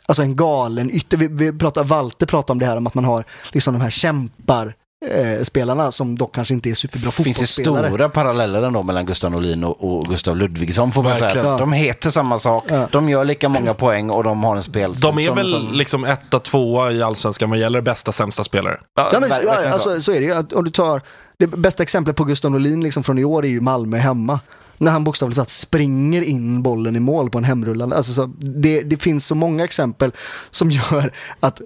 alltså 0.06 0.22
en 0.22 0.36
galen 0.36 0.90
ytter, 0.90 1.16
vi, 1.16 1.28
vi 1.28 1.52
pratar, 1.58 1.84
Walter 1.84 2.26
pratar 2.26 2.54
om 2.54 2.58
det 2.58 2.66
här 2.66 2.76
om 2.76 2.86
att 2.86 2.94
man 2.94 3.04
har 3.04 3.24
liksom 3.52 3.74
de 3.74 3.80
här 3.80 3.90
kämpar 3.90 4.74
eh, 5.10 5.42
spelarna 5.42 5.92
som 5.92 6.18
dock 6.18 6.34
kanske 6.34 6.54
inte 6.54 6.70
är 6.70 6.74
superbra 6.74 7.10
Det 7.16 7.22
finns 7.22 7.36
fotbollsspelare. 7.36 7.88
stora 7.88 8.08
paralleller 8.08 8.62
ändå 8.62 8.82
mellan 8.82 9.06
Gustav 9.06 9.30
Norlin 9.30 9.64
och, 9.64 9.96
och 9.96 10.04
Gustav 10.06 10.36
Ludvigsson 10.36 10.92
får 10.92 11.02
man 11.02 11.18
säga. 11.18 11.34
Verkligen. 11.34 11.58
De 11.58 11.72
heter 11.72 12.10
samma 12.10 12.38
sak, 12.38 12.64
de 12.92 13.08
gör 13.08 13.24
lika 13.24 13.48
många 13.48 13.74
poäng 13.74 14.10
och 14.10 14.24
de 14.24 14.44
har 14.44 14.56
en 14.56 14.62
spel 14.62 14.92
De 14.92 15.18
är 15.18 15.26
som, 15.26 15.36
väl 15.36 15.50
som, 15.50 15.72
liksom 15.72 16.04
etta, 16.04 16.38
tvåa 16.38 16.92
i 16.92 17.02
allsvenskan 17.02 17.50
vad 17.50 17.58
gäller 17.58 17.80
bästa, 17.80 18.12
sämsta 18.12 18.44
spelare. 18.44 18.78
Ja, 18.96 19.10
Ja, 19.12 19.20
men, 19.20 19.30
ja, 19.44 19.68
alltså, 19.72 20.02
så 20.02 20.12
är 20.12 20.20
det 20.20 20.26
ju. 20.26 20.34
Att 20.34 20.52
Om 20.52 20.64
du 20.64 20.70
tar, 20.70 21.02
det 21.38 21.46
bästa 21.46 21.82
exemplet 21.82 22.16
på 22.16 22.24
Gustav 22.24 22.50
Norlin 22.50 22.82
liksom 22.82 23.04
från 23.04 23.18
i 23.18 23.24
år 23.24 23.44
är 23.44 23.48
ju 23.48 23.60
Malmö 23.60 23.96
hemma. 23.96 24.40
När 24.78 24.90
han 24.92 25.04
bokstavligt 25.04 25.36
talat 25.36 25.50
springer 25.50 26.22
in 26.22 26.62
bollen 26.62 26.96
i 26.96 27.00
mål 27.00 27.30
på 27.30 27.38
en 27.38 27.44
hemrullande. 27.44 27.96
Alltså, 27.96 28.12
så, 28.12 28.26
det, 28.38 28.80
det 28.82 28.96
finns 28.96 29.26
så 29.26 29.34
många 29.34 29.64
exempel 29.64 30.12
som 30.50 30.70
gör 30.70 31.12
att 31.40 31.60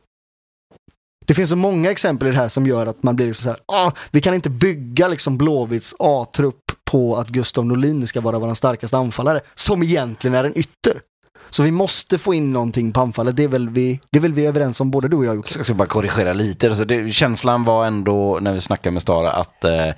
det 1.27 1.35
finns 1.35 1.51
så 1.51 1.57
många 1.57 1.91
exempel 1.91 2.29
i 2.29 2.31
det 2.31 2.37
här 2.37 2.49
som 2.49 2.67
gör 2.67 2.87
att 2.87 3.03
man 3.03 3.17
blir 3.17 3.27
liksom 3.27 3.43
så 3.45 3.49
här, 3.51 3.59
"Ah, 3.67 3.93
vi 4.11 4.21
kan 4.21 4.35
inte 4.35 4.51
bygga 4.51 5.09
liksom 5.09 5.39
Blåvitts 5.39 5.95
A-trupp 5.99 6.73
på 6.85 7.17
att 7.17 7.29
Gustav 7.29 7.67
Norlin 7.67 8.07
ska 8.07 8.21
vara 8.21 8.39
vår 8.39 8.55
starkaste 8.55 8.97
anfallare, 8.97 9.41
som 9.55 9.83
egentligen 9.83 10.35
är 10.35 10.45
en 10.45 10.59
ytter. 10.59 11.01
Så 11.51 11.63
vi 11.63 11.71
måste 11.71 12.19
få 12.19 12.35
in 12.35 12.53
någonting 12.53 12.93
på 12.93 13.01
anfallet, 13.01 13.37
det 13.37 13.45
är 13.45 13.49
väl 13.49 13.69
vi, 13.69 14.01
det 14.11 14.19
är 14.19 14.23
väl 14.23 14.33
vi 14.33 14.47
överens 14.47 14.81
om, 14.81 14.91
både 14.91 15.09
du 15.09 15.17
och 15.17 15.25
jag 15.25 15.35
Jocke. 15.35 15.55
Jag 15.57 15.65
ska 15.65 15.75
bara 15.75 15.89
korrigera 15.89 16.33
lite. 16.33 16.69
Alltså 16.69 16.85
det, 16.85 17.11
känslan 17.11 17.65
var 17.65 17.87
ändå, 17.87 18.39
när 18.41 18.53
vi 18.53 18.61
snackade 18.61 18.93
med 18.93 19.03
Stara, 19.03 19.33
att 19.33 19.65
eh, 19.65 19.89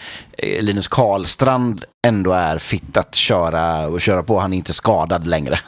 Linus 0.60 0.88
Karlstrand 0.88 1.84
ändå 2.06 2.32
är 2.32 2.58
fit 2.58 2.96
att 2.96 3.14
köra 3.14 3.88
och 3.88 4.00
köra 4.00 4.22
på. 4.22 4.38
Han 4.38 4.52
är 4.52 4.56
inte 4.56 4.72
skadad 4.72 5.26
längre. 5.26 5.58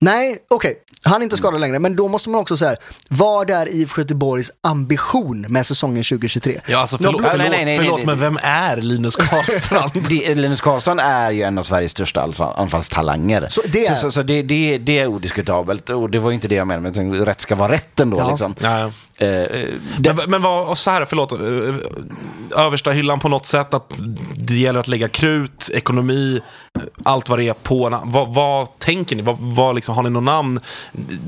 Nej, 0.00 0.38
okej. 0.50 0.74
Han 1.08 1.20
är 1.20 1.24
inte 1.24 1.36
skadad 1.36 1.60
längre, 1.60 1.78
men 1.78 1.96
då 1.96 2.08
måste 2.08 2.30
man 2.30 2.40
också 2.40 2.56
säga, 2.56 2.76
vad 3.08 3.50
är 3.50 3.68
IFK 3.68 4.00
Göteborgs 4.00 4.50
ambition 4.68 5.40
med 5.48 5.66
säsongen 5.66 6.04
2023? 6.04 6.60
Ja, 6.66 6.78
alltså 6.78 6.98
förlåt, 6.98 7.22
förlåt, 7.22 7.38
nej, 7.38 7.48
nej, 7.50 7.64
nej, 7.64 7.76
förlåt 7.78 8.04
men 8.04 8.18
vem 8.20 8.38
är 8.42 8.76
Linus 8.76 9.16
Karlstrand? 9.30 10.08
Linus 10.10 10.60
Karlsson 10.60 10.98
är 10.98 11.30
ju 11.30 11.42
en 11.42 11.58
av 11.58 11.62
Sveriges 11.62 11.92
största 11.92 12.20
anfall, 12.22 12.54
anfallstalanger. 12.56 13.46
Så 13.48 13.60
det 13.72 13.86
är- 13.86 13.94
så, 13.94 14.00
så, 14.00 14.10
så 14.10 14.22
det, 14.22 14.42
det, 14.42 14.78
det 14.78 14.98
är 14.98 15.06
odiskutabelt. 15.06 15.90
Och 15.90 16.10
det 16.10 16.18
var 16.18 16.32
inte 16.32 16.48
det 16.48 16.54
jag 16.54 16.66
menade, 16.66 17.02
men 17.04 17.24
rätt 17.26 17.40
ska 17.40 17.54
vara 17.54 17.72
rätt 17.72 18.00
ändå. 18.00 18.18
Ja. 18.18 18.28
Liksom. 18.28 18.54
Ja, 18.60 18.78
ja. 18.80 18.92
Eh, 19.20 19.28
eh, 19.42 19.68
det, 19.98 20.14
Men, 20.14 20.30
men 20.30 20.42
vad, 20.42 20.78
så 20.78 20.90
här, 20.90 21.04
förlåt, 21.04 21.32
eh, 21.32 22.60
översta 22.64 22.90
hyllan 22.90 23.20
på 23.20 23.28
något 23.28 23.46
sätt, 23.46 23.74
att 23.74 23.94
det 24.36 24.54
gäller 24.54 24.80
att 24.80 24.88
lägga 24.88 25.08
krut, 25.08 25.70
ekonomi, 25.74 26.40
eh, 26.78 26.82
allt 27.02 27.28
vad 27.28 27.38
det 27.38 27.48
är 27.48 27.52
på. 27.54 28.00
Vad, 28.04 28.34
vad 28.34 28.78
tänker 28.78 29.16
ni? 29.16 29.22
Vad, 29.22 29.36
vad 29.40 29.74
liksom, 29.74 29.94
har 29.96 30.02
ni 30.02 30.10
något 30.10 30.22
namn? 30.22 30.60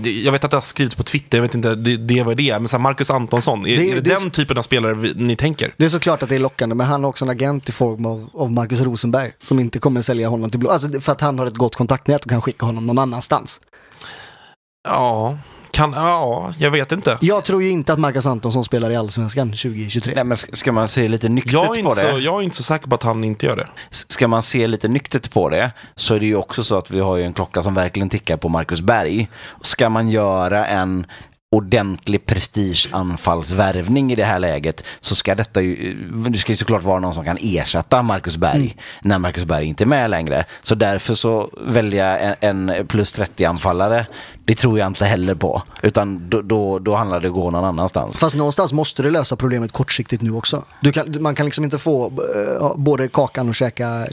Jag 0.02 0.32
vet 0.32 0.44
att 0.44 0.50
det 0.50 0.56
har 0.56 0.60
skrivits 0.62 0.94
på 0.94 1.02
Twitter, 1.02 1.38
jag 1.38 1.42
vet 1.42 1.54
inte 1.54 1.74
det, 1.74 1.96
det 1.96 2.22
var 2.22 2.34
det 2.34 2.50
är, 2.50 2.58
men 2.58 2.68
så 2.68 2.76
här, 2.76 2.82
Marcus 2.82 3.10
Antonsson, 3.10 3.66
är 3.66 3.76
Det- 3.76 3.90
är 3.90 3.94
det 4.00 4.00
den 4.00 4.30
typen 4.30 4.58
av 4.58 4.62
spelare 4.62 4.94
vi, 4.94 5.14
ni 5.14 5.36
tänker? 5.36 5.74
Det 5.76 5.84
är 5.84 5.88
såklart 5.88 6.22
att 6.22 6.28
det 6.28 6.34
är 6.34 6.38
lockande, 6.40 6.74
men 6.74 6.86
han 6.86 7.02
har 7.04 7.08
också 7.10 7.24
en 7.24 7.30
agent 7.30 7.68
i 7.68 7.72
form 7.72 8.06
av, 8.06 8.30
av 8.34 8.52
Marcus 8.52 8.80
Rosenberg 8.80 9.32
som 9.42 9.58
inte 9.60 9.78
kommer 9.78 10.02
sälja 10.02 10.28
honom 10.28 10.50
till 10.50 10.60
Blå. 10.60 10.70
Alltså 10.70 11.00
för 11.00 11.12
att 11.12 11.20
han 11.20 11.38
har 11.38 11.46
ett 11.46 11.54
gott 11.54 11.76
kontaktnät 11.76 12.24
och 12.24 12.30
kan 12.30 12.42
skicka 12.42 12.66
honom 12.66 12.86
någon 12.86 12.98
annanstans. 12.98 13.60
Ja, 14.88 15.38
kan, 15.70 15.92
ja, 15.92 16.54
jag 16.58 16.70
vet 16.70 16.92
inte. 16.92 17.18
Jag 17.20 17.44
tror 17.44 17.62
ju 17.62 17.70
inte 17.70 17.92
att 17.92 17.98
Marcus 17.98 18.26
Antonsson 18.26 18.64
spelar 18.64 18.90
i 18.90 18.96
Allsvenskan 18.96 19.48
2023. 19.48 20.12
nej, 20.14 20.24
men 20.24 20.36
ska 20.36 20.72
man 20.72 20.88
se 20.88 21.08
lite 21.08 21.28
nyktert 21.28 21.82
på 21.82 21.94
det? 21.94 22.12
så, 22.12 22.18
jag 22.18 22.38
är 22.38 22.42
inte 22.42 22.56
så 22.56 22.62
säker 22.62 22.88
på 22.88 22.94
att 22.94 23.02
han 23.02 23.24
inte 23.24 23.46
gör 23.46 23.56
det. 23.56 23.68
Ska 23.90 24.28
man 24.28 24.42
se 24.42 24.66
lite 24.66 24.88
nyktert 24.88 25.32
på 25.32 25.48
det 25.48 25.70
så 25.96 26.14
är 26.14 26.20
det 26.20 26.26
ju 26.26 26.36
också 26.36 26.64
så 26.64 26.78
att 26.78 26.90
vi 26.90 27.00
har 27.00 27.16
ju 27.16 27.24
en 27.24 27.32
klocka 27.32 27.62
som 27.62 27.74
verkligen 27.74 28.08
tickar 28.08 28.36
på 28.36 28.48
Marcus 28.48 28.80
Berg. 28.80 29.28
Ska 29.62 29.88
man 29.88 30.08
göra 30.08 30.66
en 30.66 31.06
ordentlig 31.52 32.26
prestigeanfallsvärvning 32.26 34.12
i 34.12 34.14
det 34.14 34.24
här 34.24 34.38
läget 34.38 34.84
så 35.00 35.14
ska 35.14 35.34
detta 35.34 35.62
ju, 35.62 35.94
det 36.28 36.38
ska 36.38 36.52
ju 36.52 36.56
såklart 36.56 36.82
vara 36.82 37.00
någon 37.00 37.14
som 37.14 37.24
kan 37.24 37.38
ersätta 37.40 38.02
Marcus 38.02 38.36
Berg 38.36 38.76
när 39.02 39.18
Marcus 39.18 39.44
Berg 39.44 39.66
inte 39.66 39.84
är 39.84 39.86
med 39.86 40.10
längre. 40.10 40.44
Så 40.62 40.74
därför 40.74 41.14
så 41.14 41.50
välja 41.60 42.18
en, 42.18 42.68
en 42.68 42.86
plus 42.86 43.18
30-anfallare, 43.18 44.06
det 44.50 44.56
tror 44.56 44.78
jag 44.78 44.86
inte 44.86 45.04
heller 45.04 45.34
på. 45.34 45.62
Utan 45.82 46.28
då, 46.30 46.42
då, 46.42 46.78
då 46.78 46.94
handlar 46.94 47.20
det 47.20 47.28
om 47.28 47.34
att 47.34 47.40
gå 47.40 47.50
någon 47.50 47.64
annanstans. 47.64 48.18
Fast 48.18 48.36
någonstans 48.36 48.72
måste 48.72 49.02
du 49.02 49.10
lösa 49.10 49.36
problemet 49.36 49.72
kortsiktigt 49.72 50.22
nu 50.22 50.32
också. 50.32 50.64
Du 50.80 50.92
kan, 50.92 51.14
man 51.20 51.34
kan 51.34 51.46
liksom 51.46 51.64
inte 51.64 51.78
få 51.78 52.06
uh, 52.06 52.76
både 52.76 53.08
kakan 53.08 53.48
och 53.48 53.54
käka, 53.54 54.06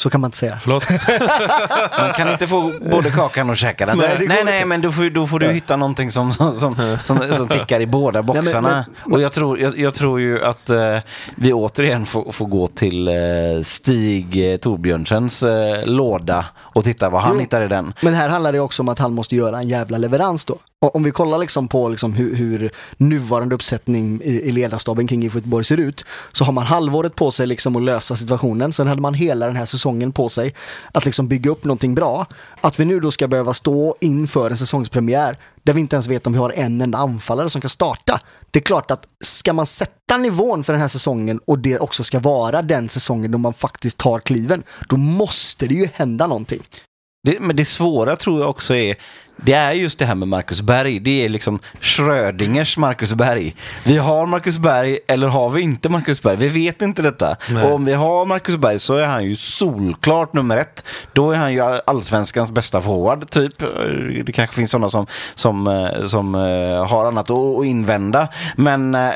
så 0.00 0.10
kan 0.10 0.20
man 0.20 0.28
inte 0.28 0.36
säga. 0.38 0.58
Förlåt? 0.60 0.84
Man 2.00 2.12
kan 2.12 2.28
inte 2.32 2.46
få 2.46 2.72
både 2.90 3.10
kakan 3.10 3.50
och 3.50 3.56
käka 3.56 3.86
den. 3.86 3.98
Nej, 3.98 4.08
Nej, 4.18 4.26
nej, 4.28 4.44
nej, 4.44 4.64
men 4.64 4.80
då 4.80 4.92
får, 4.92 5.10
då 5.10 5.26
får 5.26 5.38
du 5.38 5.46
hitta 5.46 5.76
någonting 5.76 6.10
som, 6.10 6.32
som, 6.34 6.52
som, 6.52 6.76
som, 7.04 7.18
som 7.36 7.48
tickar 7.48 7.80
i 7.80 7.86
båda 7.86 8.22
men- 8.22 8.26
boxarna. 8.26 8.84
men- 9.04 9.12
och 9.14 9.20
jag 9.22 9.32
tror, 9.32 9.58
jag, 9.58 9.78
jag 9.78 9.94
tror 9.94 10.20
ju 10.20 10.44
att 10.44 10.70
eh, 10.70 10.98
vi 11.36 11.52
återigen 11.52 12.06
får, 12.06 12.32
får 12.32 12.46
gå 12.46 12.66
till 12.66 13.08
eh, 13.08 13.14
Stig 13.62 14.52
eh, 14.52 14.56
Torbjörnsens 14.56 15.42
eh, 15.42 15.84
låda 15.86 16.44
och 16.56 16.84
titta 16.84 17.10
vad 17.10 17.22
han 17.22 17.34
Jo. 17.34 17.40
hittar 17.40 17.62
i 17.64 17.68
den. 17.68 17.94
Men 18.00 18.14
här 18.14 18.28
handlar 18.28 18.52
det 18.52 18.60
också 18.60 18.82
om 18.82 18.88
att 18.88 18.98
han 18.98 19.12
måste 19.14 19.36
göra 19.36 19.58
en 19.58 19.68
jävla 19.68 19.98
leverans 19.98 20.44
då. 20.44 20.58
Om 20.88 21.02
vi 21.02 21.10
kollar 21.10 21.38
liksom 21.38 21.68
på 21.68 21.88
liksom 21.88 22.14
hur, 22.14 22.34
hur 22.34 22.70
nuvarande 22.96 23.54
uppsättning 23.54 24.20
i, 24.22 24.40
i 24.40 24.52
ledarstaben 24.52 25.06
kring 25.06 25.22
IFK 25.22 25.38
Göteborg 25.38 25.64
ser 25.64 25.76
ut 25.76 26.04
så 26.32 26.44
har 26.44 26.52
man 26.52 26.66
halvåret 26.66 27.14
på 27.14 27.30
sig 27.30 27.46
liksom 27.46 27.76
att 27.76 27.82
lösa 27.82 28.16
situationen. 28.16 28.72
Sen 28.72 28.86
hade 28.86 29.00
man 29.00 29.14
hela 29.14 29.46
den 29.46 29.56
här 29.56 29.64
säsongen 29.64 30.12
på 30.12 30.28
sig 30.28 30.54
att 30.92 31.04
liksom 31.04 31.28
bygga 31.28 31.50
upp 31.50 31.64
någonting 31.64 31.94
bra. 31.94 32.26
Att 32.60 32.80
vi 32.80 32.84
nu 32.84 33.00
då 33.00 33.10
ska 33.10 33.28
behöva 33.28 33.54
stå 33.54 33.96
inför 34.00 34.50
en 34.50 34.56
säsongspremiär 34.56 35.36
där 35.62 35.72
vi 35.72 35.80
inte 35.80 35.96
ens 35.96 36.06
vet 36.06 36.26
om 36.26 36.32
vi 36.32 36.38
har 36.38 36.50
en 36.50 36.80
enda 36.80 36.98
anfallare 36.98 37.50
som 37.50 37.60
kan 37.60 37.70
starta. 37.70 38.20
Det 38.50 38.58
är 38.58 38.62
klart 38.62 38.90
att 38.90 39.06
ska 39.24 39.52
man 39.52 39.66
sätta 39.66 40.16
nivån 40.16 40.64
för 40.64 40.72
den 40.72 40.80
här 40.80 40.88
säsongen 40.88 41.40
och 41.44 41.58
det 41.58 41.78
också 41.78 42.04
ska 42.04 42.20
vara 42.20 42.62
den 42.62 42.88
säsongen 42.88 43.30
då 43.30 43.38
man 43.38 43.54
faktiskt 43.54 43.98
tar 43.98 44.20
kliven, 44.20 44.62
då 44.88 44.96
måste 44.96 45.66
det 45.66 45.74
ju 45.74 45.88
hända 45.94 46.26
någonting. 46.26 46.62
Det, 47.24 47.40
men 47.40 47.56
det 47.56 47.64
svåra 47.64 48.16
tror 48.16 48.40
jag 48.40 48.50
också 48.50 48.74
är 48.74 48.96
det 49.36 49.52
är 49.52 49.72
just 49.72 49.98
det 49.98 50.06
här 50.06 50.14
med 50.14 50.28
Marcus 50.28 50.62
Berg. 50.62 51.00
Det 51.00 51.24
är 51.24 51.28
liksom 51.28 51.58
Schrödingers 51.80 52.78
Marcus 52.78 53.14
Berg. 53.14 53.56
Vi 53.84 53.96
har 53.96 54.26
Marcus 54.26 54.58
Berg 54.58 54.98
eller 55.06 55.26
har 55.26 55.50
vi 55.50 55.62
inte 55.62 55.88
Marcus 55.88 56.22
Berg? 56.22 56.36
Vi 56.36 56.48
vet 56.48 56.82
inte 56.82 57.02
detta. 57.02 57.36
Nej. 57.50 57.64
Och 57.64 57.74
om 57.74 57.84
vi 57.84 57.92
har 57.92 58.26
Marcus 58.26 58.56
Berg 58.56 58.78
så 58.78 58.96
är 58.96 59.06
han 59.06 59.24
ju 59.24 59.36
solklart 59.36 60.32
nummer 60.32 60.56
ett. 60.56 60.84
Då 61.12 61.30
är 61.30 61.36
han 61.36 61.52
ju 61.52 61.60
allsvenskans 61.86 62.52
bästa 62.52 62.80
forward, 62.80 63.30
typ. 63.30 63.52
Det 64.26 64.32
kanske 64.32 64.56
finns 64.56 64.70
sådana 64.70 64.90
som, 64.90 65.06
som, 65.34 65.66
eh, 65.66 66.06
som 66.06 66.34
eh, 66.34 66.86
har 66.86 67.06
annat 67.06 67.30
att 67.30 67.64
invända. 67.64 68.28
Men 68.56 68.94
eh, 68.94 69.10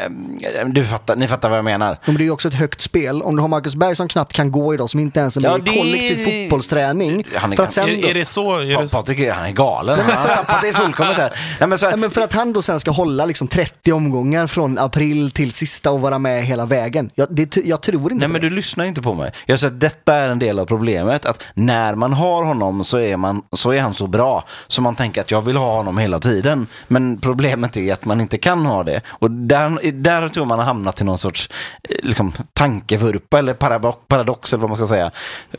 du 0.67 0.85
fattar, 0.85 1.17
ni 1.17 1.29
fattar 1.29 1.49
vad 1.49 1.59
jag 1.59 1.65
menar. 1.65 1.99
Men 2.05 2.15
det 2.15 2.23
är 2.23 2.25
ju 2.25 2.31
också 2.31 2.49
ett 2.49 2.55
högt 2.55 2.81
spel. 2.81 3.23
Om 3.23 3.37
du 3.37 3.43
har 3.43 3.49
Marcus 3.49 3.75
Berg 3.75 3.97
som 3.97 4.09
knappt 4.09 4.33
kan 4.33 4.53
gå 4.53 4.75
idag, 4.75 4.91
som 4.91 5.01
inte 5.01 5.21
ens 5.21 5.37
är 5.37 5.41
med 5.41 5.51
Ja, 5.51 5.73
i 5.73 5.79
kollektiv 5.79 6.17
fotbollsträning. 6.17 7.25
Han 7.35 7.53
är 7.53 7.57
för 7.57 7.63
att 7.63 7.73
sen 7.73 7.89
Är, 7.89 8.11
är 8.11 8.15
det 8.15 8.25
så? 8.25 8.59
Är 8.59 8.83
det, 8.83 8.93
Patrik, 8.93 9.29
han 9.31 9.47
är 9.47 9.53
galen. 9.53 9.99
Har 10.13 10.29
tappat 10.29 10.63
det 10.63 10.73
fullkomligt 10.73 11.19
här. 11.19 11.33
Nej, 11.61 11.69
men 11.69 11.79
så, 11.79 11.89
Nej, 11.89 11.97
men 11.97 12.11
för 12.11 12.21
att 12.21 12.33
han 12.33 12.53
då 12.53 12.63
sen 12.63 12.81
ska 12.81 12.91
hålla 12.91 13.25
liksom 13.25 13.49
30 13.49 13.93
omgångar 13.93 14.47
från 14.47 14.79
april 14.79 15.31
till 15.31 15.53
sista 15.53 15.91
och 15.91 16.01
vara 16.01 16.19
med 16.19 16.45
hela 16.45 16.67
vägen. 16.67 17.11
Jag, 17.15 17.29
det, 17.31 17.57
jag 17.57 17.81
tror 17.81 18.03
inte 18.03 18.15
Nej 18.15 18.29
på 18.29 18.33
men 18.33 18.43
det. 18.43 18.49
du 18.49 18.55
lyssnar 18.57 18.85
inte 18.85 19.03
på 19.03 19.15
mig. 19.15 19.33
Jag 19.47 19.61
säger 19.61 19.75
att 19.75 19.81
detta 19.81 20.15
är 20.15 20.29
en 20.29 20.39
del 20.39 20.59
av 20.59 20.67
problemet. 20.67 21.25
Att 21.27 21.45
när 21.55 21.95
man 21.95 22.13
har 22.13 22.45
honom 22.45 22.85
så 22.85 22.99
är, 22.99 23.17
man, 23.17 23.43
så 23.53 23.71
är 23.71 23.81
han 23.81 23.95
så 23.95 24.07
bra. 24.07 24.45
Så 24.69 24.83
man 24.83 24.97
tänker 24.97 25.21
att 25.21 25.31
jag 25.31 25.43
vill 25.43 25.57
ha 25.57 25.77
honom 25.77 25.99
hela 25.99 26.19
tiden. 26.19 26.67
Men 26.89 27.21
problemet 27.21 27.77
är 27.77 27.93
att 27.93 28.05
man 28.05 28.21
inte 28.21 28.39
kan 28.39 28.67
ha 28.67 28.85
det. 28.85 29.01
Och 29.09 29.31
där, 29.31 29.93
där 29.93 30.29
tror 30.29 30.45
man 30.47 30.59
har 30.59 30.67
hamnat 30.67 31.01
i 31.01 31.05
någon 31.05 31.19
sorts 31.19 31.51
eh, 31.89 31.97
liksom, 32.03 32.33
tankevurpa 32.53 33.39
eller 33.39 33.55
paradox, 33.55 33.99
paradox 34.09 34.53
eller 34.53 34.61
vad 34.61 34.71
man 34.71 34.79
ska 34.79 34.87
säga. 34.87 35.11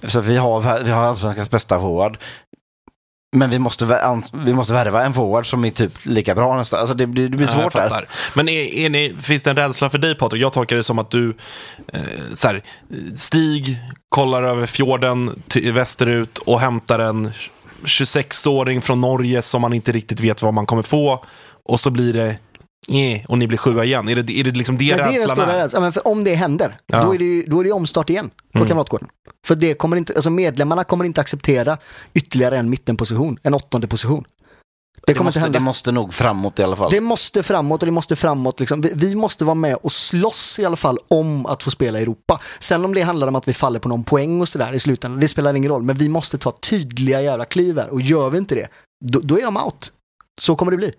Så 0.04 0.22
vi 0.22 0.38
har, 0.38 0.84
vi 0.84 0.92
har 0.92 1.04
allsvenskans 1.04 1.50
bästa 1.50 1.80
forward. 1.80 2.18
Men 3.32 3.50
vi 3.50 3.60
måste, 3.60 4.00
vi 4.34 4.54
måste 4.54 4.74
värva 4.74 5.04
en 5.04 5.14
forward 5.14 5.50
som 5.50 5.66
är 5.66 5.70
typ 5.70 5.94
lika 6.04 6.36
bra 6.36 6.58
nästan. 6.58 6.80
Alltså 6.80 6.96
det, 6.96 7.08
blir- 7.08 7.30
det 7.30 7.38
blir 7.38 7.48
Ja, 7.48 7.54
svårt 7.54 7.74
där. 7.74 7.90
fattar. 7.90 8.08
Men 8.36 8.50
är, 8.50 8.62
är 8.74 8.90
ni, 8.90 9.16
finns 9.22 9.44
det 9.44 9.50
en 9.50 9.56
rädsla 9.56 9.90
för 9.90 9.98
dig 9.98 10.16
Patrik? 10.16 10.42
Jag 10.42 10.54
tolkar 10.54 10.76
det 10.76 10.84
som 10.84 11.00
att 11.00 11.12
du, 11.12 11.38
eh, 11.94 12.02
så 12.34 12.48
här, 12.48 12.62
Stig 13.16 13.78
kollar 14.10 14.44
över 14.44 14.66
fjorden 14.66 15.42
till 15.48 15.72
västerut 15.72 16.38
och 16.38 16.60
hämtar 16.60 17.00
en 17.00 17.32
26-åring 17.86 18.82
från 18.82 19.02
Norge 19.02 19.42
som 19.42 19.62
man 19.62 19.74
inte 19.74 19.92
riktigt 19.92 20.20
vet 20.20 20.42
vad 20.42 20.54
man 20.54 20.66
kommer 20.66 20.84
få. 20.84 21.24
Och 21.66 21.80
så 21.80 21.90
blir 21.92 22.14
det, 22.14 22.36
eh, 22.88 23.26
och 23.28 23.38
ni 23.38 23.48
blir 23.48 23.58
sjua 23.58 23.86
igen. 23.86 24.10
Är 24.10 24.16
det, 24.16 24.40
är 24.40 24.44
det 24.44 24.52
liksom 24.52 24.78
det 24.78 24.84
Ja, 24.86 24.96
det 24.96 25.02
är 25.02 25.06
den 25.06 25.14
rädslan 25.14 25.30
stora 25.36 25.54
är? 25.54 25.58
rädslan. 25.64 25.84
Men 25.84 25.92
för 25.92 26.08
om 26.08 26.24
det 26.24 26.36
händer, 26.36 26.78
Ja. 26.88 27.04
då, 27.04 27.14
är 27.14 27.18
det 27.18 27.24
ju, 27.26 27.44
då 27.44 27.60
är 27.60 27.64
det 27.64 27.72
omstart 27.72 28.10
igen 28.10 28.30
på 28.54 28.60
Mm. 28.60 28.68
Kamratgården. 28.68 29.08
För 29.48 29.56
det 29.56 29.74
kommer 29.74 29.98
inte, 29.98 30.14
alltså 30.14 30.30
medlemmarna 30.30 30.84
kommer 30.84 31.06
inte 31.06 31.22
acceptera 31.22 31.78
ytterligare 32.14 32.58
en 32.58 32.70
mittenposition, 32.70 33.38
en 33.44 33.54
åttonde 33.54 33.88
position. 33.88 34.24
Det 35.06 35.14
Det 35.14 35.18
kommer 35.18 35.26
måste, 35.28 35.40
inte 35.40 35.46
hända. 35.46 35.60
det 35.60 35.64
måste 35.64 35.92
nog 35.92 36.14
framåt 36.14 36.60
i 36.60 36.64
alla 36.64 36.76
fall. 36.76 36.92
Det 36.92 37.02
måste 37.02 37.44
framåt 37.44 37.82
och 37.84 37.86
det 37.86 37.92
måste 37.92 38.16
framåt. 38.16 38.60
Liksom. 38.60 38.82
Vi, 38.82 38.92
vi 38.96 39.16
måste 39.16 39.46
vara 39.46 39.54
med 39.56 39.76
och 39.76 39.92
slåss 39.92 40.60
i 40.60 40.66
alla 40.66 40.76
fall 40.76 40.98
om 41.08 41.46
att 41.46 41.64
få 41.64 41.72
spela 41.72 42.00
i 42.00 42.02
Europa. 42.02 42.40
Sen 42.60 42.86
om 42.86 42.94
det 42.94 43.02
handlar 43.02 43.28
om 43.28 43.36
att 43.36 43.48
vi 43.48 43.54
faller 43.54 43.80
på 43.80 43.90
någon 43.90 44.04
poäng 44.04 44.42
och 44.42 44.48
sådär 44.50 44.74
i 44.74 44.80
slutändan, 44.80 45.20
det 45.20 45.28
spelar 45.28 45.54
ingen 45.54 45.72
roll. 45.72 45.84
Men 45.84 45.98
vi 45.98 46.10
måste 46.10 46.38
ta 46.38 46.52
tydliga 46.52 47.22
jävla 47.22 47.46
kliv 47.46 47.78
här 47.80 47.90
och 47.90 48.02
gör 48.02 48.30
vi 48.30 48.38
inte 48.38 48.56
det, 48.56 48.68
då, 49.06 49.20
då 49.24 49.38
är 49.40 49.44
de 49.44 49.58
out. 49.58 49.92
Så 50.42 50.56
kommer 50.56 50.72
det 50.72 50.78
bli. 50.78 50.92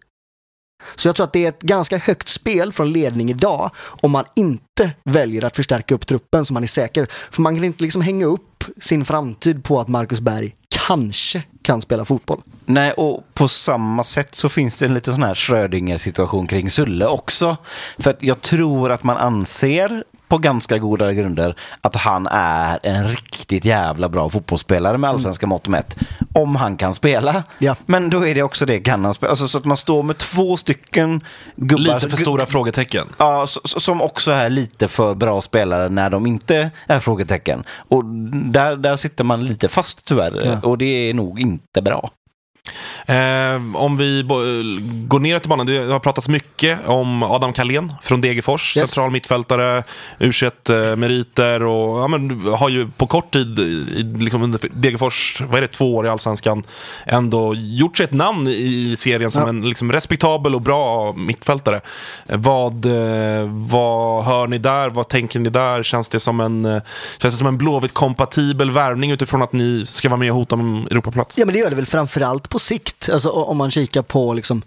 Så 0.94 1.08
jag 1.08 1.16
tror 1.16 1.24
att 1.24 1.32
det 1.32 1.44
är 1.44 1.48
ett 1.48 1.62
ganska 1.62 1.98
högt 1.98 2.28
spel 2.28 2.72
från 2.72 2.92
ledning 2.92 3.30
idag 3.30 3.70
om 3.76 4.10
man 4.10 4.24
inte 4.34 4.90
väljer 5.04 5.44
att 5.44 5.56
förstärka 5.56 5.94
upp 5.94 6.06
truppen 6.06 6.44
så 6.44 6.54
man 6.54 6.62
är 6.62 6.66
säker. 6.66 7.06
För 7.30 7.42
man 7.42 7.54
kan 7.56 7.64
inte 7.64 7.82
liksom 7.82 8.02
hänga 8.02 8.26
upp 8.26 8.64
sin 8.80 9.04
framtid 9.04 9.64
på 9.64 9.80
att 9.80 9.88
Marcus 9.88 10.20
Berg 10.20 10.54
kanske 10.86 11.42
kan 11.62 11.80
spela 11.80 12.04
fotboll. 12.04 12.40
Nej, 12.66 12.92
och 12.92 13.24
på 13.34 13.48
samma 13.48 14.04
sätt 14.04 14.34
så 14.34 14.48
finns 14.48 14.78
det 14.78 14.86
en 14.86 14.94
lite 14.94 15.12
sån 15.12 15.22
här 15.22 15.34
Schrödinger-situation 15.34 16.46
kring 16.46 16.70
Sulle 16.70 17.06
också. 17.06 17.56
För 17.98 18.10
att 18.10 18.22
jag 18.22 18.40
tror 18.40 18.92
att 18.92 19.02
man 19.02 19.16
anser 19.16 20.04
på 20.30 20.38
ganska 20.38 20.78
goda 20.78 21.12
grunder 21.12 21.54
att 21.80 21.96
han 21.96 22.26
är 22.30 22.78
en 22.82 23.08
riktigt 23.08 23.64
jävla 23.64 24.08
bra 24.08 24.30
fotbollsspelare 24.30 24.98
med 24.98 25.10
allsvenska 25.10 25.46
mått 25.46 25.68
mätt. 25.68 25.98
Om 26.34 26.56
han 26.56 26.76
kan 26.76 26.94
spela. 26.94 27.42
Ja. 27.58 27.76
Men 27.86 28.10
då 28.10 28.26
är 28.26 28.34
det 28.34 28.42
också 28.42 28.66
det, 28.66 28.78
kan 28.78 29.04
han 29.04 29.14
spela? 29.14 29.30
Alltså, 29.30 29.48
så 29.48 29.58
att 29.58 29.64
man 29.64 29.76
står 29.76 30.02
med 30.02 30.18
två 30.18 30.56
stycken 30.56 31.20
gubbar. 31.56 31.94
Lite 31.94 32.10
för 32.10 32.16
stora 32.16 32.46
frågetecken. 32.46 33.06
Ja, 33.18 33.46
som 33.64 34.02
också 34.02 34.30
är 34.30 34.50
lite 34.50 34.88
för 34.88 35.14
bra 35.14 35.40
spelare 35.40 35.88
när 35.88 36.10
de 36.10 36.26
inte 36.26 36.70
är 36.86 37.00
frågetecken. 37.00 37.64
Och 37.88 38.04
där, 38.04 38.76
där 38.76 38.96
sitter 38.96 39.24
man 39.24 39.44
lite 39.44 39.68
fast 39.68 40.04
tyvärr. 40.04 40.42
Ja. 40.44 40.68
Och 40.68 40.78
det 40.78 41.10
är 41.10 41.14
nog 41.14 41.40
inte 41.40 41.82
bra. 41.82 42.10
Eh, 43.06 43.76
om 43.76 43.96
vi 43.96 44.22
går 45.08 45.20
ner 45.20 45.38
till 45.38 45.48
banan, 45.50 45.66
det 45.66 45.78
har 45.92 45.98
pratats 45.98 46.28
mycket 46.28 46.78
om 46.86 47.22
Adam 47.22 47.52
Kalén 47.52 47.92
från 48.02 48.20
Degerfors, 48.20 48.76
Yes. 48.76 48.88
central 48.90 49.10
mittfältare, 49.10 49.82
u 50.18 50.32
meriter 50.96 51.62
och 51.62 52.00
ja, 52.00 52.08
men, 52.08 52.40
har 52.46 52.68
ju 52.68 52.88
på 52.96 53.06
kort 53.06 53.32
tid, 53.32 53.58
i, 53.58 54.02
liksom 54.18 54.42
under 54.42 54.60
Degerfors, 54.72 55.42
vad 55.48 55.56
är 55.58 55.60
det, 55.60 55.66
två 55.68 55.96
år 55.96 56.06
i 56.06 56.08
Allsvenskan, 56.08 56.62
ändå 57.06 57.54
gjort 57.54 57.96
sig 57.96 58.04
ett 58.04 58.12
namn 58.12 58.48
i 58.48 58.94
serien 58.98 59.30
som 59.30 59.42
Ja. 59.42 59.48
en 59.48 59.62
liksom, 59.68 59.92
respektabel 59.92 60.54
och 60.54 60.60
bra 60.62 61.12
mittfältare. 61.12 61.80
Eh, 62.26 62.36
Vad, 62.38 62.86
eh, 62.86 63.44
vad 63.48 64.24
hör 64.24 64.46
ni 64.46 64.58
där? 64.58 64.88
Vad 64.90 65.08
tänker 65.08 65.38
ni 65.40 65.50
där? 65.50 65.82
Känns 65.82 66.08
det 66.08 66.20
som 66.20 66.40
en, 66.40 66.64
eh, 66.64 66.82
känns 67.22 67.34
det 67.34 67.38
som 67.38 67.46
en 67.46 67.58
Blåvitt-kompatibel 67.58 68.70
värvning 68.70 69.10
utifrån 69.10 69.42
att 69.42 69.52
ni 69.52 69.84
ska 69.86 70.08
vara 70.08 70.18
med 70.18 70.30
och 70.30 70.36
hota 70.36 70.54
om 70.54 70.86
Europaplats? 70.90 71.38
Ja 71.38 71.46
men 71.46 71.52
det 71.52 71.58
gör 71.58 71.70
det 71.70 71.76
väl 71.76 71.86
framförallt 71.86 72.48
på 72.48 72.58
sikt. 72.60 73.08
Alltså 73.12 73.30
om 73.30 73.56
man 73.56 73.70
kikar 73.70 74.02
på 74.02 74.34
liksom 74.34 74.62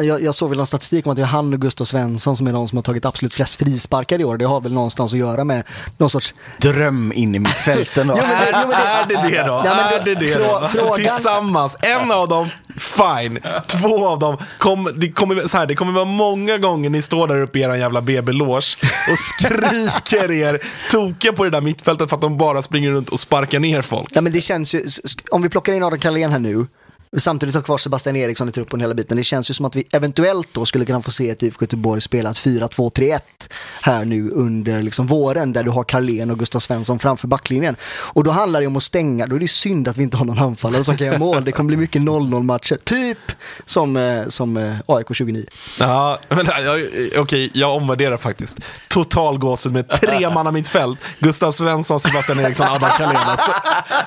jag, 0.00 0.22
jag 0.22 0.34
såg 0.34 0.48
väl 0.48 0.56
någon 0.58 0.66
statistik 0.66 1.06
om 1.06 1.10
att 1.10 1.16
det 1.16 1.22
är 1.22 1.26
han 1.26 1.52
och 1.54 1.60
Gustav 1.60 1.84
Svensson 1.84 2.36
som 2.36 2.46
är 2.46 2.52
de 2.52 2.68
som 2.68 2.78
har 2.78 2.82
tagit 2.82 3.04
absolut 3.04 3.34
flest 3.34 3.54
frisparkar 3.54 4.20
i 4.20 4.24
år. 4.24 4.36
Det 4.36 4.44
har 4.44 4.60
väl 4.60 4.72
någonstans 4.72 5.12
att 5.12 5.18
göra 5.18 5.44
med 5.44 5.62
någon 5.96 6.10
sorts... 6.10 6.34
Dröm 6.58 7.12
in 7.12 7.34
i 7.34 7.38
mittfälten 7.38 8.06
då. 8.06 8.16
Ja, 8.18 8.24
men 8.26 8.68
men 8.68 9.08
det- 9.08 9.14
är 9.14 9.22
det 9.30 9.36
det 9.36 9.42
då? 9.42 9.62
Ja, 9.64 9.74
men 9.74 10.00
är 10.00 10.04
det 10.04 10.14
det 10.14 10.34
då? 10.38 10.56
Alltså, 10.56 10.94
tillsammans, 10.94 11.76
en 11.80 12.10
av 12.10 12.28
dem, 12.28 12.48
fine. 12.78 13.38
Två 13.66 14.06
av 14.08 14.18
dem, 14.18 14.36
kom, 14.58 14.88
det, 14.94 15.12
kommer, 15.12 15.48
så 15.48 15.58
här, 15.58 15.66
det 15.66 15.74
kommer 15.74 15.92
vara 15.92 16.04
många 16.04 16.58
gånger 16.58 16.90
ni 16.90 17.02
står 17.02 17.28
där 17.28 17.42
uppe 17.42 17.58
i 17.58 17.62
er 17.62 17.74
jävla 17.74 18.02
BB-loge 18.02 18.76
och 19.10 19.18
skriker 19.18 20.30
er 20.32 20.58
tokiga 20.90 21.32
på 21.32 21.44
det 21.44 21.50
där 21.50 21.60
mittfältet 21.60 22.08
för 22.08 22.16
att 22.16 22.22
de 22.22 22.38
bara 22.38 22.62
springer 22.62 22.90
runt 22.90 23.08
och 23.08 23.20
sparkar 23.20 23.60
ner 23.60 23.82
folk. 23.82 24.08
Ja 24.12 24.20
men 24.20 24.32
det 24.32 24.40
känns 24.40 24.74
ju, 24.74 24.84
om 25.30 25.42
vi 25.42 25.48
plockar 25.48 25.72
in 25.72 25.82
Adam 25.82 25.98
Carlén 25.98 26.30
här 26.32 26.38
nu, 26.38 26.66
samtidigt 27.20 27.54
har 27.54 27.62
kvar 27.62 27.78
Sebastian 27.78 28.16
Eriksson 28.16 28.48
i 28.48 28.52
truppen 28.52 28.80
hela 28.80 28.94
biten. 28.94 29.16
Det 29.16 29.22
känns 29.22 29.50
ju 29.50 29.54
som 29.54 29.66
att 29.66 29.76
vi 29.76 29.86
eventuellt 29.90 30.48
då 30.52 30.66
skulle 30.66 30.84
kunna 30.84 31.02
få 31.02 31.10
se 31.10 31.30
ett 31.30 31.42
IFK 31.42 31.62
Göteborg 31.62 32.00
spela 32.00 32.30
ett 32.30 32.36
4-2-3-1 32.36 33.20
här 33.80 34.04
nu 34.04 34.30
under 34.30 34.82
liksom 34.82 35.06
våren 35.06 35.52
där 35.52 35.64
du 35.64 35.70
har 35.70 35.84
Carlén 35.84 36.30
och 36.30 36.38
Gustav 36.38 36.58
Svensson 36.58 36.98
framför 36.98 37.28
backlinjen. 37.28 37.76
Och 37.86 38.24
då 38.24 38.30
handlar 38.30 38.60
det 38.60 38.66
om 38.66 38.76
att 38.76 38.82
stänga, 38.82 39.26
då 39.26 39.36
är 39.36 39.40
det 39.40 39.48
synd 39.48 39.88
att 39.88 39.96
vi 39.96 40.02
inte 40.02 40.16
har 40.16 40.24
någon 40.24 40.38
anfallare 40.38 40.84
som 40.84 40.96
kan 40.96 41.06
göra 41.06 41.18
mål. 41.18 41.44
Det 41.44 41.52
kommer 41.52 41.68
bli 41.68 41.76
mycket 41.76 42.02
0-0 42.02 42.42
matcher, 42.42 42.76
typ 42.84 43.18
som, 43.66 43.96
eh, 43.96 44.28
som 44.28 44.56
eh, 44.56 44.76
AIK 44.86 45.06
29. 45.12 45.46
Ja, 45.78 46.18
men, 46.28 46.38
eh, 46.38 46.44
okej, 46.46 47.10
okej, 47.18 47.50
jag 47.54 47.76
omvärderar 47.76 48.16
faktiskt. 48.16 48.56
Total 48.88 49.38
gåshud 49.38 49.72
med 49.72 49.88
tre 49.88 50.30
man 50.30 50.54
mitt 50.54 50.68
fält. 50.68 50.98
Gustav 51.18 51.52
Svensson, 51.52 52.00
Sebastian 52.00 52.40
Eriksson, 52.40 52.66
Adam 52.68 52.90
Carlén. 52.98 53.16
Alltså, 53.16 53.52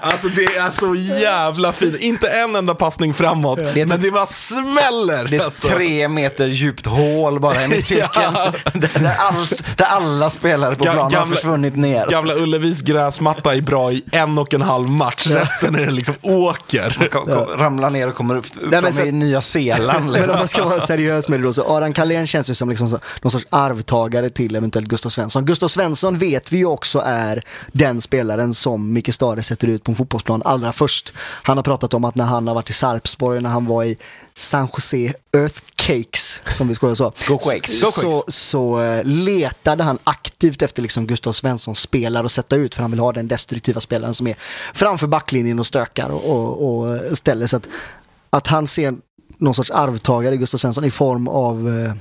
alltså 0.01 0.27
det 0.27 0.57
är 0.57 0.69
så 0.69 0.95
jävla 0.95 1.73
fint. 1.73 1.99
Inte 1.99 2.27
en 2.27 2.55
enda 2.55 2.75
passning 2.97 3.13
framåt, 3.13 3.59
men 3.75 4.01
det 4.01 4.11
bara 4.11 4.25
smäller. 4.25 5.25
Det 5.27 5.37
är 5.37 5.43
alltså. 5.45 5.67
tre 5.67 6.07
meter 6.07 6.47
djupt 6.47 6.85
hål 6.85 7.39
bara 7.39 7.63
i 7.63 7.67
mittcirkeln. 7.77 8.07
Ja. 8.35 8.51
där, 8.73 8.99
där, 8.99 9.15
all, 9.19 9.47
där 9.75 9.85
alla 9.85 10.29
spelare 10.29 10.75
på 10.75 10.83
planen 10.83 11.01
har 11.03 11.09
gamla- 11.11 11.35
försvunnit 11.35 11.75
ner. 11.75 12.07
Gamla 12.09 12.33
Ullevis 12.35 12.81
gräsmatta 12.81 13.55
är 13.55 13.61
bra 13.61 13.91
i 13.91 14.03
en 14.11 14.37
och 14.37 14.53
en 14.53 14.61
halv 14.61 14.89
match. 14.89 15.27
Resten 15.27 15.75
är 15.75 15.79
det 15.85 15.91
liksom 15.91 16.15
åker. 16.21 17.07
Kom, 17.11 17.25
kom, 17.25 17.45
ramlar 17.57 17.89
ner 17.89 18.07
och 18.07 18.15
kommer 18.15 18.35
upp 18.37 18.45
men 18.61 18.81
från 18.81 18.93
så- 18.93 19.01
i 19.03 19.11
Nya 19.11 19.41
Zeeland. 19.41 20.05
Men 20.11 20.13
Liksom. 20.13 20.31
om 20.31 20.37
man 20.39 20.47
ska 20.47 20.65
vara 20.65 20.79
seriös 20.79 21.27
med 21.29 21.39
det 21.39 21.43
då, 21.43 21.53
så 21.53 21.77
Aran 21.77 21.93
Carlén 21.93 22.27
känns 22.27 22.49
ju 22.49 22.53
som 22.53 22.69
liksom 22.69 22.99
någon 23.21 23.31
sorts 23.31 23.45
arvtagare 23.49 24.29
till 24.29 24.55
eventuellt 24.55 24.87
Gustav 24.87 25.09
Svensson. 25.09 25.45
Gustav 25.45 25.67
Svensson 25.67 26.17
vet 26.17 26.51
vi 26.51 26.57
ju 26.57 26.65
också 26.65 27.03
är 27.05 27.43
den 27.71 28.01
spelaren 28.01 28.53
som 28.53 28.93
Micke 28.93 29.13
Stare 29.13 29.43
sätter 29.43 29.67
ut 29.67 29.83
på 29.83 29.91
en 29.91 29.95
fotbollsplan 29.95 30.41
allra 30.45 30.71
först. 30.71 31.13
Han 31.43 31.57
har 31.57 31.63
pratat 31.63 31.93
om 31.93 32.05
att 32.05 32.15
när 32.15 32.25
han 32.25 32.47
har 32.47 32.55
varit 32.55 32.69
i 32.69 32.73
Sarpsborg, 32.87 33.41
när 33.41 33.49
han 33.49 33.65
var 33.65 33.83
i 33.83 33.97
San 34.35 34.67
Jose 34.73 35.13
Earthcakes, 35.33 36.41
som 36.49 36.67
vi 36.67 36.75
skojar 36.75 36.95
så, 36.95 37.13
Go 37.27 37.37
Quakes. 37.37 37.79
så, 37.79 37.91
så, 37.91 38.23
så 38.27 38.81
eh, 38.81 39.03
letade 39.03 39.83
han 39.83 39.99
aktivt 40.03 40.61
efter 40.61 40.81
liksom 40.81 41.07
Gustav 41.07 41.31
Svensson 41.31 41.75
spelare 41.75 42.25
att 42.25 42.31
sätta 42.31 42.55
ut, 42.55 42.75
för 42.75 42.81
han 42.81 42.91
vill 42.91 42.99
ha 42.99 43.11
den 43.11 43.27
destruktiva 43.27 43.81
spelaren 43.81 44.13
som 44.13 44.27
är 44.27 44.35
framför 44.73 45.07
backlinjen 45.07 45.59
och 45.59 45.65
stökar 45.65 46.09
och, 46.09 46.61
och, 46.61 46.79
och 46.79 47.17
ställer. 47.17 47.47
Så 47.47 47.57
att, 47.57 47.67
att 48.29 48.47
han 48.47 48.67
ser 48.67 48.93
någon 49.37 49.53
sorts 49.53 49.71
arvtagare 49.71 50.35
i 50.35 50.37
Gustav 50.37 50.57
Svensson 50.57 50.83
i 50.83 50.91
form 50.91 51.27
av 51.27 51.69
eh, 51.69 51.93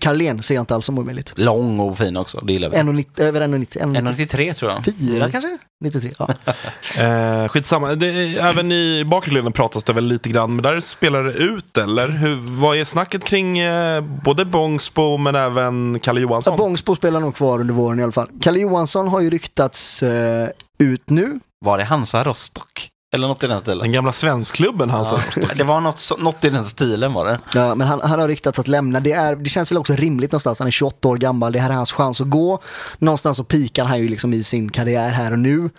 Carlén 0.00 0.42
ser 0.42 0.54
jag 0.54 0.62
inte 0.62 0.74
alls 0.74 0.86
som 0.86 0.98
omöjligt. 0.98 1.32
Lång 1.36 1.80
och 1.80 1.98
fin 1.98 2.16
också, 2.16 2.40
det 2.40 2.52
gillar 2.52 2.70
vi. 2.70 2.76
1,90 2.76 3.20
över 3.20 3.40
1,90. 3.40 3.78
1,94 3.78 4.30
1,93 4.30 4.54
tror 4.54 4.70
jag. 4.70 5.16
mm. 5.18 5.30
kanske? 5.30 5.58
93? 5.80 6.12
Ja. 6.18 6.28
Eh, 7.00 7.48
skitsamma. 7.48 7.94
Det, 7.94 8.08
även 8.38 8.72
i 8.72 9.04
bakre 9.06 9.32
leden 9.32 9.52
pratas 9.52 9.84
det 9.84 9.92
väl 9.92 10.04
lite 10.04 10.28
grann, 10.28 10.56
men 10.56 10.62
där 10.62 10.80
spelar 10.80 11.24
det 11.24 11.32
ut 11.32 11.76
eller? 11.76 12.08
Hur, 12.08 12.36
vad 12.60 12.76
är 12.76 12.84
snacket 12.84 13.24
kring 13.24 13.58
eh, 13.58 14.00
både 14.24 14.44
Bångsbo 14.44 15.16
men 15.16 15.34
även 15.34 15.98
Kalle 16.00 16.20
Johansson? 16.20 16.52
Ja, 16.52 16.56
Bångsbo 16.58 16.96
spelar 16.96 17.20
nog 17.20 17.34
kvar 17.34 17.60
under 17.60 17.74
våren 17.74 18.00
i 18.00 18.02
alla 18.02 18.12
fall. 18.12 18.28
Kalle 18.40 18.58
Johansson 18.58 19.08
har 19.08 19.20
ju 19.20 19.30
ryktats 19.30 20.02
eh, 20.02 20.48
ut 20.78 21.10
nu. 21.10 21.40
Var 21.64 21.78
det 21.78 21.84
Hansa 21.84 22.24
Rostock? 22.24 22.90
Eller 23.14 23.28
något 23.28 23.44
i 23.44 23.46
den 23.46 23.60
stilen. 23.60 23.78
Den 23.78 23.92
gamla 23.92 24.12
svenskklubben 24.12 24.90
han 24.90 25.06
Ja. 25.36 25.46
Det 25.56 25.64
var 25.64 25.80
något, 25.80 26.10
något 26.18 26.44
i 26.44 26.50
den 26.50 26.64
stilen 26.64 27.12
var 27.12 27.26
det. 27.26 27.38
Ja, 27.54 27.74
men 27.74 27.86
han, 27.86 28.00
han 28.00 28.20
har 28.20 28.28
ryktats 28.28 28.58
att 28.58 28.68
lämna. 28.68 29.00
Det, 29.00 29.12
är, 29.12 29.36
det 29.36 29.50
känns 29.50 29.72
väl 29.72 29.78
också 29.78 29.92
rimligt 29.92 30.32
någonstans. 30.32 30.58
Han 30.58 30.66
är 30.66 30.72
28 30.72 31.08
år 31.08 31.16
gammal. 31.16 31.52
Det 31.52 31.58
här 31.58 31.70
är 31.70 31.74
hans 31.74 31.92
chans 31.92 32.20
att 32.20 32.30
gå. 32.30 32.60
Någonstans 32.98 33.36
så 33.36 33.44
pikar 33.44 33.84
han 33.84 34.00
ju 34.00 34.08
liksom 34.08 34.34
i 34.34 34.42
sin 34.42 34.70
karriär 34.70 35.08
här 35.08 35.32
och 35.32 35.38
nu. 35.38 35.70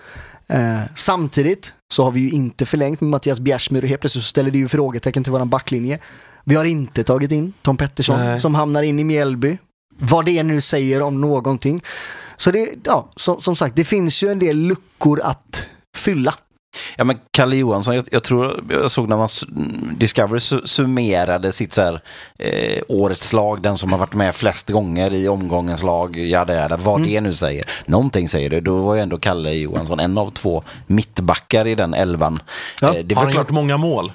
Eh, 0.47 0.79
samtidigt 0.95 1.73
så 1.93 2.03
har 2.03 2.11
vi 2.11 2.19
ju 2.19 2.29
inte 2.29 2.65
förlängt 2.65 3.01
med 3.01 3.09
Mattias 3.09 3.39
Bjärsmyr 3.39 3.83
och 3.83 3.89
helt 3.89 4.01
plötsligt 4.01 4.23
så 4.23 4.29
ställer 4.29 4.51
det 4.51 4.57
ju 4.57 4.67
frågetecken 4.67 5.23
till 5.23 5.31
våran 5.31 5.49
backlinje. 5.49 5.99
Vi 6.43 6.55
har 6.55 6.65
inte 6.65 7.03
tagit 7.03 7.31
in 7.31 7.53
Tom 7.61 7.77
Pettersson 7.77 8.19
Nej. 8.19 8.39
som 8.39 8.55
hamnar 8.55 8.83
in 8.83 8.99
i 8.99 9.03
Mjällby. 9.03 9.57
Vad 9.99 10.25
det 10.25 10.43
nu 10.43 10.61
säger 10.61 11.01
om 11.01 11.21
någonting. 11.21 11.81
Så 12.37 12.51
det, 12.51 12.69
ja, 12.83 13.09
som, 13.15 13.41
som 13.41 13.55
sagt, 13.55 13.75
det 13.75 13.83
finns 13.83 14.23
ju 14.23 14.29
en 14.31 14.39
del 14.39 14.57
luckor 14.57 15.21
att 15.21 15.67
fylla 15.97 16.33
Ja 16.97 17.03
men 17.03 17.19
Kalle 17.31 17.55
Johansson, 17.55 17.95
jag, 17.95 18.07
jag 18.11 18.23
tror 18.23 18.63
jag 18.69 18.91
såg 18.91 19.09
när 19.09 19.17
man 19.17 19.27
Discovery 19.97 20.39
su- 20.39 20.65
summerade 20.65 21.51
sitt 21.51 21.73
så 21.73 21.81
här, 21.81 21.99
eh, 22.39 22.81
årets 22.87 23.33
lag, 23.33 23.61
den 23.61 23.77
som 23.77 23.91
har 23.91 23.99
varit 23.99 24.13
med 24.13 24.35
flest 24.35 24.69
gånger 24.69 25.13
i 25.13 25.27
omgångens 25.27 25.83
lag, 25.83 26.17
jada 26.17 26.55
jada, 26.55 26.77
vad 26.77 26.95
Mm. 26.99 27.09
det 27.09 27.21
nu 27.21 27.33
säger. 27.33 27.65
Någonting 27.85 28.29
säger 28.29 28.49
det, 28.49 28.61
då 28.61 28.77
var 28.77 28.95
ju 28.95 29.01
ändå 29.01 29.17
Kalle 29.17 29.51
Johansson 29.51 29.99
en 29.99 30.17
av 30.17 30.29
två 30.31 30.63
mittbackar 30.87 31.67
i 31.67 31.75
den 31.75 31.93
elvan. 31.93 32.39
Ja. 32.81 32.87
Eh, 32.87 32.93
Har 32.93 33.23
han 33.23 33.31
klart, 33.31 33.35
gjort 33.35 33.49
många 33.51 33.77
mål? 33.77 34.11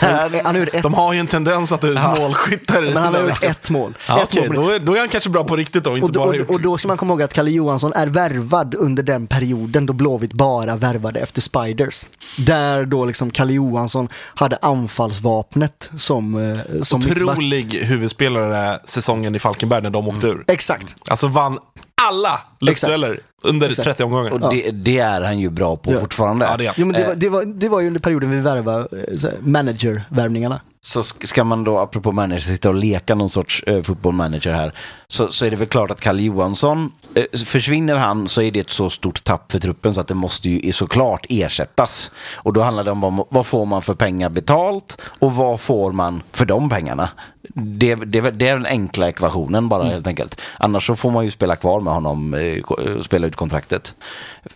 Han, 0.00 0.30
han 0.44 0.56
ett, 0.56 0.82
De 0.82 0.94
har 0.94 1.12
ju 1.12 1.20
en 1.20 1.26
tendens 1.26 1.72
att 1.72 1.84
ut 1.84 1.94
målskyttar 2.18 2.82
men 2.82 2.96
han 2.96 3.14
har 3.14 3.22
gjort 3.22 3.44
ett 3.44 3.70
mål. 3.70 3.94
Ja, 4.08 4.18
ett 4.22 4.28
okej, 4.32 4.48
mål. 4.48 4.56
då, 4.56 4.70
är, 4.70 4.78
då 4.78 4.94
är 4.94 4.98
han 4.98 5.08
kanske 5.08 5.30
bra 5.30 5.44
på 5.44 5.56
riktigt 5.56 5.84
då, 5.84 5.96
inte 5.96 6.04
Och, 6.06 6.12
då- 6.12 6.20
bara 6.20 6.42
och, 6.42 6.50
och 6.50 6.60
då 6.60 6.78
ska 6.78 6.88
man 6.88 6.96
komma 6.96 7.12
ihåg 7.12 7.22
att 7.22 7.32
Kalle 7.34 7.50
Johansson 7.50 7.92
är 7.92 8.06
värvad 8.06 8.74
under 8.74 9.02
den 9.02 9.26
perioden 9.26 9.86
då 9.86 9.92
Blåvitt 9.92 10.32
bara 10.32 10.76
värvade 10.76 11.20
efter 11.20 11.40
Spiders. 11.40 12.06
Där 12.38 12.84
då 12.84 13.04
liksom 13.04 13.30
Kalle 13.30 13.52
Johansson 13.52 14.08
hade 14.34 14.56
anfallsvapnet 14.62 15.90
som, 15.96 16.36
eh, 16.52 16.82
som 16.82 17.00
mittback. 17.00 17.22
Otrolig 17.22 17.74
huvudspelare 17.82 18.80
säsongen 18.84 19.34
i 19.34 19.38
Falkenberg 19.38 19.82
när 19.82 19.90
de 19.90 20.08
åkte 20.08 20.26
ur. 20.26 20.44
Exakt. 20.46 20.96
Alltså 21.08 21.26
vann 21.26 21.58
alla 22.02 22.40
luftdueller 22.60 23.20
under 23.42 23.70
Exakt. 23.70 23.84
30 23.84 24.02
omgångar. 24.04 24.30
och 24.30 24.40
det, 24.54 24.70
det 24.70 24.98
är 24.98 25.20
han 25.20 25.38
ju 25.38 25.50
bra 25.50 25.76
på 25.76 25.92
Ja. 25.92 26.00
fortfarande. 26.00 26.44
Ja, 26.46 26.56
det 26.56 26.66
är. 26.66 26.74
Jo, 26.76 26.86
men 26.86 26.92
det, 26.94 27.00
Eh. 27.02 27.06
var, 27.08 27.14
det, 27.14 27.28
var, 27.28 27.44
det 27.44 27.68
var 27.68 27.80
ju 27.80 27.86
under 27.86 28.00
perioden 28.00 28.30
vi 28.30 28.40
värvade 28.40 28.80
eh, 29.24 29.30
managervärvningarna. 29.40 30.60
Så 30.82 31.00
sk- 31.00 31.26
ska 31.26 31.44
man 31.44 31.64
då, 31.64 31.78
apropå 31.78 32.12
manager, 32.12 32.40
sitta 32.40 32.68
och 32.68 32.74
leka 32.74 33.14
någon 33.14 33.30
sorts 33.30 33.62
eh, 33.66 33.82
fotbollmanager 33.82 34.52
här, 34.52 34.72
så, 35.08 35.32
så 35.32 35.46
är 35.46 35.50
det 35.50 35.56
väl 35.56 35.68
klart 35.68 35.90
att 35.90 36.00
Kalle 36.00 36.22
Johansson, 36.22 36.90
eh, 37.14 37.38
försvinner 37.44 37.96
han 37.96 38.28
så 38.28 38.42
är 38.42 38.50
det 38.50 38.60
ett 38.60 38.70
så 38.70 38.90
stort 38.90 39.24
tapp 39.24 39.52
för 39.52 39.58
truppen 39.58 39.94
så 39.94 40.00
att 40.00 40.08
det 40.08 40.14
måste 40.14 40.50
ju 40.50 40.72
såklart 40.72 41.26
ersättas. 41.28 42.10
Och 42.34 42.52
då 42.52 42.62
handlar 42.62 42.84
det 42.84 42.90
om 42.90 43.00
vad, 43.00 43.24
vad 43.30 43.46
får 43.46 43.66
man 43.66 43.82
för 43.82 43.94
pengar 43.94 44.28
betalt 44.28 44.98
och 45.18 45.32
vad 45.34 45.60
får 45.60 45.92
man 45.92 46.22
för 46.32 46.44
de 46.44 46.68
pengarna. 46.68 47.08
Det, 47.54 47.94
det, 47.94 48.20
det 48.20 48.48
är 48.48 48.56
den 48.56 48.66
enkla 48.66 49.08
ekvationen 49.08 49.68
bara 49.68 49.84
helt 49.84 50.06
enkelt. 50.06 50.40
Annars 50.58 50.86
så 50.86 50.96
får 50.96 51.10
man 51.10 51.24
ju 51.24 51.30
spela 51.30 51.56
kvar 51.56 51.80
med 51.80 51.94
honom 51.94 52.34
eh, 52.34 52.40
eh, 52.40 52.62
och 52.62 53.04
spela 53.04 53.26
ut 53.26 53.36
kontraktet. 53.36 53.94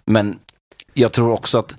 Men 0.04 0.38
jag 0.94 1.12
tror 1.12 1.32
också 1.32 1.58
att 1.58 1.76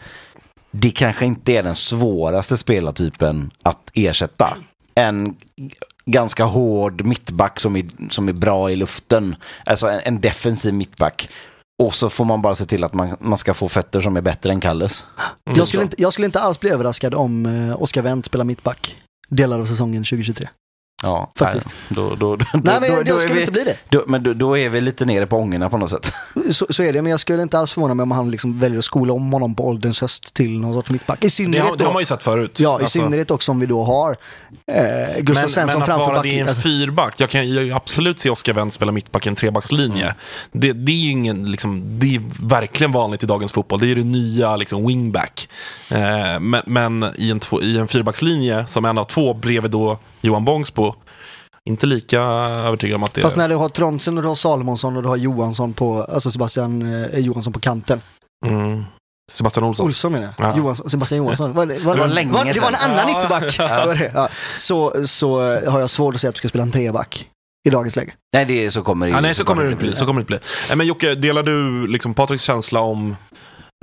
det 0.71 0.91
kanske 0.91 1.25
inte 1.25 1.51
är 1.51 1.63
den 1.63 1.75
svåraste 1.75 2.57
spelartypen 2.57 3.51
att 3.63 3.91
ersätta. 3.93 4.57
En 4.95 5.35
ganska 6.05 6.43
hård 6.43 7.05
mittback 7.05 7.59
som 7.59 7.75
är, 7.75 7.85
som 8.09 8.29
är 8.29 8.33
bra 8.33 8.71
i 8.71 8.75
luften. 8.75 9.35
Alltså 9.65 9.87
en, 9.87 9.99
en 10.03 10.21
defensiv 10.21 10.73
mittback. 10.73 11.29
Och 11.83 11.93
så 11.93 12.09
får 12.09 12.25
man 12.25 12.41
bara 12.41 12.55
se 12.55 12.65
till 12.65 12.83
att 12.83 12.93
man, 12.93 13.15
man 13.19 13.37
ska 13.37 13.53
få 13.53 13.69
fötter 13.69 14.01
som 14.01 14.17
är 14.17 14.21
bättre 14.21 14.51
än 14.51 14.59
Kalles. 14.59 15.05
Jag, 15.43 15.67
skulle 15.67 15.83
inte, 15.83 16.01
jag 16.01 16.13
skulle 16.13 16.25
inte 16.25 16.39
alls 16.39 16.59
bli 16.59 16.69
överraskad 16.69 17.13
om 17.13 17.45
eh, 17.45 17.81
Oskar 17.81 18.01
Wendt 18.01 18.25
spelar 18.25 18.45
mittback 18.45 18.97
delar 19.31 19.59
av 19.59 19.65
säsongen 19.65 20.03
2023. 20.03 20.47
Ja, 21.03 21.31
Faktiskt. 21.39 21.67
nej, 21.67 21.75
Då, 21.95 22.15
då, 22.15 22.35
då, 22.35 22.45
Nej, 22.53 22.77
men 22.81 22.95
då, 22.95 23.03
då 23.03 23.17
skulle 23.19 23.33
vi, 23.33 23.39
inte 23.39 23.51
bli 23.51 23.63
det. 23.63 23.77
Då, 23.89 24.03
men 24.07 24.23
då, 24.23 24.33
då 24.33 24.57
är 24.57 24.69
vi 24.69 24.81
lite 24.81 25.05
nere 25.05 25.27
på 25.27 25.37
ångorna 25.37 25.69
på 25.69 25.77
något 25.77 25.89
sätt. 25.89 26.13
Så, 26.51 26.65
så 26.69 26.83
är 26.83 26.93
det, 26.93 27.01
men 27.01 27.11
jag 27.11 27.19
skulle 27.19 27.41
inte 27.43 27.59
alls 27.59 27.71
förvåna 27.71 27.93
mig 27.93 28.03
om 28.03 28.11
han 28.11 28.31
liksom 28.31 28.59
väljer 28.59 28.79
att 28.79 28.85
skola 28.85 29.13
om 29.13 29.33
honom 29.33 29.55
på 29.55 29.67
ålderns 29.67 30.01
höst 30.01 30.33
till 30.33 30.59
någon 30.59 30.73
sorts 30.73 30.89
mittback. 30.91 31.17
I 31.23 31.27
Det 31.27 31.31
synnerhet, 31.31 31.69
har, 31.69 31.77
det 31.77 31.83
har 31.83 31.89
då, 31.89 31.93
man 31.93 32.01
ju 32.01 32.05
sett 32.05 32.23
förut. 32.23 32.59
ja, 32.59 32.69
i 32.79 32.83
Alltså, 32.83 32.99
synnerhet 32.99 33.31
också 33.31 33.51
om 33.51 33.59
vi 33.59 33.65
då 33.65 33.83
har 33.83 34.11
eh, 34.67 35.19
Gustav 35.21 35.43
men, 35.43 35.49
Svensson 35.49 35.65
men 35.79 35.81
att 35.81 35.87
framför 35.87 36.05
vara 36.13 36.21
det 36.21 36.29
i 36.29 36.39
en 36.39 36.45
backlinjen. 36.45 36.55
fyrback, 36.87 37.13
jag 37.17 37.29
kan 37.29 37.47
ju 37.49 37.73
absolut 37.73 38.19
se 38.19 38.29
Oskar 38.29 38.53
Wendt 38.53 38.73
spela 38.73 38.91
mittback 38.91 39.25
i 39.25 39.29
en 39.29 39.35
trebackslinje. 39.35 40.03
Mm. 40.03 40.15
Det, 40.51 40.73
det 40.73 40.91
är 40.91 40.95
ju 40.95 41.11
ingen, 41.11 41.51
liksom, 41.51 41.99
det 41.99 42.15
är 42.15 42.21
verkligen 42.47 42.91
vanligt 42.91 43.23
i 43.23 43.25
dagens 43.25 43.51
fotboll. 43.51 43.79
Det 43.79 43.91
är 43.91 43.95
det 43.95 44.03
nya 44.03 44.55
liksom, 44.55 44.87
wingback. 44.87 45.49
Eh, 45.89 46.39
men 46.39 46.61
men 46.65 47.05
i, 47.17 47.31
en 47.31 47.39
två, 47.39 47.61
i 47.61 47.77
en 47.77 47.87
fyrbackslinje 47.87 48.67
som 48.67 48.85
en 48.85 48.97
av 48.97 49.03
två 49.03 49.33
bredvid 49.33 49.71
då 49.71 49.99
Johan 50.21 50.45
Bångsbo, 50.45 50.95
inte 51.69 51.85
lika 51.85 52.21
övertygad 52.21 52.95
om 52.95 53.03
att 53.03 53.13
det 53.13 53.21
Fast 53.21 53.35
är... 53.35 53.39
när 53.41 53.49
du 53.49 53.55
har 53.55 53.69
Trondsen 53.69 54.17
och 54.17 54.23
du 54.23 54.27
har 54.27 54.35
Salomonsson 54.35 54.97
och 54.97 55.03
du 55.03 55.09
har 55.09 55.17
Johansson 55.17 55.73
på, 55.73 56.03
alltså 56.03 56.31
Sebastian 56.31 57.03
eh, 57.03 57.19
Johansson 57.19 57.53
på 57.53 57.59
kanten. 57.59 58.01
Mm. 58.45 58.83
Sebastian 59.31 59.63
Olsson. 59.63 59.85
Olsson 59.85 60.11
menar 60.11 60.33
jag. 60.37 60.47
Ja. 60.47 60.57
Johansson, 60.57 60.89
Sebastian 60.89 61.17
Johansson. 61.23 61.53
Var, 61.53 61.65
var, 61.85 61.95
Det 61.95 62.01
var 62.01 62.07
länge 62.07 62.31
var, 62.31 62.45
det 62.45 62.59
var 62.59 62.67
en 62.67 62.75
annan 62.75 63.09
Ja. 63.09 63.19
ytterback. 63.19 63.59
Var 63.59 63.95
det? 63.95 64.11
Ja. 64.13 64.29
Så, 64.55 65.07
så 65.07 65.39
har 65.69 65.79
jag 65.79 65.89
svårt 65.89 66.15
att 66.15 66.21
säga 66.21 66.29
att 66.29 66.35
du 66.35 66.39
ska 66.39 66.47
spela 66.49 66.63
en 66.63 66.71
treback 66.71 67.27
i 67.67 67.69
dagens 67.69 67.95
läge. 67.95 68.13
Nej, 68.33 68.45
det 68.45 68.65
är, 68.65 68.69
så 68.69 68.81
kommer 68.81 69.05
det 69.05 69.09
ju 69.09 69.15
Ja, 69.15 69.21
nej, 69.21 69.33
så 69.33 69.43
kommer 69.43 69.63
det 69.63 69.71
inte 69.71 69.83
bli. 69.83 69.95
Så 69.95 70.05
kommer 70.05 70.21
det 70.21 70.21
inte 70.21 70.27
bli. 70.27 70.39
Nej, 70.67 70.77
men 70.77 70.87
Jocke, 70.87 71.15
delar 71.15 71.43
du 71.43 71.87
liksom 71.87 72.13
Patriks 72.13 72.43
känsla 72.43 72.79
om 72.79 73.15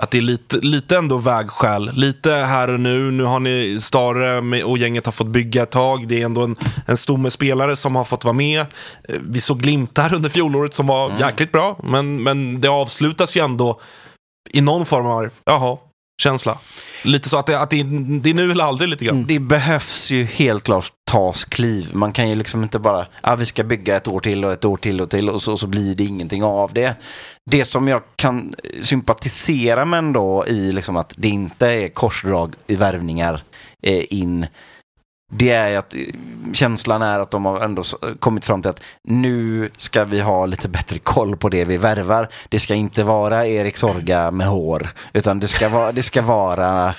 att 0.03 0.11
det 0.11 0.19
är 0.19 0.23
lite, 0.23 0.57
lite 0.57 0.97
ändå 0.97 1.19
vägskäl? 1.19 1.91
Lite 1.95 2.33
här 2.33 2.71
och 2.71 2.81
nu. 2.81 3.11
Nu 3.11 3.25
har 3.25 3.41
ni 3.41 3.79
Stare 3.81 4.63
och 4.65 4.79
gänget 4.79 5.07
har 5.07 5.13
fått 5.13 5.27
bygga 5.27 5.63
ett 5.63 5.71
tag. 5.71 6.09
Det 6.09 6.21
är 6.21 6.25
ändå 6.25 6.43
en, 6.43 6.57
en 6.87 6.97
stomme 6.97 7.31
spelare 7.31 7.77
som 7.77 7.97
har 7.97 8.05
fått 8.05 8.25
vara 8.25 8.33
med. 8.33 8.61
Eh, 8.61 9.17
Vi 9.23 9.41
såg 9.41 9.61
glimtar 9.61 10.15
under 10.15 10.29
fjolåret 10.31 10.75
som 10.75 10.87
var 10.87 11.13
jäkligt 11.21 11.53
bra. 11.53 11.81
Men, 11.83 12.23
men 12.23 12.61
det 12.61 12.69
avslutas 12.69 13.37
ju 13.37 13.45
ändå 13.45 13.81
i 14.51 14.61
någon 14.61 14.87
form 14.87 15.07
av, 15.07 15.29
jaha, 15.45 15.77
känsla. 16.23 16.59
Lite 17.05 17.29
så 17.29 17.39
att 17.39 17.47
det, 17.47 17.61
att 17.61 17.71
det, 17.71 17.83
det 18.23 18.31
är 18.31 18.35
nu 18.35 18.51
eller 18.51 18.65
aldrig 18.65 18.89
lite 18.89 19.05
grann. 19.05 19.17
Mm. 19.17 19.27
Det 19.27 19.39
behövs 19.39 20.11
ju 20.11 20.25
helt 20.25 20.65
klart 20.65 20.93
tas 21.05 21.45
kliv. 21.45 21.91
Man 21.93 22.13
kan 22.13 22.29
ju 22.29 22.35
liksom 22.35 22.63
inte 22.63 22.79
bara, 22.79 23.07
ja 23.23 23.37
vi 23.37 23.47
ska 23.47 23.65
bygga 23.65 23.97
ett 23.97 24.09
år 24.09 24.21
till 24.21 24.45
och 24.45 24.53
ett 24.53 24.65
år 24.65 24.77
till 24.77 25.01
och 25.01 25.11
till 25.11 25.29
och 25.29 25.43
så, 25.43 25.59
så 25.59 25.67
blir 25.67 25.95
det 25.95 26.05
ingenting 26.05 26.45
av 26.45 26.73
det. 26.73 26.95
Det 27.51 27.65
som 27.65 27.89
jag 27.89 28.03
kan 28.17 28.55
sympatisera 28.83 29.85
med 29.85 29.99
ändå 29.99 30.47
i 30.47 30.73
liksom 30.73 30.97
att 30.97 31.15
det 31.17 31.29
inte 31.29 31.69
är 31.69 31.89
korsdrag 31.89 32.55
i 32.67 32.77
värvningar 32.77 33.43
eh, 33.83 34.05
in 34.11 34.47
det 35.31 35.51
är 35.51 35.79
att 35.79 35.95
eh, 35.95 36.01
känslan 36.53 37.03
är 37.03 37.21
att 37.21 37.31
de 37.31 37.45
har 37.45 37.61
ändå 37.61 37.83
kommit 38.19 38.45
fram 38.45 38.63
till 38.63 38.71
att 38.71 38.83
nu 39.03 39.71
ska 39.77 40.05
vi 40.05 40.21
ha 40.21 40.47
lite 40.47 40.69
bättre 40.69 40.99
koll 40.99 41.37
på 41.37 41.49
det 41.49 41.65
vi 41.65 41.77
värvar. 41.77 42.29
Det 42.49 42.61
ska 42.61 42.75
inte 42.75 43.05
vara 43.05 43.47
Erik 43.47 43.77
Sorga 43.77 44.31
med 44.31 44.47
hår, 44.47 44.89
utan 45.13 45.41
det 45.41 45.49
ska 45.49 45.69
vara, 45.69 45.93
det 45.93 46.03
ska 46.03 46.23
vara 46.23 46.95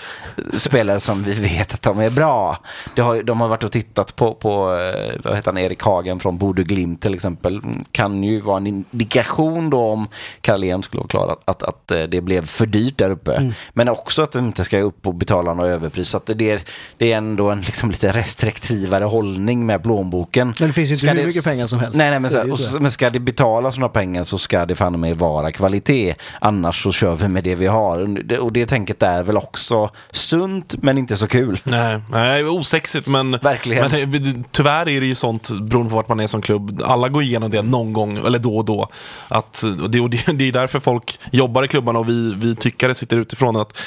spelare 0.57 0.99
som 0.99 1.23
vi 1.23 1.34
vet 1.34 1.73
att 1.73 1.81
de 1.81 1.99
är 1.99 2.10
bra. 2.10 2.57
Det 2.95 3.01
har, 3.01 3.23
de 3.23 3.41
har 3.41 3.47
varit 3.47 3.64
och 3.64 3.72
tittat 3.72 4.15
på, 4.15 4.34
på 4.34 4.73
eh, 4.73 5.19
vad 5.23 5.35
heter 5.35 5.51
han, 5.51 5.57
Erik 5.57 5.84
Hagen 5.84 6.19
från 6.19 6.38
Bodø 6.38 6.64
Glimt 6.64 7.01
till 7.01 7.14
exempel. 7.14 7.61
Kan 7.91 8.23
ju 8.23 8.41
vara 8.41 8.57
en 8.57 8.68
indikation 8.68 9.69
då 9.69 9.80
om 9.80 10.07
Carlén 10.41 10.84
skulle 10.84 10.99
vara 10.99 11.07
klar 11.07 11.38
att, 11.45 11.64
att, 11.64 11.91
eh, 11.91 12.03
det 12.03 12.22
blev 12.22 12.45
för 12.45 12.65
dyrt 12.65 12.97
där 12.97 13.10
uppe. 13.10 13.53
Men 13.73 13.89
också 13.89 14.22
att 14.22 14.31
de 14.31 14.45
inte 14.45 14.65
ska 14.65 14.80
upp 14.80 15.07
och 15.07 15.15
betala 15.15 15.53
något 15.53 15.65
överpris. 15.65 16.10
Så 16.10 16.18
att 16.18 16.30
det, 16.35 16.51
är, 16.51 16.61
det 16.97 17.14
är 17.14 17.18
ändå 17.18 17.49
en 17.49 17.61
liksom 17.61 17.91
lite 17.91 18.18
restriktivare 18.19 19.03
hållning 19.05 19.65
med 19.65 19.83
plånboken. 19.83 20.53
Men 20.59 20.67
det 20.69 20.73
finns 20.73 20.89
ju 20.89 20.93
inte 20.93 21.05
Ska 21.05 21.13
hur 21.13 21.19
det- 21.21 21.27
mycket 21.27 21.43
pengar 21.43 21.67
som 21.67 21.79
helst. 21.79 21.97
Nej, 21.97 22.09
nej 22.09 22.19
men, 22.19 22.31
Så 22.31 22.57
så, 22.57 22.75
och, 22.75 22.81
men 22.81 22.91
ska 22.91 23.09
det 23.09 23.19
betalas 23.19 23.77
några 23.77 23.89
pengar 23.93 24.23
så 24.23 24.37
ska 24.37 24.65
det 24.65 24.75
fan 24.75 24.99
med 24.99 25.17
vara 25.17 25.51
kvalitet. 25.51 26.15
Annars 26.41 26.83
så 26.83 26.91
kör 26.91 27.15
vi 27.15 27.27
med 27.27 27.43
det 27.43 27.55
vi 27.55 27.67
har. 27.67 28.01
Och 28.01 28.09
det- 28.09 28.39
Och 28.39 28.53
det 28.53 28.65
tänket 28.65 29.03
är 29.03 29.23
väl 29.23 29.37
också 29.37 29.89
sunt 30.11 30.75
men 30.83 30.97
inte 30.97 31.17
så 31.17 31.27
kul. 31.27 31.59
Nej, 31.63 31.99
nej 32.11 32.43
osexigt 32.45 33.07
men, 33.07 33.31
Verkligen. 33.41 33.91
men 33.91 34.11
det- 34.23 34.43
tyvärr 34.51 34.89
är 34.89 35.01
det 35.01 35.07
ju 35.07 35.15
sånt 35.15 35.49
beroende 35.61 35.89
på 35.89 35.95
vart 35.95 36.09
man 36.09 36.19
är 36.19 36.27
som 36.27 36.41
klubb. 36.41 36.81
Alla 36.85 37.09
går 37.09 37.23
igenom 37.23 37.51
det 37.51 37.61
någon 37.61 37.93
gång, 37.93 38.17
eller 38.25 38.39
då 38.39 38.57
och 38.57 38.65
då. 38.65 38.87
Att, 39.27 39.63
och 39.83 39.89
det, 39.89 39.99
och 39.99 40.09
det, 40.09 40.25
det 40.33 40.47
är 40.47 40.51
därför 40.51 40.79
folk 40.79 41.19
jobbar 41.31 41.63
i 41.63 41.67
klubbarna 41.67 41.99
och 41.99 42.09
vi, 42.09 42.33
vi 42.37 42.55
tyckare 42.55 42.93
sitter 42.93 43.17
utifrån 43.17 43.55
att 43.57 43.77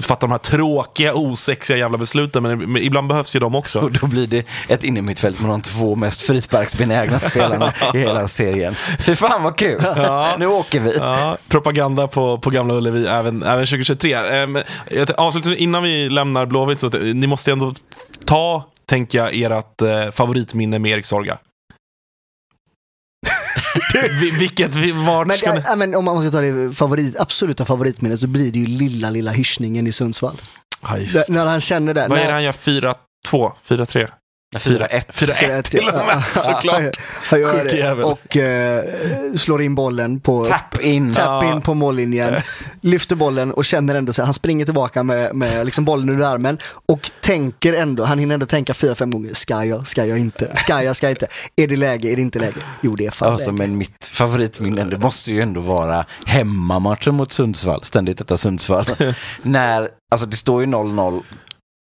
fatta 0.00 0.20
de 0.26 0.30
här 0.30 0.38
tråkiga, 0.38 1.14
osexiga 1.14 1.76
jävla 1.76 1.98
besluten. 1.98 2.42
Men, 2.42 2.58
men 2.72 2.82
ibland 2.82 3.08
behövs 3.08 3.36
ju 3.36 3.40
de 3.40 3.54
också. 3.54 3.81
Och 3.82 3.92
då 3.92 4.06
blir 4.06 4.26
det 4.26 4.44
ett 4.68 4.84
innermittfält 4.84 5.40
med 5.40 5.50
de 5.50 5.62
två 5.62 5.94
mest 5.94 6.20
frisparksbenägna 6.22 7.20
spelarna 7.20 7.72
i 7.94 7.98
hela 7.98 8.28
serien. 8.28 8.74
Fy 9.00 9.16
fan 9.16 9.42
vad 9.42 9.56
kul! 9.56 9.80
Nu 10.38 10.46
åker 10.46 10.80
vi. 10.80 10.96
Ja, 10.96 11.36
propaganda 11.48 12.06
på, 12.06 12.38
på 12.38 12.50
Gamla 12.50 12.74
Ullevi 12.74 13.06
även, 13.06 13.42
även 13.42 13.66
2023. 13.66 14.14
Ehm, 14.14 14.58
jag 14.90 15.08
t- 15.08 15.14
avslutningsvis, 15.16 15.62
innan 15.62 15.82
vi 15.82 16.08
lämnar 16.08 16.46
Blåvitt, 16.46 16.80
så 16.80 16.88
ni 16.88 17.26
måste 17.26 17.52
ändå 17.52 17.74
ta, 18.24 18.64
tänker 18.86 19.18
jag, 19.18 19.34
ert 19.34 19.82
eh, 19.82 20.10
favoritminne 20.12 20.78
med 20.78 20.90
Erik 20.92 21.06
Sorga. 21.06 21.38
Vi- 24.20 24.30
Vilket, 24.30 24.76
vi, 24.76 24.92
vart 24.92 25.26
Men, 25.26 25.38
ska 25.38 25.52
ni... 25.52 25.60
ja, 25.64 25.76
men 25.76 25.94
om 25.94 26.04
man 26.04 26.20
ska 26.22 26.30
ta 26.30 26.40
det 26.40 26.74
favorit, 26.76 27.20
absoluta 27.20 27.64
favoritminnet 27.64 28.20
så 28.20 28.26
blir 28.26 28.52
det 28.52 28.58
ju 28.58 28.66
lilla, 28.66 29.10
lilla 29.10 29.30
hyschningen 29.30 29.86
i 29.86 29.92
Sundsvall. 29.92 30.36
Ja. 30.82 31.22
När 31.28 31.46
han 31.46 31.60
känner 31.60 31.94
det. 31.94 32.06
Vad 32.08 32.18
är 32.18 32.26
det 32.26 32.32
han 32.32 32.42
gör? 32.44 32.52
4-2? 33.28 33.52
4-3? 33.68 34.08
4-1. 34.58 35.02
4-1 35.12 35.62
till 35.62 35.88
och 35.88 35.94
med, 35.94 36.24
såklart. 36.34 36.96
Han 37.30 37.40
gör 37.40 37.64
det. 37.64 38.04
Och 38.04 38.36
eh, 38.36 38.84
slår 39.36 39.62
in 39.62 39.74
bollen 39.74 40.20
på... 40.20 40.44
Tap 40.44 40.80
in. 40.80 41.12
Tap 41.14 41.44
in 41.44 41.60
på 41.60 41.74
mållinjen. 41.74 42.34
lyfter 42.80 43.16
bollen 43.16 43.52
och 43.52 43.64
känner 43.64 43.94
ändå 43.94 44.12
så 44.12 44.22
här, 44.22 44.24
han 44.24 44.34
springer 44.34 44.64
tillbaka 44.64 45.02
med, 45.02 45.34
med 45.34 45.66
liksom 45.66 45.84
bollen 45.84 46.10
under 46.10 46.26
armen 46.26 46.58
och 46.86 47.10
tänker 47.20 47.72
ändå, 47.72 48.04
han 48.04 48.18
hinner 48.18 48.34
ändå 48.34 48.46
tänka 48.46 48.74
fyra, 48.74 48.94
fem 48.94 49.10
gånger, 49.10 49.32
ska 49.34 49.64
jag, 49.64 49.88
ska 49.88 50.06
jag 50.06 50.18
inte, 50.18 50.56
ska 50.56 50.82
jag, 50.82 50.96
ska 50.96 51.06
jag 51.06 51.12
inte, 51.12 51.26
är 51.56 51.68
det 51.68 51.76
läge, 51.76 52.08
är 52.12 52.16
det 52.16 52.22
inte 52.22 52.38
läge? 52.38 52.60
Jo 52.80 52.94
det 52.96 53.06
är 53.06 53.10
fan 53.10 53.32
Alltså, 53.32 53.50
läge. 53.50 53.58
men 53.58 53.78
mitt 53.78 54.10
favoritminne, 54.12 54.84
det 54.84 54.98
måste 54.98 55.32
ju 55.32 55.40
ändå 55.40 55.60
vara 55.60 56.04
hemmamatchen 56.26 57.14
mot 57.14 57.32
Sundsvall, 57.32 57.84
ständigt 57.84 58.18
detta 58.18 58.36
Sundsvall. 58.36 58.86
När, 59.42 59.88
alltså 60.10 60.26
det 60.26 60.36
står 60.36 60.60
ju 60.62 60.66
0-0 60.66 61.22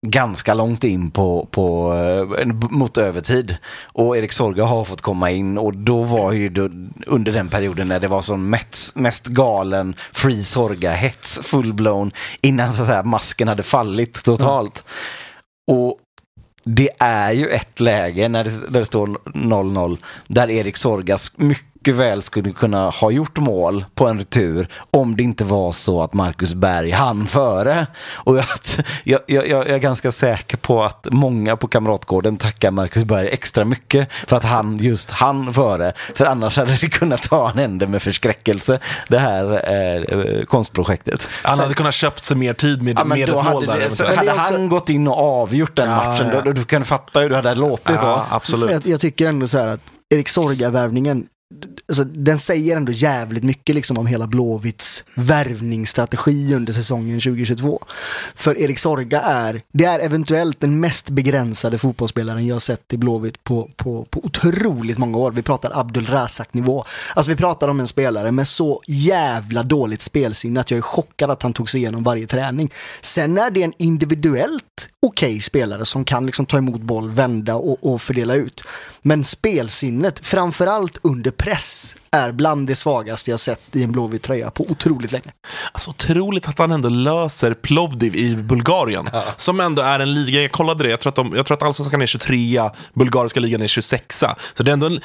ganska 0.08 0.54
långt 0.54 0.84
in 0.84 1.12
på, 1.12 1.48
på, 1.52 1.94
eh, 2.40 2.46
mot 2.70 2.98
övertid. 2.98 3.58
Och 3.84 4.18
Erik 4.18 4.32
Sorga 4.32 4.66
har 4.66 4.84
fått 4.84 5.02
komma 5.02 5.32
in 5.32 5.58
och 5.58 5.78
då 5.78 6.02
var 6.02 6.32
ju 6.32 6.50
då, 6.50 6.70
under 7.06 7.34
den 7.34 7.50
perioden 7.50 7.88
när 7.88 8.00
det 8.00 8.08
var 8.08 8.22
som 8.22 8.50
mest, 8.50 8.96
mest 8.96 9.28
galen 9.28 9.96
Free 10.14 10.44
Sorga-hets, 10.44 11.40
full-blown, 11.44 12.12
innan 12.42 12.74
så 12.74 12.82
att 12.82 12.88
säga, 12.88 13.04
masken 13.04 13.48
hade 13.48 13.64
fallit 13.64 14.24
totalt. 14.24 14.84
Och 15.68 15.98
det 16.64 16.90
är 17.00 17.32
ju 17.32 17.48
ett 17.48 17.80
läge 17.80 18.30
när 18.30 18.44
det, 18.44 18.50
där 18.50 18.80
det 18.80 18.86
står 18.86 19.08
0-0 19.08 19.98
där 20.28 20.52
Erik 20.52 20.78
Sorgas 20.78 21.32
mycket 21.38 21.69
väl 21.88 22.22
skulle 22.22 22.52
kunna 22.52 22.90
ha 22.90 23.12
gjort 23.12 23.38
mål 23.38 23.86
på 23.96 24.08
en 24.08 24.18
retur 24.18 24.68
om 24.92 25.16
det 25.16 25.24
inte 25.24 25.44
var 25.44 25.72
så 25.72 26.02
att 26.04 26.14
Marcus 26.14 26.54
Berg 26.54 26.92
hann 26.92 27.28
före. 27.28 27.88
Och 28.14 28.38
jag, 28.38 28.46
jag, 29.04 29.20
jag, 29.28 29.48
jag 29.48 29.70
är 29.70 29.78
ganska 29.78 30.12
säker 30.12 30.58
på 30.58 30.84
att 30.84 31.08
många 31.12 31.56
på 31.56 31.68
Kamratgården 31.68 32.38
tackar 32.38 32.72
Marcus 32.72 33.04
Berg 33.04 33.28
extra 33.30 33.66
mycket 33.66 34.14
för 34.28 34.38
att 34.38 34.44
han 34.44 34.78
just 34.78 35.12
hann 35.12 35.54
före. 35.54 35.94
För 36.16 36.26
annars 36.26 36.58
hade 36.58 36.78
det 36.82 36.90
kunnat 36.90 37.24
ta 37.24 37.52
en 37.52 37.60
ände 37.60 37.88
med 37.88 38.02
förskräckelse, 38.02 38.80
det 39.08 39.20
här 39.20 39.72
eh, 39.74 40.44
konstprojektet. 40.46 41.30
Han 41.44 41.60
hade 41.60 41.74
kunnat 41.74 41.94
köpt 41.94 42.26
sig 42.26 42.38
mer 42.38 42.54
tid 42.54 42.82
med, 42.84 43.00
Ja, 43.00 43.04
med 43.04 43.28
då 43.30 43.40
ett 43.40 43.46
mål 43.46 43.68
hade, 43.68 43.80
där. 43.80 43.90
det, 43.90 43.96
så 43.96 44.04
hade 44.16 44.32
också- 44.32 44.54
han 44.54 44.70
gått 44.70 44.90
in 44.90 45.08
och 45.08 45.18
avgjort 45.42 45.76
den 45.76 45.90
Ja, 45.90 45.96
matchen, 45.96 46.28
ja. 46.28 46.36
Då, 46.36 46.42
då, 46.42 46.52
du 46.52 46.64
kan 46.64 46.86
fatta 46.86 47.20
hur 47.20 47.30
det 47.30 47.36
hade 47.36 47.56
låtit 47.56 47.86
då. 47.88 47.94
Ja, 47.94 48.26
absolut. 48.30 48.72
Jag, 48.72 48.86
jag 48.86 49.00
tycker 49.00 49.28
ändå 49.28 49.48
så 49.48 49.58
här 49.58 49.68
att 49.68 49.80
Erik 50.10 50.30
Sorga-värvningen, 50.30 51.26
alltså, 51.90 52.04
den 52.04 52.40
säger 52.40 52.78
ändå 52.78 52.92
jävligt 52.92 53.44
mycket 53.44 53.76
liksom 53.76 53.98
om 53.98 54.08
hela 54.08 54.28
Blåvitts 54.28 55.04
värvningsstrategi 55.16 56.56
under 56.56 56.74
säsongen 56.74 57.20
2022. 57.20 57.84
För 58.36 58.60
Erik 58.60 58.80
Sorga 58.80 59.22
är, 59.22 59.62
det 59.74 59.86
är 59.86 60.00
eventuellt 60.00 60.60
den 60.60 60.80
mest 60.80 61.10
begränsade 61.10 61.78
fotbollsspelaren 61.78 62.48
jag 62.48 62.62
sett 62.62 62.94
i 62.94 62.98
Blåvitt 62.98 63.44
på, 63.44 63.70
på, 63.76 64.06
på 64.10 64.26
otroligt 64.26 64.98
många 64.98 65.18
år. 65.18 65.32
Vi 65.32 65.42
pratar 65.42 65.80
Abdul 65.80 66.06
Razak-nivå. 66.06 66.86
Alltså 67.16 67.32
vi 67.32 67.36
pratar 67.36 67.68
om 67.68 67.80
en 67.80 67.88
spelare 67.88 68.32
med 68.32 68.48
så 68.48 68.82
jävla 68.88 69.64
dåligt 69.64 70.02
spelsinne 70.02 70.60
att 70.60 70.72
jag 70.72 70.78
är 70.78 70.82
chockad 70.82 71.32
att 71.32 71.42
han 71.42 71.54
tog 71.54 71.70
sig 71.70 71.80
igenom 71.80 72.04
varje 72.04 72.28
träning. 72.28 72.74
Sen 73.02 73.38
är 73.38 73.52
det 73.52 73.64
en 73.64 73.74
individuellt 73.78 74.90
okej 75.02 75.42
spelare 75.42 75.86
som 75.86 76.06
kan 76.06 76.26
liksom 76.26 76.46
ta 76.46 76.58
emot 76.58 76.82
boll, 76.82 77.10
vända 77.10 77.56
och, 77.56 77.94
och 77.94 78.02
fördela 78.02 78.36
ut. 78.36 78.64
Men 79.02 79.24
spelsinnet, 79.24 80.20
framförallt 80.20 81.00
under 81.02 81.32
press, 81.32 81.79
är 82.12 82.32
bland 82.32 82.68
det 82.68 82.76
svagaste 82.76 83.32
jag 83.32 83.40
sett 83.40 83.76
i 83.76 83.84
en 83.84 83.92
blåvit 83.92 84.22
tröja 84.22 84.52
på 84.52 84.66
otroligt 84.70 85.12
länge. 85.12 85.32
Alltså 85.72 85.90
otroligt 85.90 86.48
att 86.48 86.60
han 86.60 86.72
ändå 86.72 86.90
löser 86.90 87.54
Plovdiv 87.54 88.16
i 88.16 88.36
Bulgarien. 88.36 89.10
Som 89.36 89.60
ändå 89.60 89.82
är 89.82 90.00
en 90.00 90.14
liga, 90.14 90.42
jag 90.42 90.52
kollade 90.52 90.84
det, 90.84 90.90
jag 90.90 91.00
tror 91.00 91.10
att, 91.10 91.16
de, 91.16 91.34
jag 91.36 91.46
tror 91.46 91.58
att 91.58 91.64
Allsvenskan 91.64 92.02
är 92.02 92.06
23 92.06 92.70
bulgariska 92.94 93.40
ligan 93.40 93.62
är 93.62 93.68
26 93.68 94.24
Så 94.54 94.64
det 94.64 94.72
är 94.72 94.74
ändå 94.74 94.86
en, 94.86 95.02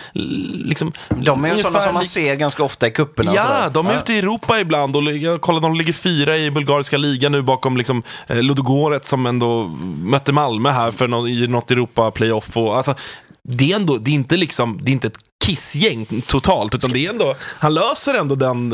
liksom... 0.64 0.92
De 1.08 1.44
är 1.44 1.56
ju 1.56 1.58
sådana 1.58 1.80
som 1.80 1.94
man 1.94 2.04
ser 2.04 2.34
ganska 2.34 2.62
ofta 2.62 2.86
i 2.86 2.90
kupperna. 2.90 3.32
Ja, 3.34 3.68
de 3.68 3.86
är 3.86 3.98
ute 3.98 4.12
i 4.12 4.18
Europa 4.18 4.60
ibland 4.60 4.96
och 4.96 5.02
jag 5.02 5.40
kollade, 5.40 5.66
de 5.66 5.74
ligger 5.74 5.92
fyra 5.92 6.36
i 6.38 6.50
bulgariska 6.50 6.96
ligan 6.96 7.32
nu 7.32 7.42
bakom 7.42 7.76
liksom, 7.76 8.02
eh, 8.26 8.42
Ludogorets 8.42 9.08
som 9.08 9.26
ändå 9.26 9.64
mötte 9.98 10.32
Malmö 10.32 10.70
här 10.70 10.90
för 10.90 11.28
i 11.28 11.46
något 11.48 11.70
Europa-playoff. 11.70 12.56
Och, 12.56 12.76
Alltså, 12.76 12.94
det 13.48 13.72
är 13.72 13.76
ändå, 13.76 13.96
det 13.96 14.10
är 14.10 14.14
inte 14.14 14.36
liksom, 14.36 14.78
det 14.82 14.90
är 14.90 14.92
inte 14.92 15.06
ett 15.06 15.18
kissgäng 15.44 16.22
totalt, 16.26 16.74
utan 16.74 16.90
det 16.92 17.06
är 17.06 17.10
ändå, 17.10 17.36
han 17.40 17.74
löser 17.74 18.14
ändå 18.14 18.34
den, 18.34 18.70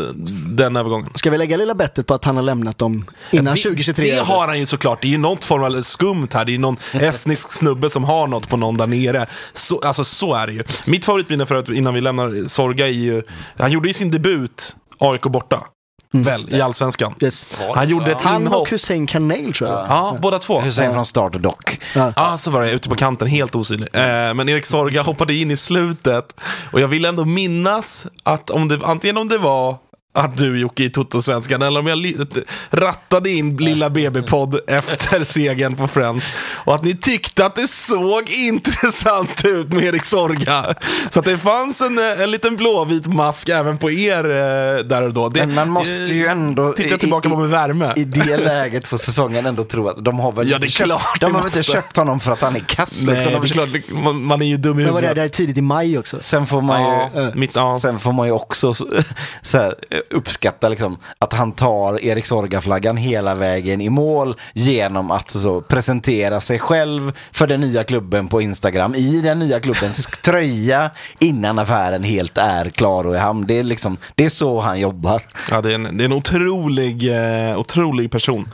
den 0.56 0.76
övergången. 0.76 1.10
Ska 1.14 1.30
vi 1.30 1.38
lägga 1.38 1.56
lilla 1.56 1.74
bettet 1.74 2.06
på 2.06 2.14
att 2.14 2.24
han 2.24 2.36
har 2.36 2.42
lämnat 2.42 2.78
dem 2.78 3.04
innan 3.30 3.54
det, 3.54 3.60
2023? 3.60 4.10
Det 4.10 4.20
har 4.20 4.46
han 4.46 4.58
ju 4.58 4.66
såklart. 4.66 5.02
Det 5.02 5.08
är 5.08 5.10
ju 5.10 5.18
något 5.18 5.44
form 5.44 5.64
av 5.64 5.82
skumt 5.82 6.28
här. 6.32 6.44
Det 6.44 6.54
är 6.54 6.58
någon 6.58 6.76
estnisk 6.92 7.52
snubbe 7.52 7.90
som 7.90 8.04
har 8.04 8.26
något 8.26 8.48
på 8.48 8.56
någon 8.56 8.76
där 8.76 8.86
nere. 8.86 9.26
Så, 9.52 9.80
alltså 9.80 10.04
så 10.04 10.34
är 10.34 10.46
det 10.46 10.52
ju. 10.52 10.62
Mitt 10.84 11.04
favoritminne 11.04 11.46
för 11.46 11.54
att 11.54 11.68
innan 11.68 11.94
vi 11.94 12.00
lämnar 12.00 12.48
Sorga 12.48 12.86
är 12.86 12.92
ju, 12.92 13.22
han 13.58 13.72
gjorde 13.72 13.88
ju 13.88 13.94
sin 13.94 14.10
debut 14.10 14.76
AIK 14.98 15.22
borta. 15.22 15.66
Väl, 16.12 16.54
i 16.54 16.60
Allsvenskan. 16.60 17.14
Yes. 17.20 17.48
Han 17.74 17.88
gjorde 17.88 18.12
ett 18.12 18.20
Han 18.20 18.42
inhopp. 18.42 18.60
och 18.60 18.70
Hussein 18.70 19.06
Kanel 19.06 19.52
tror 19.52 19.70
jag. 19.70 19.86
Ja, 19.88 20.16
båda 20.22 20.38
två. 20.38 20.60
Hussein 20.60 20.92
från 20.92 21.04
start 21.06 21.34
och 21.34 21.40
dock. 21.40 21.80
Ja, 21.94 22.36
så 22.36 22.50
var 22.50 22.62
det. 22.62 22.70
Ute 22.70 22.88
på 22.88 22.96
kanten, 22.96 23.28
helt 23.28 23.54
osynlig. 23.54 23.88
Eh, 23.92 24.34
men 24.34 24.48
Erik 24.48 24.66
Sorga 24.66 25.02
hoppade 25.02 25.34
in 25.34 25.50
i 25.50 25.56
slutet. 25.56 26.40
Och 26.72 26.80
jag 26.80 26.88
vill 26.88 27.04
ändå 27.04 27.24
minnas 27.24 28.06
att 28.22 28.50
om 28.50 28.68
det, 28.68 28.80
antingen 28.84 29.16
om 29.18 29.28
det 29.28 29.38
var 29.38 29.76
att 30.12 30.36
du 30.36 30.58
Jocke 30.60 30.84
i 30.84 30.90
Toto-svenskan 30.90 31.62
eller 31.62 31.80
om 31.80 31.86
jag 31.86 32.14
rattade 32.70 33.30
in 33.30 33.56
lilla 33.56 33.90
BB-podd 33.90 34.60
efter 34.66 35.24
segern 35.24 35.76
på 35.76 35.88
Friends 35.88 36.30
och 36.54 36.74
att 36.74 36.84
ni 36.84 36.96
tyckte 36.96 37.46
att 37.46 37.54
det 37.56 37.68
såg 37.68 38.30
intressant 38.30 39.44
ut 39.44 39.68
med 39.72 39.84
Erik 39.84 40.04
Sorga. 40.04 40.74
Så 41.10 41.18
att 41.18 41.24
det 41.24 41.38
fanns 41.38 41.80
en, 41.80 41.98
eh, 41.98 42.20
en 42.22 42.30
liten 42.30 42.56
blåvit 42.56 43.06
mask 43.06 43.48
även 43.48 43.78
på 43.78 43.90
er 43.90 44.24
eh, 44.24 44.84
där 44.84 45.02
och 45.02 45.12
då. 45.14 45.28
Det, 45.28 45.46
Men 45.46 45.54
man 45.54 45.68
måste 45.68 46.14
ju 46.14 46.26
ändå... 46.26 46.72
Tittar 46.72 46.90
jag 46.90 47.00
tillbaka 47.00 47.28
i, 47.28 47.32
på 47.32 47.38
med 47.38 47.48
värme. 47.48 47.92
I 47.96 48.04
det 48.04 48.36
läget 48.36 48.90
på 48.90 48.98
säsongen 48.98 49.46
ändå 49.46 49.64
tro 49.64 49.88
att 49.88 50.04
de 50.04 50.18
har 50.18 50.32
väl 50.32 50.50
Ja, 50.50 50.58
det 50.58 50.62
är 50.62 50.66
inte 50.66 50.68
köpt, 50.68 50.86
klart 50.86 51.20
de 51.20 51.34
har 51.34 51.42
väl 51.42 51.46
inte 51.46 51.62
köpt 51.62 51.96
honom 51.96 52.20
för 52.20 52.32
att 52.32 52.40
han 52.40 52.56
är 52.56 52.60
kass. 52.60 53.02
Nej, 53.06 53.14
liksom. 53.14 53.32
det 53.32 53.48
är 53.48 53.80
klart, 53.82 54.02
man, 54.04 54.24
man 54.24 54.42
är 54.42 54.46
ju 54.46 54.56
dum 54.56 54.80
i 54.80 54.84
Men 54.84 54.92
vad 54.94 55.02
det 55.02 55.06
är, 55.06 55.08
huvudet. 55.08 55.32
det 55.32 55.36
är 55.42 55.44
tidigt 55.44 55.56
i 55.58 55.62
maj 55.62 55.98
också. 55.98 56.16
Sen 56.20 56.46
får 56.46 56.60
man 56.60 56.80
ju, 56.82 57.20
Ja, 57.22 57.30
mitt- 57.34 57.56
ja. 57.56 57.78
sen 57.82 57.98
får 57.98 58.12
man 58.12 58.26
ju 58.26 58.32
också 58.32 58.74
så, 58.74 58.86
så 59.42 59.58
här, 59.58 59.74
uppskatta 60.10 60.68
liksom, 60.68 60.98
att 61.18 61.32
han 61.32 61.52
tar 61.52 62.04
Erik 62.04 62.26
Sorga-flaggan 62.26 62.96
hela 62.96 63.34
vägen 63.34 63.80
i 63.80 63.88
mål 63.90 64.36
genom 64.52 65.10
att 65.10 65.30
så, 65.30 65.60
presentera 65.60 66.40
sig 66.40 66.58
själv 66.58 67.12
för 67.32 67.46
den 67.46 67.60
nya 67.60 67.84
klubben 67.84 68.28
på 68.28 68.42
Instagram 68.42 68.94
i 68.94 69.20
den 69.20 69.38
nya 69.38 69.60
klubbens 69.60 70.06
tröja 70.24 70.90
innan 71.18 71.58
affären 71.58 72.02
helt 72.02 72.38
är 72.38 72.70
klar 72.70 73.06
och 73.06 73.14
i 73.14 73.18
hamn. 73.18 73.44
Det 73.46 73.58
är, 73.58 73.62
liksom, 73.62 73.96
det 74.14 74.24
är 74.24 74.28
så 74.28 74.60
han 74.60 74.80
jobbar. 74.80 75.22
Ja, 75.50 75.60
det 75.60 75.70
är 75.70 75.74
en, 75.74 75.96
det 75.96 76.04
är 76.04 76.06
en 76.06 76.12
otrolig, 76.12 77.12
eh, 77.12 77.58
otrolig 77.58 78.10
person. 78.10 78.48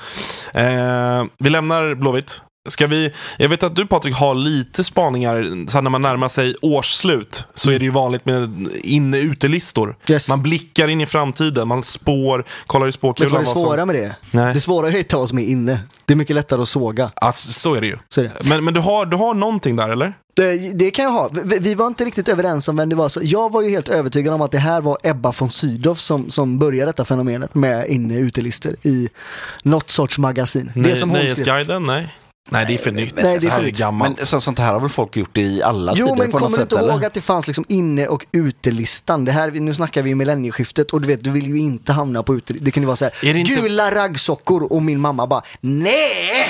Eh, 0.53 1.25
vi 1.39 1.51
lämnar 1.51 1.95
Blåvitt. 1.95 2.41
Ska 2.69 2.87
vi, 2.87 3.13
jag 3.39 3.49
vet 3.49 3.63
att 3.63 3.77
du 3.77 3.87
Patrik 3.87 4.15
har 4.15 4.35
lite 4.35 4.85
spaningar, 4.85 5.67
så 5.71 5.81
när 5.81 5.91
man 5.91 6.03
närmar 6.03 6.29
sig 6.29 6.55
årsslut 6.63 7.45
så 7.55 7.71
är 7.71 7.79
det 7.79 7.85
ju 7.85 7.91
vanligt 7.91 8.27
med 8.27 8.69
inne-utelistor. 8.83 9.97
Yes. 10.09 10.29
Man 10.29 10.43
blickar 10.43 10.89
in 10.89 11.01
i 11.01 11.07
framtiden, 11.07 11.69
man 11.69 11.83
spår, 11.83 12.45
kollar 12.67 12.89
i 12.89 12.93
spåkulan. 12.93 13.33
vad 13.33 13.41
det 13.41 13.45
vad 13.47 13.53
som- 13.53 13.63
svåra 13.63 13.87
med 13.87 13.97
det? 13.97 14.17
Nej. 14.31 14.55
Det 14.55 14.61
svåra 14.61 14.91
är 14.91 15.01
att 15.01 15.09
ta 15.09 15.19
oss 15.19 15.33
med 15.33 15.45
inne. 15.45 15.81
Det 16.05 16.15
är 16.15 16.17
mycket 16.17 16.37
lättare 16.37 16.63
att 16.63 16.69
såga. 16.69 17.11
Alltså, 17.15 17.53
så 17.53 17.75
är 17.75 17.81
det 17.81 17.87
ju. 17.87 17.99
Är 18.17 18.23
det. 18.23 18.33
Men, 18.49 18.65
men 18.65 18.75
du, 18.75 18.81
har, 18.81 19.07
du 19.07 19.17
har 19.17 19.35
någonting 19.35 19.77
där 19.77 19.89
eller? 19.89 20.13
Det, 20.35 20.73
det 20.75 20.91
kan 20.91 21.05
jag 21.05 21.13
ha. 21.13 21.31
Vi, 21.45 21.59
vi 21.59 21.75
var 21.75 21.87
inte 21.87 22.05
riktigt 22.05 22.29
överens 22.29 22.69
om 22.69 22.77
vem 22.77 22.89
det 22.89 22.97
var. 22.97 23.09
Så 23.09 23.21
jag 23.23 23.53
var 23.53 23.63
ju 23.63 23.71
helt 23.71 23.89
övertygad 23.89 24.35
om 24.35 24.43
att 24.43 24.53
det 24.53 24.59
här 24.59 24.81
var 24.81 24.99
Ebba 25.03 25.33
von 25.39 25.51
Sydow 25.51 25.95
som, 25.95 26.31
som 26.31 26.59
började 26.59 26.89
detta 26.89 27.05
fenomenet 27.05 27.55
med 27.55 27.89
inne-utelister 27.89 28.87
i 28.87 29.09
något 29.63 29.91
sorts 29.91 30.19
magasin. 30.19 30.73
Det 30.75 30.81
Nej, 30.81 30.97
som 30.97 31.11
hon. 31.11 31.19
Nöjesguiden? 31.19 31.87
Nej. 31.87 32.15
Nej, 32.49 32.65
det 32.67 32.75
är 32.75 32.79
för 32.79 32.91
nytt. 32.93 33.15
Nej, 33.17 33.39
det 33.39 33.47
är 33.47 33.51
för 33.51 33.57
här 33.57 33.63
nytt. 33.63 33.79
gammalt. 33.79 34.17
Men 34.17 34.27
så, 34.27 34.41
sånt 34.41 34.59
här 34.59 34.73
har 34.73 34.81
väl 34.81 34.89
folk 34.91 35.17
gjort 35.17 35.39
i 35.39 35.63
alla 35.63 35.93
Jo, 35.97 36.07
tider 36.07 36.19
men 36.19 36.31
på 36.31 36.39
något 36.39 36.41
kommer 36.43 36.49
du 36.59 36.63
sätt? 36.63 36.73
inte 36.73 36.79
eller? 36.83 36.93
ihåg 36.93 37.05
att 37.05 37.15
det 37.15 37.21
fanns 37.21 37.47
liksom 37.47 37.65
inne 37.69 38.07
och 38.07 38.27
utelistan? 38.33 39.25
Det 39.25 39.33
här, 39.33 39.51
nu 39.51 39.75
snackar 39.75 40.03
vi 40.03 40.15
millennieskiftet 40.15 40.91
och 40.91 41.01
du 41.01 41.09
vet, 41.09 41.25
du 41.25 41.31
vill 41.31 41.47
ju 41.47 41.59
inte 41.59 41.93
hamna 41.93 42.23
på 42.23 42.35
ute. 42.35 42.53
Det 42.53 42.71
kunde 42.71 42.87
vara 42.87 42.97
så 42.97 43.05
här, 43.05 43.29
Är 43.29 43.35
det 43.35 43.41
inte- 43.41 43.55
gula 43.55 43.91
raggsockor 43.95 44.63
och 44.73 44.83
min 44.83 45.01
mamma 45.01 45.27
bara, 45.27 45.43
nej! 45.61 46.47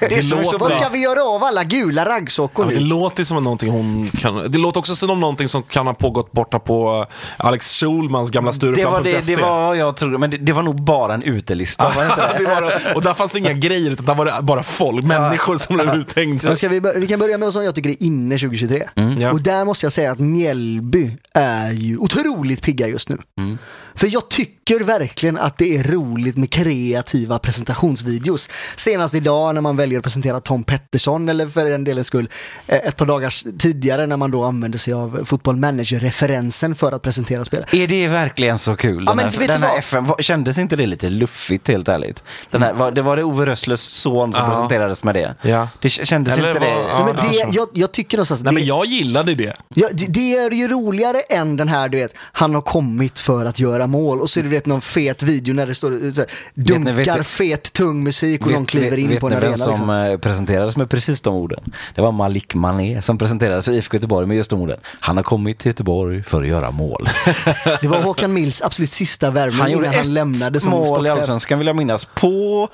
Det 0.00 0.16
är 0.16 0.22
så 0.22 0.58
Vad 0.58 0.72
ska 0.72 0.88
vi 0.88 0.98
göra 1.02 1.22
av 1.24 1.44
alla 1.44 1.64
gula 1.64 2.02
Ja, 2.04 2.08
raggsockor 2.10 2.64
men 2.64 2.74
det 2.74 2.80
låter 2.80 3.24
som 3.24 3.44
någonting 3.44 3.70
hon 3.70 4.10
kan... 4.10 4.50
Det 4.50 4.58
låter 4.58 4.78
också 4.80 4.96
som 4.96 5.20
någonting 5.20 5.48
som 5.48 5.62
kan 5.62 5.86
ha 5.86 5.94
pågått 5.94 6.32
borta 6.32 6.58
på 6.58 7.06
eh, 7.10 7.46
Alex 7.46 7.72
Schulmans 7.80 8.30
gamla 8.30 8.52
Det 8.52 8.66
var, 8.66 8.74
Stureplan.se. 8.74 9.10
det, 9.20 9.36
det 9.36 9.42
var 9.42 9.74
jag 9.74 9.96
trodde, 9.96 10.18
men 10.18 10.30
det, 10.30 10.36
det 10.38 10.52
var 10.52 10.62
nog 10.62 10.82
bara 10.82 11.14
en 11.14 11.22
utelista. 11.22 11.92
var 11.96 12.04
det 12.04 12.10
inte 12.10 12.32
det? 12.38 12.44
det 12.44 12.54
var 12.54 12.62
det. 12.62 12.94
Och 12.94 13.02
där 13.02 13.14
fanns 13.14 13.32
det 13.32 13.38
inga 13.38 13.52
grejer, 13.52 13.90
utan 13.90 14.06
där 14.06 14.14
var 14.14 14.24
det 14.26 14.34
bara 14.42 14.62
folk, 14.62 14.83
människor 14.92 15.58
som 15.58 15.76
blev 15.76 15.94
uthängda. 15.94 16.48
Men 16.48 16.56
ska 16.56 16.68
vi, 16.68 16.80
vi 16.96 17.06
kan 17.06 17.18
börja 17.18 17.38
med 17.38 17.46
vad 17.46 17.52
som 17.52 17.64
jag 17.64 17.74
tycker 17.74 17.90
är 17.90 18.02
inne 18.02 18.38
2023. 18.38 18.82
Mm. 18.96 19.32
Och 19.32 19.42
där 19.42 19.64
måste 19.64 19.86
jag 19.86 19.92
säga 19.92 20.12
att 20.12 20.18
Mjällby 20.18 21.10
är 21.34 21.72
ju 21.72 21.96
otroligt 21.96 22.62
pigga 22.62 22.88
just 22.88 23.08
nu. 23.08 23.18
Mm. 23.38 23.58
För 23.94 24.08
jag 24.12 24.28
tycker 24.30 24.80
verkligen 24.84 25.38
att 25.38 25.58
det 25.58 25.76
är 25.76 25.82
roligt 25.82 26.36
med 26.36 26.50
kreativa 26.50 27.38
presentationsvideos. 27.38 28.48
Senast 28.76 29.14
idag 29.14 29.54
när 29.54 29.60
man 29.60 29.76
väljer 29.76 29.98
att 29.98 30.04
presentera 30.04 30.40
Tom 30.40 30.64
Pettersson 30.64 31.28
eller 31.28 31.46
för 31.48 31.64
den 31.64 31.84
delen 31.84 32.04
skull 32.04 32.28
eh, 32.66 32.76
ett 32.76 32.96
par 32.96 33.06
dagar 33.06 33.58
tidigare 33.58 34.06
när 34.06 34.16
man 34.16 34.30
då 34.30 34.44
använder 34.44 34.78
sig 34.78 34.92
av 34.94 35.24
Football 35.24 35.56
Manager-referensen 35.56 36.74
för 36.74 36.92
att 36.92 37.02
presentera 37.02 37.44
spelare. 37.44 37.66
Är 37.72 37.86
det 37.86 38.08
verkligen 38.08 38.58
så 38.58 38.76
kul? 38.76 39.04
Ja, 39.06 39.10
Den 39.10 39.16
men 39.16 39.24
här, 39.32 39.38
vet 39.38 39.48
den 39.52 39.60
du 39.60 39.66
här? 39.66 39.78
FN, 39.78 40.12
kändes 40.20 40.58
inte 40.58 40.76
det 40.76 40.86
lite 40.86 41.10
luffigt 41.10 41.68
helt 41.68 41.88
ärligt? 41.88 42.22
Den 42.50 42.62
här, 42.62 42.72
var, 42.74 42.90
det 42.90 43.02
var 43.02 43.16
det 43.16 43.24
Ove 43.24 43.46
Rösslers 43.46 43.80
son 43.80 44.32
som 44.32 44.42
Ja. 44.44 44.50
presenterades 44.50 45.04
med 45.04 45.14
det. 45.14 45.34
Ja. 45.42 45.68
Det 45.80 45.88
kändes 45.88 46.38
Eller 46.38 46.48
inte 46.48 46.60
var- 46.60 46.66
det... 46.66 46.72
ja. 46.72 47.04
Nej, 47.04 47.14
men 47.14 47.30
det, 47.30 47.56
jag, 47.56 47.68
jag 47.72 47.92
tycker 47.92 48.16
någonstans 48.16 48.42
Nej, 48.42 48.50
det, 48.54 48.60
men 48.60 48.66
jag 48.66 48.86
gillade 48.86 49.34
det. 49.34 49.54
ja, 49.74 49.88
det, 49.92 50.06
det 50.06 50.36
är 50.36 50.50
ju 50.50 50.68
roligare 50.68 51.20
än 51.20 51.56
den 51.56 51.68
här, 51.68 51.88
du 51.88 51.98
vet, 51.98 52.14
han 52.32 52.54
har 52.54 52.62
kommit 52.62 53.20
för 53.20 53.46
att 53.46 53.60
göra 53.60 53.83
mål 53.86 54.20
och 54.20 54.30
så 54.30 54.40
är 54.40 54.44
det 54.44 54.48
du 54.50 54.54
vet, 54.54 54.66
någon 54.66 54.80
fet 54.80 55.22
video 55.22 55.54
när 55.54 55.66
det 55.66 55.74
står 55.74 56.10
så 56.12 56.20
här, 56.20 56.30
ni- 56.54 56.64
dunkar 56.64 56.92
vet 56.92 57.16
ni- 57.18 57.24
fet 57.24 57.72
tung 57.72 58.04
musik 58.04 58.46
och 58.46 58.52
någon 58.52 58.66
kliver 58.66 58.96
in 58.96 59.08
vet 59.08 59.20
på 59.20 59.26
en 59.26 59.30
ni 59.32 59.36
arena. 59.36 59.48
vem 59.50 59.58
som 59.58 59.70
Liksom. 59.72 59.90
eh, 59.90 60.18
presenterades 60.18 60.76
med 60.76 60.90
precis 60.90 61.20
de 61.20 61.34
orden? 61.34 61.72
Det 61.94 62.02
var 62.02 62.12
Malik 62.12 62.54
Mané 62.54 63.02
som 63.02 63.18
presenterades 63.18 63.64
för 63.64 63.72
IFK 63.72 63.96
Göteborg 63.96 64.26
med 64.26 64.36
just 64.36 64.50
de 64.50 64.60
orden. 64.60 64.78
Han 65.00 65.16
har 65.16 65.24
kommit 65.24 65.58
till 65.58 65.68
Göteborg 65.68 66.22
för 66.22 66.42
att 66.42 66.48
göra 66.48 66.70
mål. 66.70 67.08
Det 67.80 67.88
var 67.88 68.02
Håkan 68.02 68.32
Mills 68.32 68.62
absolut 68.62 68.90
sista 68.90 69.30
värvning 69.30 69.60
Han 69.60 69.70
gjorde 69.70 69.84
innan 69.84 69.94
han 69.94 70.04
ett 70.06 70.10
lämnade 70.12 70.60
som 70.60 70.70
mål 70.70 70.82
i 70.82 70.86
sportchef. 70.86 71.12
Allsvenskan 71.12 71.58
vill 71.58 71.66
jag 71.66 71.76
minnas 71.76 72.08
på 72.14 72.68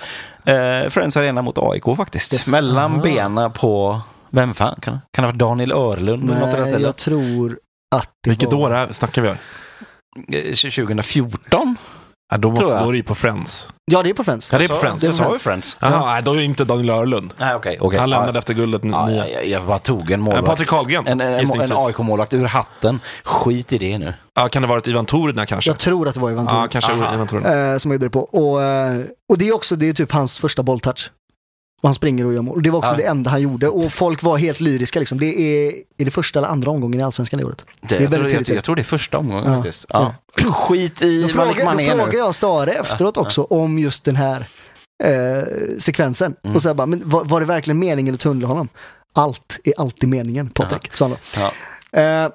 eh, 0.45 0.91
Friends 0.91 1.17
Arena 1.17 1.43
mot 1.43 1.59
AIK 1.59 1.85
faktiskt. 1.97 2.33
Yes. 2.33 2.49
Mellan 2.49 3.01
benen 3.01 3.53
på, 3.53 4.01
vem 4.31 4.55
fan? 4.55 4.79
Kan, 4.81 4.93
kan 5.11 5.23
det 5.23 5.27
ha 5.27 5.27
varit 5.27 5.39
Daniel 5.39 5.73
Örlund? 5.73 6.31
eller 6.31 6.41
något 6.41 6.49
i 6.49 6.53
Nej, 6.61 6.63
stället? 6.67 6.83
jag 6.83 6.97
tror 6.97 7.59
att 7.97 8.11
det 8.25 8.31
Vilket 8.31 8.53
var... 8.53 8.59
år 8.61 8.75
är, 8.75 8.93
snackar 8.93 9.23
vi 9.23 9.29
här? 9.29 9.39
Eh, 10.33 10.43
2014? 10.55 11.77
Ja, 12.33 12.39
då, 12.39 12.51
måste, 12.51 12.65
då 12.79 12.89
är 12.89 12.93
det 12.93 12.97
ju 12.97 13.03
på 13.03 13.15
Friends. 13.15 13.73
Ja, 13.93 14.03
det 14.03 14.11
är 14.11 14.15
på 14.15 14.25
Friends. 14.25 14.53
Ja, 14.53 14.59
det 14.59 14.65
är 14.65 14.69
på 14.69 14.75
Så- 14.75 14.81
Friends. 14.81 15.03
Det 15.03 15.09
sa 15.13 15.33
ju 15.33 15.39
Friends. 15.39 15.77
Jaha, 15.81 16.13
nej, 16.13 16.23
då 16.23 16.33
är 16.33 16.37
det 16.37 16.45
inte 16.45 16.65
Daniel 16.65 16.91
Örlund. 16.91 17.35
Nej, 17.39 17.55
okej. 17.55 17.79
okej. 17.81 17.99
Han 18.01 18.11
lämnade 18.11 18.33
Ja, 18.33 18.39
efter 18.39 18.55
guldet 18.55 18.81
ja, 18.85 19.07
nia. 19.07 19.29
jag, 19.29 19.47
jag 19.47 19.67
bara 19.67 19.79
tog 19.79 20.11
en 20.11 20.21
Eh, 20.21 20.25
målvakt. 20.25 20.47
Patrik 20.47 20.69
Karlgren, 20.69 21.07
En, 21.07 21.21
en, 21.21 21.33
en, 21.35 21.61
en 21.61 21.73
AIK-målvakt 21.73 22.35
ur 22.35 22.45
hatten. 22.47 23.01
Skit 23.25 23.73
i 23.73 23.79
det 23.79 23.99
nu. 23.99 24.15
Ja, 24.35 24.49
kan 24.49 24.63
det 24.63 24.69
ha 24.69 24.75
varit 24.75 24.87
Ivan 24.87 25.07
Torina 25.07 25.47
kanske? 25.47 25.71
Jag 25.71 25.79
tror 25.79 26.09
att 26.09 26.15
det 26.15 26.21
var 26.21 26.31
Ivan 26.31 26.45
Ja, 26.45 26.51
Thorn. 26.51 26.69
kanske 26.69 26.93
Ivan 27.15 27.27
Torina. 27.27 27.73
eh, 27.73 27.79
som 27.79 27.91
jag 27.91 27.97
gjorde 27.97 28.07
det 28.07 28.11
på. 28.11 28.21
Och, 28.21 28.63
eh, 28.63 29.01
och 29.33 29.39
det 29.39 29.49
är 29.49 29.55
också, 29.55 29.77
det 29.77 29.89
är 29.89 29.93
typ 29.93 30.13
hans 30.13 30.39
första 30.39 30.63
bolltouch. 30.63 31.11
Och 31.83 31.89
han 31.89 31.95
springer 31.95 32.27
och 32.27 32.33
gör 32.35 32.43
mål. 32.43 32.57
Och 32.57 32.63
Det 32.63 32.71
var 32.71 32.79
också 32.79 32.93
Ja. 32.93 32.97
det 32.97 33.03
enda 33.03 33.31
han 33.31 33.43
gjorde. 33.43 33.69
Och 33.69 33.93
folk 33.93 34.23
var 34.23 34.39
helt 34.39 34.61
lyriska 34.61 34.99
liksom. 34.99 35.21
Det 35.21 35.27
är, 35.41 35.73
är 35.99 36.05
det 36.05 36.11
första 36.11 36.39
eller 36.39 36.49
andra 36.49 36.71
omgången 36.71 37.01
i 37.01 37.03
Allsvenskan 37.03 37.41
det 37.41 37.45
året. 37.45 37.65
Det, 37.81 37.97
är 37.97 38.01
jag, 38.01 38.09
väldigt 38.09 38.31
tror, 38.33 38.45
jag, 38.49 38.57
jag 38.57 38.65
tror 38.65 38.77
det 38.77 38.83
är 38.83 38.85
första 38.85 39.19
omgången 39.19 39.45
Ja. 39.47 39.55
faktiskt. 39.55 39.87
Ja. 39.89 40.15
Skit 40.53 41.03
i 41.03 41.23
Då 41.23 41.29
frågar, 41.29 42.13
jag 42.19 42.35
Stare 42.35 42.73
efteråt 42.73 43.17
också 43.17 43.43
om 43.43 43.79
just 43.79 44.05
den 44.05 44.17
här 44.17 44.47
eh, 45.05 45.45
sekvensen. 45.79 46.35
Mm. 46.45 46.57
Och 46.57 46.63
så 46.63 46.75
bara, 46.75 46.87
men 46.87 47.03
var, 47.05 47.25
var 47.25 47.41
det 47.41 47.47
verkligen 47.47 47.79
meningen 47.79 48.15
att 48.15 48.21
tunnla 48.21 48.47
honom? 48.49 48.69
Allt 49.15 49.61
är 49.65 49.73
alltid 49.79 50.09
meningen, 50.09 50.51
Patrik. 50.51 50.91
sa 50.97 51.05
han 51.09 51.17
då. 51.41 51.99
Eh, 52.01 52.29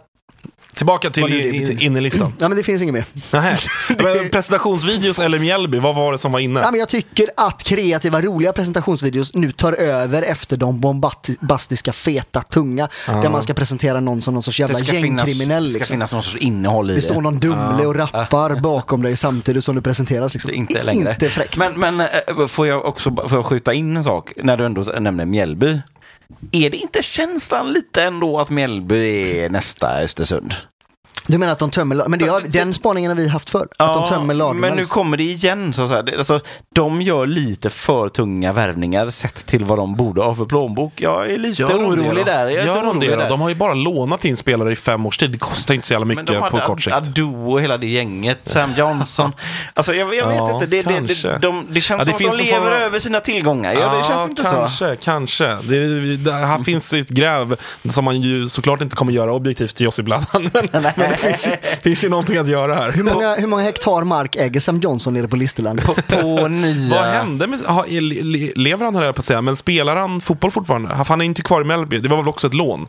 Tillbaka 0.75 1.09
till 1.09 1.23
det 1.23 1.49
in- 1.49 1.79
innerlistan. 1.79 2.33
ja, 2.39 2.47
men 2.49 2.57
det 2.57 2.63
finns 2.63 2.81
inget 2.81 2.93
mer. 2.93 3.05
Nej. 3.31 4.29
Presentationsvideos 4.31 5.19
eller 5.19 5.39
Mjällby, 5.39 5.79
vad 5.79 5.95
var 5.95 6.11
det 6.11 6.17
som 6.17 6.31
var 6.31 6.39
inne? 6.39 6.59
Ja, 6.59 6.71
men 6.71 6.79
jag 6.79 6.89
tycker 6.89 7.29
att 7.37 7.63
kreativa, 7.63 8.21
roliga 8.21 8.53
presentationsvideos 8.53 9.33
nu 9.35 9.51
tar 9.51 9.73
över 9.73 10.21
efter 10.21 10.57
de 10.57 10.79
bombastiska, 10.79 11.93
feta, 11.93 12.41
tunga. 12.41 12.87
Där 13.07 13.29
man 13.29 13.41
ska 13.43 13.53
presentera 13.53 13.99
någon 13.99 14.21
som 14.21 14.33
någon 14.33 14.43
sorts 14.43 14.57
Det 14.57 14.61
jävla 14.61 14.75
ska, 14.79 14.85
finnas, 15.01 15.27
gängkriminell. 15.27 15.63
det 15.63 15.69
ska 15.69 15.77
Liksom. 15.77 15.93
finnas 15.93 16.13
någon 16.13 16.23
sorts 16.23 16.37
innehåll 16.37 16.89
i 16.89 16.93
Det 16.93 16.97
det. 16.97 17.01
står 17.01 17.21
någon 17.21 17.39
Dumle 17.39 17.85
och 17.85 17.95
rappar 17.95 18.55
bakom 18.61 19.01
dig 19.01 19.15
samtidigt 19.17 19.63
som 19.63 19.75
du 19.75 19.81
presenteras. 19.81 20.33
Liksom. 20.33 20.51
Det 20.51 20.55
är 20.55 20.59
inte 20.59 20.83
längre. 20.83 21.11
Inte 21.11 21.29
fräckt. 21.29 21.57
Men, 21.57 21.73
men 21.79 21.99
eh, 21.99 22.47
får 22.47 22.67
jag 22.67 22.85
också 22.85 23.11
får 23.15 23.37
jag 23.37 23.45
skjuta 23.45 23.73
in 23.73 23.97
en 23.97 24.03
sak 24.03 24.31
när 24.43 24.57
du 24.57 24.65
ändå 24.65 24.81
nämner 24.81 25.25
Mjällby. 25.25 25.79
Är 26.51 26.69
det 26.69 26.77
inte 26.77 27.03
känslan 27.03 27.73
lite 27.73 28.03
ändå 28.03 28.39
att 28.39 28.49
Mjällby 28.49 29.31
är 29.39 29.49
nästa 29.49 30.01
Östersund? 30.01 30.53
Du 31.27 31.37
menar 31.37 31.53
att 31.53 31.59
de 31.59 31.69
tömmer 31.69 32.03
Men 32.07 32.19
det 32.19 32.27
har, 32.27 32.41
den 32.41 32.73
spaningen 32.73 33.11
har 33.11 33.15
vi 33.15 33.27
haft 33.27 33.49
förr. 33.49 33.67
att 33.77 33.93
de 33.93 34.05
tömmer 34.05 34.33
ladorna. 34.33 34.59
men 34.61 34.71
nu 34.71 34.77
liksom. 34.77 34.93
kommer 34.93 35.17
det 35.17 35.23
igen. 35.23 35.73
Så 35.73 35.81
att. 35.81 36.05
Det- 36.05 36.17
Alltså, 36.17 36.39
de 36.75 37.01
gör 37.01 37.27
lite 37.27 37.69
för 37.69 38.09
tunga 38.09 38.53
värvningar 38.53 39.09
sett 39.09 39.45
till 39.45 39.63
vad 39.65 39.77
de 39.77 39.95
borde 39.95 40.21
ha 40.21 40.35
för 40.35 40.45
plånbok. 40.45 40.93
Jag 41.01 41.31
är 41.31 41.37
lite 41.37 41.61
Gör 41.61 41.69
de 41.69 41.77
det 41.81 41.87
orolig 41.87 42.25
då? 42.25 42.31
där. 42.31 42.39
Jag 42.47 42.51
är 42.51 42.51
Gör 42.51 42.61
lite 42.65 42.73
de 42.79 42.87
orolig 42.87 43.09
det 43.09 43.15
där. 43.15 43.29
De 43.29 43.41
har 43.41 43.49
ju 43.49 43.55
bara 43.55 43.73
lånat 43.73 44.25
in 44.25 44.37
spelare 44.37 44.71
i 44.71 44.75
fem 44.75 45.05
års 45.05 45.17
tid. 45.17 45.31
Det 45.31 45.37
kostar 45.37 45.73
inte 45.73 45.87
så 45.87 45.93
jävla 45.93 46.05
Men 46.05 46.17
mycket 46.17 46.41
de 46.41 46.49
på 46.49 46.57
kort 46.59 46.81
sikt. 46.83 46.95
Adu 46.95 47.23
och 47.23 47.61
hela 47.61 47.77
det 47.77 47.87
gänget, 47.87 48.39
Sam 48.43 48.69
Johnson. 48.77 49.33
Alltså 49.73 49.93
jag, 49.93 50.15
jag 50.15 50.27
vet 50.27 50.35
Ja, 50.37 50.53
inte, 50.53 50.65
det, 50.65 50.81
det, 50.81 50.93
kanske. 50.97 51.27
det, 51.27 51.37
de, 51.37 51.65
det 51.69 51.81
känns 51.81 51.99
Ja, 51.99 52.05
det 52.05 52.11
som 52.11 52.17
finns 52.19 52.35
att 52.35 52.39
de 52.41 52.45
form 52.47 52.63
lever 52.63 52.75
av- 52.75 52.81
över 52.81 52.99
sina 52.99 53.19
tillgångar. 53.19 53.73
Ja, 53.73 53.97
det 53.97 54.03
känns 54.03 54.29
inte 54.29 54.43
så. 54.43 54.51
kanske, 54.55 54.95
kanske. 55.01 55.45
Det, 55.63 56.17
det, 56.17 56.31
här 56.31 56.63
finns 56.63 56.93
ett 56.93 57.09
gräv 57.09 57.55
som 57.89 58.05
man 58.05 58.21
ju 58.21 58.49
såklart 58.49 58.81
inte 58.81 58.95
kommer 58.95 59.11
göra 59.13 59.33
objektivt 59.33 59.75
till 59.75 59.85
Josip 59.85 60.05
Bladan. 60.05 60.25
Men, 60.71 60.83
men 60.95 61.11
det 61.21 61.27
finns 61.27 61.47
ju, 61.47 61.51
finns 61.81 62.03
ju 62.03 62.09
någonting 62.09 62.37
att 62.37 62.47
göra 62.47 62.75
här. 62.75 62.91
hur, 62.91 63.03
många, 63.03 63.35
hur 63.35 63.47
många 63.47 63.63
hektar 63.63 64.03
mark 64.03 64.35
äger 64.35 64.59
Sam 64.59 64.79
Johnson 64.79 65.13
nere 65.13 65.27
på 65.27 65.35
Listerland? 65.35 65.83
På, 65.83 65.93
på 65.93 66.47
nya... 66.47 66.95
Vad 66.95 67.05
hände 67.05 67.47
med, 67.47 67.59
ha, 67.59 67.85
le- 67.87 68.23
le- 68.23 68.51
lever 68.55 68.85
han 68.85 68.95
jag 68.95 69.15
på 69.15 69.19
att 69.19 69.25
säga, 69.25 69.41
men 69.41 69.55
spelar 69.55 69.95
han 69.95 70.21
fotboll 70.21 70.51
fortfarande? 70.51 70.89
Han 70.93 71.21
är 71.21 71.25
inte 71.25 71.41
kvar 71.41 71.61
i 71.61 71.63
Mellby, 71.63 71.99
det 71.99 72.09
var 72.09 72.17
väl 72.17 72.27
också 72.27 72.47
ett 72.47 72.53
lån. 72.53 72.87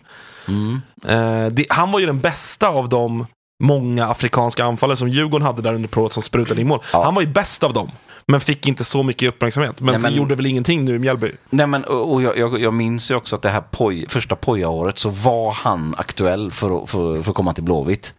Mm. 0.48 0.80
Eh, 1.08 1.52
det, 1.52 1.66
han 1.70 1.92
var 1.92 2.00
ju 2.00 2.06
den 2.06 2.20
bästa 2.20 2.68
av 2.68 2.88
de 2.88 3.26
många 3.62 4.06
afrikanska 4.06 4.64
anfallare 4.64 4.96
som 4.96 5.08
Djurgården 5.08 5.46
hade 5.46 5.62
där 5.62 5.74
under 5.74 5.88
provet 5.88 6.12
som 6.12 6.22
sprutade 6.22 6.60
in 6.60 6.68
mål. 6.68 6.80
Ja. 6.92 7.04
Han 7.04 7.14
var 7.14 7.22
ju 7.22 7.28
bäst 7.28 7.64
av 7.64 7.72
dem, 7.72 7.90
men 8.28 8.40
fick 8.40 8.68
inte 8.68 8.84
så 8.84 9.02
mycket 9.02 9.28
uppmärksamhet. 9.28 9.80
Men, 9.80 9.92
Nej, 9.94 10.02
men- 10.02 10.14
gjorde 10.14 10.34
väl 10.34 10.46
ingenting 10.46 10.84
nu 10.84 10.94
i 10.94 10.98
Mjällby. 10.98 11.32
Nej, 11.50 11.66
men, 11.66 11.84
och 11.84 12.22
jag, 12.22 12.38
jag, 12.38 12.60
jag 12.60 12.74
minns 12.74 13.10
ju 13.10 13.14
också 13.14 13.36
att 13.36 13.42
det 13.42 13.48
här 13.48 13.60
poj, 13.60 14.06
första 14.08 14.36
Poja-året 14.36 14.98
så 14.98 15.10
var 15.10 15.52
han 15.52 15.94
aktuell 15.98 16.50
för, 16.50 16.82
att- 16.82 16.90
för, 16.90 17.22
för 17.22 17.30
att 17.30 17.36
komma 17.36 17.52
till 17.52 17.64
Blåvitt. 17.64 18.14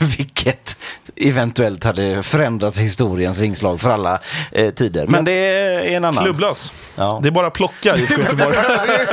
Vilket 0.18 0.76
eventuellt 1.16 1.84
hade 1.84 2.22
förändrat 2.22 2.78
historiens 2.78 3.38
vingslag 3.38 3.80
för 3.80 3.90
alla 3.90 4.20
eh, 4.52 4.70
tider. 4.70 5.06
Men 5.06 5.24
det 5.24 5.32
är 5.32 5.80
en 5.96 6.04
annan. 6.04 6.24
Klubblös. 6.24 6.72
Ja. 6.96 7.20
Det 7.22 7.28
är 7.28 7.32
bara 7.32 7.46
att 7.46 7.52
plocka 7.54 7.96
i 7.96 8.00
IFK 8.02 8.20
Göteborg. 8.22 8.56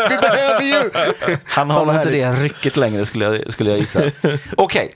vi 0.10 0.18
behöver 0.18 0.62
ju! 0.64 0.92
Han 1.46 1.70
har 1.70 1.86
vad 1.86 1.96
inte 1.96 2.12
det 2.12 2.32
rycket 2.34 2.78
längre 2.78 3.06
skulle 3.06 3.26
jag, 3.26 3.54
skulle 3.54 3.72
jag 3.72 3.80
gissa. 3.80 4.02
Okej. 4.58 4.94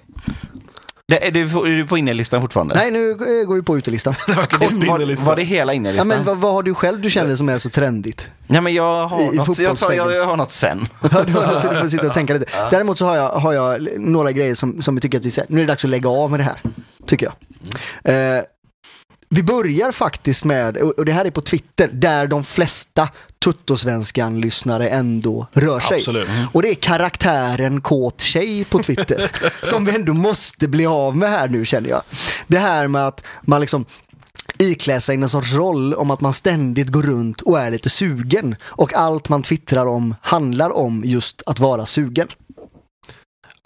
Det- 1.11 1.27
Är, 1.27 1.31
du, 1.31 1.41
är 1.41 1.77
du 1.77 1.85
på 1.88 1.97
innerlistan 1.97 2.41
fortfarande? 2.41 2.75
Nej, 2.75 2.91
nu 2.91 3.11
eh, 3.11 3.47
går 3.47 3.55
vi 3.55 3.61
på 3.61 3.77
utelistan. 3.77 4.13
Var, 4.27 5.25
var 5.25 5.35
det 5.35 5.43
hela 5.43 5.71
Ja, 5.73 5.75
innerlistan? 5.75 6.07
men 6.07 6.23
vad, 6.23 6.38
vad 6.38 6.53
har 6.53 6.63
du 6.63 6.73
själv 6.73 7.01
du 7.01 7.09
känner 7.09 7.35
som 7.35 7.49
är 7.49 7.57
så 7.57 7.69
trendigt? 7.69 8.29
Nej, 8.47 8.61
men 8.61 8.73
jag 8.73 9.07
har, 9.07 9.21
I- 9.34 9.35
något, 9.35 9.59
jag, 9.59 9.77
tar, 9.77 9.91
jag, 9.93 10.13
jag 10.13 10.25
har 10.25 10.38
något 10.38 10.51
sen. 10.51 10.85
Ja, 11.11 11.23
du 11.23 11.34
har 11.34 11.53
något 11.53 11.61
så 11.61 11.73
du 11.73 11.81
får 11.81 11.89
sitta 11.89 12.07
och 12.07 12.13
tänka 12.13 12.34
lite. 12.34 12.45
Däremot 12.71 12.97
så 12.97 13.05
har 13.05 13.15
jag, 13.15 13.29
har 13.29 13.53
jag 13.53 13.88
några 13.97 14.31
grejer 14.31 14.55
som, 14.55 14.81
som 14.81 14.95
jag 14.95 15.01
tycker 15.01 15.17
att 15.19 15.25
vi 15.25 15.31
nu 15.47 15.59
är 15.61 15.65
det 15.65 15.71
dags 15.71 15.84
att 15.85 15.89
lägga 15.91 16.09
av 16.09 16.31
med 16.31 16.39
det 16.39 16.43
här. 16.43 16.55
Tycker 17.05 17.25
jag. 17.25 18.35
Eh, 18.38 18.43
vi 19.30 19.44
börjar 19.44 19.91
faktiskt 19.91 20.45
med, 20.45 20.78
och 20.78 21.06
det 21.06 21.12
här 21.12 21.26
är 21.26 21.32
på 21.32 21.41
Twitter, 21.41 21.90
där 21.94 22.28
de 22.28 22.44
flesta 22.44 23.10
Tuttosvenskan-lyssnare 23.45 24.90
ändå 24.90 25.48
rör 25.52 25.80
sig. 25.80 25.98
Absolut. 25.98 26.30
Och 26.54 26.62
det 26.62 26.70
är 26.70 26.74
karaktären 26.74 27.82
kåt 27.82 28.22
tjej 28.22 28.66
på 28.66 28.84
Twitter. 28.84 29.32
som 29.66 29.86
vi 29.86 29.95
ändå 29.95 30.14
måste 30.14 30.68
bli 30.68 30.86
av 30.86 31.18
med 31.18 31.30
här 31.30 31.48
nu 31.48 31.66
känner 31.66 31.90
jag. 31.90 32.02
Det 32.48 32.58
här 32.58 32.88
med 32.88 33.08
att 33.08 33.24
man 33.41 33.62
liksom 33.62 33.86
iklä 34.58 35.02
sig 35.02 35.16
en 35.16 35.30
sorts 35.30 35.54
roll 35.54 35.94
om 35.94 36.12
att 36.12 36.22
man 36.22 36.34
ständigt 36.34 36.88
går 36.88 37.04
runt 37.04 37.41
och 37.41 37.60
är 37.60 37.72
lite 37.72 37.90
sugen. 37.90 38.56
Och 38.64 38.94
allt 38.94 39.30
man 39.30 39.44
twittrar 39.44 39.86
om 39.86 40.16
handlar 40.22 40.78
om 40.78 41.04
just 41.06 41.41
att 41.45 41.60
vara 41.60 41.86
sugen. 41.86 42.28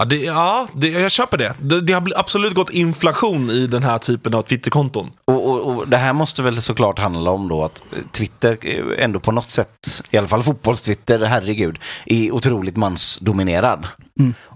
Ja, 0.02 0.06
det, 0.06 0.16
ja 0.16 0.68
det, 0.74 0.88
jag 0.88 1.12
köper 1.12 1.38
det. 1.38 1.54
det. 1.60 1.82
Det 1.82 1.94
har 1.94 2.12
absolut 2.16 2.54
gått 2.54 2.70
inflation 2.70 3.50
i 3.50 3.68
den 3.68 3.84
här 3.84 3.98
typen 3.98 4.34
av 4.34 4.42
Twitterkonton. 4.42 5.12
Och, 5.26 5.50
och, 5.50 5.68
och 5.68 5.88
det 5.88 5.98
här 5.98 6.14
måste 6.14 6.42
väl 6.42 6.62
såklart 6.62 7.00
handla 7.00 7.32
om 7.32 7.48
då 7.48 7.64
att 7.64 7.82
eh, 7.92 7.98
Twitter 8.12 8.58
ändå 8.98 9.20
på 9.20 9.32
något 9.32 9.50
sätt, 9.50 10.04
i 10.10 10.18
alla 10.18 10.28
fall 10.28 10.44
fotbollstwitter, 10.44 11.20
herregud, 11.20 11.80
är 12.06 12.32
otroligt 12.32 12.78
mansdominerad. 12.78 13.88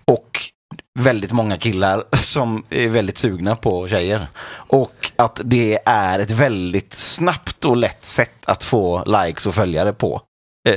Och 0.05 0.41
väldigt 0.99 1.31
många 1.31 1.57
killar 1.57 2.03
som 2.15 2.63
är 2.69 2.89
väldigt 2.89 3.17
sugna 3.17 3.55
på 3.55 3.87
tjejer. 3.87 4.27
Och 4.55 5.11
att 5.15 5.41
det 5.43 5.79
är 5.85 6.19
ett 6.19 6.31
väldigt 6.31 6.93
snabbt 6.93 7.65
och 7.65 7.77
lätt 7.77 8.05
sätt 8.05 8.45
att 8.45 8.63
få 8.63 9.03
likes 9.05 9.45
och 9.45 9.55
följare 9.55 9.93
på. 9.93 10.21
Eh, 10.65 10.75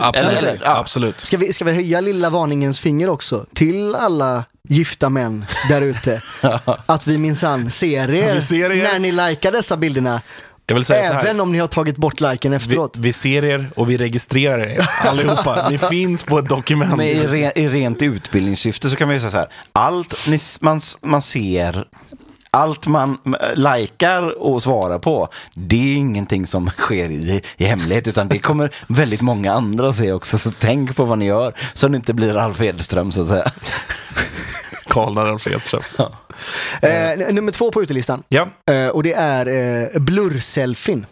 Absolut. 0.00 0.42
eller- 0.42 0.58
absolut. 0.78 1.20
Ska 1.20 1.36
vi, 1.36 1.52
ska 1.52 1.64
vi 1.64 1.72
höja 1.72 2.00
lilla 2.00 2.30
varningens 2.30 2.80
finger 2.80 3.08
också 3.08 3.46
till 3.54 3.94
alla 3.94 4.44
gifta 4.68 5.08
män 5.08 5.44
där 5.68 5.82
ute? 5.82 6.22
att 6.86 7.06
vi 7.06 7.18
minsann 7.18 7.70
ser 7.70 8.10
er, 8.10 8.34
Vi 8.34 8.40
ser 8.40 8.70
er. 8.70 8.82
när 8.82 8.98
ni 8.98 9.12
likar 9.12 9.52
dessa 9.52 9.76
bilderna. 9.76 10.20
Jag 10.66 10.74
vill 10.74 10.84
säga 10.84 11.08
så 11.08 11.12
här. 11.14 11.24
Även 11.24 11.40
om 11.40 11.52
ni 11.52 11.58
har 11.58 11.66
tagit 11.66 11.96
bort 11.96 12.20
liken 12.20 12.50
Vi, 12.50 12.56
efteråt. 12.56 12.96
vi 12.98 13.12
ser 13.12 13.44
er 13.44 13.70
och 13.76 13.90
vi 13.90 13.96
registrerar 13.96 14.58
er 14.66 14.88
allihopa. 15.04 15.68
Ni 15.70 15.78
finns 15.78 16.24
på 16.24 16.38
ett 16.38 16.48
dokument. 16.48 16.96
Men 16.96 17.06
i, 17.06 17.14
re, 17.26 17.52
i 17.54 17.68
rent 17.68 18.02
utbildningssyfte 18.02 18.90
så 18.90 18.96
kan 18.96 19.08
man 19.08 19.14
ju 19.14 19.20
säga 19.20 19.30
så 19.30 19.36
här. 19.36 19.48
Allt 19.72 20.26
ni, 20.28 20.38
man, 20.60 20.80
man 21.02 21.22
ser 21.22 21.84
allt 22.50 22.86
man 22.86 23.18
likar 23.54 24.42
och 24.42 24.62
svarar 24.62 24.98
på, 24.98 25.28
det 25.54 25.76
är 25.76 25.96
ingenting 25.96 26.46
som 26.46 26.70
sker 26.70 27.10
i, 27.10 27.42
i 27.56 27.64
hemlighet, 27.64 28.08
utan 28.08 28.28
det 28.28 28.38
kommer 28.38 28.74
väldigt 28.86 29.20
många 29.20 29.52
andra 29.52 29.92
se 29.92 30.12
också. 30.12 30.38
Så 30.38 30.50
tänk 30.50 30.96
på 30.96 31.04
vad 31.04 31.18
ni 31.18 31.26
gör, 31.26 31.54
så 31.74 31.88
det 31.88 31.96
inte 31.96 32.14
blir 32.14 32.36
Alf 32.36 32.60
Edström 32.60 33.12
så 33.12 33.22
att 33.22 33.28
säga. 33.28 33.52
Karl 34.86 35.18
Alf 35.18 35.46
Edström. 35.46 35.82
Ja. 35.98 36.12
Eh, 36.88 37.34
nummer 37.34 37.52
två 37.52 37.70
på 37.70 37.82
utelistan. 37.82 38.22
Ja, 38.28 38.48
Eh, 38.70 38.88
och 38.88 39.02
det 39.02 39.12
är 39.12 39.46
eh, 39.46 40.00
blurselfien. 40.00 41.06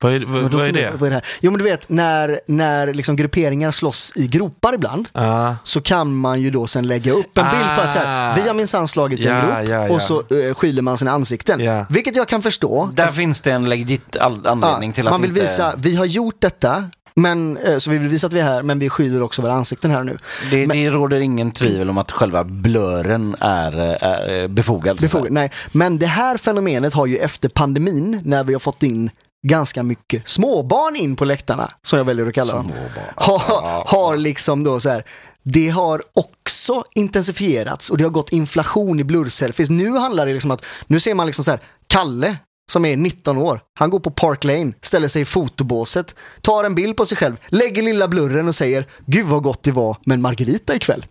Vad 0.00 0.12
är, 0.12 0.20
vad, 0.26 0.52
vad 0.54 0.66
är 0.66 0.72
det? 0.72 0.90
Vad 0.98 1.06
är 1.06 1.10
det 1.10 1.14
här? 1.16 1.24
Jo 1.40 1.50
men 1.50 1.58
du 1.58 1.64
vet, 1.64 1.88
när, 1.88 2.40
när 2.46 2.94
liksom 2.94 3.16
grupperingar 3.16 3.70
slåss 3.70 4.12
i 4.14 4.26
gropar 4.26 4.74
ibland, 4.74 5.08
Ah. 5.12 5.54
så 5.64 5.80
kan 5.80 6.16
man 6.16 6.40
ju 6.40 6.50
då 6.50 6.66
sen 6.66 6.86
lägga 6.86 7.12
upp 7.12 7.38
en 7.38 7.44
bild 7.50 7.76
på 7.76 7.80
att 7.82 7.92
så 7.92 7.98
här, 7.98 8.30
Ah. 8.30 8.34
vi 8.42 8.48
har 8.48 8.54
minsann 8.54 8.88
slagits 8.88 9.24
i 9.24 9.28
en 9.28 9.40
grop 9.40 9.50
ja, 9.54 9.62
ja. 9.62 9.90
och 9.94 10.02
så 10.02 10.22
uh, 10.34 10.54
skyller 10.54 10.82
man 10.82 10.98
sina 10.98 11.10
ansikten. 11.10 11.60
Ja. 11.60 11.86
Vilket 11.90 12.16
jag 12.16 12.28
kan 12.28 12.42
förstå. 12.42 12.90
Där 12.94 13.10
finns 13.12 13.40
det 13.40 13.52
en 13.52 13.68
legit 13.68 14.16
anledning 14.44 14.92
till 14.92 15.06
att 15.06 15.12
man 15.12 15.20
vill 15.22 15.30
inte... 15.30 15.40
visa, 15.42 15.74
vi 15.76 15.96
har 15.96 16.04
gjort 16.04 16.36
detta, 16.40 16.84
men, 17.14 17.56
eh, 17.56 17.78
så 17.78 17.90
vi 17.90 17.98
vill 17.98 18.08
visa 18.08 18.26
att 18.26 18.32
vi 18.32 18.40
är 18.40 18.44
här, 18.44 18.62
men 18.62 18.78
vi 18.78 18.88
skyller 18.88 19.22
också 19.22 19.42
våra 19.42 19.52
ansikten 19.52 19.90
här 19.90 20.02
nu. 20.04 20.16
Det, 20.50 20.66
Men- 20.66 20.76
det 20.76 20.90
råder 20.90 21.20
ingen 21.20 21.50
tvivel 21.50 21.90
om 21.90 21.98
att 21.98 22.12
själva 22.12 22.44
blören 22.44 23.36
är, 23.40 23.72
är 24.04 24.48
befogad. 24.48 25.00
Befogad, 25.00 25.32
nej. 25.32 25.50
Men 25.72 25.98
det 25.98 26.06
här 26.06 26.36
fenomenet 26.36 26.94
har 26.94 27.06
ju 27.06 27.16
efter 27.16 27.48
pandemin, 27.48 28.20
när 28.24 28.44
vi 28.44 28.52
har 28.52 28.60
fått 28.60 28.82
in 28.82 29.10
ganska 29.46 29.82
mycket 29.82 30.28
småbarn 30.28 30.96
in 30.96 31.16
på 31.16 31.24
läktarna, 31.24 31.70
som 31.82 31.98
jag 31.98 32.04
väljer 32.04 32.26
att 32.26 32.34
kalla 32.34 32.54
dem, 32.54 32.72
har, 33.16 33.86
har 33.86 34.16
liksom 34.16 34.64
då 34.64 34.80
så 34.80 34.88
här, 34.88 35.04
det 35.42 35.68
har 35.68 36.02
också 36.14 36.84
intensifierats 36.94 37.90
och 37.90 37.98
det 37.98 38.04
har 38.04 38.10
gått 38.10 38.32
inflation 38.32 39.00
i 39.00 39.04
blurselfies. 39.04 39.70
Nu 39.70 39.90
handlar 39.90 40.26
det 40.26 40.32
liksom 40.32 40.50
att, 40.50 40.64
nu 40.86 41.00
ser 41.00 41.14
man 41.14 41.26
liksom 41.26 41.44
så 41.44 41.50
här, 41.50 41.60
Kalle 41.86 42.36
som 42.68 42.84
är 42.84 42.96
19 42.96 43.38
år, 43.38 43.60
han 43.78 43.90
går 43.90 43.98
på 44.00 44.10
Park 44.10 44.44
Lane, 44.44 44.72
ställer 44.82 45.08
sig 45.08 45.22
i 45.22 45.24
fotobåset, 45.24 46.14
tar 46.40 46.64
en 46.64 46.74
bild 46.74 46.96
på 46.96 47.06
sig 47.06 47.16
själv, 47.16 47.36
lägger 47.48 47.82
lilla 47.82 48.08
blurren 48.08 48.48
och 48.48 48.54
säger 48.54 48.86
Gud 49.06 49.26
vad 49.26 49.42
gott 49.42 49.62
det 49.62 49.72
var 49.72 49.96
med 50.04 50.14
en 50.14 50.22
Margarita 50.22 50.74
ikväll. 50.74 51.06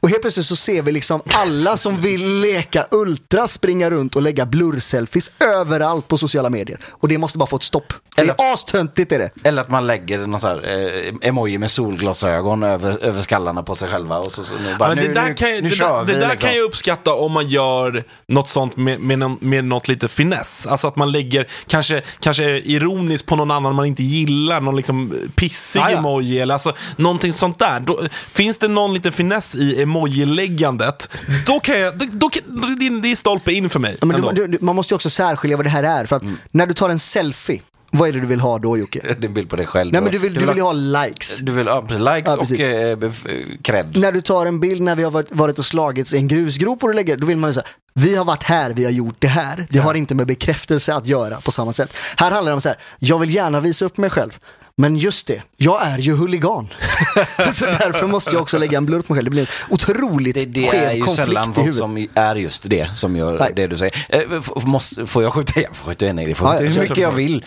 Och 0.00 0.08
helt 0.08 0.20
plötsligt 0.22 0.46
så 0.46 0.56
ser 0.56 0.82
vi 0.82 0.92
liksom 0.92 1.20
alla 1.34 1.76
som 1.76 2.00
vill 2.00 2.40
leka 2.40 2.86
ultra 2.90 3.48
springa 3.48 3.90
runt 3.90 4.16
och 4.16 4.22
lägga 4.22 4.46
blurselfies 4.46 5.30
överallt 5.40 6.08
på 6.08 6.18
sociala 6.18 6.50
medier. 6.50 6.78
Och 6.90 7.08
det 7.08 7.18
måste 7.18 7.38
bara 7.38 7.46
få 7.46 7.56
ett 7.56 7.62
stopp. 7.62 7.92
Det 8.16 8.22
är 8.22 8.52
astöntigt 8.52 9.12
är 9.12 9.18
det. 9.18 9.30
Eller 9.44 9.62
att 9.62 9.70
man 9.70 9.86
lägger 9.86 10.18
någon 10.26 10.40
sån 10.40 10.50
här 10.50 11.06
eh, 11.08 11.28
emoji 11.28 11.58
med 11.58 11.70
solglasögon 11.70 12.62
över, 12.62 12.98
över 13.04 13.22
skallarna 13.22 13.62
på 13.62 13.74
sig 13.74 13.88
själva. 13.88 14.18
Och 14.18 14.32
så, 14.32 14.44
så 14.44 14.54
nu, 14.54 14.76
bara, 14.78 14.88
Ja, 14.88 14.94
nu, 14.94 15.02
det 15.08 15.14
där, 15.14 15.28
nu, 15.28 15.34
kan, 15.34 15.50
jag- 15.50 15.62
nu 15.62 15.68
det, 15.68 16.04
vi. 16.06 16.12
det 16.12 16.18
där 16.20 16.28
liksom. 16.28 16.48
kan 16.48 16.56
jag 16.56 16.64
uppskatta 16.64 17.14
om 17.14 17.32
man 17.32 17.48
gör 17.48 18.04
något 18.28 18.48
sånt 18.48 18.76
med, 18.76 19.00
med, 19.00 19.18
någon, 19.18 19.36
med 19.40 19.64
något 19.64 19.88
lite 19.88 20.08
finess. 20.08 20.66
Alltså 20.66 20.87
att 20.88 20.96
man 20.96 21.12
lägger, 21.12 21.48
kanske, 21.66 22.02
kanske 22.20 22.44
ironiskt 22.44 23.26
på 23.26 23.36
någon 23.36 23.50
annan 23.50 23.74
man 23.74 23.86
inte 23.86 24.02
gillar, 24.02 24.60
någon 24.60 24.76
liksom 24.76 25.14
pissig 25.34 25.80
ja. 25.80 25.90
emoji 25.90 26.40
eller 26.40 26.54
alltså 26.54 26.72
någonting 26.96 27.32
sånt 27.32 27.58
där. 27.58 27.80
Då, 27.80 28.08
finns 28.32 28.58
det 28.58 28.68
någon 28.68 28.94
liten 28.94 29.12
finess 29.12 29.56
i 29.56 29.82
emoji-läggandet, 29.82 31.10
då 31.46 31.60
kan 31.60 31.80
jag, 31.80 31.98
då, 31.98 32.06
då, 32.12 32.30
det, 32.78 33.00
det 33.00 33.12
är 33.12 33.16
stolpe 33.16 33.52
in 33.52 33.70
för 33.70 33.80
mig. 33.80 33.96
Ja, 34.00 34.32
du, 34.32 34.46
du, 34.46 34.58
man 34.60 34.76
måste 34.76 34.94
ju 34.94 34.96
också 34.96 35.10
särskilja 35.10 35.56
vad 35.56 35.66
det 35.66 35.70
här 35.70 35.82
är. 35.82 36.06
För 36.06 36.16
att 36.16 36.22
när 36.50 36.66
du 36.66 36.74
tar 36.74 36.90
en 36.90 36.98
selfie, 36.98 37.60
vad 37.90 38.08
är 38.08 38.12
det 38.12 38.20
du 38.20 38.26
vill 38.26 38.40
ha 38.40 38.58
då 38.58 38.78
Jocke? 38.78 39.00
Det 39.02 39.08
är 39.08 39.24
en 39.24 39.34
bild 39.34 39.50
på 39.50 39.56
dig 39.56 39.66
själv. 39.66 39.92
Nej 39.92 40.02
men 40.02 40.12
du 40.12 40.18
vill, 40.18 40.34
du 40.34 40.46
vill 40.46 40.56
ju 40.56 40.62
ha, 40.62 40.72
ha 40.72 41.04
likes. 41.06 41.38
du 41.38 41.52
vill 41.52 41.68
ha 41.68 41.80
likes 41.80 42.24
Ja, 42.26 42.36
och 42.36 42.60
eh, 42.60 42.96
bef- 42.96 43.62
cred. 43.62 43.96
När 43.96 44.12
du 44.12 44.20
tar 44.20 44.46
en 44.46 44.60
bild 44.60 44.80
när 44.82 44.96
vi 44.96 45.02
har 45.02 45.10
varit- 45.10 45.28
varit 45.30 45.58
och 45.58 45.64
slagits 45.64 46.14
i 46.14 46.16
en 46.16 46.28
grusgrop 46.28 46.82
och 46.82 46.88
du 46.88 46.94
lägger, 46.94 47.16
då 47.16 47.26
vill 47.26 47.36
man 47.36 47.52
säga 47.54 47.66
vi 47.94 48.16
har 48.16 48.24
varit 48.24 48.42
här, 48.42 48.70
vi 48.70 48.84
har 48.84 48.92
gjort 48.92 49.16
det 49.18 49.28
här. 49.28 49.66
Det 49.70 49.78
har 49.78 49.94
inte 49.94 50.14
med 50.14 50.26
bekräftelse 50.26 50.94
att 50.94 51.06
göra 51.06 51.40
på 51.40 51.50
samma 51.50 51.72
sätt. 51.72 51.96
Här 52.16 52.30
handlar 52.30 52.50
det 52.50 52.54
om 52.54 52.60
så 52.60 52.68
här, 52.68 52.78
jag 52.98 53.18
vill 53.18 53.34
gärna 53.34 53.60
visa 53.60 53.84
upp 53.84 53.96
mig 53.96 54.10
själv. 54.10 54.38
Men 54.80 54.96
just 54.96 55.26
det, 55.26 55.42
jag 55.56 55.86
är 55.86 55.98
ju 55.98 56.14
huligan. 56.16 56.68
så 57.52 57.64
därför 57.64 58.06
måste 58.06 58.34
jag 58.34 58.42
också 58.42 58.58
lägga 58.58 58.78
en 58.78 58.86
blurr 58.86 59.00
på 59.00 59.12
mig 59.12 59.18
själv. 59.18 59.24
Det 59.24 59.30
blir 59.30 59.42
en 59.42 59.48
otroligt 59.74 60.34
Det, 60.34 60.44
det 60.44 60.68
är 60.68 60.70
skev 60.70 60.92
ju 60.96 61.02
konflikt 61.02 61.26
sällan 61.26 61.42
i 61.50 61.54
folk 61.54 61.58
huvudet. 61.66 61.78
som 61.78 62.06
är 62.14 62.36
just 62.36 62.62
det 62.70 62.88
som 62.96 63.16
gör 63.16 63.38
Nej. 63.38 63.52
det 63.56 63.66
du 63.66 63.76
säger. 63.76 63.92
Eh, 64.08 64.42
måste, 64.66 65.06
får 65.06 65.22
jag 65.22 65.32
skjuta? 65.32 65.60
Jag 65.60 65.76
får 65.76 65.86
skjuta 65.86 66.06
i 66.06 66.12
det. 66.12 66.34
Får 66.34 66.48
Ja, 66.48 66.54
ja, 66.54 66.60
hur 66.68 66.80
mycket 66.80 66.98
jag 66.98 67.12
vill. 67.12 67.44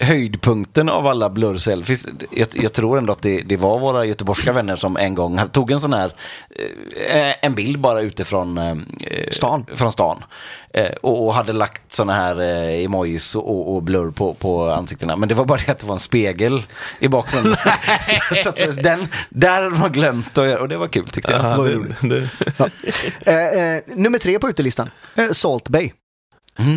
Höjdpunkten 0.00 0.88
av 0.88 1.06
alla 1.06 1.30
blurselfies, 1.30 2.06
jag, 2.30 2.48
jag 2.52 2.72
tror 2.72 2.98
ändå 2.98 3.12
att 3.12 3.22
det, 3.22 3.40
det 3.40 3.56
var 3.56 3.78
våra 3.78 4.04
göteborgska 4.04 4.52
vänner 4.52 4.76
som 4.76 4.96
en 4.96 5.14
gång 5.14 5.40
tog 5.52 5.70
en 5.70 5.80
sån 5.80 5.92
här, 5.92 6.12
eh, 7.10 7.34
en 7.42 7.54
bild 7.54 7.80
bara 7.80 8.00
utifrån 8.00 8.58
eh, 8.58 8.76
Stan. 9.30 9.66
Från 9.74 9.92
stan. 9.92 10.24
Eh, 10.74 10.92
och, 11.02 11.26
och 11.26 11.34
hade 11.34 11.52
lagt 11.52 11.94
såna 11.94 12.12
här 12.12 12.40
eh, 12.40 12.84
emojis 12.84 13.34
och, 13.34 13.74
och 13.74 13.82
blurr 13.82 14.10
på, 14.10 14.34
på 14.34 14.70
ansiktena. 14.70 15.16
Men 15.16 15.28
det 15.28 15.34
var 15.34 15.44
bara 15.44 15.60
det 15.66 15.72
att 15.72 15.78
det 15.78 15.86
var 15.86 15.94
en 15.94 16.00
spegel 16.00 16.62
i 16.98 17.08
bakgrunden. 17.08 17.56
så, 18.02 18.34
så 18.36 18.48
att 18.48 18.82
den, 18.82 19.08
där 19.30 19.62
hade 19.62 19.78
man 19.78 19.92
glömt 19.92 20.38
att 20.38 20.46
göra, 20.46 20.60
och 20.60 20.68
det 20.68 20.76
var 20.76 20.88
kul 20.88 21.08
tyckte 21.08 21.32
jag. 21.32 21.44
Ja, 21.44 21.56
Vad 21.56 21.66
det, 21.66 22.08
det, 22.08 22.28
Eh, 23.26 23.76
eh, 23.76 23.82
nummer 23.86 24.18
tre 24.18 24.38
på 24.38 24.48
utelistan, 24.48 24.90
eh, 25.14 25.28
Salt 25.32 25.68
Bay. 25.68 25.92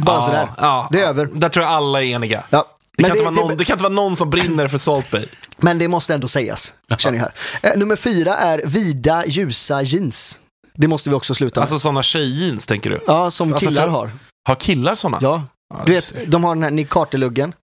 Bara 0.05 0.21
sådär. 0.21 0.47
ja, 0.57 0.89
Det 0.91 1.01
är 1.01 1.07
över. 1.07 1.25
Där 1.33 1.49
tror 1.49 1.65
jag 1.65 1.73
alla 1.73 2.03
är 2.03 2.05
eniga. 2.05 2.43
Ja. 2.49 2.74
Det 2.97 3.03
kan, 3.03 3.11
det, 3.11 3.17
inte 3.19 3.31
vara 3.31 3.45
någon, 3.47 3.57
det 3.57 3.65
kan 3.65 3.73
inte 3.73 3.83
vara 3.83 3.93
någon 3.93 4.15
som 4.15 4.29
brinner 4.29 4.67
för 4.67 4.77
Salt 4.77 5.11
Bay. 5.11 5.25
Men 5.57 5.79
det 5.79 5.87
måste 5.87 6.13
ändå 6.13 6.27
sägas, 6.27 6.73
känner 6.97 7.17
jag 7.17 7.23
här. 7.61 7.71
Eh, 7.73 7.79
nummer 7.79 7.95
fyra 7.95 8.35
är 8.35 8.61
vida, 8.65 9.23
ljusa 9.25 9.81
jeans. 9.81 10.39
Det 10.73 10.87
måste 10.87 11.09
vi 11.09 11.15
också 11.15 11.35
sluta 11.35 11.59
med. 11.59 11.63
Alltså 11.63 11.79
sådana 11.79 12.03
tjejjeans 12.03 12.65
tänker 12.67 12.89
du? 12.89 13.01
ja, 13.07 13.31
som 13.31 13.53
alltså 13.53 13.67
killar 13.69 13.83
för- 13.83 13.89
har. 13.89 14.11
Har 14.47 14.55
killar 14.55 14.95
sådana? 14.95 15.17
Ja. 15.21 15.43
Du 15.85 15.93
vet, 15.93 16.13
de 16.27 16.43
har 16.43 16.55
den 16.55 16.63
här 16.63 16.71
Nick 16.71 16.89
Carter-luggen, 16.89 17.53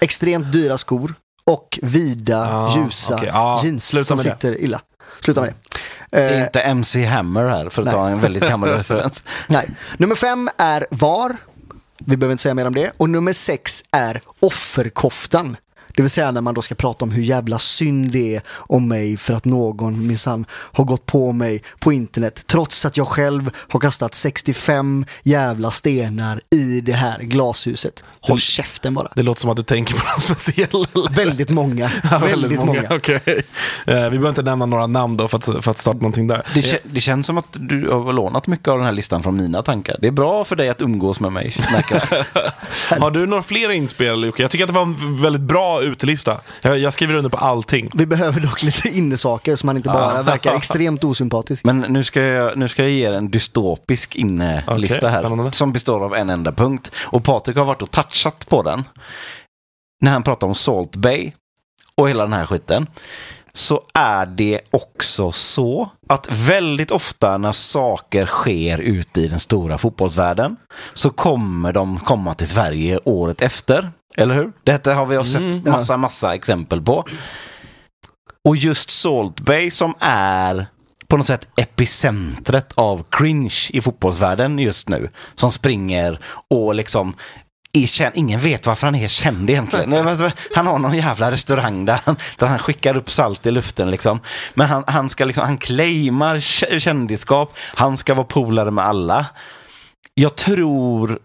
extremt 0.00 0.52
dyra 0.52 0.78
skor 0.78 1.14
och 1.46 1.78
vida, 1.82 2.46
Ja, 2.50 2.74
ljusa 2.76 3.14
okej. 3.14 3.28
Ja, 3.32 3.60
jeans 3.64 3.86
sluta 3.88 4.04
som 4.04 4.16
med 4.16 4.26
det. 4.26 4.30
sitter 4.30 4.60
illa. 4.64 4.80
Sluta 5.20 5.40
med 5.40 5.50
det. 5.50 5.56
Det 6.10 6.22
är 6.22 6.32
Eh, 6.36 6.42
inte 6.42 6.60
MC 6.60 7.04
Hammer 7.04 7.48
här, 7.48 7.68
för 7.70 7.82
att 7.82 7.86
Nej. 7.86 7.94
ta 7.94 8.08
en 8.08 8.20
väldigt 8.20 8.42
gammal 8.48 8.68
referens. 8.76 9.22
nej. 9.46 9.70
Nummer 9.96 10.14
fem 10.14 10.48
är 10.58 10.86
VAR. 10.90 11.36
Vi 12.08 12.16
behöver 12.16 12.32
inte 12.32 12.42
säga 12.42 12.54
mer 12.54 12.66
om 12.66 12.74
det. 12.74 12.92
Och 12.96 13.10
nummer 13.10 13.32
sex 13.32 13.84
är 13.90 14.20
offerkoftan. 14.40 15.56
Det 15.96 16.02
vill 16.02 16.10
säga 16.10 16.30
när 16.30 16.40
man 16.40 16.54
då 16.54 16.62
ska 16.62 16.74
prata 16.74 17.04
om 17.04 17.10
hur 17.10 17.22
jävla 17.22 17.58
synd 17.58 18.10
det 18.12 18.36
är 18.36 18.42
om 18.48 18.88
mig 18.88 19.16
för 19.16 19.34
att 19.34 19.44
någon 19.44 20.06
minsann 20.06 20.46
har 20.50 20.84
gått 20.84 21.06
på 21.06 21.32
mig 21.32 21.62
på 21.78 21.92
internet 21.92 22.42
trots 22.46 22.84
att 22.86 22.96
jag 22.96 23.08
själv 23.08 23.50
har 23.68 23.80
kastat 23.80 24.14
65 24.14 25.06
jävla 25.22 25.70
stenar 25.70 26.40
i 26.50 26.80
det 26.80 26.92
här 26.92 27.18
glashuset. 27.20 28.04
Håll 28.20 28.40
käften 28.40 28.94
bara. 28.94 29.08
Det 29.14 29.22
låter 29.22 29.40
som 29.40 29.50
att 29.50 29.56
du 29.56 29.62
tänker 29.62 29.94
på 29.94 30.04
någon 30.10 30.20
speciell. 30.36 30.86
Väldigt 31.10 31.50
många. 31.50 31.90
Ja, 32.10 32.18
väldigt 32.18 32.64
många. 32.64 32.82
Okej. 32.90 33.20
Eh, 33.26 33.42
vi 33.86 33.94
behöver 33.94 34.28
inte 34.28 34.42
nämna 34.42 34.66
några 34.66 34.86
namn 34.86 35.16
då 35.16 35.28
för 35.28 35.38
att, 35.38 35.44
för 35.44 35.70
att 35.70 35.78
starta 35.78 35.98
någonting 35.98 36.26
där. 36.26 36.42
Det, 36.54 36.60
kä- 36.60 36.78
det 36.82 37.00
känns 37.00 37.26
som 37.26 37.38
att 37.38 37.46
du 37.50 37.90
har 37.90 38.12
lånat 38.12 38.46
mycket 38.46 38.68
av 38.68 38.76
den 38.78 38.86
här 38.86 38.92
listan 38.92 39.22
från 39.22 39.36
mina 39.36 39.62
tankar. 39.62 39.96
Det 40.00 40.06
är 40.06 40.10
bra 40.10 40.44
för 40.44 40.56
dig 40.56 40.68
att 40.68 40.80
umgås 40.80 41.20
med 41.20 41.32
mig. 41.32 41.56
Har 43.00 43.10
du 43.10 43.26
några 43.26 43.42
fler 43.42 43.70
inspel 43.70 44.24
Jocke? 44.24 44.42
Jag 44.42 44.50
tycker 44.50 44.64
att 44.64 44.68
det 44.68 44.74
var 44.74 44.82
en 44.82 45.22
väldigt 45.22 45.42
bra 45.42 45.82
utelista. 45.86 46.40
Jag, 46.62 46.78
jag 46.78 46.92
skriver 46.92 47.14
under 47.14 47.30
på 47.30 47.36
allting. 47.36 47.90
Vi 47.94 48.06
behöver 48.06 48.40
dock 48.40 48.62
lite 48.62 48.88
innesaker 48.88 49.56
så 49.56 49.66
man 49.66 49.76
inte 49.76 49.88
bara 49.88 50.22
verkar 50.22 50.54
extremt 50.56 51.04
osympatisk. 51.04 51.64
Men 51.64 51.80
nu 51.80 52.04
ska, 52.04 52.22
jag, 52.22 52.58
nu 52.58 52.68
ska 52.68 52.82
jag 52.82 52.92
ge 52.92 53.06
er 53.06 53.12
en 53.12 53.30
dystopisk 53.30 54.16
innelista 54.16 54.96
Okej, 54.96 55.10
här. 55.10 55.20
spännande. 55.20 55.52
Som 55.52 55.72
består 55.72 56.04
av 56.04 56.14
en 56.14 56.30
enda 56.30 56.52
punkt. 56.52 56.92
Och 57.04 57.24
Patrik 57.24 57.56
har 57.56 57.64
varit 57.64 57.82
och 57.82 57.90
touchat 57.90 58.48
på 58.48 58.62
den. 58.62 58.84
När 60.00 60.10
han 60.10 60.22
pratar 60.22 60.46
om 60.46 60.54
Salt 60.54 60.96
Bay 60.96 61.32
och 61.94 62.08
hela 62.08 62.22
den 62.22 62.32
här 62.32 62.46
skiten. 62.46 62.86
Så 63.52 63.82
är 63.94 64.26
det 64.26 64.60
också 64.70 65.32
så 65.32 65.90
att 66.08 66.28
väldigt 66.30 66.90
ofta 66.90 67.38
när 67.38 67.52
saker 67.52 68.26
sker 68.26 68.78
ute 68.78 69.20
i 69.20 69.28
den 69.28 69.40
stora 69.40 69.78
fotbollsvärlden 69.78 70.56
så 70.94 71.10
kommer 71.10 71.72
de 71.72 71.98
komma 71.98 72.34
till 72.34 72.48
Sverige 72.48 72.98
året 73.04 73.42
efter. 73.42 73.90
Eller 74.16 74.34
hur? 74.34 74.52
Detta 74.64 74.94
har 74.94 75.06
vi 75.06 75.24
sett 75.24 75.40
Mm. 75.40 75.62
massa, 75.64 75.96
massa 75.96 76.34
exempel 76.34 76.82
på. 76.82 77.04
Och 78.44 78.56
just 78.56 78.90
Salt 78.90 79.40
Bay 79.40 79.70
som 79.70 79.94
är 80.00 80.66
på 81.08 81.16
något 81.16 81.26
sätt 81.26 81.48
epicentret 81.56 82.72
av 82.74 83.04
cringe 83.10 83.54
i 83.70 83.80
fotbollsvärlden 83.80 84.58
just 84.58 84.88
nu. 84.88 85.10
Som 85.34 85.52
springer 85.52 86.18
och 86.50 86.74
liksom. 86.74 87.14
Ingen 88.14 88.40
vet 88.40 88.66
varför 88.66 88.86
han 88.86 88.94
är 88.94 89.08
känd 89.08 89.50
egentligen. 89.50 89.92
Alltså, 90.08 90.30
Han 90.54 90.66
har 90.66 90.78
någon 90.78 90.96
jävla 90.96 91.30
restaurang 91.30 91.84
där 91.84 92.00
han, 92.04 92.16
där 92.38 92.46
han 92.46 92.58
skickar 92.58 92.96
upp 92.96 93.10
salt 93.10 93.46
i 93.46 93.50
luften. 93.50 93.90
Liksom. 93.90 94.20
Men 94.54 94.66
han, 94.68 94.84
han, 94.86 95.08
ska 95.08 95.24
liksom, 95.24 95.44
han 95.44 95.58
claimar 95.58 96.36
kä- 96.36 96.78
kändisskap. 96.78 97.52
Han 97.74 97.96
ska 97.96 98.14
vara 98.14 98.26
polare 98.26 98.70
med 98.70 98.84
alla. 98.84 99.26
Jag 100.14 100.36
tror 100.36 101.18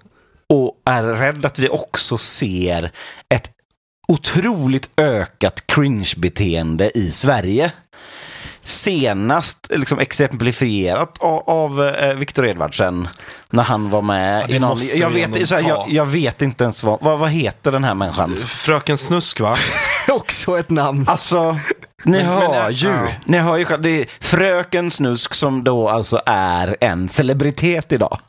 och 0.52 0.82
är 0.86 1.03
rädd 1.03 1.45
att 1.45 1.60
vi 1.60 1.69
också 1.69 2.18
ser 2.18 2.91
ett 3.30 3.49
otroligt 4.07 4.90
ökat 4.98 5.68
cringe-beteende 5.68 6.91
i 6.98 7.11
Sverige. 7.11 7.72
senast 8.64 9.68
liksom 9.69 9.99
exemplifierat 9.99 11.18
av, 11.19 11.49
av 11.49 11.84
eh, 11.84 12.14
Viktor 12.14 12.48
Edvardsen 12.48 13.07
när 13.49 13.64
han 13.64 13.90
var 13.90 14.02
med 14.02 14.45
Ja, 14.49 14.56
i 14.56 14.60
någon... 14.60 14.80
Jag 14.95 15.10
vet, 15.10 15.48
så 15.48 15.56
här, 15.56 15.61
ta. 15.61 15.68
jag, 15.69 15.90
jag 15.91 16.06
vet 16.06 16.41
inte 16.41 16.64
ens 16.64 16.84
vad, 16.84 17.02
vad, 17.02 17.19
vad 17.19 17.30
heter 17.30 17.72
den 17.72 17.84
här 17.84 17.94
människan? 17.94 18.38
Fröken 18.38 18.98
Snusk 18.98 19.40
va? 19.40 19.56
Också 20.11 20.57
ett 20.60 20.69
namn. 20.69 21.06
Alltså, 21.07 21.52
ni 22.06 22.18
Men- 22.18 22.26
hör 22.26 22.64
men, 22.64 22.73
ju. 22.73 22.90
ja. 22.90 23.07
Ni 23.26 23.38
hör 23.38 23.57
ju 23.57 23.65
själv. 23.65 23.82
Det 23.82 23.90
är 24.02 24.06
Fröken 24.19 24.91
Snusk 24.91 25.34
som 25.34 25.64
då 25.64 25.90
alltså 25.90 26.22
är 26.26 26.78
en 26.82 27.10
celebritet 27.10 27.91
idag. 27.91 28.19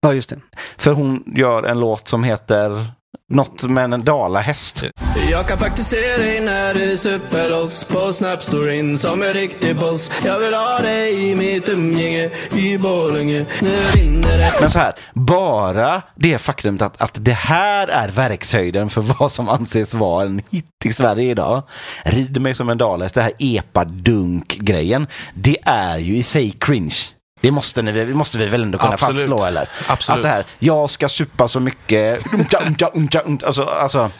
Ja, 0.00 0.14
just 0.14 0.30
det. 0.30 0.40
För 0.76 0.92
hon 0.92 1.24
gör 1.26 1.62
en 1.62 1.80
låt 1.80 2.08
som 2.08 2.24
heter 2.24 2.86
något 3.32 3.62
med 3.62 3.94
en 3.94 4.04
dalahäst. 4.04 4.84
Jag 5.30 5.48
kan 5.48 5.58
faktiskt 5.58 5.90
se 5.90 6.16
dig 6.16 6.40
när 6.40 6.74
du 6.74 6.96
super 6.96 7.50
loss 7.50 7.84
på 7.84 8.12
Snapstoryn 8.12 8.98
som 8.98 9.22
en 9.22 9.32
riktig 9.32 9.76
boss. 9.76 10.10
Jag 10.24 10.38
vill 10.38 10.54
ha 10.54 10.78
dig 10.78 11.30
i 11.30 11.34
mitt 11.34 11.68
umgänge 11.68 12.30
i 12.52 12.78
Borlänge. 12.78 13.46
Nu 13.60 13.70
rinner 13.94 14.38
det. 14.38 14.52
Men 14.60 14.70
så 14.70 14.78
här, 14.78 14.94
bara 15.14 16.02
det 16.14 16.38
faktumet 16.38 16.82
att, 16.82 17.00
att 17.00 17.24
det 17.24 17.32
här 17.32 17.88
är 17.88 18.08
verkshöjden 18.08 18.90
för 18.90 19.00
vad 19.00 19.32
som 19.32 19.48
anses 19.48 19.94
vara 19.94 20.24
en 20.24 20.42
hit 20.50 20.64
i 20.84 20.92
Sverige 20.92 21.30
idag. 21.30 21.62
Rid 22.04 22.40
mig 22.40 22.54
som 22.54 22.68
en 22.68 22.78
dalahäst, 22.78 23.14
det 23.14 23.22
här 23.22 23.32
epa-dunk-grejen. 23.38 25.06
Det 25.34 25.56
är 25.62 25.98
ju 25.98 26.16
i 26.16 26.22
sig 26.22 26.50
cringe. 26.50 27.17
Det 27.40 27.50
måste, 27.50 27.82
ni, 27.82 27.92
det 27.92 28.14
måste 28.14 28.38
vi 28.38 28.46
väl 28.46 28.62
ändå 28.62 28.78
kunna 28.78 28.92
Absolut. 28.92 29.16
fastslå 29.16 29.44
eller? 29.46 29.68
Absolut. 29.86 30.16
Att 30.16 30.22
det 30.22 30.28
här, 30.28 30.44
jag 30.58 30.90
ska 30.90 31.08
supa 31.08 31.48
så 31.48 31.60
mycket, 31.60 32.34
umta, 32.34 32.62
umta, 32.66 32.90
umta, 32.94 33.20
umta, 33.20 33.46
alltså, 33.46 33.62
alltså. 33.64 34.10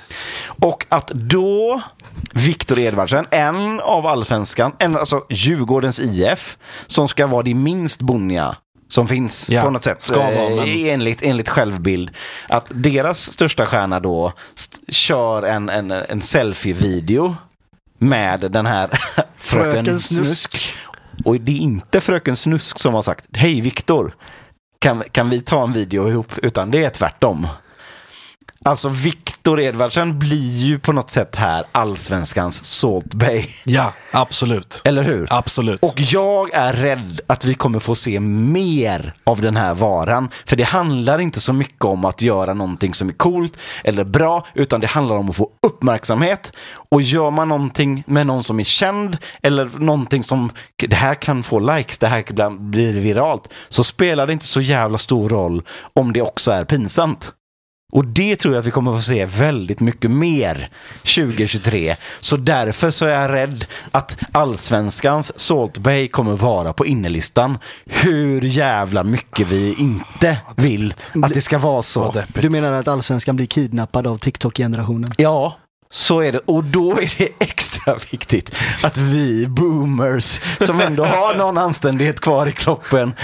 Och 0.49 0.87
att 0.89 1.09
då 1.09 1.83
Viktor 2.33 2.79
Edvardsen, 2.79 3.27
en 3.31 3.81
av 3.81 4.07
allsvenskan, 4.07 4.73
en, 4.79 4.97
alltså 4.97 5.25
Djurgårdens 5.31 6.01
IF, 6.01 6.59
som 6.87 7.09
ska 7.09 7.27
vara 7.27 7.43
det 7.43 7.55
minst 7.55 8.01
bonniga 8.01 8.57
som 8.91 9.09
finns 9.09 9.51
Ja, 9.51 9.63
på 9.63 9.71
något 9.71 9.85
sätt. 9.85 10.01
ska 10.03 10.17
vara, 10.19 10.31
eh, 10.31 10.57
men- 10.57 10.69
enligt, 10.89 11.23
enligt 11.23 11.49
självbild. 11.49 12.11
Att 12.49 12.67
deras 12.75 13.33
största 13.33 13.67
stjärna 13.67 14.01
då 14.01 14.33
kör 14.89 15.43
en, 15.43 15.69
en, 15.69 15.91
en 15.91 16.23
selfie-video 16.23 17.37
med 17.99 18.41
den 18.41 18.67
här 18.67 18.91
Fröken 19.37 19.99
Snusk. 20.01 20.75
Och 21.29 21.41
det 21.41 21.53
är 21.53 21.57
inte 21.57 22.01
fröken 22.01 22.37
Snusk 22.37 22.79
som 22.79 22.95
har 22.95 23.03
sagt 23.03 23.25
Hej 23.33 23.61
Viktor, 23.61 24.15
kan, 24.79 25.03
kan 25.13 25.31
vi 25.31 25.41
ta 25.41 25.65
en 25.65 25.73
video 25.73 26.09
ihop? 26.09 26.33
Utan 26.43 26.71
det 26.71 26.85
är 26.85 26.91
tvärtom. 26.91 27.47
Alltså 28.65 28.89
Viktor 29.49 29.61
Edvardsen 29.61 30.19
blir 30.19 30.59
ju 30.59 30.79
på 30.79 30.93
något 30.93 31.11
sätt 31.11 31.37
här 31.37 31.65
allsvenskans 31.73 32.65
Salt 32.65 33.15
Bay. 33.15 33.45
Ja, 33.65 33.93
absolut. 34.11 34.83
Eller 34.85 35.03
hur? 35.03 35.27
Absolut. 35.31 35.83
Och 35.83 35.95
jag 35.97 36.55
är 36.55 36.73
rädd 36.73 37.21
att 37.27 37.45
vi 37.45 37.55
kommer 37.55 37.79
få 37.79 37.95
se 37.95 38.21
mer 38.21 39.15
av 39.25 39.41
den 39.41 39.57
här 39.57 39.75
varan. 39.75 40.29
För 40.47 40.57
det 40.57 40.63
handlar 40.63 41.19
inte 41.19 41.41
så 41.41 41.53
mycket 41.53 41.85
om 41.85 42.05
att 42.05 42.23
göra 42.23 42.55
någonting 42.55 42.95
som 42.95 43.09
är 43.09 43.13
coolt 43.13 43.59
eller 43.85 44.05
bra, 44.05 44.47
utan 44.55 44.81
det 44.81 44.87
handlar 44.87 45.17
om 45.17 45.31
att 45.31 45.37
få 45.37 45.51
uppmärksamhet. 45.67 46.53
Och 46.91 47.03
gör 47.03 47.31
man 47.31 47.49
någonting 47.49 48.05
med 48.07 48.27
någon 48.27 48.45
som 48.45 48.61
är 48.61 48.65
känd 48.65 49.19
eller 49.43 49.71
någonting 49.79 50.25
som 50.25 50.51
det 50.89 50.97
här 50.97 51.15
kan 51.15 51.43
få 51.43 51.59
likes, 51.59 51.99
det 51.99 52.07
här 52.07 52.23
kan 52.23 52.71
bli 52.71 53.01
viralt, 53.01 53.49
så 53.69 53.85
spelar 53.85 54.27
det 54.27 54.33
inte 54.33 54.47
så 54.47 54.61
jävla 54.61 54.99
stor 54.99 55.29
roll 55.29 55.63
om 55.95 56.13
det 56.13 56.23
också 56.23 56.51
är 56.51 56.65
pinsamt. 56.65 57.33
Och 57.93 58.05
det 58.05 58.37
tror 58.37 58.55
jag 58.55 58.61
att 58.61 58.67
vi 58.67 58.71
kommer 58.71 58.97
få 58.97 59.03
se 59.03 59.25
väldigt 59.25 59.81
mycket 59.81 60.11
mer 60.11 60.71
2023. 61.03 61.97
Så 62.21 62.37
därför 62.37 62.91
så 62.91 63.07
är 63.07 63.11
jag 63.11 63.31
rädd 63.31 63.65
att 63.91 64.17
allsvenskans 64.33 65.41
Salt 65.41 65.79
Bay 65.79 66.09
kommer 66.09 66.37
vara 66.37 66.73
på 66.73 66.87
innerlistan. 66.87 67.59
Hur 67.87 68.43
jävla 68.43 69.05
mycket 69.05 69.49
vi 69.49 69.75
inte 69.79 70.37
vill 70.57 70.95
att 71.23 71.35
det 71.35 71.41
ska 71.41 71.59
vara 71.59 71.83
så. 71.83 72.15
Du 72.35 72.51
menar 72.51 72.73
att 72.73 72.89
allsvenskan 72.89 73.37
blir 73.37 73.47
kidnappad 73.47 74.07
av 74.07 74.19
TikTok-generationen? 74.19 75.13
Ja, 75.17 75.57
så 75.91 76.21
är 76.21 76.33
det. 76.33 76.41
Och 76.45 76.65
då 76.65 76.93
är 76.93 77.19
det 77.19 77.29
extra 77.39 77.97
viktigt 78.11 78.55
att 78.83 78.99
vi 78.99 79.47
boomers, 79.47 80.41
som 80.61 80.81
ändå 80.81 81.05
har 81.05 81.35
någon 81.35 81.59
anständighet 81.59 82.21
kvar 82.21 82.47
i 82.47 82.53
kroppen, 82.53 83.15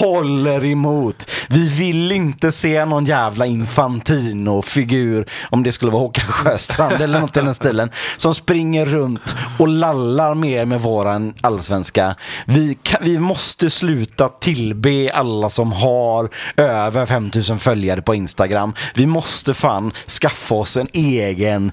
håller 0.00 0.64
emot. 0.64 1.30
Vi 1.48 1.68
vill 1.68 2.12
inte 2.12 2.52
se 2.52 2.84
någon 2.84 3.04
jävla 3.04 3.46
Infantino-figur, 3.46 5.26
om 5.50 5.62
det 5.62 5.72
skulle 5.72 5.90
vara 5.90 6.02
Håkan 6.02 6.24
Sjöstrand 6.28 7.00
eller 7.00 7.20
något 7.20 7.36
i 7.36 7.40
den 7.40 7.54
stilen, 7.54 7.90
som 8.16 8.34
springer 8.34 8.86
runt 8.86 9.34
och 9.58 9.68
lallar 9.68 10.34
mer 10.34 10.64
med 10.64 10.80
våran 10.80 11.34
allsvenska. 11.40 12.14
Vi, 12.46 12.78
kan, 12.82 13.00
vi 13.02 13.18
måste 13.18 13.70
sluta 13.70 14.28
tillbe 14.28 15.10
alla 15.14 15.50
som 15.50 15.72
har 15.72 16.28
över 16.56 17.06
5000 17.06 17.58
följare 17.58 18.02
på 18.02 18.14
Instagram. 18.14 18.74
Vi 18.94 19.06
måste 19.06 19.54
fan 19.54 19.92
skaffa 20.20 20.54
oss 20.54 20.76
en 20.76 20.88
egen 20.92 21.72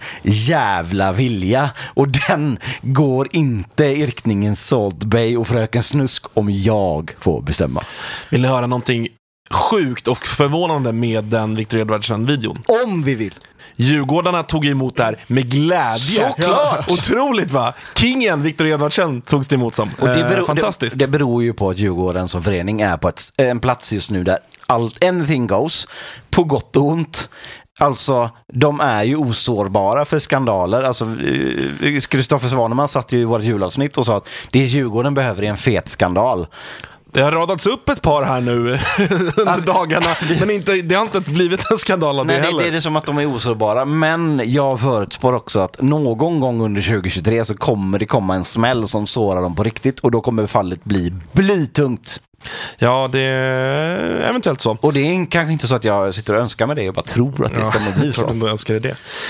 jävla 0.50 1.12
vilja. 1.12 1.70
Och 1.94 2.08
den 2.08 2.60
går 2.82 3.28
inte 3.32 3.86
i 3.86 4.06
riktningen 4.08 4.56
Salt 4.56 5.04
Bay 5.04 5.38
och 5.38 5.48
Fröken 5.48 5.84
Snusk 5.84 6.26
om 6.34 6.50
jag 6.52 7.12
får 7.20 7.42
bestämma. 7.42 7.84
Vill 8.30 8.42
ni 8.42 8.48
höra 8.48 8.68
någonting 8.68 9.08
sjukt 9.52 10.08
och 10.08 10.26
förvånande 10.26 10.92
med 10.94 11.24
den 11.24 11.56
Victor 11.56 11.80
Edvardsen-videon? 11.80 12.58
Om 12.86 13.04
vi 13.04 13.16
vill. 13.16 13.34
Djurgårdarna 13.76 14.44
tog 14.44 14.66
emot 14.66 14.96
det 14.96 15.04
här 15.04 15.16
med 15.28 15.52
glädje. 15.52 16.30
Såklart! 16.30 16.92
Otroligt 16.92 17.52
va? 17.52 17.74
Kingen 17.96 18.44
Victor 18.44 18.68
Edvardsen 18.68 19.22
togs 19.22 19.48
det 19.48 19.56
emot 19.56 19.76
som. 19.76 19.90
Och 20.00 20.08
det, 20.08 20.22
Eh, 20.22 20.30
beror, 20.30 20.46
fantastiskt. 20.46 21.00
Det, 21.00 21.06
det 21.06 21.12
beror 21.12 21.44
ju 21.44 21.54
på 21.54 21.70
att 21.70 21.78
Djurgården 21.78 22.28
som 22.28 22.44
förening 22.44 22.82
är 22.82 22.98
på 22.98 23.10
ett, 23.10 23.22
en 23.38 23.60
plats 23.60 23.94
just 23.94 24.12
nu 24.12 24.24
där 24.24 24.38
allt, 24.68 25.04
anything 25.04 25.48
goes, 25.48 25.88
på 26.30 26.44
gott 26.44 26.76
och 26.76 26.84
ont. 26.88 27.30
Alltså, 27.82 28.30
de 28.54 28.80
är 28.80 29.04
ju 29.04 29.16
osårbara 29.16 30.06
för 30.06 30.20
skandaler. 30.20 30.84
Alltså, 30.84 31.06
eh, 31.06 32.00
Kristoffer 32.00 32.48
Svaneman 32.48 32.88
satt 32.88 33.12
ju 33.12 33.18
i 33.18 33.24
vårt 33.24 33.44
julavsnitt 33.44 33.98
och 33.98 34.06
sa 34.06 34.18
att 34.18 34.28
det 34.52 34.60
Djurgården 34.60 35.14
behöver 35.14 35.44
är 35.44 35.48
en 35.48 35.58
fet 35.58 35.90
skandal. 35.90 36.48
Det 37.14 37.22
har 37.22 37.32
radats 37.32 37.68
upp 37.68 37.90
ett 37.90 38.02
par 38.02 38.24
här 38.24 38.42
nu 38.42 38.52
under 39.38 39.66
dagarna, 39.66 40.06
men 40.40 40.50
inte, 40.50 40.82
det 40.82 40.96
har 40.96 41.02
inte 41.02 41.22
blivit 41.22 41.72
en 41.72 41.78
skandal 41.78 42.20
av 42.20 42.26
det 42.26 42.34
Nej, 42.34 42.42
heller. 42.42 42.72
det 42.72 42.78
är 42.78 42.80
som 42.80 42.96
att 42.96 43.06
de 43.06 43.18
är 43.18 43.26
osårbara. 43.36 43.86
Men 43.86 44.42
jag 44.46 44.80
förutspår 44.80 45.34
också 45.34 45.60
att 45.60 45.82
någon 45.82 46.40
gång 46.40 46.62
under 46.62 46.82
2023 46.82 47.46
så 47.46 47.56
kommer 47.56 48.00
det 48.00 48.06
komma 48.06 48.36
en 48.36 48.44
smäll 48.44 48.88
som 48.88 49.08
sårar 49.08 49.42
dem 49.42 49.56
på 49.56 49.64
riktigt 49.64 50.00
och 50.00 50.12
då 50.12 50.22
kommer 50.22 50.48
fallet 50.48 50.84
bli 50.84 51.14
blytungt. 51.34 52.22
Ja, 52.78 53.10
det 53.12 53.20
är 53.20 54.30
eventuellt 54.30 54.62
så. 54.62 54.78
Och 54.82 54.94
det 54.94 55.00
är 55.00 55.26
kanske 55.26 55.54
inte 55.54 55.68
så 55.68 55.76
att 55.76 55.84
jag 55.84 56.16
sitter 56.16 56.34
och 56.36 56.42
önskar 56.42 56.68
mig 56.68 56.76
det, 56.76 56.84
jag 56.84 56.94
bara 56.94 57.02
tror 57.02 57.46
att 57.46 57.56
det 57.56 57.66
ska 57.66 57.80
nog 57.80 57.94
bli 57.94 58.14
så. 58.14 58.28
ändå 58.28 58.48
önskar 58.48 58.80
det. 58.80 58.90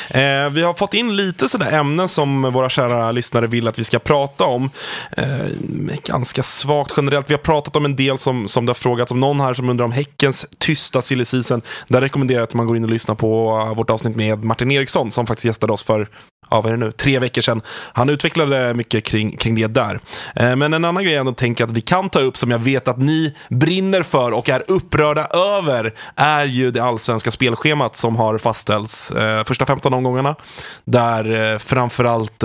Eh, 0.10 0.50
vi 0.50 0.62
har 0.62 0.74
fått 0.74 0.94
in 0.94 1.16
lite 1.16 1.50
sådär 1.50 1.72
ämnen 1.72 2.08
som 2.08 2.42
våra 2.42 2.70
kära 2.70 3.12
lyssnare 3.12 3.48
vill 3.48 3.68
att 3.68 3.80
vi 3.80 3.84
ska 3.84 4.00
prata 4.00 4.46
om. 4.46 4.70
Eh, 5.18 5.46
ganska 6.04 6.44
svagt 6.44 6.94
generellt. 6.98 7.30
Vi 7.30 7.34
har 7.34 7.40
pratat 7.40 7.76
om 7.76 7.86
en 7.86 7.96
del 7.96 8.18
som, 8.18 8.48
som 8.48 8.66
det 8.66 8.70
har 8.70 8.76
frågats 8.76 9.12
om. 9.12 9.20
Någon 9.20 9.40
här 9.40 9.54
som 9.54 9.70
undrar 9.70 9.86
om 9.86 9.92
Häckens 9.92 10.46
tysta 10.58 11.02
silly 11.02 11.26
season. 11.26 11.62
Där 11.88 12.02
rekommenderar 12.02 12.40
jag 12.40 12.44
att 12.44 12.54
man 12.54 12.68
går 12.68 12.78
in 12.78 12.84
och 12.84 12.90
lyssnar 12.90 13.16
på 13.16 13.58
uh, 13.58 13.78
vårt 13.78 13.90
avsnitt 13.90 14.16
med 14.16 14.44
Martin 14.44 14.72
Eriksson 14.72 15.12
som 15.12 15.28
faktiskt 15.28 15.46
gästade 15.46 15.74
oss 15.74 15.84
för 15.84 16.08
ja, 16.52 16.62
vad 16.62 16.66
är 16.66 16.78
det 16.78 16.86
nu, 16.86 16.92
tre 16.92 17.20
veckor 17.20 17.42
sedan. 17.42 17.62
Han 17.94 18.10
utvecklade 18.10 18.74
mycket 18.74 19.04
kring, 19.04 19.38
kring 19.38 19.56
det 19.56 19.68
där. 19.68 20.00
Eh, 20.36 20.56
men 20.56 20.74
en 20.74 20.86
annan 20.86 21.04
grej 21.04 21.14
jag 21.14 21.20
ändå 21.20 21.34
tänker 21.34 21.64
att 21.64 21.72
vi 21.72 21.82
kan 21.82 22.10
ta 22.10 22.20
upp 22.20 22.38
som 22.38 22.52
jag 22.52 22.60
vet 22.60 22.88
att 22.88 22.98
ni 22.98 23.36
brinner 23.50 24.04
för 24.04 24.32
och 24.32 24.50
är 24.50 24.64
upprörda 24.68 25.26
över 25.26 25.94
är 26.16 26.46
ju 26.46 26.72
det 26.72 26.84
allsvenska 26.84 27.32
spelschemat 27.32 27.96
som 27.96 28.16
har 28.16 28.38
fastställts 28.38 29.12
eh, 29.12 29.44
första 29.44 29.66
15 29.66 29.94
omgångarna. 29.94 30.36
Där 30.86 31.54
eh, 31.54 31.58
framförallt 31.58 32.44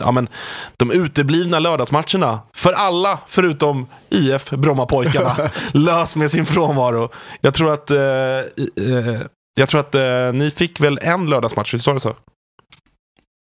ja, 0.00 0.12
men, 0.12 0.28
de 0.76 0.90
uteblivna 0.90 1.58
lördagsmatcherna 1.58 2.40
för 2.54 2.72
alla 2.72 3.18
förutom 3.28 3.86
IF 4.08 4.50
Brommapojkarna 4.50 5.36
lös 5.72 6.16
med 6.16 6.30
sin 6.30 6.46
frånvaro. 6.46 7.08
Jag 7.40 7.54
tror 7.54 7.72
att, 7.72 7.90
eh, 7.90 7.96
jag 9.54 9.68
tror 9.68 9.80
att 9.80 9.94
eh, 9.94 10.32
ni 10.32 10.50
fick 10.50 10.80
väl 10.80 10.98
en 11.02 11.26
lördagsmatch, 11.26 11.74
visst 11.74 11.86
var 11.86 11.94
det 11.94 12.00
så? 12.00 12.14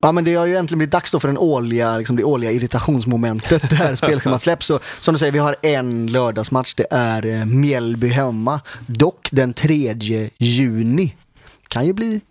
Ja 0.02 0.12
men 0.12 0.24
det 0.24 0.36
har 0.36 0.46
ju 0.46 0.56
äntligen 0.56 0.78
blivit 0.78 0.92
dags 0.92 1.12
då 1.12 1.20
för 1.20 1.28
den 1.28 1.38
årliga, 1.38 1.98
liksom 1.98 2.16
det 2.16 2.24
årliga 2.24 2.52
irritationsmomentet 2.52 3.70
där 3.80 3.96
spelschemat 3.96 4.42
släpps. 4.42 4.66
Så, 4.66 4.80
som 5.00 5.14
du 5.14 5.20
säger, 5.20 5.32
vi 5.32 5.40
har 5.40 5.56
en 5.62 6.08
lördagsmatch, 6.08 6.74
det 6.74 6.88
är 6.92 7.26
eh, 7.26 7.46
Mjällby 7.46 8.08
hemma. 8.08 8.62
Dock 8.88 9.28
den 9.32 9.54
3 9.54 9.96
juni. 10.38 11.16
Kan 11.68 11.86
ju 11.86 11.94
bli 11.94 12.22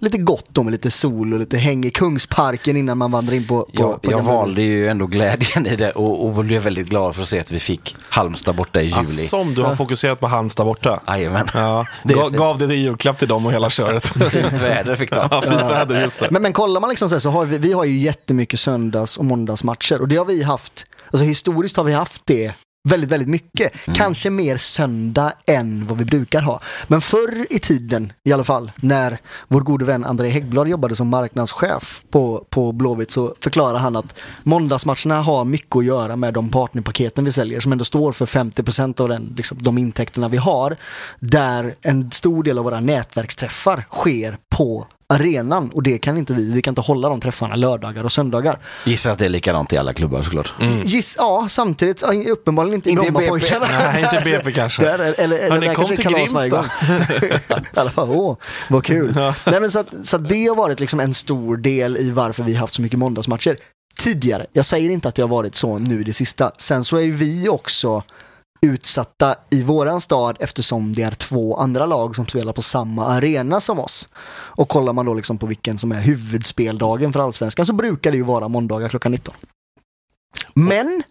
lite 0.00 0.18
gott 0.18 0.48
då 0.48 0.62
med 0.62 0.72
lite 0.72 0.90
sol 0.90 1.32
och 1.32 1.40
lite 1.40 1.56
häng 1.56 1.84
i 1.84 1.90
Kungsparken 1.90 2.76
innan 2.76 2.98
man 2.98 3.10
vandrar 3.10 3.34
in 3.34 3.46
på, 3.46 3.62
på, 3.62 3.70
Jag, 3.72 4.02
på 4.02 4.12
jag 4.12 4.22
valde 4.22 4.62
ju 4.62 4.88
ändå 4.88 5.06
glädjen 5.06 5.66
i 5.66 5.76
det 5.76 5.90
och, 5.90 6.26
och 6.26 6.44
blev 6.44 6.62
väldigt 6.62 6.86
glad 6.86 7.14
för 7.14 7.22
att 7.22 7.28
se 7.28 7.40
att 7.40 7.50
vi 7.50 7.60
fick 7.60 7.96
Halmstad 8.08 8.54
borta 8.54 8.82
i 8.82 8.84
juli. 8.84 9.04
Som 9.04 9.54
du 9.54 9.62
har 9.62 9.76
fokuserat 9.76 10.20
på 10.20 10.26
Halmstad 10.26 10.66
borta. 10.66 11.00
Jajamän. 11.06 11.48
Ja, 11.54 11.86
gav, 12.30 12.58
det 12.58 12.74
i 12.74 12.78
julklapp 12.78 13.18
till 13.18 13.28
dem 13.28 13.46
och 13.46 13.52
hela 13.52 13.70
köret. 13.70 14.06
Fint 14.30 14.52
väder 14.52 14.96
fick 14.96 15.10
de. 15.10 15.16
Ja, 15.30 15.42
fint 15.42 15.70
väder, 15.70 16.02
just 16.02 16.20
det. 16.20 16.28
Men, 16.30 16.42
men 16.42 16.52
kollar 16.52 16.80
man 16.80 16.90
liksom 16.90 17.08
så, 17.08 17.14
här, 17.14 17.20
så 17.20 17.30
har 17.30 17.44
vi, 17.44 17.58
vi 17.58 17.72
har 17.72 17.84
ju 17.84 17.98
jättemycket 17.98 18.60
söndags 18.60 19.16
och 19.16 19.24
måndagsmatcher 19.24 20.00
och 20.00 20.08
det 20.08 20.16
har 20.16 20.24
vi 20.24 20.42
haft 20.42 20.86
Alltså 21.12 21.24
historiskt 21.24 21.76
har 21.76 21.84
vi 21.84 21.92
haft 21.92 22.22
det 22.24 22.54
väldigt, 22.88 23.10
väldigt 23.10 23.28
mycket. 23.28 23.88
Mm. 23.88 23.96
Kanske 23.96 24.30
mer 24.30 24.56
söndag 24.56 25.32
än 25.46 25.86
vad 25.86 25.98
vi 25.98 26.04
brukar 26.04 26.42
ha. 26.42 26.60
Men 26.88 27.00
förr 27.00 27.46
i 27.50 27.58
tiden 27.58 28.12
i 28.24 28.32
alla 28.32 28.44
fall, 28.44 28.72
när 28.76 29.18
vår 29.48 29.60
gode 29.60 29.84
vän 29.84 30.04
André 30.04 30.28
Häggblad 30.28 30.68
jobbade 30.68 30.94
som 30.94 31.08
marknadschef 31.08 32.02
på, 32.10 32.46
på 32.50 32.72
Blåvitt 32.72 33.10
så 33.10 33.34
förklarade 33.42 33.78
han 33.78 33.96
att 33.96 34.20
måndagsmatcherna 34.42 35.20
har 35.22 35.44
mycket 35.44 35.76
att 35.76 35.84
göra 35.84 36.16
med 36.16 36.34
de 36.34 36.48
partnerpaketen 36.48 37.24
vi 37.24 37.32
säljer 37.32 37.60
som 37.60 37.72
ändå 37.72 37.84
står 37.84 38.12
för 38.12 38.26
50% 38.26 39.00
av 39.00 39.08
den, 39.08 39.34
liksom, 39.36 39.58
de 39.62 39.78
intäkterna 39.78 40.28
vi 40.28 40.36
har. 40.36 40.76
Där 41.18 41.74
en 41.82 42.10
stor 42.10 42.42
del 42.42 42.58
av 42.58 42.64
våra 42.64 42.80
nätverksträffar 42.80 43.84
sker 43.90 44.36
på 44.48 44.86
arenan 45.10 45.70
och 45.70 45.82
det 45.82 45.98
kan 45.98 46.18
inte 46.18 46.34
vi. 46.34 46.52
Vi 46.52 46.62
kan 46.62 46.72
inte 46.72 46.80
hålla 46.80 47.08
de 47.08 47.20
träffarna 47.20 47.54
lördagar 47.54 48.04
och 48.04 48.12
söndagar. 48.12 48.58
Gissar 48.84 49.10
att 49.10 49.18
det 49.18 49.24
är 49.24 49.28
likadant 49.28 49.72
i 49.72 49.76
alla 49.76 49.92
klubbar 49.92 50.22
såklart. 50.22 50.52
Giss, 50.84 51.16
ja, 51.18 51.46
samtidigt, 51.48 52.02
ja, 52.02 52.32
uppenbarligen 52.32 52.74
inte 52.74 52.88
i 52.88 52.92
Inte 52.92 53.06
i 53.06 53.10
Brommapojkarna. 53.10 53.66
Nej, 53.68 54.02
inte 54.02 54.24
BP 54.24 54.52
kanske. 54.60 54.82
Där, 54.82 54.98
eller 54.98 55.14
eller 55.18 55.50
Hörni, 55.50 55.66
där 55.66 55.74
kom 55.74 55.86
kanske 55.86 55.96
till 55.96 56.50
gång. 56.50 56.64
I 57.76 57.78
alla 57.78 57.90
fall, 57.90 58.10
åh, 58.10 58.36
vad 58.68 58.84
kul. 58.84 59.14
Nej, 59.46 59.60
men 59.60 59.70
så, 59.70 59.78
att, 59.78 59.94
så 60.02 60.16
att 60.16 60.28
det 60.28 60.46
har 60.46 60.56
varit 60.56 60.80
liksom 60.80 61.00
en 61.00 61.14
stor 61.14 61.56
del 61.56 61.96
i 61.96 62.10
varför 62.10 62.42
vi 62.42 62.54
har 62.54 62.60
haft 62.60 62.74
så 62.74 62.82
mycket 62.82 62.98
måndagsmatcher. 62.98 63.56
Tidigare, 63.98 64.46
jag 64.52 64.64
säger 64.64 64.90
inte 64.90 65.08
att 65.08 65.14
det 65.14 65.22
har 65.22 65.28
varit 65.28 65.54
så 65.54 65.78
nu 65.78 66.02
det 66.02 66.12
sista. 66.12 66.52
Sen 66.58 66.84
så 66.84 66.96
är 66.96 67.10
vi 67.10 67.48
också 67.48 68.02
utsatta 68.62 69.34
i 69.50 69.62
våran 69.62 70.00
stad 70.00 70.36
eftersom 70.40 70.92
det 70.92 71.02
är 71.02 71.10
två 71.10 71.56
andra 71.56 71.86
lag 71.86 72.16
som 72.16 72.26
spelar 72.26 72.52
på 72.52 72.62
samma 72.62 73.06
arena 73.06 73.60
som 73.60 73.80
oss. 73.80 74.08
Och 74.32 74.68
kollar 74.68 74.92
man 74.92 75.06
då 75.06 75.14
liksom 75.14 75.38
på 75.38 75.46
vilken 75.46 75.78
som 75.78 75.92
är 75.92 76.00
huvudspeldagen 76.00 77.12
för 77.12 77.20
allsvenskan 77.20 77.66
så 77.66 77.72
brukar 77.72 78.10
det 78.10 78.16
ju 78.16 78.24
vara 78.24 78.48
måndagar 78.48 78.88
klockan 78.88 79.12
19. 79.12 79.34
Men, 80.54 81.02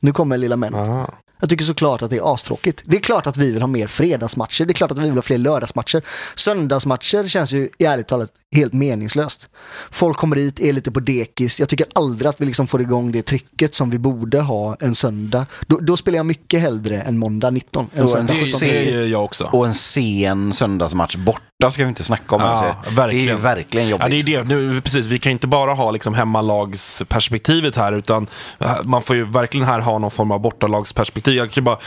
nu 0.00 0.12
kommer 0.12 0.38
lilla 0.38 0.56
men. 0.56 0.74
Aha. 0.74 1.14
Jag 1.40 1.48
tycker 1.48 1.64
såklart 1.64 2.02
att 2.02 2.10
det 2.10 2.16
är 2.16 2.34
astråkigt. 2.34 2.82
Det 2.84 2.96
är 2.96 3.00
klart 3.00 3.26
att 3.26 3.36
vi 3.36 3.52
vill 3.52 3.62
ha 3.62 3.66
mer 3.66 3.86
fredagsmatcher, 3.86 4.64
det 4.64 4.72
är 4.72 4.74
klart 4.74 4.90
att 4.90 4.98
vi 4.98 5.02
vill 5.02 5.14
ha 5.14 5.22
fler 5.22 5.38
lördagsmatcher. 5.38 6.02
Söndagsmatcher 6.34 7.28
känns 7.28 7.52
ju 7.52 7.68
i 7.78 7.84
ärligt 7.84 8.08
talat 8.08 8.30
helt 8.54 8.72
meningslöst. 8.72 9.48
Folk 9.90 10.16
kommer 10.16 10.36
hit, 10.36 10.60
är 10.60 10.72
lite 10.72 10.90
på 10.92 11.00
dekis. 11.00 11.60
Jag 11.60 11.68
tycker 11.68 11.86
aldrig 11.94 12.28
att 12.28 12.40
vi 12.40 12.46
liksom 12.46 12.66
får 12.66 12.80
igång 12.80 13.12
det 13.12 13.22
trycket 13.22 13.74
som 13.74 13.90
vi 13.90 13.98
borde 13.98 14.40
ha 14.40 14.76
en 14.80 14.94
söndag. 14.94 15.46
Då, 15.66 15.78
då 15.80 15.96
spelar 15.96 16.16
jag 16.16 16.26
mycket 16.26 16.60
hellre 16.60 17.00
än 17.02 17.18
måndag 17.18 17.50
19. 17.50 17.90
En 17.94 18.02
Och 18.02 18.10
söndag 18.10 18.32
en 18.32 18.38
17. 18.38 18.60
Det 18.60 18.94
är 18.94 19.06
jag 19.06 19.24
också. 19.24 19.44
Och 19.44 19.66
en 19.66 19.74
sen 19.74 20.52
söndagsmatch 20.52 21.16
borta 21.16 21.70
ska 21.70 21.82
vi 21.82 21.88
inte 21.88 22.04
snacka 22.04 22.34
om. 22.34 22.40
Ja, 22.40 22.48
alltså. 22.48 22.94
verkligen. 22.94 23.26
Det 23.26 23.32
är 23.32 23.36
ju 23.36 23.42
verkligen 23.42 23.88
jobbigt. 23.88 24.04
Ja, 24.04 24.08
det 24.08 24.38
är 24.38 24.44
det. 24.44 24.54
Nu, 24.54 24.80
precis, 24.80 25.06
vi 25.06 25.18
kan 25.18 25.32
inte 25.32 25.46
bara 25.46 25.74
ha 25.74 25.90
liksom 25.90 26.14
hemmalagsperspektivet 26.14 27.76
här, 27.76 27.92
utan 27.92 28.26
äh, 28.58 28.76
man 28.82 29.02
får 29.02 29.16
ju 29.16 29.24
verkligen 29.24 29.66
här 29.66 29.80
ha 29.80 29.98
någon 29.98 30.10
form 30.10 30.30
av 30.30 30.40
bortalagsperspektiv. 30.40 31.27
Jag 31.36 31.50
kan 31.50 31.64
bara 31.64 31.78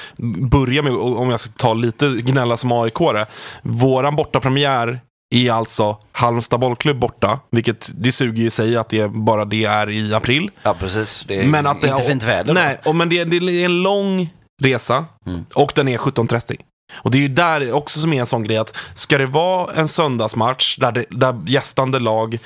börja 0.52 0.82
med, 0.82 0.94
om 0.94 1.30
jag 1.30 1.40
ska 1.40 1.52
ta 1.58 1.74
lite 1.74 2.08
gnälla 2.08 2.58
som 2.58 2.72
aik 2.72 2.94
-are. 2.94 3.26
Våran 3.62 4.16
bortapremiär 4.16 5.02
är 5.36 5.52
alltså 5.52 5.98
Halmstad 6.12 6.60
bollklubb 6.60 7.00
borta, 7.00 7.40
vilket 7.52 7.92
det 7.96 8.12
suger 8.12 8.44
ju 8.44 8.50
sig 8.50 8.78
att 8.78 8.90
det 8.90 9.08
bara 9.08 9.46
det 9.46 9.66
är 9.66 9.90
i 9.90 10.14
april. 10.14 10.50
Ja, 10.64 10.74
precis. 10.80 11.24
Det 11.28 11.40
är 11.40 11.48
Men 11.48 11.68
att 11.68 11.82
det, 11.82 11.90
inte 11.90 12.04
fint 12.04 12.24
väder. 12.24 12.54
Nej, 12.54 12.80
och, 12.86 12.96
men 12.96 13.10
det, 13.10 13.24
det 13.24 13.38
är 13.38 13.66
en 13.66 13.82
lång 13.82 14.30
resa 14.64 15.06
Mm. 15.28 15.46
och 15.54 15.72
den 15.76 15.88
är 15.88 15.98
17.30. 15.98 16.56
Och 16.94 17.12
det 17.12 17.18
är 17.18 17.22
ju 17.22 17.28
där 17.28 17.72
också 17.72 18.00
som 18.00 18.14
är 18.14 18.20
en 18.20 18.26
sån 18.26 18.44
grej 18.44 18.58
att 18.58 18.78
ska 18.94 19.18
det 19.18 19.26
vara 19.26 19.74
en 19.74 19.88
söndagsmatch 19.88 20.78
där, 20.78 20.92
det, 20.92 21.06
där 21.10 21.42
gästande 21.48 22.00
lag 22.00 22.38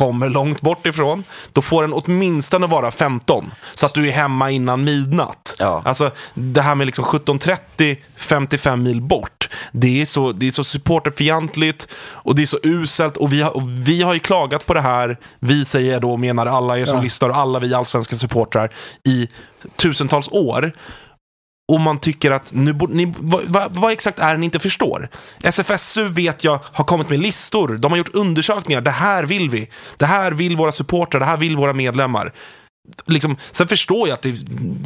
kommer 0.00 0.28
långt 0.28 0.60
bort 0.60 0.86
ifrån, 0.86 1.24
då 1.52 1.62
får 1.62 1.82
den 1.82 1.92
åtminstone 1.92 2.66
vara 2.66 2.90
15. 2.90 3.50
Så 3.74 3.86
att 3.86 3.94
du 3.94 4.08
är 4.08 4.12
hemma 4.12 4.50
innan 4.50 4.84
midnatt. 4.84 5.54
Ja. 5.58 5.82
Alltså 5.84 6.10
det 6.34 6.60
här 6.62 6.74
med 6.74 6.86
liksom 6.86 7.04
17.30, 7.04 7.96
55 8.16 8.82
mil 8.82 9.00
bort. 9.02 9.48
Det 9.72 10.00
är 10.00 10.04
så, 10.04 10.32
det 10.32 10.46
är 10.46 10.50
så 10.50 10.64
supporterfientligt 10.64 11.88
och 12.02 12.34
det 12.34 12.42
är 12.42 12.46
så 12.46 12.58
uselt. 12.62 13.16
Och 13.16 13.32
vi, 13.32 13.42
har, 13.42 13.56
och 13.56 13.62
vi 13.68 14.02
har 14.02 14.14
ju 14.14 14.20
klagat 14.20 14.66
på 14.66 14.74
det 14.74 14.80
här, 14.80 15.18
vi 15.38 15.64
säger 15.64 16.00
då, 16.00 16.16
menar 16.16 16.46
alla 16.46 16.78
er 16.78 16.84
som 16.86 16.96
Ja. 16.96 17.02
lyssnar 17.02 17.28
och 17.28 17.36
alla 17.36 17.58
vi 17.58 17.74
allsvenska 17.74 18.16
supportrar 18.16 18.70
i 19.04 19.28
tusentals 19.76 20.28
år. 20.32 20.72
Och 21.70 21.80
man 21.80 21.98
tycker 22.00 22.30
att, 22.30 22.52
nu, 22.54 22.72
borde- 22.72 22.94
ni, 22.94 23.12
vad, 23.18 23.42
vad, 23.46 23.72
vad 23.72 23.92
exakt 23.92 24.18
är 24.18 24.32
det 24.32 24.36
ni 24.40 24.44
inte 24.44 24.58
förstår? 24.58 25.08
SFSU 25.42 26.08
vet 26.08 26.44
jag 26.44 26.58
har 26.72 26.84
kommit 26.84 27.08
med 27.10 27.18
listor, 27.20 27.68
de 27.78 27.90
har 27.92 27.98
gjort 27.98 28.14
undersökningar, 28.14 28.80
det 28.80 28.90
här 28.90 29.24
vill 29.24 29.50
vi. 29.50 29.68
Det 29.96 30.06
här 30.06 30.32
vill 30.32 30.56
våra 30.56 30.72
supportrar, 30.72 31.20
det 31.20 31.26
här 31.26 31.36
vill 31.36 31.56
våra 31.56 31.72
medlemmar. 31.72 32.32
Liksom, 33.06 33.36
sen 33.50 33.68
förstår 33.68 34.08
jag 34.08 34.14
att 34.14 34.22
det, 34.22 34.28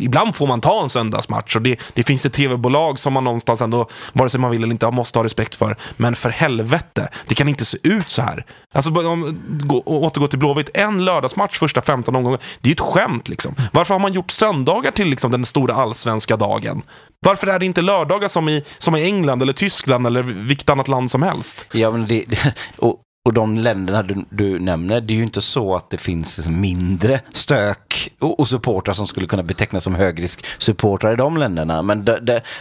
ibland 0.01 0.35
får 0.35 0.47
man 0.47 0.61
ta 0.61 0.83
en 0.83 0.89
söndagsmatch 0.89 1.57
och 1.57 1.63
det, 1.63 1.81
det 1.93 2.03
finns 2.03 2.27
ett 2.27 2.33
tv-bolag 2.33 2.99
som 2.99 3.13
man 3.13 3.25
någonstans 3.25 3.61
ändå, 3.61 3.89
vare 4.13 4.31
sig 4.31 4.41
man 4.41 4.51
vill 4.51 4.63
eller 4.63 4.73
inte, 4.73 4.91
måste 4.91 5.19
ha 5.19 5.25
respekt 5.25 5.55
för. 5.55 5.77
Men 5.97 6.17
för 6.17 6.31
helvete, 6.31 7.09
det 7.27 7.35
kan 7.35 7.49
inte 7.49 7.65
se 7.65 7.79
ut 7.83 8.11
så 8.11 8.23
här. 8.23 8.47
Alltså, 8.75 9.09
om, 9.09 9.43
gå, 9.49 9.83
återgå 9.87 10.27
till 10.27 10.39
Blåvitt, 10.39 10.71
en 10.75 11.05
lördagsmatch 11.05 11.59
första 11.59 11.83
15 11.83 12.17
omgångar, 12.17 12.39
det 12.61 12.67
är 12.67 12.71
ju 12.71 12.75
ett 12.75 12.81
skämt 12.81 13.29
liksom. 13.29 13.55
Varför 13.73 13.95
har 13.95 14.01
man 14.01 14.13
gjort 14.13 14.31
söndagar 14.31 14.91
till 14.91 15.09
liksom, 15.09 15.31
den 15.31 15.45
stora 15.45 15.75
allsvenska 15.75 16.37
dagen? 16.37 16.83
Varför 17.21 17.47
är 17.47 17.59
det 17.59 17.67
inte 17.67 17.83
lördagar 17.83 18.29
som 18.29 18.49
i, 18.49 18.65
som 18.79 18.97
i 18.97 19.05
England 19.05 19.43
eller 19.43 19.53
Tyskland 19.53 20.07
eller 20.07 20.23
vilket 20.23 20.71
annat 20.71 20.89
land 20.89 21.11
som 21.11 21.23
helst? 21.23 21.67
Ja, 21.73 21.91
men 21.91 22.07
det, 22.07 22.25
det, 22.29 22.55
och, 22.77 23.01
och 23.27 23.33
de 23.33 23.59
länderna 23.59 24.03
du, 24.03 24.25
du 24.31 24.59
nämner, 24.59 25.01
det 25.01 25.13
är 25.13 25.17
ju 25.17 25.23
inte 25.23 25.41
så 25.41 25.77
att 25.77 25.91
det 25.91 25.99
finns 25.99 26.37
liksom 26.37 26.61
mindre 26.61 27.21
stök 27.33 28.13
och, 28.19 28.41
och 28.41 28.49
supportrar 28.49 28.95
som 28.95 29.07
skulle 29.07 29.27
kunna 29.27 29.43
betecknas 29.43 29.85
som 29.85 29.95
högrisk-supportrar 29.95 31.13
i 31.13 31.17
de 31.17 31.37
länderna. 31.37 31.83
Men 31.83 32.05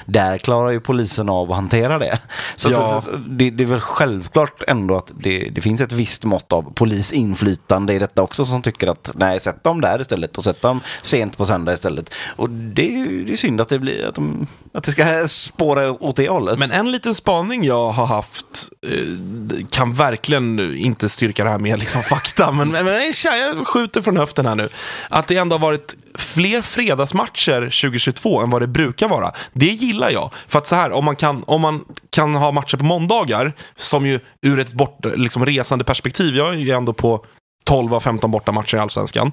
där 0.05 0.37
klarar 0.37 0.71
ju 0.71 0.79
polisen 0.79 1.29
av 1.29 1.51
att 1.51 1.55
hantera 1.55 1.99
det. 1.99 2.19
Så, 2.55 2.71
Ja. 2.71 3.01
så, 3.01 3.11
så 3.11 3.17
det, 3.17 3.49
det 3.49 3.63
är 3.63 3.67
väl 3.67 3.79
självklart 3.79 4.63
ändå 4.67 4.95
att 4.97 5.11
det, 5.23 5.49
det 5.55 5.61
finns 5.61 5.81
ett 5.81 5.91
visst 5.91 6.23
mått 6.23 6.53
av 6.53 6.73
polisinflytande 6.73 7.93
i 7.93 7.99
detta 7.99 8.21
också 8.21 8.45
som 8.45 8.61
tycker 8.61 8.87
att 8.87 9.11
nej, 9.15 9.39
sätt 9.39 9.63
dem 9.63 9.81
där 9.81 10.01
istället 10.01 10.37
och 10.37 10.43
sätt 10.43 10.61
dem 10.61 10.81
sent 11.01 11.37
på 11.37 11.45
söndag 11.45 11.73
istället. 11.73 12.13
Och 12.35 12.49
det 12.49 13.23
det 13.25 13.31
är 13.31 13.35
synd 13.35 13.61
att 13.61 13.69
det, 13.69 13.79
blir, 13.79 14.05
att, 14.05 14.15
de, 14.15 14.47
att 14.73 14.83
det 14.83 14.91
ska 14.91 15.27
spåra 15.27 15.91
åt 15.91 16.15
det 16.15 16.29
hållet. 16.29 16.59
Men 16.59 16.71
en 16.71 16.91
liten 16.91 17.15
spaning 17.15 17.63
jag 17.63 17.91
har 17.91 18.05
haft 18.05 18.69
eh, 18.87 19.65
kan 19.69 19.93
verkligen 19.93 20.52
inte 20.59 21.09
styrka 21.09 21.43
det 21.43 21.49
här 21.49 21.59
med 21.59 21.79
liksom 21.79 22.01
fakta, 22.09 22.51
men, 22.51 22.69
men 22.69 22.85
men 22.85 23.13
tja, 23.13 23.35
jag 23.37 23.67
skjuter 23.67 24.01
från 24.01 24.17
höften 24.17 24.45
här 24.45 24.55
nu. 24.55 24.69
Att 25.09 25.27
det 25.27 25.37
ändå 25.37 25.53
har 25.53 25.59
varit 25.59 25.95
fler 26.15 26.61
fredagsmatcher 26.61 27.61
2022 27.61 28.41
än 28.41 28.49
vad 28.49 28.61
det 28.61 28.67
brukar 28.67 29.09
vara. 29.09 29.31
Det 29.53 29.65
gillar 29.65 30.09
jag. 30.09 30.33
För 30.47 30.59
att 30.59 30.67
så 30.67 30.75
här, 30.75 30.91
om 30.91 31.05
man 31.05 31.15
kan, 31.15 31.43
om 31.47 31.61
man 31.61 31.85
kan 32.09 32.35
ha 32.35 32.51
matcher 32.51 32.77
på 32.77 32.85
måndagar, 32.85 33.53
som 33.75 34.05
ju 34.05 34.19
ur 34.41 34.59
ett 34.59 34.73
bort, 34.73 35.05
liksom 35.15 35.45
resande 35.45 35.83
perspektiv, 35.83 36.35
jag 36.35 36.47
är 36.47 36.57
ju 36.57 36.71
ändå 36.71 36.93
på 36.93 37.25
12 37.63 37.93
av 37.93 37.99
15 37.99 38.31
bortamatcher 38.31 38.77
i 38.77 38.79
Allsvenskan. 38.79 39.31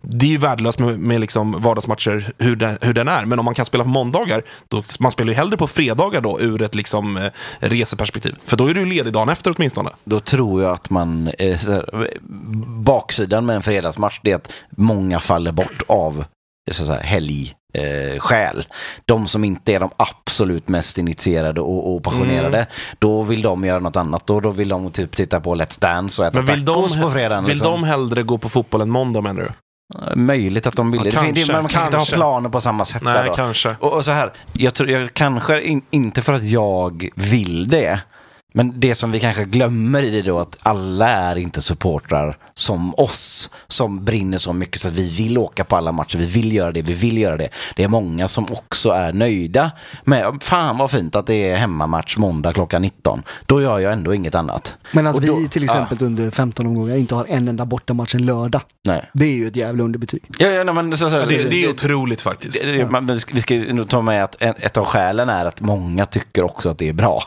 Det 0.00 0.26
är 0.26 0.30
ju 0.30 0.38
värdelöst 0.38 0.78
med, 0.78 0.98
med 0.98 1.20
liksom 1.20 1.62
vardagsmatcher 1.62 2.32
hur 2.38 2.56
den, 2.56 2.78
hur 2.80 2.94
den 2.94 3.08
är. 3.08 3.24
Men 3.24 3.38
om 3.38 3.44
man 3.44 3.54
kan 3.54 3.64
spela 3.64 3.84
på 3.84 3.90
måndagar, 3.90 4.42
då, 4.68 4.82
man 5.00 5.10
spelar 5.10 5.32
ju 5.32 5.36
hellre 5.36 5.56
på 5.56 5.66
fredagar 5.66 6.20
då 6.20 6.40
ur 6.40 6.62
ett 6.62 6.74
liksom, 6.74 7.16
eh, 7.16 7.30
reseperspektiv. 7.60 8.34
För 8.46 8.56
då 8.56 8.66
är 8.66 8.74
du 8.74 8.84
ledig 8.84 9.12
dagen 9.12 9.28
efter 9.28 9.54
åtminstone. 9.56 9.90
Då 10.04 10.20
tror 10.20 10.62
jag 10.62 10.72
att 10.72 10.90
man, 10.90 11.28
eh, 11.38 11.58
här, 11.58 12.10
baksidan 12.66 13.46
med 13.46 13.56
en 13.56 13.62
fredagsmatch 13.62 14.20
det 14.22 14.30
är 14.30 14.36
att 14.36 14.52
många 14.70 15.20
faller 15.20 15.52
bort 15.52 15.82
av 15.86 16.24
så 16.70 16.86
säga, 16.86 17.00
helg. 17.00 17.54
Eh, 17.74 18.18
skäl. 18.20 18.64
De 19.04 19.26
som 19.28 19.44
inte 19.44 19.74
är 19.74 19.80
de 19.80 19.90
absolut 19.96 20.68
mest 20.68 20.98
initierade 20.98 21.60
och, 21.60 21.94
och 21.94 22.02
passionerade, 22.04 22.56
Mm. 22.56 22.68
då 22.98 23.22
vill 23.22 23.42
de 23.42 23.64
göra 23.64 23.78
något 23.78 23.96
annat. 23.96 24.26
Då, 24.26 24.40
då 24.40 24.50
vill 24.50 24.68
de 24.68 24.90
typ 24.90 25.16
titta 25.16 25.40
på 25.40 25.54
Let's 25.54 25.80
Dance 25.80 26.22
och 26.22 26.28
äta 26.28 26.38
Men 26.38 26.46
vill 26.46 26.64
de, 26.64 26.74
tacos 26.74 26.96
på 27.00 27.10
fredagen. 27.10 27.44
vill 27.44 27.54
liksom. 27.54 27.72
de 27.72 27.84
hellre 27.84 28.22
gå 28.22 28.38
på 28.38 28.48
fotboll 28.48 28.80
än 28.80 28.90
måndag 28.90 29.20
menar 29.20 29.42
du? 29.42 29.48
Eh, 30.10 30.16
Möjligt 30.16 30.66
att 30.66 30.76
de 30.76 30.90
vill 30.90 31.04
Ja, 31.04 31.10
kanske, 31.12 31.32
det. 31.32 31.52
Man 31.52 31.68
kan 31.68 31.84
inte 31.84 31.96
ha 31.96 32.04
planer 32.04 32.48
på 32.48 32.60
samma 32.60 32.84
sätt 32.84 33.02
Nej, 33.02 33.30
kanske. 33.36 33.76
Och, 33.80 33.92
och 33.92 34.04
så 34.04 34.10
här, 34.10 34.32
jag 34.52 34.74
tror, 34.74 34.90
jag, 34.90 35.14
kanske 35.14 35.62
in, 35.62 35.82
inte 35.90 36.22
för 36.22 36.32
att 36.32 36.44
jag 36.44 37.08
vill 37.14 37.68
det, 37.68 38.00
men 38.52 38.80
det 38.80 38.94
som 38.94 39.10
vi 39.12 39.20
kanske 39.20 39.44
glömmer 39.44 40.02
i 40.02 40.10
det 40.10 40.22
då 40.22 40.38
att 40.38 40.58
alla 40.60 41.08
är 41.08 41.36
inte 41.36 41.62
supportrar 41.62 42.36
som 42.54 42.94
oss 42.94 43.50
som 43.68 44.04
brinner 44.04 44.38
så 44.38 44.52
mycket 44.52 44.80
så 44.80 44.88
att 44.88 44.94
vi 44.94 45.08
vill 45.08 45.38
åka 45.38 45.64
på 45.64 45.76
alla 45.76 45.92
matcher, 45.92 46.18
vi 46.18 46.26
vill 46.26 46.52
göra 46.52 46.72
det, 46.72 46.82
vi 46.82 46.94
vill 46.94 47.18
göra 47.18 47.36
det. 47.36 47.48
Det 47.76 47.82
är 47.84 47.88
många 47.88 48.28
som 48.28 48.46
också 48.52 48.90
är 48.90 49.12
nöjda 49.12 49.70
med, 50.04 50.38
fan 50.42 50.78
vad 50.78 50.90
fint 50.90 51.16
att 51.16 51.26
det 51.26 51.34
är 51.50 51.56
hemmamatch 51.56 52.16
måndag 52.16 52.52
klockan 52.52 52.82
19. 52.82 53.22
Då 53.46 53.62
gör 53.62 53.78
jag 53.78 53.92
ändå 53.92 54.14
inget 54.14 54.34
annat. 54.34 54.76
Men 54.92 55.06
att 55.06 55.16
Och 55.16 55.22
då- 55.22 55.36
vi 55.36 55.48
till 55.48 55.64
exempel 55.64 55.98
under 56.02 56.30
15 56.30 56.66
omgångar 56.66 56.96
inte 56.96 57.14
har 57.14 57.26
en 57.28 57.48
enda 57.48 57.66
bortamatch 57.66 58.14
en 58.14 58.26
lördag. 58.26 58.60
Nej. 58.84 59.10
Det 59.12 59.24
är 59.24 59.32
ju 59.36 59.46
ett 59.46 59.56
jävla 59.56 59.84
underbetyg. 59.84 60.22
Ja, 60.38 60.46
ja, 60.46 60.64
nej, 60.64 60.74
men 60.74 60.96
så, 60.96 61.10
så, 61.10 61.16
Ja, 61.16 61.26
det, 61.28 61.42
det 61.42 61.64
är 61.64 61.70
otroligt 61.70 62.22
faktiskt. 62.22 62.62
Det- 62.64 62.72
det- 62.72 62.90
man- 62.90 63.20
Vi 63.32 63.40
ska 63.42 63.54
nog 63.54 63.88
ta 63.88 64.02
med 64.02 64.24
att 64.24 64.36
ett 64.40 64.76
av 64.76 64.84
skälen 64.84 65.28
är 65.28 65.44
att 65.46 65.60
många 65.60 66.06
tycker 66.06 66.44
också 66.44 66.68
att 66.68 66.78
det 66.78 66.88
är 66.88 66.92
bra. 66.92 67.22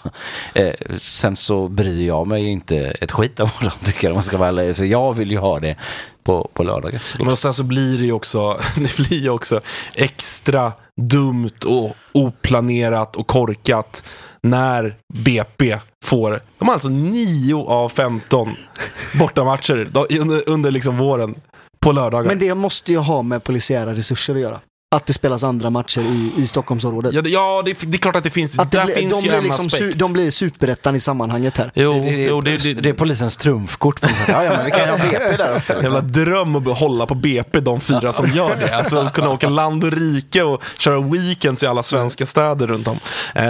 Sen 1.14 1.36
så 1.36 1.68
bryr 1.68 2.08
jag 2.08 2.28
mig 2.28 2.48
inte 2.48 2.78
ett 2.78 3.12
skit 3.12 3.40
om 3.40 3.50
vad 3.62 3.72
de 3.72 3.86
tycker 3.86 4.10
om 4.10 4.16
man 4.16 4.24
ska 4.24 4.38
vara 4.38 4.50
ärlig. 4.50 4.76
Så 4.76 4.86
jag 4.86 5.14
vill 5.14 5.32
ju 5.32 5.38
ha 5.38 5.60
det 5.60 5.76
på, 6.24 6.50
på 6.54 6.64
lördagar. 6.64 7.02
Men 7.20 7.38
sen 7.38 7.54
så 7.54 7.64
blir 7.64 7.98
det 7.98 8.06
ju 8.06 8.12
också, 8.12 8.60
det 8.76 8.96
blir 8.96 9.20
ju 9.20 9.30
också 9.30 9.62
extra 9.94 10.74
dumt 11.02 11.66
och 11.66 11.96
oplanerat 12.12 13.16
och 13.16 13.28
korkat 13.28 14.04
när 14.44 14.96
BP 15.14 15.80
får, 16.06 16.42
de 16.60 16.68
har 16.68 16.74
alltså 16.74 16.90
9 16.90 17.66
av 17.66 17.90
15 17.90 18.56
bortamatcher 19.20 19.90
under, 20.20 20.50
under 20.50 20.72
liksom 20.72 20.98
våren 20.98 21.36
på 21.80 21.92
lördagar. 21.92 22.28
Men 22.28 22.40
det 22.40 22.56
måste 22.56 22.92
ju 22.92 22.98
ha 22.98 23.22
med 23.22 23.44
polisiära 23.44 23.94
resurser 23.94 24.36
att 24.36 24.42
göra. 24.42 24.60
Att 24.94 25.06
det 25.06 25.14
spelas 25.14 25.44
andra 25.44 25.70
matcher 25.70 26.02
i, 26.02 26.32
i 26.42 26.48
Stockholmsområdet. 26.48 27.14
Ja, 27.14 27.22
det, 27.22 27.30
ja 27.30 27.62
det, 27.66 27.82
det 27.82 27.98
är 27.98 28.00
klart 28.00 28.16
att 28.16 28.24
det 28.24 28.30
finns, 28.30 28.60
Att 28.60 28.72
det 28.72 28.78
där 28.78 28.86
blir, 28.86 28.96
finns 28.96 29.14
de, 29.14 29.22
ju 29.22 29.28
blir 29.28 29.38
en 29.38 29.44
liksom, 29.44 29.66
aspekt. 29.66 29.84
su, 29.84 29.94
de 29.94 30.14
blir 30.14 30.32
superettan 30.32 30.96
i 30.96 31.00
sammanhanget 31.00 31.58
här. 31.58 31.72
Jo, 31.76 31.94
det, 31.94 32.00
det, 32.00 32.12
jo, 32.12 32.42
det, 32.42 32.58
det, 32.58 32.74
det, 32.74 32.90
är 32.90 32.94
polisens 32.94 33.38
trumfkort. 33.38 34.02
På 34.02 34.08
ja, 34.28 34.44
ja, 34.44 34.50
men 34.50 34.66
vi 34.66 34.72
kan 34.72 34.90
ha 34.90 34.98
BP 34.98 35.38
där 35.38 35.56
också. 35.56 35.74
Jävla 35.74 35.90
Liksom. 35.90 36.26
dröm 36.26 36.56
att 36.56 36.80
hålla 36.80 37.06
på 37.06 37.16
BP, 37.16 37.60
de 37.60 37.82
fyra 37.82 38.12
som 38.12 38.32
gör 38.32 38.56
det. 38.56 38.76
Alltså 38.76 38.98
att 38.98 39.14
kunna 39.14 39.30
åka 39.30 39.50
land 39.50 39.84
och 39.84 39.92
rike 39.92 40.44
och 40.44 40.64
köra 40.78 41.02
weekends 41.02 41.64
i 41.64 41.68
alla 41.68 41.84
svenska 41.84 42.26
städer 42.26 42.68
runt 42.68 42.88
om. 42.88 43.00
Eh, 43.36 43.44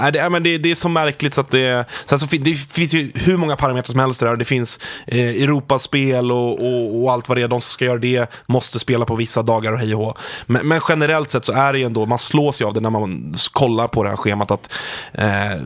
nej, 0.00 0.12
det, 0.12 0.20
nej, 0.20 0.30
men 0.30 0.42
det, 0.42 0.58
det 0.58 0.70
är 0.70 0.74
så 0.74 0.88
märkligt 0.88 1.34
så 1.34 1.40
att 1.40 1.50
det... 1.50 1.84
Så 2.06 2.26
fin, 2.26 2.42
det 2.44 2.54
finns 2.54 2.94
ju 2.94 3.12
hur 3.14 3.36
många 3.36 3.56
parametrar 3.56 3.92
som 3.92 4.00
helst 4.00 4.20
där. 4.20 4.36
Det 4.36 4.44
finns 4.44 4.80
eh, 5.06 5.18
Europaspel 5.18 6.32
och, 6.32 6.62
och, 6.62 7.02
och 7.02 7.12
allt 7.12 7.28
vad 7.28 7.38
det 7.38 7.42
är. 7.42 7.48
De 7.48 7.60
som 7.60 7.70
ska 7.70 7.84
göra 7.84 7.98
det 7.98 8.30
måste 8.46 8.78
spela 8.78 9.04
på 9.04 9.16
vissa 9.16 9.42
dagar 9.42 9.72
och 9.72 9.78
hej 9.78 9.94
och 9.94 10.00
hå. 10.00 10.14
men, 10.46 10.68
men 10.68 10.80
generellt 10.88 11.30
sett 11.30 11.44
så 11.44 11.52
är 11.52 11.72
det 11.72 11.78
ju 11.78 11.84
ändå, 11.84 12.06
man 12.06 12.18
slås 12.18 12.60
ju 12.60 12.64
av 12.64 12.74
det 12.74 12.80
när 12.80 12.90
man 12.90 13.34
kollar 13.52 13.88
på 13.88 14.02
det 14.02 14.08
här 14.08 14.16
schemat 14.16 14.50
att 14.50 14.72
eh, 15.12 15.56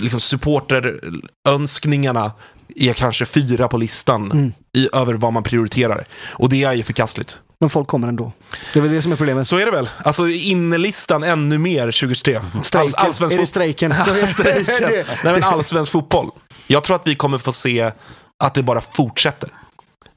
liksom 0.00 0.20
supporterönskningarna 0.20 2.32
är 2.76 2.92
kanske 2.92 3.26
fyra 3.26 3.68
på 3.68 3.76
listan 3.76 4.52
i, 4.76 4.88
över 4.92 5.14
vad 5.14 5.32
man 5.32 5.42
prioriterar. 5.42 6.08
Och 6.26 6.48
det 6.48 6.64
är 6.64 6.72
ju 6.72 6.82
förkastligt. 6.82 7.38
Men 7.60 7.70
folk 7.70 7.88
kommer 7.88 8.08
ändå. 8.08 8.32
Det 8.72 8.78
är 8.78 8.82
väl 8.82 8.92
det 8.92 9.02
som 9.02 9.12
är 9.12 9.16
problemet. 9.16 9.46
Så 9.46 9.58
är 9.58 9.64
det 9.64 9.70
väl. 9.70 9.88
Alltså 10.04 10.28
innelistan 10.28 11.22
ännu 11.22 11.58
mer 11.58 11.80
2023. 11.80 12.40
Strejken. 12.62 12.94
allsvensk 12.96 13.36
är 13.36 13.40
det 13.40 13.46
strejken? 13.46 13.94
Strejken. 14.26 14.90
Nej 15.24 15.32
men 15.32 15.44
allsvensk 15.44 15.92
fotboll. 15.92 16.30
Jag 16.66 16.84
tror 16.84 16.96
att 16.96 17.06
vi 17.06 17.14
kommer 17.14 17.38
få 17.38 17.52
se 17.52 17.90
att 18.44 18.54
det 18.54 18.62
bara 18.62 18.80
fortsätter. 18.80 19.50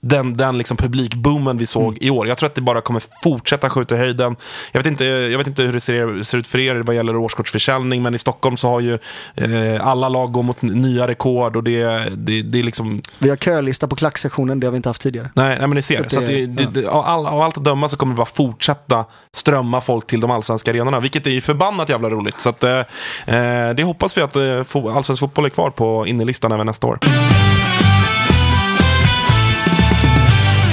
Den, 0.03 0.37
den 0.37 0.57
liksom 0.57 0.77
publikboomen 0.77 1.57
vi 1.57 1.65
såg 1.65 1.97
i 2.01 2.09
år. 2.09 2.27
Jag 2.27 2.37
tror 2.37 2.47
att 2.49 2.55
det 2.55 2.61
bara 2.61 2.81
kommer 2.81 3.01
fortsätta 3.23 3.69
skjuta 3.69 3.95
i 3.95 3.97
höjden. 3.97 4.35
Jag 4.71 4.79
vet 4.79 4.87
inte, 4.87 5.05
jag 5.05 5.37
vet 5.37 5.47
inte 5.47 5.61
hur 5.63 5.73
det 5.73 5.79
ser, 5.79 6.23
ser 6.23 6.37
ut 6.37 6.47
för 6.47 6.59
er 6.59 6.75
vad 6.75 6.95
gäller 6.95 7.15
årskortsförsäljning, 7.15 8.01
men 8.03 8.13
i 8.15 8.17
Stockholm 8.17 8.57
så 8.57 8.67
har 8.69 8.79
ju 8.79 8.93
eh, 9.35 9.87
alla 9.87 10.09
lag 10.09 10.31
går 10.31 10.43
mot 10.43 10.61
nya 10.61 11.07
rekord 11.07 11.55
och 11.55 11.63
det, 11.63 11.83
det, 12.15 12.41
det 12.41 12.59
är 12.59 12.63
liksom 12.63 13.01
Vi 13.19 13.29
har 13.29 13.37
kölista 13.37 13.87
på 13.87 13.95
klacksektionen, 13.95 14.59
det 14.59 14.67
har 14.67 14.71
vi 14.71 14.75
inte 14.77 14.89
haft 14.89 15.01
tidigare. 15.01 15.29
Nej, 15.35 15.49
nej 15.57 15.67
men 15.67 15.75
ni 15.75 15.81
ser. 15.81 16.05
Så 16.09 16.19
det- 16.19 16.45
det, 16.45 16.65
det, 16.73 16.87
av, 16.87 17.05
all, 17.05 17.25
av 17.27 17.41
allt 17.41 17.57
att 17.57 17.63
döma 17.63 17.87
så 17.87 17.97
kommer 17.97 18.13
det 18.13 18.17
bara 18.17 18.25
fortsätta 18.25 19.05
strömma 19.35 19.81
folk 19.81 20.07
till 20.07 20.19
de 20.19 20.31
allsvenska 20.31 20.71
arenorna. 20.71 20.99
Vilket 20.99 21.27
är 21.27 21.31
ju 21.31 21.41
förbannat 21.41 21.89
jävla 21.89 22.09
roligt. 22.09 22.39
Så 22.39 22.49
att, 22.49 22.63
eh, 22.63 22.79
eh, 23.25 23.69
det 23.75 23.83
hoppas 23.83 24.17
vi 24.17 24.21
att 24.21 24.35
eh, 24.35 24.95
allsvensk 24.95 25.19
fotboll 25.19 25.45
är 25.45 25.49
kvar 25.49 25.69
på 25.69 26.07
innelistan 26.07 26.51
även 26.51 26.65
nästa 26.65 26.87
år. 26.87 26.99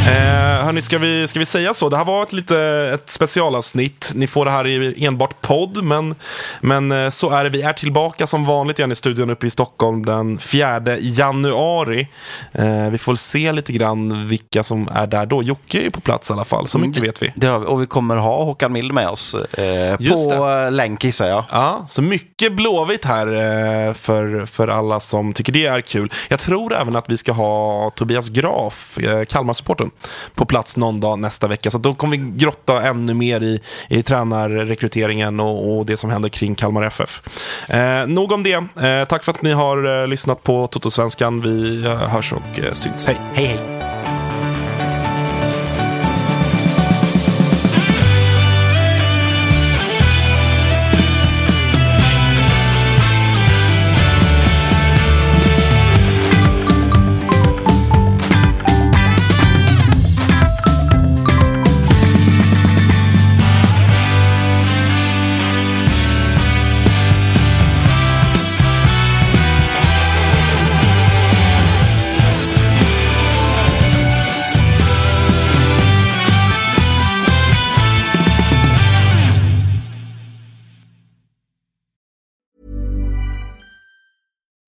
Eh, 0.09 0.65
hörni, 0.65 0.83
ska 0.83 0.99
vi, 0.99 1.29
ska 1.29 1.39
vi 1.39 1.47
säga 1.47 1.75
så? 1.75 1.89
Det 1.89 1.97
här 1.97 2.05
var 2.05 2.23
ett, 2.23 2.33
lite, 2.33 2.59
ett 2.95 3.11
specialavsnitt. 3.11 4.13
Ni 4.15 4.27
får 4.27 4.45
det 4.45 4.51
här 4.51 4.67
i 4.67 5.05
enbart 5.05 5.41
podd, 5.41 5.85
men, 5.85 6.15
men 6.61 6.93
eh, 6.93 7.11
så 7.11 7.31
är 7.31 7.45
det. 7.45 7.51
Vi 7.51 7.63
är 7.63 7.73
tillbaka 7.73 8.27
som 8.27 8.45
vanligt 8.45 8.79
igen 8.79 8.93
i 8.93 8.95
studion 8.95 9.31
uppe 9.31 9.47
i 9.47 9.51
Stockholm 9.51 10.07
den 10.07 10.39
4 10.39 10.99
januari. 10.99 12.09
Eh, 12.53 12.91
vi 12.91 12.99
får 12.99 13.17
se 13.17 13.53
lite 13.53 13.73
grann 13.73 14.29
vilka 14.29 14.63
som 14.63 14.89
är 14.95 15.07
där 15.07 15.27
då. 15.27 15.43
Jocke 15.43 15.79
är 15.79 15.83
ju 15.83 15.91
på 15.91 16.01
plats 16.01 16.31
i 16.31 16.33
alla 16.33 16.45
fall, 16.45 16.69
så 16.69 16.79
mycket 16.79 17.03
vet 17.03 17.23
vi. 17.23 17.33
Det 17.37 17.47
har 17.47 17.59
vi. 17.59 17.67
Och 17.67 17.83
vi 17.83 17.87
kommer 17.87 18.17
ha 18.17 18.45
Håkan 18.45 18.73
Mild 18.73 18.95
med 18.95 19.09
oss 19.09 19.35
eh, 19.35 19.97
på 19.97 20.69
länk 20.71 21.05
gissar 21.05 21.29
jag. 21.29 21.45
Ja, 21.51 21.85
så 21.89 22.03
mycket 22.03 22.53
Blåvitt 22.53 23.05
här 23.05 23.27
eh, 23.27 23.95
för, 23.95 24.47
för 24.47 24.69
alla 24.69 25.01
som 25.01 25.33
tycker 25.33 25.53
det 25.53 25.67
är 25.67 25.81
kul. 25.81 26.13
Jag 26.29 26.41
tror 26.41 26.75
även 26.75 26.97
att 26.97 27.05
vi 27.09 27.17
ska 27.17 27.33
ha 27.33 27.91
Tobias 27.91 28.29
Graf, 28.29 28.99
Kalmar-supporten, 29.29 29.91
på 30.35 30.45
plats 30.45 30.77
någon 30.77 31.01
dag 31.01 31.19
nästa 31.19 31.49
vecka. 31.49 31.71
Så 31.71 31.79
då 31.79 31.95
kommer 31.95 32.17
vi 32.17 32.33
grotta 32.37 32.83
ännu 32.83 33.15
mer 33.15 33.43
i, 33.43 33.61
i 33.89 34.03
tränarrekryteringen 34.03 35.41
och, 35.41 35.79
och 35.79 35.87
det 35.87 35.97
som 35.97 36.11
händer 36.11 36.29
kring 36.29 36.55
Kalmar 36.55 36.83
FF. 36.83 37.21
Eh, 37.69 38.07
nog 38.07 38.33
om 38.33 38.43
det. 38.43 38.55
Eh, 38.55 39.05
tack 39.09 39.25
för 39.25 39.33
att 39.33 39.43
ni 39.43 39.53
har 39.53 40.01
eh, 40.03 40.07
lyssnat 40.07 40.43
på 40.43 40.67
Toto-svenskan. 40.67 41.41
Vi 41.41 41.85
eh, 41.85 41.97
hörs 41.97 42.33
och 42.33 42.59
eh, 42.59 42.73
syns. 42.73 43.07
Hej! 43.07 43.17
Hej, 43.35 43.47
hej! 43.47 43.88